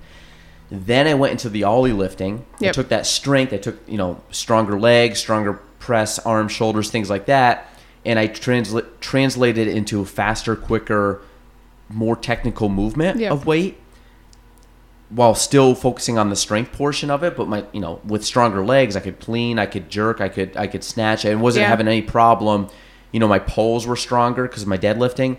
Then 0.71 1.07
I 1.07 1.13
went 1.13 1.31
into 1.33 1.49
the 1.49 1.63
Oly 1.65 1.93
lifting. 1.93 2.45
I 2.61 2.69
took 2.71 2.89
that 2.89 3.05
strength. 3.05 3.53
I 3.53 3.57
took 3.57 3.77
you 3.87 3.97
know 3.97 4.21
stronger 4.31 4.79
legs, 4.79 5.19
stronger 5.19 5.53
press, 5.79 6.19
arms, 6.19 6.51
shoulders, 6.51 6.89
things 6.89 7.09
like 7.09 7.27
that, 7.27 7.67
and 8.07 8.17
I 8.17 8.27
transla- 8.27 8.85
translated 9.01 9.67
it 9.67 9.75
into 9.77 10.03
faster, 10.05 10.55
quicker, 10.55 11.21
more 11.89 12.15
technical 12.15 12.69
movement 12.69 13.19
Yep. 13.19 13.31
of 13.31 13.45
weight, 13.45 13.77
while 15.09 15.35
still 15.35 15.73
focusing 15.75 16.17
on 16.17 16.29
the 16.29 16.35
strength 16.35 16.71
portion 16.73 17.09
of 17.11 17.23
it. 17.23 17.35
But 17.37 17.47
my 17.47 17.63
you 17.71 17.79
know 17.79 17.99
with 18.05 18.25
stronger 18.25 18.65
legs, 18.65 18.95
I 18.95 18.99
could 19.01 19.19
clean, 19.19 19.59
I 19.59 19.65
could 19.65 19.89
jerk, 19.89 20.19
I 20.21 20.29
could 20.29 20.55
I 20.57 20.67
could 20.67 20.83
snatch. 20.83 21.25
I 21.25 21.35
wasn't 21.35 21.63
Yeah. 21.63 21.69
having 21.69 21.87
any 21.87 22.01
problem. 22.01 22.67
You 23.11 23.19
know 23.19 23.27
my 23.27 23.39
pulls 23.39 23.85
were 23.87 23.95
stronger 23.95 24.43
because 24.43 24.63
of 24.63 24.67
my 24.67 24.77
deadlifting. 24.77 25.37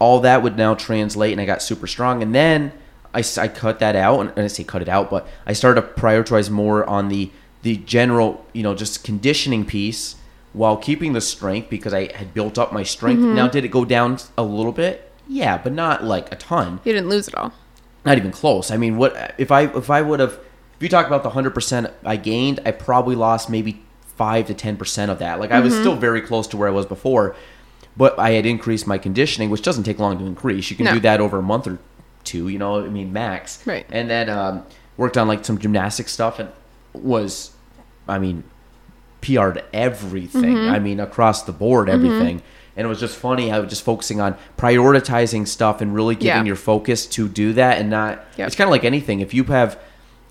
All 0.00 0.20
that 0.20 0.42
would 0.42 0.56
now 0.56 0.74
translate, 0.74 1.32
and 1.32 1.40
I 1.40 1.44
got 1.44 1.62
super 1.62 1.86
strong. 1.88 2.22
And 2.22 2.34
then 2.34 2.72
i, 3.14 3.24
I 3.38 3.48
cut 3.48 3.78
that 3.80 3.96
out, 3.96 4.20
and 4.20 4.32
I 4.36 4.46
say 4.48 4.62
cut 4.64 4.82
it 4.82 4.88
out, 4.88 5.10
but 5.10 5.26
I 5.46 5.52
started 5.54 5.80
to 5.80 5.86
prioritize 6.00 6.50
more 6.50 6.84
on 6.88 7.08
the 7.08 7.30
the 7.62 7.76
general, 7.78 8.44
you 8.52 8.62
know, 8.62 8.74
just 8.74 9.02
conditioning 9.02 9.64
piece 9.64 10.14
while 10.52 10.76
keeping 10.76 11.12
the 11.12 11.20
strength 11.20 11.68
because 11.70 11.92
I 11.94 12.12
had 12.16 12.32
built 12.34 12.58
up 12.58 12.72
my 12.72 12.82
strength. 12.82 13.20
Mm-hmm. 13.20 13.34
Now, 13.34 13.48
did 13.48 13.64
it 13.64 13.68
go 13.68 13.84
down 13.84 14.18
a 14.36 14.42
little 14.42 14.72
bit? 14.72 15.10
Yeah, 15.28 15.58
but 15.58 15.72
not 15.72 16.04
like 16.04 16.32
a 16.32 16.36
ton. 16.36 16.80
You 16.84 16.92
didn't 16.92 17.08
lose 17.10 17.28
it 17.28 17.34
all. 17.34 17.52
Not 18.04 18.16
even 18.16 18.30
close. 18.32 18.70
I 18.70 18.76
mean, 18.76 18.96
what 18.96 19.34
if 19.38 19.50
I 19.52 19.62
if 19.64 19.90
I 19.90 20.00
would 20.02 20.20
have 20.20 20.32
if 20.32 20.82
you 20.82 20.88
talk 20.88 21.06
about 21.06 21.22
the 21.22 21.30
hundred 21.30 21.50
percent 21.54 21.90
I 22.04 22.16
gained, 22.16 22.60
I 22.64 22.70
probably 22.70 23.14
lost 23.14 23.50
maybe 23.50 23.82
five 24.16 24.46
to 24.46 24.54
ten 24.54 24.76
percent 24.76 25.10
of 25.10 25.18
that. 25.18 25.38
Like 25.38 25.50
I 25.50 25.60
was 25.60 25.74
Mm-hmm. 25.74 25.82
still 25.82 25.96
very 25.96 26.22
close 26.22 26.46
to 26.48 26.56
where 26.56 26.68
I 26.68 26.70
was 26.70 26.86
before, 26.86 27.36
but 27.96 28.18
I 28.18 28.30
had 28.30 28.46
increased 28.46 28.86
my 28.86 28.96
conditioning, 28.96 29.50
which 29.50 29.62
doesn't 29.62 29.84
take 29.84 29.98
long 29.98 30.18
to 30.18 30.24
increase. 30.24 30.70
You 30.70 30.76
can 30.76 30.86
No. 30.86 30.94
do 30.94 31.00
that 31.00 31.20
over 31.20 31.38
a 31.38 31.42
month 31.42 31.66
or 31.66 31.78
two. 32.24 32.48
You 32.48 32.58
know, 32.58 32.82
I 32.82 32.88
mean, 32.88 33.12
max. 33.12 33.64
Right. 33.66 33.84
And 33.90 34.08
then 34.08 34.30
um, 34.30 34.64
worked 34.96 35.18
on 35.18 35.28
like 35.28 35.44
some 35.44 35.58
gymnastic 35.58 36.08
stuff 36.08 36.38
and 36.38 36.48
was, 36.94 37.50
I 38.08 38.18
mean, 38.18 38.44
PR'd 39.20 39.62
everything. 39.72 40.54
Mm-hmm. 40.54 40.74
I 40.74 40.78
mean, 40.78 41.00
across 41.00 41.42
the 41.42 41.52
board, 41.52 41.88
everything. 41.88 42.42
And 42.76 42.84
it 42.84 42.88
was 42.88 43.00
just 43.00 43.16
funny 43.16 43.48
how 43.48 43.64
just 43.64 43.82
focusing 43.82 44.20
on 44.20 44.36
prioritizing 44.56 45.48
stuff 45.48 45.80
and 45.80 45.94
really 45.94 46.14
giving 46.14 46.28
Yeah. 46.28 46.44
your 46.44 46.56
focus 46.56 47.06
to 47.06 47.28
do 47.28 47.52
that 47.54 47.78
and 47.78 47.90
not. 47.90 48.24
Yep. 48.36 48.46
It's 48.46 48.56
kind 48.56 48.68
of 48.68 48.72
like 48.72 48.84
anything. 48.84 49.20
If 49.20 49.34
you 49.34 49.44
have 49.44 49.78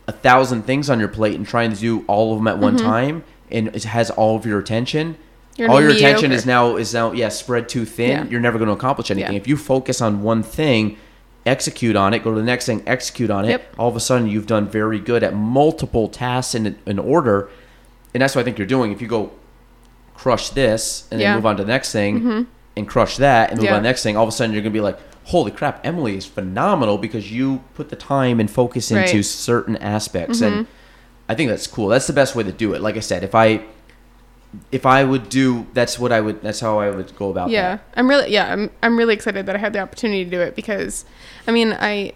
a 0.07 0.13
thousand 0.13 0.63
things 0.63 0.89
on 0.89 0.99
your 0.99 1.09
plate 1.09 1.35
and 1.35 1.45
trying 1.45 1.73
to 1.73 1.77
do 1.79 2.05
all 2.07 2.31
of 2.33 2.39
them 2.39 2.47
at 2.47 2.59
one 2.59 2.77
time, 2.77 3.23
and 3.51 3.67
it 3.75 3.83
has 3.83 4.09
all 4.11 4.35
of 4.37 4.45
your 4.45 4.59
attention. 4.59 5.13
Mm-hmm. 5.13 5.61
You're 5.61 5.71
all 5.71 5.81
your 5.81 5.89
attention 5.91 6.31
is 6.31 6.45
now 6.45 6.75
is 6.77 6.93
now 6.93 7.11
yeah 7.13 7.29
spread 7.29 7.67
too 7.67 7.83
thin. 7.83 8.09
Yeah. 8.09 8.25
You're 8.29 8.39
never 8.39 8.57
going 8.59 8.67
to 8.67 8.73
accomplish 8.73 9.09
anything. 9.11 9.33
Yeah. 9.33 9.39
If 9.39 9.47
you 9.47 9.57
focus 9.57 10.01
on 10.01 10.21
one 10.21 10.43
thing, 10.43 10.97
execute 11.45 11.95
on 11.95 12.13
it, 12.13 12.23
go 12.23 12.31
to 12.31 12.37
the 12.39 12.45
next 12.45 12.67
thing, 12.67 12.83
execute 12.85 13.29
on 13.31 13.45
it. 13.45 13.49
Yep. 13.49 13.75
All 13.79 13.89
of 13.89 13.95
a 13.95 13.99
sudden, 13.99 14.27
you've 14.27 14.45
done 14.47 14.67
very 14.69 14.99
good 14.99 15.23
at 15.23 15.33
multiple 15.33 16.07
tasks 16.07 16.53
in 16.55 16.77
in 16.85 16.99
order, 16.99 17.49
and 18.17 18.21
that's 18.23 18.33
what 18.35 18.41
I 18.41 18.45
think 18.45 18.57
you're 18.57 18.65
doing. 18.67 18.91
If 18.91 18.99
you 19.01 19.07
go 19.07 19.31
crush 20.15 20.49
this 20.49 21.07
and 21.11 21.21
Yeah. 21.21 21.27
Mm-hmm. 21.27 21.31
then 21.33 21.37
move 21.37 21.45
on 21.45 21.57
to 21.57 21.63
the 21.63 21.71
next 21.71 21.91
thing 21.91 22.47
and 22.75 22.87
crush 22.87 23.17
that 23.17 23.51
and 23.51 23.59
move 23.59 23.65
Yeah. 23.65 23.73
on 23.75 23.77
to 23.77 23.83
the 23.83 23.87
next 23.89 24.01
thing, 24.01 24.17
all 24.17 24.23
of 24.23 24.29
a 24.29 24.31
sudden 24.31 24.53
you're 24.53 24.63
going 24.63 24.73
to 24.73 24.77
be 24.77 24.81
like, 24.81 24.97
holy 25.25 25.51
crap, 25.51 25.85
Emily 25.85 26.17
is 26.17 26.25
phenomenal 26.25 26.97
because 26.97 27.31
you 27.31 27.61
put 27.75 27.89
the 27.89 27.95
time 27.95 28.39
and 28.39 28.49
focus 28.49 28.89
into 28.89 29.01
Right. 29.01 29.09
Mm-hmm. 29.13 29.21
certain 29.21 29.77
aspects, 29.77 30.41
and 30.41 30.65
I 31.29 31.35
think 31.35 31.49
that's 31.51 31.67
cool. 31.67 31.89
That's 31.89 32.07
the 32.07 32.13
best 32.13 32.35
way 32.35 32.43
to 32.43 32.51
do 32.51 32.73
it. 32.73 32.81
Like 32.81 32.97
I 32.97 33.01
said, 33.01 33.23
if 33.23 33.35
I 33.35 33.61
if 34.71 34.85
I 34.85 35.03
would 35.03 35.27
do, 35.29 35.67
that's 35.73 35.99
what 35.99 36.11
I 36.13 36.21
would. 36.21 36.41
That's 36.41 36.61
how 36.61 36.79
I 36.79 36.89
would 36.89 37.13
go 37.17 37.29
about 37.29 37.49
yeah 37.49 37.75
that. 37.75 37.81
i'm 37.97 38.07
really 38.09 38.31
yeah 38.31 38.51
I'm, 38.51 38.71
I'm 38.81 38.97
really 38.97 39.13
excited 39.13 39.45
that 39.45 39.55
i 39.55 39.59
had 39.59 39.73
the 39.73 39.79
opportunity 39.79 40.23
to 40.23 40.29
do 40.31 40.39
it 40.41 40.55
because 40.55 41.03
i 41.47 41.51
mean 41.51 41.73
i 41.73 42.13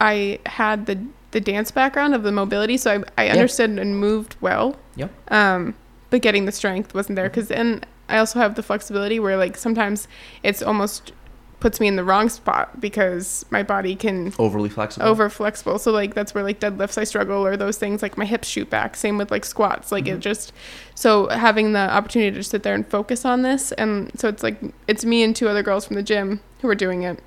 i 0.00 0.38
had 0.46 0.84
the 0.86 0.96
the 1.30 1.40
dance 1.40 1.70
background 1.70 2.14
of 2.14 2.22
the 2.22 2.30
mobility 2.32 2.76
so 2.76 3.02
i, 3.18 3.24
I 3.26 3.28
understood 3.30 3.70
and 3.70 3.98
moved 3.98 4.36
well 4.42 4.76
Yep. 4.96 5.10
um 5.32 5.74
but 6.10 6.22
getting 6.22 6.44
the 6.44 6.52
strength 6.52 6.94
wasn't 6.94 7.16
there 7.16 7.28
because 7.28 7.50
and 7.50 7.84
i 8.08 8.18
also 8.18 8.38
have 8.38 8.54
the 8.54 8.62
flexibility 8.62 9.18
where 9.18 9.36
like 9.36 9.56
sometimes 9.56 10.06
it's 10.42 10.62
almost 10.62 11.12
puts 11.60 11.80
me 11.80 11.88
in 11.88 11.96
the 11.96 12.04
wrong 12.04 12.28
spot 12.28 12.78
because 12.78 13.46
my 13.50 13.62
body 13.62 13.94
can 13.96 14.30
Overly 14.38 14.68
flexible. 14.68 15.06
over 15.06 15.30
flexible. 15.30 15.78
So 15.78 15.92
like 15.92 16.12
that's 16.12 16.34
where 16.34 16.44
like 16.44 16.60
deadlifts 16.60 16.98
I 16.98 17.04
struggle 17.04 17.46
or 17.46 17.56
those 17.56 17.78
things 17.78 18.02
like 18.02 18.18
my 18.18 18.26
hips 18.26 18.48
shoot 18.48 18.68
back. 18.68 18.94
Same 18.96 19.16
with 19.16 19.30
like 19.30 19.46
squats. 19.46 19.90
Like 19.90 20.04
Mm-hmm. 20.04 20.16
it 20.16 20.20
just 20.20 20.52
so 20.94 21.26
having 21.28 21.72
the 21.72 21.78
opportunity 21.90 22.36
to 22.36 22.42
sit 22.42 22.64
there 22.64 22.74
and 22.74 22.86
focus 22.86 23.24
on 23.24 23.40
this 23.40 23.72
and 23.72 24.10
so 24.20 24.28
it's 24.28 24.42
like 24.42 24.58
it's 24.86 25.06
me 25.06 25.22
and 25.22 25.34
two 25.34 25.48
other 25.48 25.62
girls 25.62 25.86
from 25.86 25.96
the 25.96 26.02
gym 26.02 26.40
who 26.60 26.68
are 26.68 26.74
doing 26.74 27.02
it. 27.02 27.18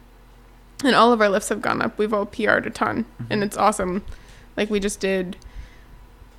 And 0.83 0.95
all 0.95 1.11
of 1.11 1.19
our 1.19 1.29
lifts 1.29 1.49
have 1.49 1.61
gone 1.63 1.81
up. 1.81 1.97
We've 1.97 2.13
all 2.13 2.27
PR'd 2.27 2.67
a 2.67 2.69
ton 2.69 3.05
Mm-hmm. 3.05 3.33
and 3.33 3.43
it's 3.43 3.57
awesome. 3.57 4.03
Like 4.55 4.69
we 4.69 4.79
just 4.79 4.99
did 4.99 5.35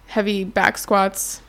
heavy 0.09 0.43
back 0.45 0.77
squats 0.79 1.41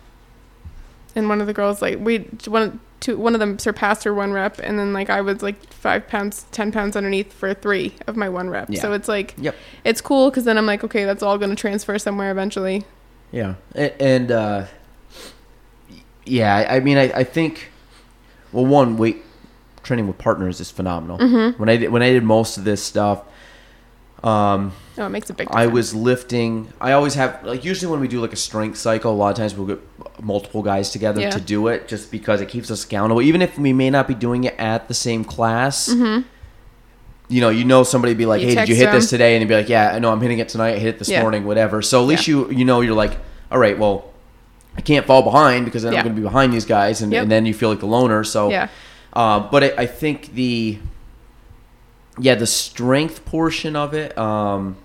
and 1.15 1.27
one 1.27 1.41
of 1.41 1.47
the 1.47 1.53
girls 1.53 1.81
like 1.81 1.97
we 1.99 2.19
one 2.45 2.79
two 2.99 3.17
one 3.17 3.33
of 3.33 3.39
them 3.39 3.57
surpassed 3.57 4.03
her 4.03 4.13
one 4.13 4.31
rep 4.33 4.59
and 4.59 4.77
then 4.77 4.91
like 4.93 5.09
I 5.09 5.21
was 5.21 5.41
like 5.41 5.71
five 5.73 6.07
pounds 6.07 6.45
ten 6.51 6.71
pounds 6.71 6.95
underneath 6.95 7.31
for 7.33 7.53
three 7.53 7.95
of 8.07 8.15
my 8.17 8.27
one 8.29 8.49
rep. 8.49 8.69
Yeah. 8.69 8.81
So 8.81 8.91
it's 8.93 9.07
like 9.07 9.33
Yep. 9.37 9.55
it's 9.85 10.01
cool 10.01 10.29
because 10.29 10.43
then 10.43 10.57
I'm 10.57 10.65
like, 10.65 10.83
okay, 10.83 11.05
that's 11.05 11.23
all 11.23 11.37
going 11.37 11.49
to 11.49 11.55
transfer 11.55 11.97
somewhere 11.97 12.31
eventually. 12.31 12.83
Yeah, 13.31 13.55
A- 13.75 14.01
and 14.01 14.31
uh, 14.31 14.65
yeah, 16.25 16.55
I 16.55 16.77
I 16.77 16.79
mean, 16.81 16.97
I, 16.97 17.11
I 17.11 17.23
think, 17.23 17.69
well, 18.51 18.65
one 18.65 18.97
weight 18.97 19.23
training 19.83 20.07
with 20.07 20.17
partners 20.17 20.59
is 20.59 20.69
phenomenal. 20.71 21.17
Mm-hmm. 21.19 21.59
When 21.59 21.69
I 21.69 21.77
did 21.77 21.91
when 21.91 22.01
I 22.01 22.09
did 22.11 22.23
most 22.23 22.57
of 22.57 22.63
this 22.63 22.83
stuff, 22.83 23.23
um, 24.23 24.71
Oh, 24.97 25.05
it 25.05 25.09
makes 25.09 25.29
a 25.29 25.33
big 25.33 25.47
difference. 25.47 25.63
I 25.63 25.67
was 25.67 25.95
lifting. 25.95 26.73
I 26.81 26.91
always 26.91 27.13
have 27.15 27.41
like 27.45 27.63
usually 27.63 27.89
when 27.89 28.01
we 28.01 28.07
do 28.09 28.19
like 28.19 28.33
a 28.33 28.37
strength 28.37 28.77
cycle, 28.77 29.11
a 29.11 29.15
lot 29.15 29.29
of 29.31 29.37
times 29.37 29.55
we'll 29.55 29.67
get 29.67 29.79
multiple 30.21 30.61
guys 30.61 30.89
together 30.91 31.21
Yeah. 31.21 31.29
to 31.29 31.39
do 31.39 31.67
it, 31.67 31.87
just 31.87 32.11
because 32.11 32.41
it 32.41 32.49
keeps 32.49 32.69
us 32.69 32.83
accountable. 32.83 33.21
Even 33.21 33.41
if 33.41 33.57
we 33.57 33.71
may 33.71 33.89
not 33.89 34.07
be 34.09 34.13
doing 34.13 34.43
it 34.43 34.55
at 34.59 34.87
the 34.89 34.93
same 34.93 35.23
class. 35.23 35.87
You 37.31 37.41
know, 37.41 37.49
you 37.49 37.63
know 37.63 37.83
somebody 37.83 38.15
be 38.15 38.25
like, 38.25 38.41
Mm-hmm. 38.41 38.49
You 38.49 38.55
"Hey, 38.55 38.65
did 38.65 38.69
you 38.69 38.75
hit 38.75 38.91
this 38.91 39.09
today?" 39.09 39.35
And 39.35 39.41
they'd 39.43 39.47
be 39.47 39.53
like, 39.55 39.69
"Yeah, 39.69 39.91
I 39.93 39.99
know, 39.99 40.11
I'm 40.11 40.19
hitting 40.19 40.39
it 40.39 40.49
tonight. 40.49 40.75
I 40.75 40.79
hit 40.79 40.95
it 40.95 40.99
this 40.99 41.09
Yeah. 41.09 41.21
morning, 41.21 41.45
whatever." 41.45 41.81
So 41.83 42.01
at 42.01 42.07
least 42.07 42.27
Yeah. 42.27 42.35
you 42.37 42.49
you 42.51 42.65
know 42.65 42.81
you're 42.81 42.95
like, 42.95 43.17
"All 43.51 43.59
right, 43.59 43.77
well, 43.77 44.05
I 44.75 44.81
can't 44.81 45.05
fall 45.05 45.21
behind 45.21 45.65
because 45.65 45.83
then. 45.83 45.93
I'm 45.93 46.03
going 46.03 46.15
to 46.15 46.21
be 46.21 46.25
behind 46.25 46.51
these 46.53 46.65
guys," 46.65 47.01
and, 47.03 47.11
Yep. 47.13 47.21
and 47.23 47.31
then 47.31 47.45
you 47.45 47.53
feel 47.53 47.69
like 47.69 47.81
the 47.81 47.85
loner. 47.85 48.23
So, 48.23 48.49
Yeah. 48.49 48.67
uh, 49.13 49.41
but 49.41 49.63
I, 49.63 49.73
I 49.77 49.85
think 49.85 50.33
the 50.33 50.79
yeah 52.19 52.35
the 52.35 52.45
strength 52.47 53.25
portion 53.25 53.75
of 53.75 53.93
it, 53.93 54.17
um, 54.17 54.75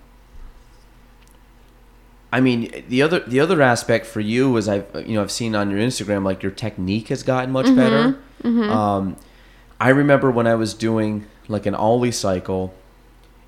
I 2.33 2.41
mean, 2.41 2.85
the 2.89 3.03
other 3.03 3.21
the 3.21 3.39
other 3.41 3.63
aspect 3.63 4.07
for 4.07 4.21
you 4.21 4.51
was 4.51 4.69
I've 4.69 4.87
you 5.07 5.15
know 5.15 5.23
I've 5.23 5.31
seen 5.31 5.55
on 5.55 5.71
your 5.71 5.79
Instagram 5.79 6.25
like 6.25 6.43
your 6.43 6.53
technique 6.53 7.09
has 7.09 7.23
gotten 7.23 7.53
much 7.53 7.67
Mm-hmm. 7.67 7.77
better. 7.77 8.71
Um, 8.73 9.17
I 9.81 9.89
remember 9.91 10.31
when 10.31 10.47
I 10.47 10.55
was 10.55 10.75
doing 10.75 11.27
like 11.49 11.65
an 11.67 11.75
Oly 11.75 12.11
cycle, 12.11 12.75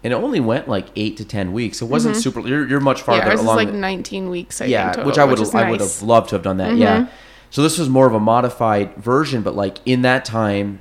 and 0.05 0.13
it 0.13 0.17
only 0.17 0.41
went 0.41 0.69
like 0.69 0.87
eight 0.97 1.17
to 1.17 1.25
ten 1.25 1.53
weeks. 1.53 1.83
It 1.83 1.87
wasn't 1.87 2.17
super. 2.17 2.41
You're, 2.41 2.67
you're 2.69 2.81
much 2.81 3.03
farther 3.03 3.23
Mm-hmm. 3.23 3.27
yeah, 3.29 3.33
ours 3.33 3.41
is 3.41 3.45
along. 3.47 3.57
like 3.57 3.69
the- 3.73 3.75
19 3.79 4.31
weeks. 4.31 4.61
I 4.61 4.67
yeah, 4.67 4.85
think, 4.85 4.97
total, 4.97 5.07
which 5.11 5.19
I 5.19 5.25
would 5.25 5.41
is 5.41 5.55
I 5.55 5.71
would 5.71 5.81
have 5.81 6.03
loved 6.03 6.29
to 6.31 6.37
have 6.37 6.43
done 6.43 6.59
that. 6.59 6.77
Yeah. 6.77 7.09
So 7.51 7.63
this 7.63 7.79
was 7.79 7.89
more 7.89 8.07
of 8.07 8.15
a 8.15 8.21
modified 8.21 8.95
version, 8.97 9.43
but 9.43 9.55
like 9.57 9.79
in 9.85 10.03
that 10.03 10.25
time, 10.25 10.81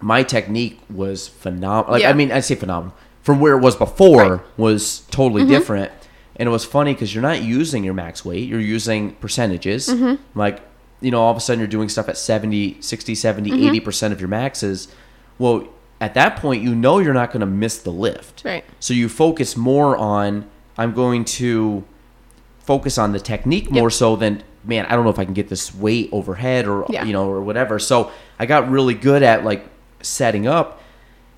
my 0.00 0.22
technique 0.22 0.80
was 0.88 1.28
phenomenal. 1.28 1.92
Like 1.92 2.00
I 2.02 2.06
Yeah. 2.06 2.08
Mm-hmm. 2.10 2.18
mean, 2.18 2.32
I 2.32 2.40
say 2.40 2.54
phenomenal 2.54 2.94
from 3.22 3.40
where 3.40 3.56
it 3.56 3.60
was 3.60 3.76
before 3.76 4.42
was 4.56 5.00
totally 5.10 5.46
different. 5.46 5.92
And 6.36 6.48
it 6.48 6.50
was 6.52 6.64
funny 6.64 6.94
because 6.94 7.14
you're 7.14 7.22
not 7.22 7.42
using 7.42 7.84
your 7.84 7.92
max 7.94 8.24
weight; 8.24 8.48
you're 8.48 8.60
using 8.60 9.12
percentages. 9.16 9.88
Mm-hmm. 9.88 10.38
Like 10.38 10.60
you 11.02 11.10
know, 11.10 11.20
all 11.20 11.30
of 11.30 11.36
a 11.36 11.40
sudden 11.40 11.58
you're 11.60 11.66
doing 11.68 11.88
stuff 11.88 12.08
at 12.08 12.16
70, 12.18 12.78
60, 12.80 13.14
70, 13.14 13.50
Mm-hmm. 13.50 13.68
80 13.68 13.80
percent 13.80 14.12
of 14.14 14.20
your 14.20 14.28
maxes. 14.28 14.88
Well, 15.38 15.66
at 16.00 16.14
that 16.14 16.36
point, 16.36 16.62
you 16.62 16.74
know 16.74 16.98
you're 16.98 17.12
not 17.14 17.30
going 17.30 17.40
to 17.40 17.46
miss 17.46 17.78
the 17.78 17.90
lift. 17.90 18.42
Right. 18.44 18.64
So 18.80 18.94
you 18.94 19.08
focus 19.10 19.54
more 19.56 19.96
on 19.98 20.48
I'm 20.78 20.92
going 20.94 21.24
to 21.26 21.84
focus 22.60 22.96
on 22.98 23.12
the 23.12 23.20
technique 23.20 23.70
more 23.70 23.90
so 23.90 24.16
than 24.16 24.42
man, 24.64 24.84
I 24.86 24.90
don't 24.94 25.04
know 25.04 25.10
if 25.10 25.18
I 25.18 25.24
can 25.24 25.34
get 25.34 25.48
this 25.48 25.74
weight 25.74 26.08
overhead 26.12 26.66
or 26.68 26.86
Yeah. 26.90 27.04
you 27.04 27.12
know 27.12 27.28
or 27.30 27.40
whatever. 27.42 27.78
So 27.78 28.10
I 28.38 28.46
got 28.46 28.70
really 28.70 28.94
good 28.94 29.22
at 29.22 29.44
like 29.44 29.66
setting 30.02 30.46
up 30.46 30.80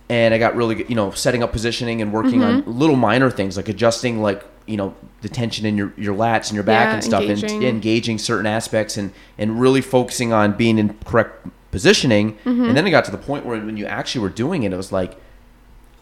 and 0.09 0.35
I 0.35 0.39
got 0.39 0.55
really 0.57 0.75
good, 0.77 0.91
you 0.91 0.97
know, 0.97 1.11
setting 1.13 1.43
up 1.43 1.53
positioning 1.53 2.03
and 2.03 2.13
working 2.13 2.41
Mm-hmm. 2.41 2.69
on 2.69 2.79
little 2.79 2.97
minor 2.97 3.31
things 3.31 3.57
like 3.57 3.69
adjusting 3.69 4.21
like, 4.21 4.45
you 4.67 4.77
know, 4.77 4.95
the 5.23 5.29
tension 5.29 5.65
in 5.67 5.77
your 5.77 5.93
your 5.97 6.15
lats 6.15 6.49
and 6.49 6.55
your 6.55 6.65
back 6.65 6.89
Yeah, 6.89 6.95
and 6.95 7.05
stuff 7.05 7.23
engaging. 7.23 7.51
and 7.57 7.65
engaging 7.65 8.19
certain 8.19 8.47
aspects 8.47 8.97
and 8.97 9.13
and 9.39 9.61
really 9.61 9.81
focusing 9.81 10.33
on 10.33 10.53
being 10.57 10.79
in 10.79 10.95
correct 11.05 11.47
positioning. 11.71 12.35
Mm-hmm. 12.45 12.65
And 12.65 12.77
then 12.77 12.87
it 12.87 12.91
got 12.91 13.05
to 13.07 13.11
the 13.11 13.19
point 13.19 13.47
where 13.47 13.59
when 13.61 13.77
you 13.77 13.87
actually 13.87 14.21
were 14.23 14.29
doing 14.29 14.63
it, 14.65 14.73
it 14.73 14.77
was 14.77 14.93
like 14.93 15.17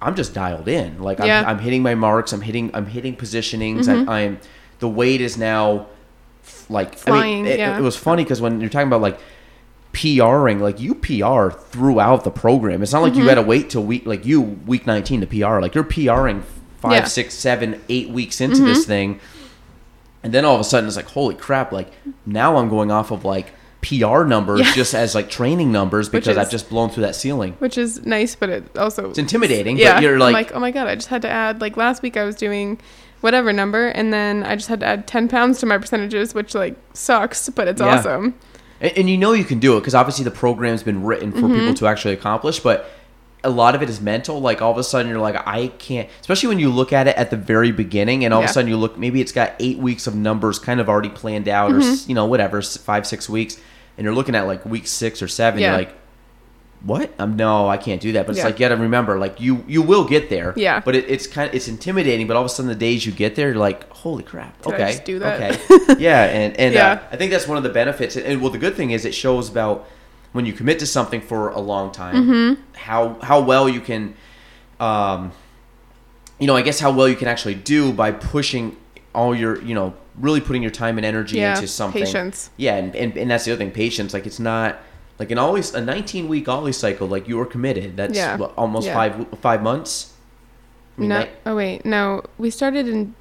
I'm 0.03 0.15
just 0.17 0.33
dialed 0.35 0.67
in. 0.69 1.01
Like 1.03 1.19
Yeah. 1.19 1.41
Mm-hmm. 1.43 1.49
I'm, 1.51 1.57
I'm 1.59 1.63
hitting 1.63 1.83
my 1.83 1.95
marks. 1.95 2.33
I'm 2.33 2.41
hitting. 2.41 2.71
I'm 2.75 2.87
hitting 2.87 3.17
positionings. 3.17 3.87
I, 3.89 4.23
I'm. 4.25 4.41
The 4.79 4.89
weight 4.89 5.21
is 5.21 5.37
now 5.37 5.87
like 6.71 7.07
I 7.09 7.23
mean, 7.23 7.47
it, 7.47 7.59
yeah. 7.59 7.79
it 7.79 7.83
was 7.83 7.97
funny 7.97 8.25
because 8.25 8.41
when 8.41 8.61
you're 8.61 8.71
talking 8.71 8.89
about 8.89 9.03
like 9.03 9.19
PRing, 9.93 10.61
like 10.61 10.79
you 10.81 10.95
PR 10.95 11.51
throughout 11.51 12.25
the 12.25 12.31
program. 12.31 12.83
It's 12.83 12.93
not 12.93 13.03
like 13.03 13.15
you 13.15 13.21
Mm-hmm. 13.21 13.29
had 13.29 13.35
to 13.37 13.43
wait 13.43 13.71
till 13.71 13.83
week 13.83 14.07
like 14.07 14.25
you 14.25 14.41
week 14.41 14.87
19 14.87 15.23
to 15.23 15.27
PR. 15.27 15.61
Like 15.61 15.75
you're 15.75 15.85
PRing 15.85 16.43
five, 16.81 16.93
Yeah. 16.93 16.99
Mm-hmm. 17.01 17.07
six, 17.09 17.35
seven, 17.35 17.81
eight 17.89 18.11
weeks 18.11 18.41
into 18.41 18.63
this 18.63 18.85
thing, 18.87 19.21
and 20.23 20.33
then 20.33 20.45
all 20.45 20.55
of 20.55 20.61
a 20.61 20.65
sudden 20.65 20.87
it's 20.87 20.97
like 20.97 21.07
holy 21.09 21.35
crap! 21.35 21.73
Like 21.73 21.93
now 22.27 22.57
I'm 22.57 22.69
going 22.69 22.91
off 22.91 23.11
of 23.11 23.25
like 23.25 23.53
PR 23.83 24.25
numbers 24.25 24.61
Yeah. 24.61 24.73
just 24.75 24.95
as 24.95 25.15
like 25.15 25.31
training 25.31 25.73
numbers 25.73 26.09
because 26.09 26.37
I've 26.37 26.51
just 26.51 26.69
blown 26.69 26.91
through 26.91 27.03
that 27.05 27.17
ceiling. 27.17 27.55
Which 27.59 27.79
is 27.79 28.05
nice, 28.07 28.35
but 28.37 28.49
it 28.51 28.77
also 28.79 29.11
It's 29.11 29.19
intimidating, 29.19 29.77
yeah. 29.79 29.95
but 29.95 30.03
you're 30.03 30.19
like, 30.19 30.35
like, 30.35 30.55
oh 30.55 30.61
my 30.61 30.71
god, 30.71 30.87
I 30.87 30.95
just 30.95 31.09
had 31.09 31.23
to 31.23 31.29
add 31.31 31.61
like 31.61 31.77
last 31.77 32.03
week 32.03 32.17
I 32.17 32.25
was 32.25 32.37
doing 32.37 32.79
whatever 33.23 33.53
number, 33.53 33.89
and 33.89 34.13
then 34.13 34.43
I 34.45 34.55
just 34.57 34.69
had 34.69 34.81
to 34.81 34.87
add 34.87 35.07
10 35.07 35.29
pounds 35.29 35.59
to 35.61 35.67
my 35.67 35.79
percentages, 35.79 36.33
which 36.35 36.55
like 36.55 36.77
sucks, 36.95 37.49
but 37.49 37.69
it's 37.69 37.81
Yeah. 37.81 37.99
awesome. 37.99 38.35
And, 38.81 38.93
and 38.97 39.11
you 39.11 39.19
know 39.19 39.33
you 39.33 39.45
can 39.45 39.59
do 39.59 39.77
it 39.77 39.81
because 39.81 39.95
obviously 39.95 40.25
the 40.25 40.31
program's 40.31 40.83
been 40.83 41.03
written 41.05 41.33
for 41.33 41.39
Mm-hmm. 41.41 41.55
people 41.55 41.75
to 41.75 41.87
actually 41.87 42.15
accomplish, 42.15 42.61
but 42.61 42.91
a 43.43 43.49
lot 43.51 43.75
of 43.75 43.83
it 43.83 43.89
is 43.89 44.01
mental. 44.01 44.39
Like 44.41 44.61
all 44.61 44.71
of 44.71 44.77
a 44.79 44.85
sudden 44.85 45.11
you're 45.11 45.21
like, 45.21 45.37
I 45.47 45.69
can't, 45.79 46.09
especially 46.21 46.49
when 46.51 46.59
you 46.59 46.69
look 46.71 46.93
at 46.93 47.07
it 47.09 47.17
at 47.17 47.31
the 47.31 47.37
very 47.39 47.73
beginning 47.73 48.25
and 48.25 48.35
all 48.35 48.43
of 48.43 48.51
a 48.51 48.53
sudden 48.53 48.69
you 48.69 48.77
look, 48.77 48.99
maybe 48.99 49.21
it's 49.21 49.33
got 49.33 49.55
eight 49.61 49.79
weeks 49.79 50.07
of 50.07 50.15
numbers 50.15 50.59
kind 50.59 50.79
of 50.81 50.89
already 50.89 51.09
planned 51.09 51.49
out 51.49 51.71
or, 51.73 51.77
Mm-hmm. 51.77 51.91
s- 51.93 52.09
you 52.09 52.15
know, 52.15 52.27
whatever, 52.27 52.61
five, 52.63 53.07
six 53.07 53.29
weeks. 53.29 53.59
And 53.97 54.05
you're 54.05 54.15
looking 54.15 54.35
at 54.35 54.47
like 54.47 54.65
week 54.67 54.87
six 54.87 55.23
or 55.23 55.29
seven. 55.29 55.61
Yeah. 55.61 55.71
You're 55.71 55.79
like, 55.79 55.95
what? 56.83 57.13
Um, 57.19 57.37
no, 57.37 57.69
I 57.69 57.77
can't 57.77 58.01
do 58.01 58.13
that. 58.13 58.27
But 58.27 58.33
it's 58.33 58.39
Yeah. 58.39 58.45
like, 58.47 58.55
you 58.59 58.61
gotta 58.69 58.77
remember, 58.81 59.19
like 59.19 59.41
you, 59.41 59.65
you 59.69 59.83
will 59.83 60.05
get 60.07 60.31
there. 60.31 60.55
Yeah. 60.57 60.81
But 60.81 60.95
it, 60.97 61.11
it's 61.11 61.27
kind 61.27 61.49
of, 61.49 61.55
it's 61.55 61.69
intimidating. 61.69 62.27
But 62.27 62.37
all 62.37 62.43
of 62.43 62.47
a 62.47 62.49
sudden 62.49 62.69
the 62.69 62.75
days 62.75 63.05
you 63.05 63.13
get 63.13 63.35
there, 63.35 63.49
you're 63.49 63.57
like, 63.59 63.91
holy 63.93 64.23
crap. 64.23 64.61
Did 64.63 64.75
okay. 64.75 65.01
do 65.05 65.19
that? 65.19 65.41
Okay. 65.41 65.95
yeah. 65.99 66.25
And, 66.25 66.57
and, 66.59 66.73
Yeah. 66.75 66.93
uh, 66.93 67.03
I 67.13 67.17
think 67.17 67.33
that's 67.33 67.47
one 67.47 67.57
of 67.59 67.63
the 67.63 67.69
benefits. 67.71 68.17
And, 68.17 68.25
and 68.25 68.41
well, 68.41 68.51
the 68.51 68.59
good 68.59 68.77
thing 68.77 68.93
is 68.93 69.05
it 69.05 69.15
shows 69.15 69.49
about 69.51 69.87
when 70.33 70.47
you 70.47 70.53
commit 70.53 70.79
to 70.79 70.87
something 70.87 71.21
for 71.21 71.51
a 71.51 71.61
long 71.61 71.91
time, 71.93 72.15
Mm-hmm. 72.15 72.63
how 72.77 73.19
how 73.21 73.41
well 73.41 73.69
you 73.69 73.81
can, 73.81 74.15
um, 74.79 75.33
you 76.39 76.47
know, 76.47 76.57
I 76.57 76.63
guess 76.63 76.81
how 76.81 76.91
well 76.91 77.09
you 77.09 77.17
can 77.17 77.29
actually 77.29 77.57
do 77.57 77.93
by 77.93 78.13
pushing 78.13 78.77
all 79.15 79.35
your, 79.35 79.61
you 79.63 79.75
know, 79.75 79.93
really 80.19 80.41
putting 80.41 80.63
your 80.63 80.71
time 80.71 80.97
and 80.99 81.05
energy 81.05 81.39
Yeah, 81.39 81.55
into 81.57 81.67
something. 81.69 82.05
patience. 82.05 82.51
Yeah, 82.57 82.77
and, 82.77 82.95
and 82.97 83.17
and 83.17 83.31
that's 83.31 83.45
the 83.45 83.53
other 83.53 83.59
thing, 83.59 83.73
patience. 83.73 84.15
Like 84.15 84.25
it's 84.27 84.39
not 84.41 84.79
like 85.21 85.31
an 85.31 85.39
always 85.39 85.75
a 85.75 85.81
19 85.81 86.27
week 86.29 86.49
Oly 86.49 86.73
cycle. 86.73 87.07
Like 87.07 87.29
you 87.29 87.37
were 87.37 87.47
committed. 87.47 87.97
That's 87.97 88.17
Yeah. 88.17 88.37
what, 88.37 88.53
almost 88.57 88.87
Yeah. 88.87 88.95
five 88.95 89.27
five 89.41 89.63
months. 89.63 90.15
I 90.97 91.01
mean, 91.01 91.09
no, 91.11 91.19
that- 91.19 91.29
oh 91.47 91.55
wait, 91.55 91.85
no, 91.87 92.23
we 92.39 92.51
started 92.51 92.89
in 92.89 93.15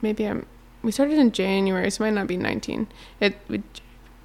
maybe 0.00 0.24
I'm 0.26 0.46
we 0.82 0.92
started 0.92 1.18
in 1.18 1.32
January, 1.32 1.90
so 1.90 2.04
it 2.04 2.08
might 2.08 2.14
not 2.20 2.28
be 2.28 2.36
19. 2.36 2.86
It 3.20 3.36
we, 3.48 3.62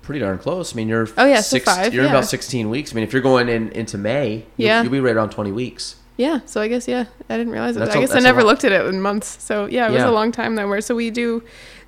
pretty 0.03 0.19
darn 0.19 0.37
close. 0.37 0.73
I 0.73 0.75
mean, 0.75 0.87
you're 0.87 1.07
Oh, 1.17 1.25
yeah, 1.25 1.41
so 1.41 1.57
five, 1.59 1.93
You're 1.93 2.03
yeah. 2.05 2.09
about 2.11 2.25
16 2.25 2.69
weeks. 2.69 2.91
I 2.91 2.95
mean, 2.95 3.03
if 3.03 3.13
you're 3.13 3.21
going 3.21 3.49
in 3.49 3.69
into 3.69 3.97
May, 3.97 4.45
you'll, 4.57 4.67
Yeah. 4.67 4.81
you'll 4.83 4.91
be 4.91 4.99
right 4.99 5.15
around 5.15 5.29
20 5.31 5.51
weeks. 5.51 5.95
yeah, 6.17 6.39
so 6.45 6.61
I 6.61 6.67
guess 6.67 6.87
yeah, 6.87 7.05
I 7.29 7.37
didn't 7.37 7.51
realize 7.53 7.75
it. 7.77 7.81
I 7.81 7.85
a- 7.85 7.99
guess 8.01 8.13
I 8.13 8.19
never 8.19 8.43
looked 8.43 8.63
at 8.63 8.71
it 8.71 8.85
in 8.85 9.01
months. 9.01 9.37
So 9.43 9.65
yeah, 9.65 9.87
it 9.89 9.93
was 9.93 10.03
a 10.03 10.11
long 10.11 10.31
time 10.31 10.53
that 10.55 10.67
we're 10.67 10.81
so 10.81 10.93
we 10.95 11.09
do 11.09 11.41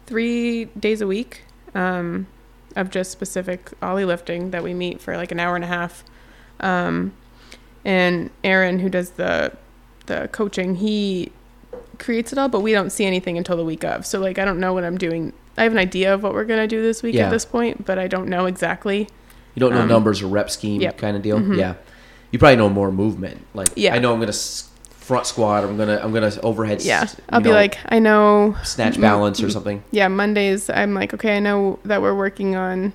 three 0.08 0.66
days 0.80 1.02
a 1.02 1.08
week 1.08 1.41
um, 1.76 2.26
of 2.76 2.90
just 2.90 3.12
specific 3.12 3.72
Oly 3.82 4.06
lifting 4.06 4.52
that 4.52 4.64
we 4.64 4.74
meet 4.74 5.02
for 5.02 5.16
like 5.18 5.32
an 5.32 5.40
hour 5.40 5.56
and 5.56 5.64
a 5.64 5.68
half. 5.68 6.04
Um, 6.60 7.14
and 7.86 8.30
Aaron, 8.44 8.80
who 8.80 8.90
does 8.90 9.12
the 9.12 9.54
the 10.06 10.28
coaching, 10.32 10.76
he 10.76 11.32
creates 11.98 12.32
it 12.34 12.38
all, 12.38 12.50
but 12.50 12.60
we 12.62 12.72
don't 12.72 12.90
see 12.90 13.06
anything 13.06 13.38
until 13.38 13.56
the 13.58 13.64
week 13.66 13.84
of. 13.84 14.06
So 14.06 14.20
like 14.20 14.38
I 14.40 14.45
don't 14.45 14.60
know 14.60 14.74
what 14.74 14.84
I'm 14.84 14.98
doing. 14.98 15.34
I 15.58 15.64
have 15.64 15.72
an 15.72 15.78
idea 15.78 16.14
of 16.14 16.24
what 16.24 16.34
we're 16.34 16.45
gonna 16.45 16.68
do 16.68 16.82
this 16.82 17.04
week 17.04 17.16
Yeah. 17.16 17.26
at 17.28 17.32
this 17.32 17.45
point, 17.45 17.86
but 17.86 17.98
I 18.00 18.08
don't 18.08 18.28
know 18.28 18.45
exactly. 18.45 19.08
You 19.56 19.60
don't 19.60 19.74
know 19.74 19.82
Um, 19.82 19.88
numbers 19.88 20.22
or 20.22 20.28
rep 20.28 20.50
scheme 20.50 20.82
yep. 20.82 20.98
kind 20.98 21.16
of 21.16 21.22
deal. 21.22 21.38
Mhm. 21.40 21.58
Yeah, 21.58 21.76
you 22.32 22.40
probably 22.40 22.56
know 22.58 22.70
more 22.70 22.91
movement. 22.91 23.45
Like 23.54 23.70
Yeah. 23.76 23.94
I 23.95 24.00
know 24.00 24.14
I'm 24.14 24.20
gonna 24.20 24.34
front 25.04 25.28
squat. 25.28 25.64
I'm 25.64 25.78
gonna 25.78 26.00
I'm 26.02 26.14
gonna 26.14 26.32
overhead. 26.42 26.82
Yeah, 26.82 27.08
I'll 27.30 27.42
be 27.42 27.50
know, 27.50 27.56
like, 27.56 27.78
I 27.86 28.00
know. 28.00 28.56
snatch 28.64 29.00
balance 29.00 29.42
or 29.42 29.48
mm, 29.48 29.52
something. 29.52 29.84
Yeah, 29.92 30.08
Mondays 30.08 30.70
I'm 30.70 30.94
like, 30.94 31.14
okay, 31.14 31.38
I 31.38 31.40
know 31.40 31.80
that 31.84 32.02
we're 32.02 32.16
working 32.16 32.56
on 32.56 32.94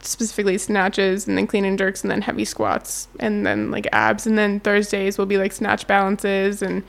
specifically 0.00 0.58
snatches 0.58 1.28
and 1.28 1.36
then 1.36 1.46
clean 1.46 1.64
and 1.64 1.78
jerks 1.78 2.02
and 2.02 2.10
then 2.10 2.22
heavy 2.22 2.44
squats 2.44 3.08
and 3.20 3.44
then 3.46 3.70
like 3.70 3.86
abs 3.92 4.26
and 4.26 4.38
then 4.38 4.58
Thursdays 4.60 5.18
will 5.18 5.26
be 5.26 5.36
like 5.36 5.52
snatch 5.52 5.86
balances 5.86 6.62
and 6.62 6.82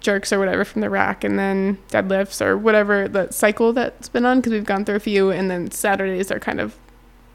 jerks 0.00 0.32
or 0.32 0.38
whatever 0.38 0.64
from 0.64 0.80
the 0.80 0.90
rack 0.90 1.22
and 1.22 1.38
then 1.38 1.78
deadlifts 1.90 2.44
or 2.44 2.56
whatever 2.56 3.06
the 3.06 3.30
cycle 3.30 3.72
that's 3.72 4.08
been 4.08 4.24
on 4.24 4.38
because 4.38 4.52
we've 4.52 4.64
gone 4.64 4.84
through 4.84 4.96
a 4.96 5.00
few 5.00 5.30
and 5.30 5.50
then 5.50 5.70
Saturdays 5.70 6.32
are 6.32 6.40
kind 6.40 6.60
of 6.60 6.76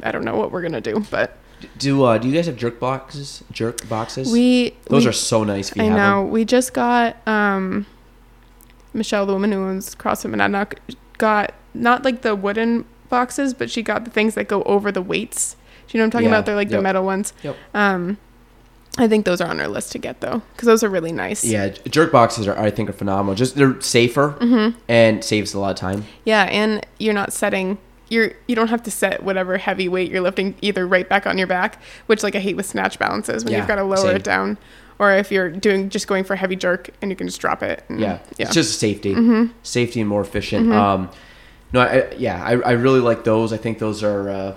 I 0.03 0.11
don't 0.11 0.25
know 0.25 0.35
what 0.35 0.51
we're 0.51 0.63
gonna 0.63 0.81
do 0.81 1.05
but 1.09 1.37
Do 1.77 2.03
uh 2.03 2.17
do 2.17 2.27
you 2.27 2.33
guys 2.33 2.45
have 2.47 2.57
jerk 2.57 2.79
boxes? 2.79 3.43
Jerk 3.51 3.87
boxes? 3.89 4.31
we 4.31 4.75
Those 4.89 5.03
we- 5.05 5.09
are 5.09 5.13
so 5.13 5.43
nice. 5.43 5.75
I 5.77 5.83
have 5.83 5.93
know. 5.93 6.23
Them. 6.23 6.31
We 6.31 6.45
just 6.45 6.73
got 6.73 7.17
um 7.27 7.85
Michelle, 8.93 9.25
the 9.25 9.33
woman 9.33 9.51
who 9.51 9.59
owns 9.59 9.93
CrossFit 9.95 10.33
Monadnock, 10.33 10.77
got 11.17 11.53
not 11.73 12.03
like 12.05 12.21
the 12.21 12.35
wooden 12.35 12.85
boxes, 13.09 13.53
but 13.53 13.69
she 13.69 13.81
got 13.81 14.05
the 14.05 14.11
things 14.11 14.35
that 14.35 14.47
go 14.47 14.63
over 14.63 14.91
the 14.91 15.01
weights. 15.01 15.55
Do 15.87 15.97
you 15.97 15.99
know 15.99 16.03
what 16.03 16.05
I'm 16.07 16.11
talking 16.11 16.25
Yeah, 16.29 16.35
about? 16.35 16.45
They're 16.45 16.55
like 16.55 16.69
yep. 16.69 16.79
the 16.79 16.81
metal 16.81 17.03
ones. 17.05 17.33
Yep. 17.43 17.55
Um, 17.73 18.17
I 18.97 19.07
think 19.09 19.25
those 19.25 19.41
are 19.41 19.49
on 19.49 19.59
our 19.59 19.67
list 19.67 19.91
to 19.91 19.97
get 19.97 20.21
though, 20.21 20.41
because 20.53 20.67
those 20.67 20.81
are 20.83 20.89
really 20.89 21.11
nice. 21.11 21.43
Yeah, 21.43 21.67
jerk 21.89 22.11
boxes 22.13 22.47
are 22.47 22.57
I 22.57 22.71
think 22.71 22.89
are 22.89 22.93
phenomenal. 22.93 23.35
Just 23.35 23.55
they're 23.55 23.79
safer 23.81 24.35
Mm-hmm. 24.39 24.79
and 24.87 25.23
saves 25.23 25.53
a 25.53 25.59
lot 25.59 25.71
of 25.71 25.75
time. 25.77 26.05
Yeah, 26.23 26.43
and 26.43 26.85
you're 26.99 27.13
not 27.13 27.33
setting. 27.33 27.77
You're 28.09 28.33
you 28.47 28.55
don't 28.55 28.67
have 28.67 28.83
to 28.83 28.91
set 28.91 29.23
whatever 29.23 29.57
heavy 29.57 29.87
weight 29.89 30.11
you're 30.11 30.21
lifting 30.21 30.55
either 30.61 30.85
right 30.87 31.07
back 31.09 31.25
on 31.25 31.37
your 31.37 31.47
back, 31.47 31.81
which 32.05 32.21
like 32.23 32.35
I 32.35 32.39
hate 32.39 32.55
with 32.55 32.65
snatch 32.65 32.99
balances 32.99 33.43
when 33.43 33.51
Yeah, 33.53 33.59
you've 33.59 33.67
got 33.67 33.75
to 33.75 33.83
lower 33.83 33.97
same. 33.97 34.15
it 34.17 34.23
down, 34.23 34.57
or 34.99 35.11
if 35.11 35.31
you're 35.31 35.49
doing 35.49 35.89
just 35.89 36.07
going 36.07 36.23
for 36.23 36.33
a 36.33 36.37
heavy 36.37 36.55
jerk 36.55 36.89
and 37.01 37.09
you 37.09 37.15
can 37.17 37.27
just 37.27 37.41
drop 37.41 37.63
it. 37.63 37.83
and- 37.89 37.99
Yeah, 37.99 38.19
yeah. 38.37 38.45
it's 38.45 38.53
just 38.53 38.79
safety, 38.79 39.15
Mhm. 39.15 39.51
safety 39.63 39.99
and 40.01 40.09
more 40.09 40.21
efficient. 40.21 40.67
Mhm. 40.67 40.73
Um, 40.73 41.09
no, 41.73 41.81
I, 41.81 42.07
yeah, 42.17 42.43
I, 42.43 42.51
I 42.61 42.71
really 42.73 42.99
like 42.99 43.23
those. 43.23 43.51
I 43.51 43.57
think 43.57 43.79
those 43.79 44.03
are 44.03 44.29
uh, 44.29 44.53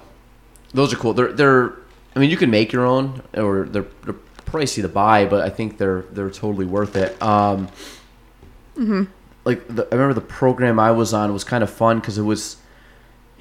those 0.75 0.93
are 0.93 0.97
cool. 0.97 1.15
They're 1.15 1.33
they're. 1.33 1.73
I 2.15 2.21
mean, 2.21 2.31
you 2.31 2.37
can 2.37 2.51
make 2.51 2.73
your 2.73 2.85
own, 2.85 3.23
or 3.35 3.65
they're 3.71 3.87
they're 4.05 4.15
pricey 4.45 4.83
to 4.83 4.89
buy, 4.89 5.25
but 5.25 5.41
I 5.41 5.49
think 5.51 5.79
they're 5.79 6.05
they're 6.13 6.31
totally 6.31 6.67
worth 6.67 6.97
it. 6.97 7.21
Um, 7.23 7.69
Mm-hmm. 8.79 9.05
like 9.45 9.67
the, 9.69 9.85
I 9.91 9.95
remember 9.95 10.15
the 10.15 10.21
program 10.21 10.79
I 10.79 10.91
was 10.93 11.13
on 11.13 11.33
was 11.33 11.43
kind 11.45 11.65
of 11.65 11.71
fun 11.71 11.99
because 11.99 12.17
it 12.19 12.23
was 12.23 12.57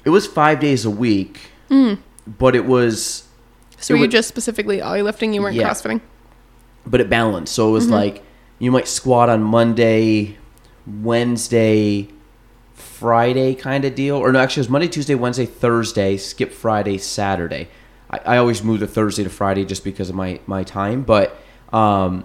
it 0.08 0.10
was 0.10 0.26
five 0.26 0.58
days 0.58 0.86
a 0.86 0.90
week, 0.90 1.38
Mm. 1.70 1.98
but 2.38 2.56
it 2.56 2.64
was 2.64 3.24
So 3.80 3.92
It 3.92 3.94
were 3.94 3.98
you 3.98 4.00
would- 4.04 4.10
just 4.10 4.26
specifically 4.28 4.80
Oly 4.82 5.02
lifting? 5.02 5.32
You 5.34 5.42
weren't 5.42 5.54
Yeah. 5.54 5.68
crossfitting. 5.70 6.00
but 6.90 7.00
it 7.02 7.10
balanced. 7.10 7.52
So 7.54 7.68
it 7.68 7.72
was 7.72 7.86
Mhm. 7.86 7.90
like 8.00 8.22
you 8.58 8.70
might 8.72 8.88
squat 8.88 9.28
on 9.28 9.42
Monday, 9.42 10.36
Wednesday, 11.02 12.08
Friday 12.74 13.54
kind 13.54 13.84
of 13.84 13.94
deal, 13.94 14.16
or 14.16 14.32
no, 14.32 14.38
actually 14.38 14.60
it 14.60 14.66
was 14.66 14.70
Monday, 14.70 14.88
Tuesday, 14.88 15.14
Wednesday, 15.14 15.44
Thursday, 15.46 16.16
skip 16.16 16.52
Friday, 16.52 16.96
Saturday. 16.98 17.68
I, 18.10 18.20
I 18.24 18.36
always 18.38 18.64
move 18.64 18.80
the 18.80 18.86
Thursday 18.86 19.22
to 19.22 19.30
Friday 19.30 19.64
just 19.66 19.84
because 19.84 20.08
of 20.08 20.16
my 20.16 20.40
my 20.46 20.62
time, 20.64 21.02
but 21.02 21.36
um, 21.72 22.24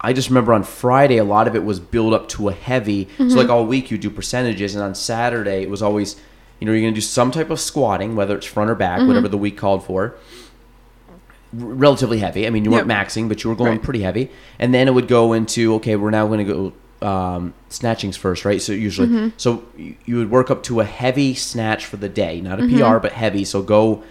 I 0.00 0.12
just 0.12 0.28
remember 0.28 0.52
on 0.54 0.62
Friday 0.62 1.16
a 1.18 1.24
lot 1.24 1.48
of 1.48 1.54
it 1.56 1.64
was 1.64 1.80
build 1.80 2.14
up 2.14 2.28
to 2.30 2.48
a 2.48 2.52
heavy. 2.52 3.08
So 3.18 3.24
like 3.36 3.48
all 3.48 3.66
week 3.66 3.90
you 3.90 3.98
do 3.98 4.10
percentages, 4.10 4.74
and 4.76 4.82
on 4.84 4.94
Saturday 4.94 5.62
it 5.62 5.70
was 5.70 5.82
always, 5.82 6.16
you 6.62 6.66
know, 6.66 6.72
you're 6.72 6.82
gonna 6.82 6.94
do 6.94 7.00
some 7.00 7.32
type 7.32 7.50
of 7.50 7.58
squatting, 7.58 8.14
whether 8.14 8.36
it's 8.36 8.46
front 8.46 8.70
or 8.70 8.76
back, 8.76 9.04
whatever 9.04 9.26
the 9.26 9.36
week 9.36 9.56
called 9.58 9.84
for. 9.84 10.14
R- 11.10 11.66
relatively 11.66 12.18
heavy. 12.20 12.46
I 12.46 12.50
mean, 12.50 12.64
you 12.64 12.70
weren't 12.70 12.88
Yep. 12.88 13.08
maxing, 13.08 13.28
but 13.28 13.42
you 13.42 13.50
were 13.50 13.56
going 13.56 13.72
Right. 13.72 13.82
pretty 13.82 14.02
heavy. 14.02 14.30
And 14.60 14.72
then 14.72 14.86
it 14.86 14.94
would 14.94 15.08
go 15.08 15.32
into 15.32 15.74
okay, 15.74 15.96
we're 15.96 16.10
now 16.10 16.26
going 16.28 16.38
to 16.46 16.52
go 16.52 16.72
um, 17.06 17.52
snatchings 17.68 18.16
first, 18.16 18.44
right? 18.44 18.62
So 18.62 18.72
usually, 18.72 19.08
Mm-hmm. 19.08 19.28
so 19.36 19.64
you, 19.76 19.96
you 20.04 20.16
would 20.18 20.30
work 20.30 20.52
up 20.52 20.62
to 20.64 20.78
a 20.78 20.84
heavy 20.84 21.34
snatch 21.34 21.84
for 21.84 21.96
the 21.96 22.08
day, 22.08 22.40
not 22.40 22.60
a 22.60 22.62
Mm-hmm. 22.62 22.78
PR, 22.78 22.98
but 22.98 23.10
heavy. 23.10 23.44
So 23.44 23.60
go 23.60 24.04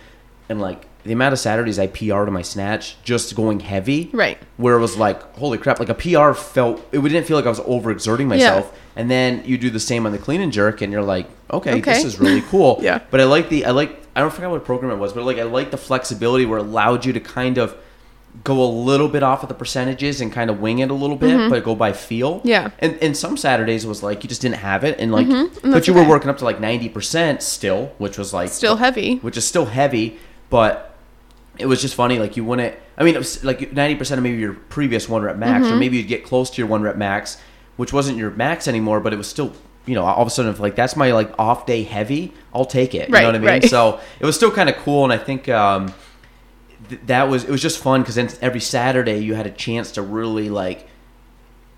and 0.49 0.60
like 0.60 0.88
the 1.03 1.14
amount 1.14 1.34
of 1.34 1.40
Saturdays 1.40 1.80
I 1.80 1.88
PR 1.88 2.26
to 2.26 2.32
my 2.32 2.41
snatch 2.41 2.95
just 3.03 3.36
going 3.36 3.60
heavy, 3.60 4.10
Right. 4.14 4.38
Where 4.57 4.76
it 4.76 4.80
was 4.82 4.98
like, 4.98 5.22
holy 5.36 5.57
crap! 5.57 5.80
Like 5.80 5.90
a 5.90 5.94
PR 5.95 6.34
felt 6.34 6.82
it 6.91 7.02
didn't 7.02 7.26
feel 7.26 7.38
like 7.38 7.45
I 7.45 7.49
was 7.49 7.60
overexerting 7.61 8.28
myself. 8.28 8.69
Yeah. 8.72 8.78
And 8.98 9.10
then 9.10 9.44
you 9.45 9.57
do 9.57 9.69
the 9.69 9.80
same 9.80 10.06
on 10.06 10.11
the 10.11 10.18
clean 10.19 10.41
and 10.41 10.52
jerk, 10.52 10.82
and 10.82 10.91
you're 10.91 11.02
like, 11.03 11.28
okay, 11.52 11.80
this 11.82 12.03
is 12.03 12.19
really 12.19 12.41
cool. 12.41 12.80
Yeah. 12.84 12.99
But 13.10 13.22
I 13.22 13.23
like 13.26 13.49
the 13.49 13.65
I 13.65 13.72
like 13.72 13.98
I 14.15 14.19
don't 14.19 14.34
forget 14.34 14.49
what 14.49 14.64
program 14.65 14.91
it 14.91 14.98
was, 14.98 15.14
but 15.14 15.23
like 15.23 15.38
I 15.38 15.44
like 15.44 15.72
the 15.72 15.78
flexibility 15.78 16.45
where 16.45 16.60
it 16.60 16.64
allowed 16.64 17.06
you 17.06 17.14
to 17.14 17.19
kind 17.19 17.57
of 17.57 17.76
go 18.45 18.64
a 18.64 18.65
little 18.72 19.10
bit 19.10 19.23
off 19.23 19.44
of 19.44 19.49
the 19.49 19.56
percentages 19.56 20.22
and 20.22 20.32
kind 20.32 20.49
of 20.49 20.60
wing 20.61 20.80
it 20.80 20.90
a 20.90 20.94
little 20.94 21.18
bit, 21.18 21.49
but 21.49 21.64
go 21.65 21.76
by 21.76 21.91
feel. 21.94 22.40
Mm-hmm. 22.40 22.48
Yeah. 22.48 22.69
And 22.80 22.95
and 23.02 23.15
some 23.18 23.38
Saturdays 23.38 23.86
was 23.86 24.03
like 24.03 24.23
you 24.23 24.30
just 24.30 24.41
didn't 24.41 24.57
have 24.57 24.84
it, 24.84 24.99
and 24.99 25.11
like, 25.11 25.28
And 25.28 25.52
but 25.64 25.88
you 25.88 25.94
were 25.94 26.07
working 26.07 26.30
up 26.30 26.38
to 26.40 26.45
like 26.45 26.60
ninety 26.60 26.90
percent 26.90 27.41
still, 27.41 27.94
which 27.98 28.18
was 28.18 28.34
like 28.34 28.49
Still 28.49 28.76
heavy. 28.78 29.18
which 29.18 29.38
is 29.38 29.45
still 29.48 29.65
heavy, 29.65 30.18
but 30.49 30.91
it 31.57 31.65
was 31.65 31.82
just 31.82 31.95
funny. 31.95 32.18
Like 32.19 32.38
you 32.38 32.44
wouldn't. 32.45 32.76
I 32.98 33.03
mean, 33.03 33.15
it 33.15 33.18
was 33.19 33.44
like 33.44 33.73
ninety 33.73 33.95
percent 33.95 34.18
of 34.19 34.23
maybe 34.23 34.38
your 34.38 34.53
previous 34.53 35.07
one 35.10 35.22
rep 35.22 35.38
max, 35.38 35.65
Mm-hmm. 35.65 35.73
or 35.76 35.78
maybe 35.80 35.98
you'd 35.98 36.07
get 36.07 36.23
close 36.23 36.49
to 36.52 36.57
your 36.61 36.68
one 36.68 36.82
rep 36.82 36.95
max, 36.98 37.38
which 37.78 37.91
wasn't 37.94 38.18
your 38.18 38.32
max 38.32 38.68
anymore, 38.68 38.99
but 38.99 39.14
it 39.14 39.18
was 39.18 39.28
still. 39.28 39.53
You 39.88 39.95
know, 39.95 40.06
all 40.06 40.22
of 40.22 40.28
a 40.28 40.30
sudden, 40.30 40.52
if 40.52 40.60
like 40.60 40.76
that's 40.76 40.95
my 40.95 41.11
like 41.11 41.34
off 41.40 41.65
day 41.65 41.82
heavy, 41.82 42.34
I'll 42.53 42.65
take 42.65 42.94
it. 42.94 43.10
You 43.10 43.15
Right, 43.15 43.22
know 43.22 43.30
what 43.30 43.36
I 43.36 43.40
mean? 43.40 43.48
right. 43.48 43.64
So 43.65 43.99
it 44.19 44.26
was 44.26 44.36
still 44.36 44.52
kind 44.52 44.69
of 44.69 44.76
cool, 44.78 45.03
and 45.03 45.11
I 45.11 45.18
think 45.18 45.49
um, 45.49 45.91
th- 46.90 47.02
that 47.07 47.30
was 47.30 47.44
it 47.45 47.49
was 47.49 47.64
just 47.64 47.80
fun 47.80 48.02
because 48.02 48.14
then 48.15 48.30
every 48.41 48.60
Saturday 48.60 49.18
you 49.18 49.34
had 49.34 49.48
a 49.48 49.52
chance 49.52 49.91
to 49.94 50.03
really 50.03 50.49
like. 50.49 50.88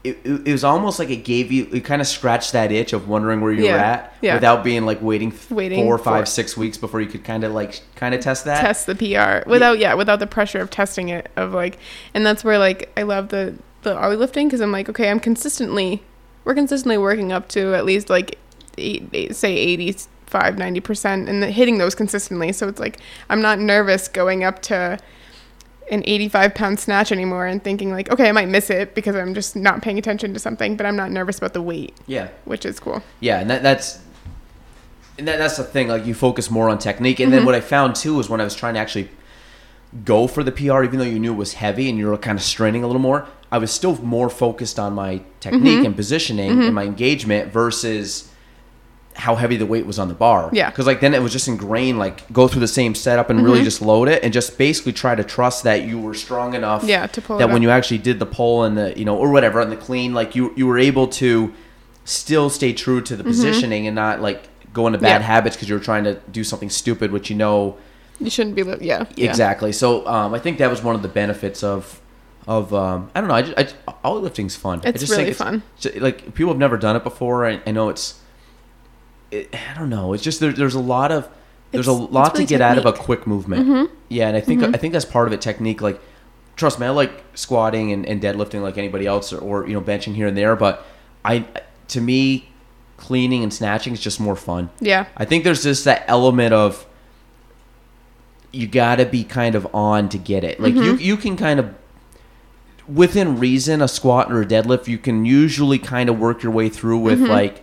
It, 0.03 0.19
it, 0.25 0.51
was 0.51 0.65
almost 0.65 0.99
like 0.99 1.09
it 1.09 1.23
gave 1.23 1.49
you 1.49 1.69
it 1.71 1.85
kind 1.85 2.01
of 2.01 2.07
scratched 2.07 2.51
that 2.51 2.73
itch 2.73 2.91
of 2.91 3.07
wondering 3.07 3.39
where 3.39 3.53
you 3.53 3.63
were 3.63 3.69
Yeah, 3.69 3.81
at 3.93 4.13
yeah. 4.21 4.33
without 4.33 4.61
being 4.61 4.85
like 4.85 5.01
waiting, 5.01 5.33
Waiting 5.49 5.81
four, 5.85 5.97
five, 5.97 6.27
six 6.27 6.57
weeks 6.57 6.77
before 6.77 6.99
you 6.99 7.07
could 7.07 7.23
kind 7.23 7.45
of 7.45 7.53
like 7.53 7.81
kind 7.95 8.13
of 8.13 8.19
test 8.19 8.43
that. 8.43 8.59
test 8.59 8.85
the 8.85 8.95
PR 8.95 9.49
without 9.49 9.79
yeah 9.79 9.93
without 9.93 10.19
the 10.19 10.27
pressure 10.27 10.59
of 10.59 10.69
testing 10.69 11.07
it 11.07 11.31
of 11.37 11.53
like 11.53 11.77
and 12.13 12.25
that's 12.25 12.43
where 12.43 12.57
like 12.57 12.91
I 12.97 13.03
love 13.03 13.29
the 13.29 13.55
the 13.83 13.97
Oly 14.05 14.17
lifting 14.17 14.47
because 14.49 14.59
I'm 14.59 14.73
like 14.73 14.89
okay 14.89 15.09
I'm 15.09 15.21
consistently 15.21 16.03
we're 16.43 16.55
consistently 16.55 16.97
working 16.97 17.31
up 17.31 17.47
to 17.49 17.73
at 17.73 17.85
least 17.85 18.09
like 18.09 18.37
eight, 18.77 19.07
eight, 19.13 19.35
say 19.37 19.55
85 19.55 20.57
90 20.57 20.79
percent 20.81 21.29
and 21.29 21.41
the, 21.41 21.49
hitting 21.49 21.77
those 21.77 21.95
consistently 21.95 22.51
so 22.51 22.67
it's 22.67 22.79
like 22.79 22.97
I'm 23.29 23.41
not 23.41 23.57
nervous 23.57 24.09
going 24.09 24.43
up 24.43 24.61
to 24.63 24.99
an 25.91 26.03
85 26.05 26.55
pound 26.55 26.79
snatch 26.79 27.11
anymore 27.11 27.45
and 27.45 27.63
thinking 27.63 27.91
like 27.91 28.09
okay 28.11 28.29
I 28.29 28.31
might 28.31 28.47
miss 28.47 28.69
it 28.69 28.95
because 28.95 29.15
I'm 29.15 29.33
just 29.33 29.55
not 29.55 29.81
paying 29.81 29.97
attention 29.99 30.33
to 30.33 30.39
something 30.39 30.75
but 30.77 30.85
I'm 30.85 30.95
not 30.95 31.11
nervous 31.11 31.37
about 31.37 31.53
the 31.53 31.61
weight 31.61 31.93
Yeah, 32.07 32.29
which 32.45 32.65
is 32.65 32.79
cool 32.79 33.03
yeah, 33.19 33.39
and 33.39 33.49
that, 33.49 33.63
that's 33.63 33.99
and 35.17 35.27
that, 35.27 35.37
that's 35.37 35.57
the 35.57 35.63
thing. 35.63 35.89
Like 35.89 36.05
you 36.07 36.15
focus 36.15 36.49
more 36.49 36.69
on 36.69 36.79
technique, 36.79 37.19
and 37.19 37.27
Mm-hmm. 37.29 37.37
then 37.37 37.45
what 37.45 37.53
I 37.53 37.61
found 37.61 37.95
too 37.95 38.19
is 38.19 38.29
when 38.29 38.41
I 38.41 38.43
was 38.43 38.55
trying 38.55 38.73
to 38.73 38.79
actually 38.79 39.09
go 40.05 40.25
for 40.25 40.43
the 40.43 40.51
PR, 40.51 40.83
even 40.83 40.97
though 40.97 41.05
you 41.05 41.19
knew 41.19 41.33
it 41.33 41.37
was 41.37 41.53
heavy 41.53 41.87
and 41.87 41.99
you 41.99 42.07
were 42.07 42.17
kind 42.17 42.35
of 42.35 42.43
straining 42.43 42.83
a 42.83 42.87
little 42.87 42.99
more, 43.01 43.27
I 43.51 43.59
was 43.59 43.69
still 43.71 43.95
more 44.01 44.27
focused 44.27 44.79
on 44.79 44.93
my 44.93 45.21
technique 45.39 45.77
Mm-hmm. 45.79 45.85
and 45.85 45.95
positioning 45.95 46.63
and 46.63 46.73
my 46.73 46.83
engagement 46.83 47.51
versus 47.53 48.31
how 49.15 49.35
heavy 49.35 49.57
the 49.57 49.65
weight 49.65 49.85
was 49.85 49.99
on 49.99 50.07
the 50.07 50.13
bar. 50.13 50.49
Yeah. 50.53 50.69
Because 50.69 50.87
like 50.87 50.99
then 50.99 51.13
it 51.13 51.21
was 51.21 51.31
just 51.31 51.47
ingrained, 51.47 51.99
like 51.99 52.31
go 52.33 52.47
through 52.47 52.61
the 52.61 52.67
same 52.67 52.95
setup 52.95 53.29
and 53.29 53.43
really 53.43 53.57
Mm-hmm. 53.59 53.63
just 53.65 53.81
load 53.81 54.07
it 54.07 54.23
and 54.23 54.33
just 54.33 54.57
basically 54.57 54.93
try 54.93 55.13
to 55.15 55.23
trust 55.23 55.63
that 55.65 55.83
you 55.83 55.99
were 55.99 56.13
strong 56.13 56.53
enough. 56.55 56.83
Yeah, 56.83 57.05
to 57.07 57.21
pull 57.21 57.37
that 57.37 57.47
when 57.47 57.57
up. 57.57 57.61
you 57.61 57.69
actually 57.69 57.99
did 57.99 58.17
the 58.19 58.25
pull 58.25 58.63
and 58.63 58.77
the 58.77 58.97
you 58.97 59.05
know 59.05 59.15
or 59.17 59.31
whatever 59.31 59.61
on 59.61 59.69
the 59.69 59.77
clean, 59.77 60.13
like 60.13 60.35
you 60.35 60.51
you 60.55 60.65
were 60.65 60.79
able 60.79 61.07
to 61.07 61.53
still 62.05 62.49
stay 62.49 62.73
true 62.73 63.01
to 63.01 63.15
the 63.15 63.23
positioning 63.23 63.87
and 63.87 63.95
not 63.95 64.19
like 64.21 64.49
go 64.73 64.87
into 64.87 64.97
bad 64.99 65.21
Mm-hmm. 65.21 65.21
Yeah. 65.21 65.27
habits 65.27 65.55
because 65.55 65.69
you 65.69 65.75
were 65.75 65.81
trying 65.83 66.03
to 66.05 66.15
do 66.31 66.43
something 66.43 66.69
stupid, 66.69 67.11
which 67.11 67.29
you 67.29 67.35
know 67.35 67.77
you 68.19 68.29
shouldn't 68.29 68.55
be 68.55 68.63
li- 68.63 68.77
yeah, 68.81 69.05
yeah. 69.15 69.29
exactly. 69.29 69.71
So 69.71 70.05
um, 70.07 70.33
I 70.33 70.39
think 70.39 70.57
that 70.57 70.69
was 70.69 70.81
one 70.83 70.95
of 70.95 71.01
the 71.01 71.07
benefits 71.07 71.63
of 71.63 72.01
of 72.47 72.73
um, 72.73 73.09
I 73.15 73.19
don't 73.21 73.29
know. 73.29 73.35
I 73.35 73.41
just, 73.43 73.57
I 73.57 73.63
just 73.63 73.75
all 74.03 74.19
lifting's 74.19 74.55
fun. 74.55 74.81
I 74.83 74.89
It's 74.89 74.99
just 75.01 75.11
really 75.11 75.33
think 75.33 75.37
fun. 75.37 76.01
like 76.01 76.33
people 76.33 76.51
have 76.51 76.59
never 76.59 76.77
done 76.77 76.95
it 76.95 77.03
before. 77.03 77.45
I, 77.45 77.61
I 77.67 77.71
know 77.71 77.89
it's. 77.89 78.19
It, 79.33 79.55
I 79.55 79.73
don't 79.77 79.89
know. 79.89 80.13
It's 80.13 80.23
just 80.23 80.39
there, 80.39 80.51
there's 80.51 80.75
a 80.75 80.79
lot 80.79 81.11
of 81.11 81.27
there's 81.71 81.87
a 81.87 81.91
It's- 81.91 82.03
it's 82.05 82.13
lot 82.13 82.33
really 82.33 82.45
to 82.45 82.49
get 82.49 82.61
out 82.61 82.77
of 82.77 82.85
a 82.85 82.93
quick 82.93 83.25
movement. 83.25 83.67
Mm-hmm. 83.67 83.95
Yeah, 84.09 84.27
and 84.27 84.37
I 84.37 84.41
think 84.41 84.61
mm-hmm. 84.61 84.75
I 84.75 84.77
think 84.77 84.93
that's 84.93 85.05
part 85.05 85.27
of 85.27 85.33
it. 85.33 85.41
Technique, 85.41 85.81
like 85.81 85.99
trust 86.55 86.79
me, 86.79 86.85
I 86.85 86.89
like 86.89 87.23
squatting 87.33 87.91
and, 87.91 88.05
and 88.05 88.21
deadlifting 88.21 88.61
like 88.61 88.77
anybody 88.77 89.07
else, 89.07 89.33
or, 89.33 89.39
or 89.39 89.67
you 89.67 89.73
know 89.73 89.81
benching 89.81 90.15
here 90.15 90.27
and 90.27 90.37
there. 90.37 90.55
But 90.55 90.85
I, 91.25 91.45
to 91.89 92.01
me, 92.01 92.49
cleaning 92.97 93.43
and 93.43 93.53
snatching 93.53 93.93
is 93.93 93.99
just 93.99 94.19
more 94.19 94.35
fun. 94.35 94.69
yeah 94.79 95.07
I 95.17 95.25
think 95.25 95.43
there's 95.43 95.63
just 95.63 95.85
that 95.85 96.05
element 96.07 96.53
of 96.53 96.85
you 98.51 98.67
got 98.67 98.97
to 98.97 99.05
be 99.05 99.23
kind 99.23 99.55
of 99.55 99.67
on 99.73 100.09
to 100.09 100.17
get 100.17 100.43
it. 100.43 100.59
Like 100.59 100.75
you 100.75 100.93
mm-hmm. 100.93 101.01
you 101.01 101.17
can 101.17 101.35
kind 101.35 101.59
of 101.59 101.73
within 102.87 103.39
reason 103.39 103.81
a 103.81 103.87
squat 103.87 104.31
or 104.31 104.41
a 104.41 104.45
deadlift 104.45 104.87
you 104.87 104.97
can 104.97 105.23
usually 105.25 105.79
kind 105.79 106.09
of 106.09 106.19
work 106.19 106.43
your 106.43 106.51
way 106.51 106.67
through 106.67 106.97
with 106.97 107.19
like 107.21 107.62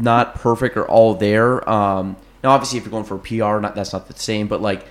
not 0.00 0.34
perfect 0.36 0.76
or 0.76 0.86
all 0.86 1.14
there. 1.14 1.68
Um 1.68 2.16
now 2.42 2.50
obviously 2.50 2.78
if 2.78 2.84
you're 2.84 2.90
going 2.90 3.04
for 3.04 3.16
a 3.16 3.18
PR 3.18 3.60
not 3.60 3.74
that's 3.74 3.92
not 3.92 4.08
the 4.08 4.14
same 4.14 4.48
but 4.48 4.60
like 4.62 4.86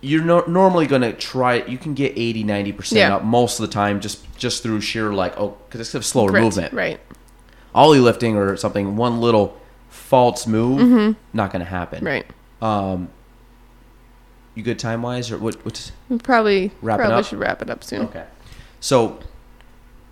you're 0.00 0.22
no, 0.22 0.40
normally 0.46 0.86
going 0.86 1.00
to 1.00 1.14
try 1.14 1.64
you 1.64 1.78
can 1.78 1.94
get 1.94 2.12
80 2.14 2.44
90% 2.44 2.92
Yeah. 2.92 3.16
up 3.16 3.24
most 3.24 3.58
of 3.58 3.66
the 3.66 3.72
time 3.72 4.00
just 4.00 4.18
just 4.36 4.62
through 4.62 4.82
sheer 4.82 5.14
like 5.14 5.38
oh 5.40 5.56
cuz 5.70 5.80
it's 5.80 5.94
a 5.94 6.02
slower 6.02 6.32
movement 6.32 6.72
right 6.74 7.00
Oly 7.76 7.98
lifting 7.98 8.36
or 8.36 8.56
something, 8.56 8.96
one 8.96 9.20
little 9.20 9.56
false 9.88 10.46
move, 10.46 11.16
not 11.32 11.50
going 11.50 11.58
to 11.64 11.68
happen. 11.68 12.04
Mm-hmm. 12.04 12.06
right 12.06 12.26
Um, 12.62 13.08
you 14.54 14.62
good 14.62 14.78
time 14.78 15.02
wise 15.02 15.32
or 15.32 15.38
what? 15.38 15.56
What's 15.64 15.90
We 16.08 16.18
probably 16.18 16.70
Wrap 16.82 17.00
it 17.00 17.02
probably 17.02 17.18
up? 17.18 17.24
should 17.26 17.38
wrap 17.40 17.62
it 17.62 17.70
up 17.70 17.82
soon. 17.82 18.02
okay? 18.02 18.26
So, 18.78 19.18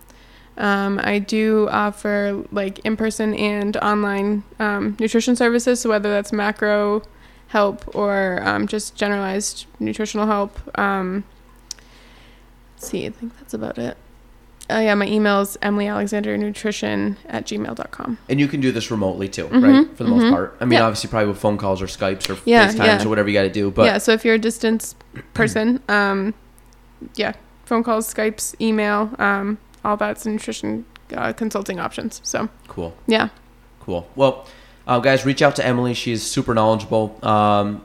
Um, 0.57 0.99
I 1.01 1.19
do 1.19 1.69
offer 1.71 2.43
like 2.51 2.79
in 2.79 2.97
person 2.97 3.33
and 3.33 3.77
online 3.77 4.43
um, 4.59 4.97
nutrition 4.99 5.37
services, 5.37 5.79
so 5.79 5.89
whether 5.89 6.11
that's 6.11 6.33
macro 6.33 7.03
help 7.47 7.95
or 7.95 8.41
um, 8.43 8.67
just 8.67 8.95
generalized 8.95 9.65
nutritional 9.79 10.27
help. 10.27 10.59
Um, 10.77 11.23
see, 12.77 13.05
I 13.05 13.11
think 13.11 13.39
that's 13.39 13.53
about 13.53 13.77
it. 13.77 13.95
Oh 14.71 14.79
yeah, 14.79 14.95
my 14.95 15.05
email 15.07 15.41
is 15.41 15.57
emilyalexandernutrition 15.61 17.17
at 17.27 17.45
gmail.com. 17.45 18.17
and 18.29 18.39
you 18.39 18.47
can 18.47 18.61
do 18.61 18.71
this 18.71 18.89
remotely 18.91 19.27
too, 19.27 19.45
Mhm, 19.47 19.63
right? 19.63 19.97
For 19.97 20.03
the 20.03 20.09
most 20.09 20.23
mhm. 20.23 20.31
part. 20.31 20.55
I 20.59 20.65
mean, 20.65 20.79
Yeah. 20.79 20.85
obviously, 20.85 21.09
probably 21.09 21.27
with 21.29 21.37
phone 21.39 21.57
calls 21.57 21.81
or 21.81 21.87
Skypes 21.87 22.29
or 22.29 22.37
Yeah, 22.45 22.67
FaceTimes 22.69 22.77
yeah. 22.85 23.05
or 23.05 23.09
whatever 23.09 23.29
you 23.29 23.33
got 23.33 23.43
to 23.43 23.49
do. 23.49 23.69
But 23.71 23.85
yeah, 23.85 23.97
so 23.97 24.11
if 24.13 24.23
you're 24.25 24.35
a 24.35 24.39
distance 24.39 24.95
person, 25.33 25.81
um, 25.89 26.33
yeah, 27.15 27.33
phone 27.65 27.83
calls, 27.83 28.11
Skypes, 28.11 28.55
email, 28.61 29.11
um, 29.19 29.57
all 29.83 29.97
that's 29.97 30.25
nutrition 30.25 30.85
uh, 31.15 31.33
consulting 31.33 31.79
options. 31.79 32.21
So 32.23 32.47
cool, 32.67 32.95
yeah, 33.07 33.29
cool. 33.81 34.07
Well, 34.15 34.45
uh, 34.87 34.99
guys, 34.99 35.25
reach 35.25 35.41
out 35.41 35.55
to 35.57 35.65
Emily. 35.65 35.93
She's 35.93 36.23
super 36.23 36.53
knowledgeable. 36.53 37.19
Um, 37.23 37.83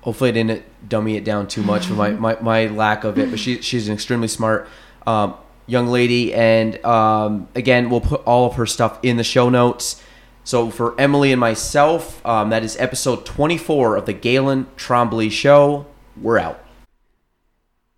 hopefully 0.00 0.30
I 0.30 0.32
didn't 0.32 0.62
dummy 0.88 1.16
it 1.16 1.24
down 1.24 1.46
too 1.48 1.62
much 1.62 1.86
for 1.86 1.94
my, 1.94 2.10
my, 2.26 2.36
my 2.40 2.66
lack 2.66 3.04
of 3.04 3.18
it. 3.18 3.30
But 3.30 3.38
she 3.38 3.60
she's 3.62 3.86
an 3.88 3.94
extremely 3.94 4.28
smart 4.28 4.68
um, 5.06 5.34
young 5.66 5.88
lady, 5.88 6.32
and 6.32 6.82
um, 6.84 7.48
again, 7.54 7.90
we'll 7.90 8.00
put 8.00 8.22
all 8.24 8.46
of 8.46 8.54
her 8.54 8.66
stuff 8.66 8.98
in 9.02 9.16
the 9.16 9.24
show 9.24 9.48
notes. 9.48 10.02
So 10.44 10.70
for 10.70 10.98
Emily 11.00 11.32
and 11.32 11.40
myself, 11.40 12.24
um, 12.24 12.50
that 12.50 12.62
is 12.62 12.76
episode 12.78 13.26
24 13.26 13.96
of 13.96 14.06
the 14.06 14.14
Gaelan 14.14 14.66
Trombley 14.76 15.30
Show. 15.30 15.86
We're 16.20 16.38
out. 16.38 16.64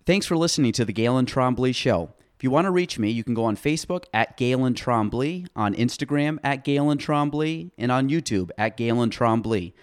Thanks 0.05 0.25
for 0.25 0.35
listening 0.35 0.71
to 0.73 0.85
the 0.85 0.93
Gaelan 0.93 1.25
Trombley 1.25 1.75
Show. 1.75 2.09
If 2.35 2.43
you 2.43 2.49
want 2.49 2.65
to 2.65 2.71
reach 2.71 2.97
me, 2.97 3.11
you 3.11 3.23
can 3.23 3.33
go 3.33 3.43
on 3.43 3.55
Facebook 3.55 4.05
at 4.13 4.37
Gaelan 4.37 4.73
Trombley, 4.73 5.45
on 5.55 5.75
Instagram 5.75 6.39
at 6.43 6.65
Gaelan 6.65 6.97
Trombley, 6.97 7.71
and 7.77 7.91
on 7.91 8.09
YouTube 8.09 8.49
at 8.57 8.77
Gaelan 8.77 9.09
Trombley. 9.11 9.73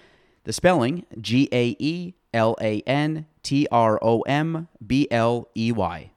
The 0.45 0.53
spelling 0.53 1.05
G 1.21 1.49
A 1.53 1.77
E 1.79 2.15
L 2.33 2.57
A 2.61 2.81
N 2.81 3.27
T 3.43 3.69
R 3.71 3.99
O 4.03 4.23
M 4.23 4.69
B 4.85 5.07
L 5.11 5.49
E 5.55 5.71
Y. 5.71 6.11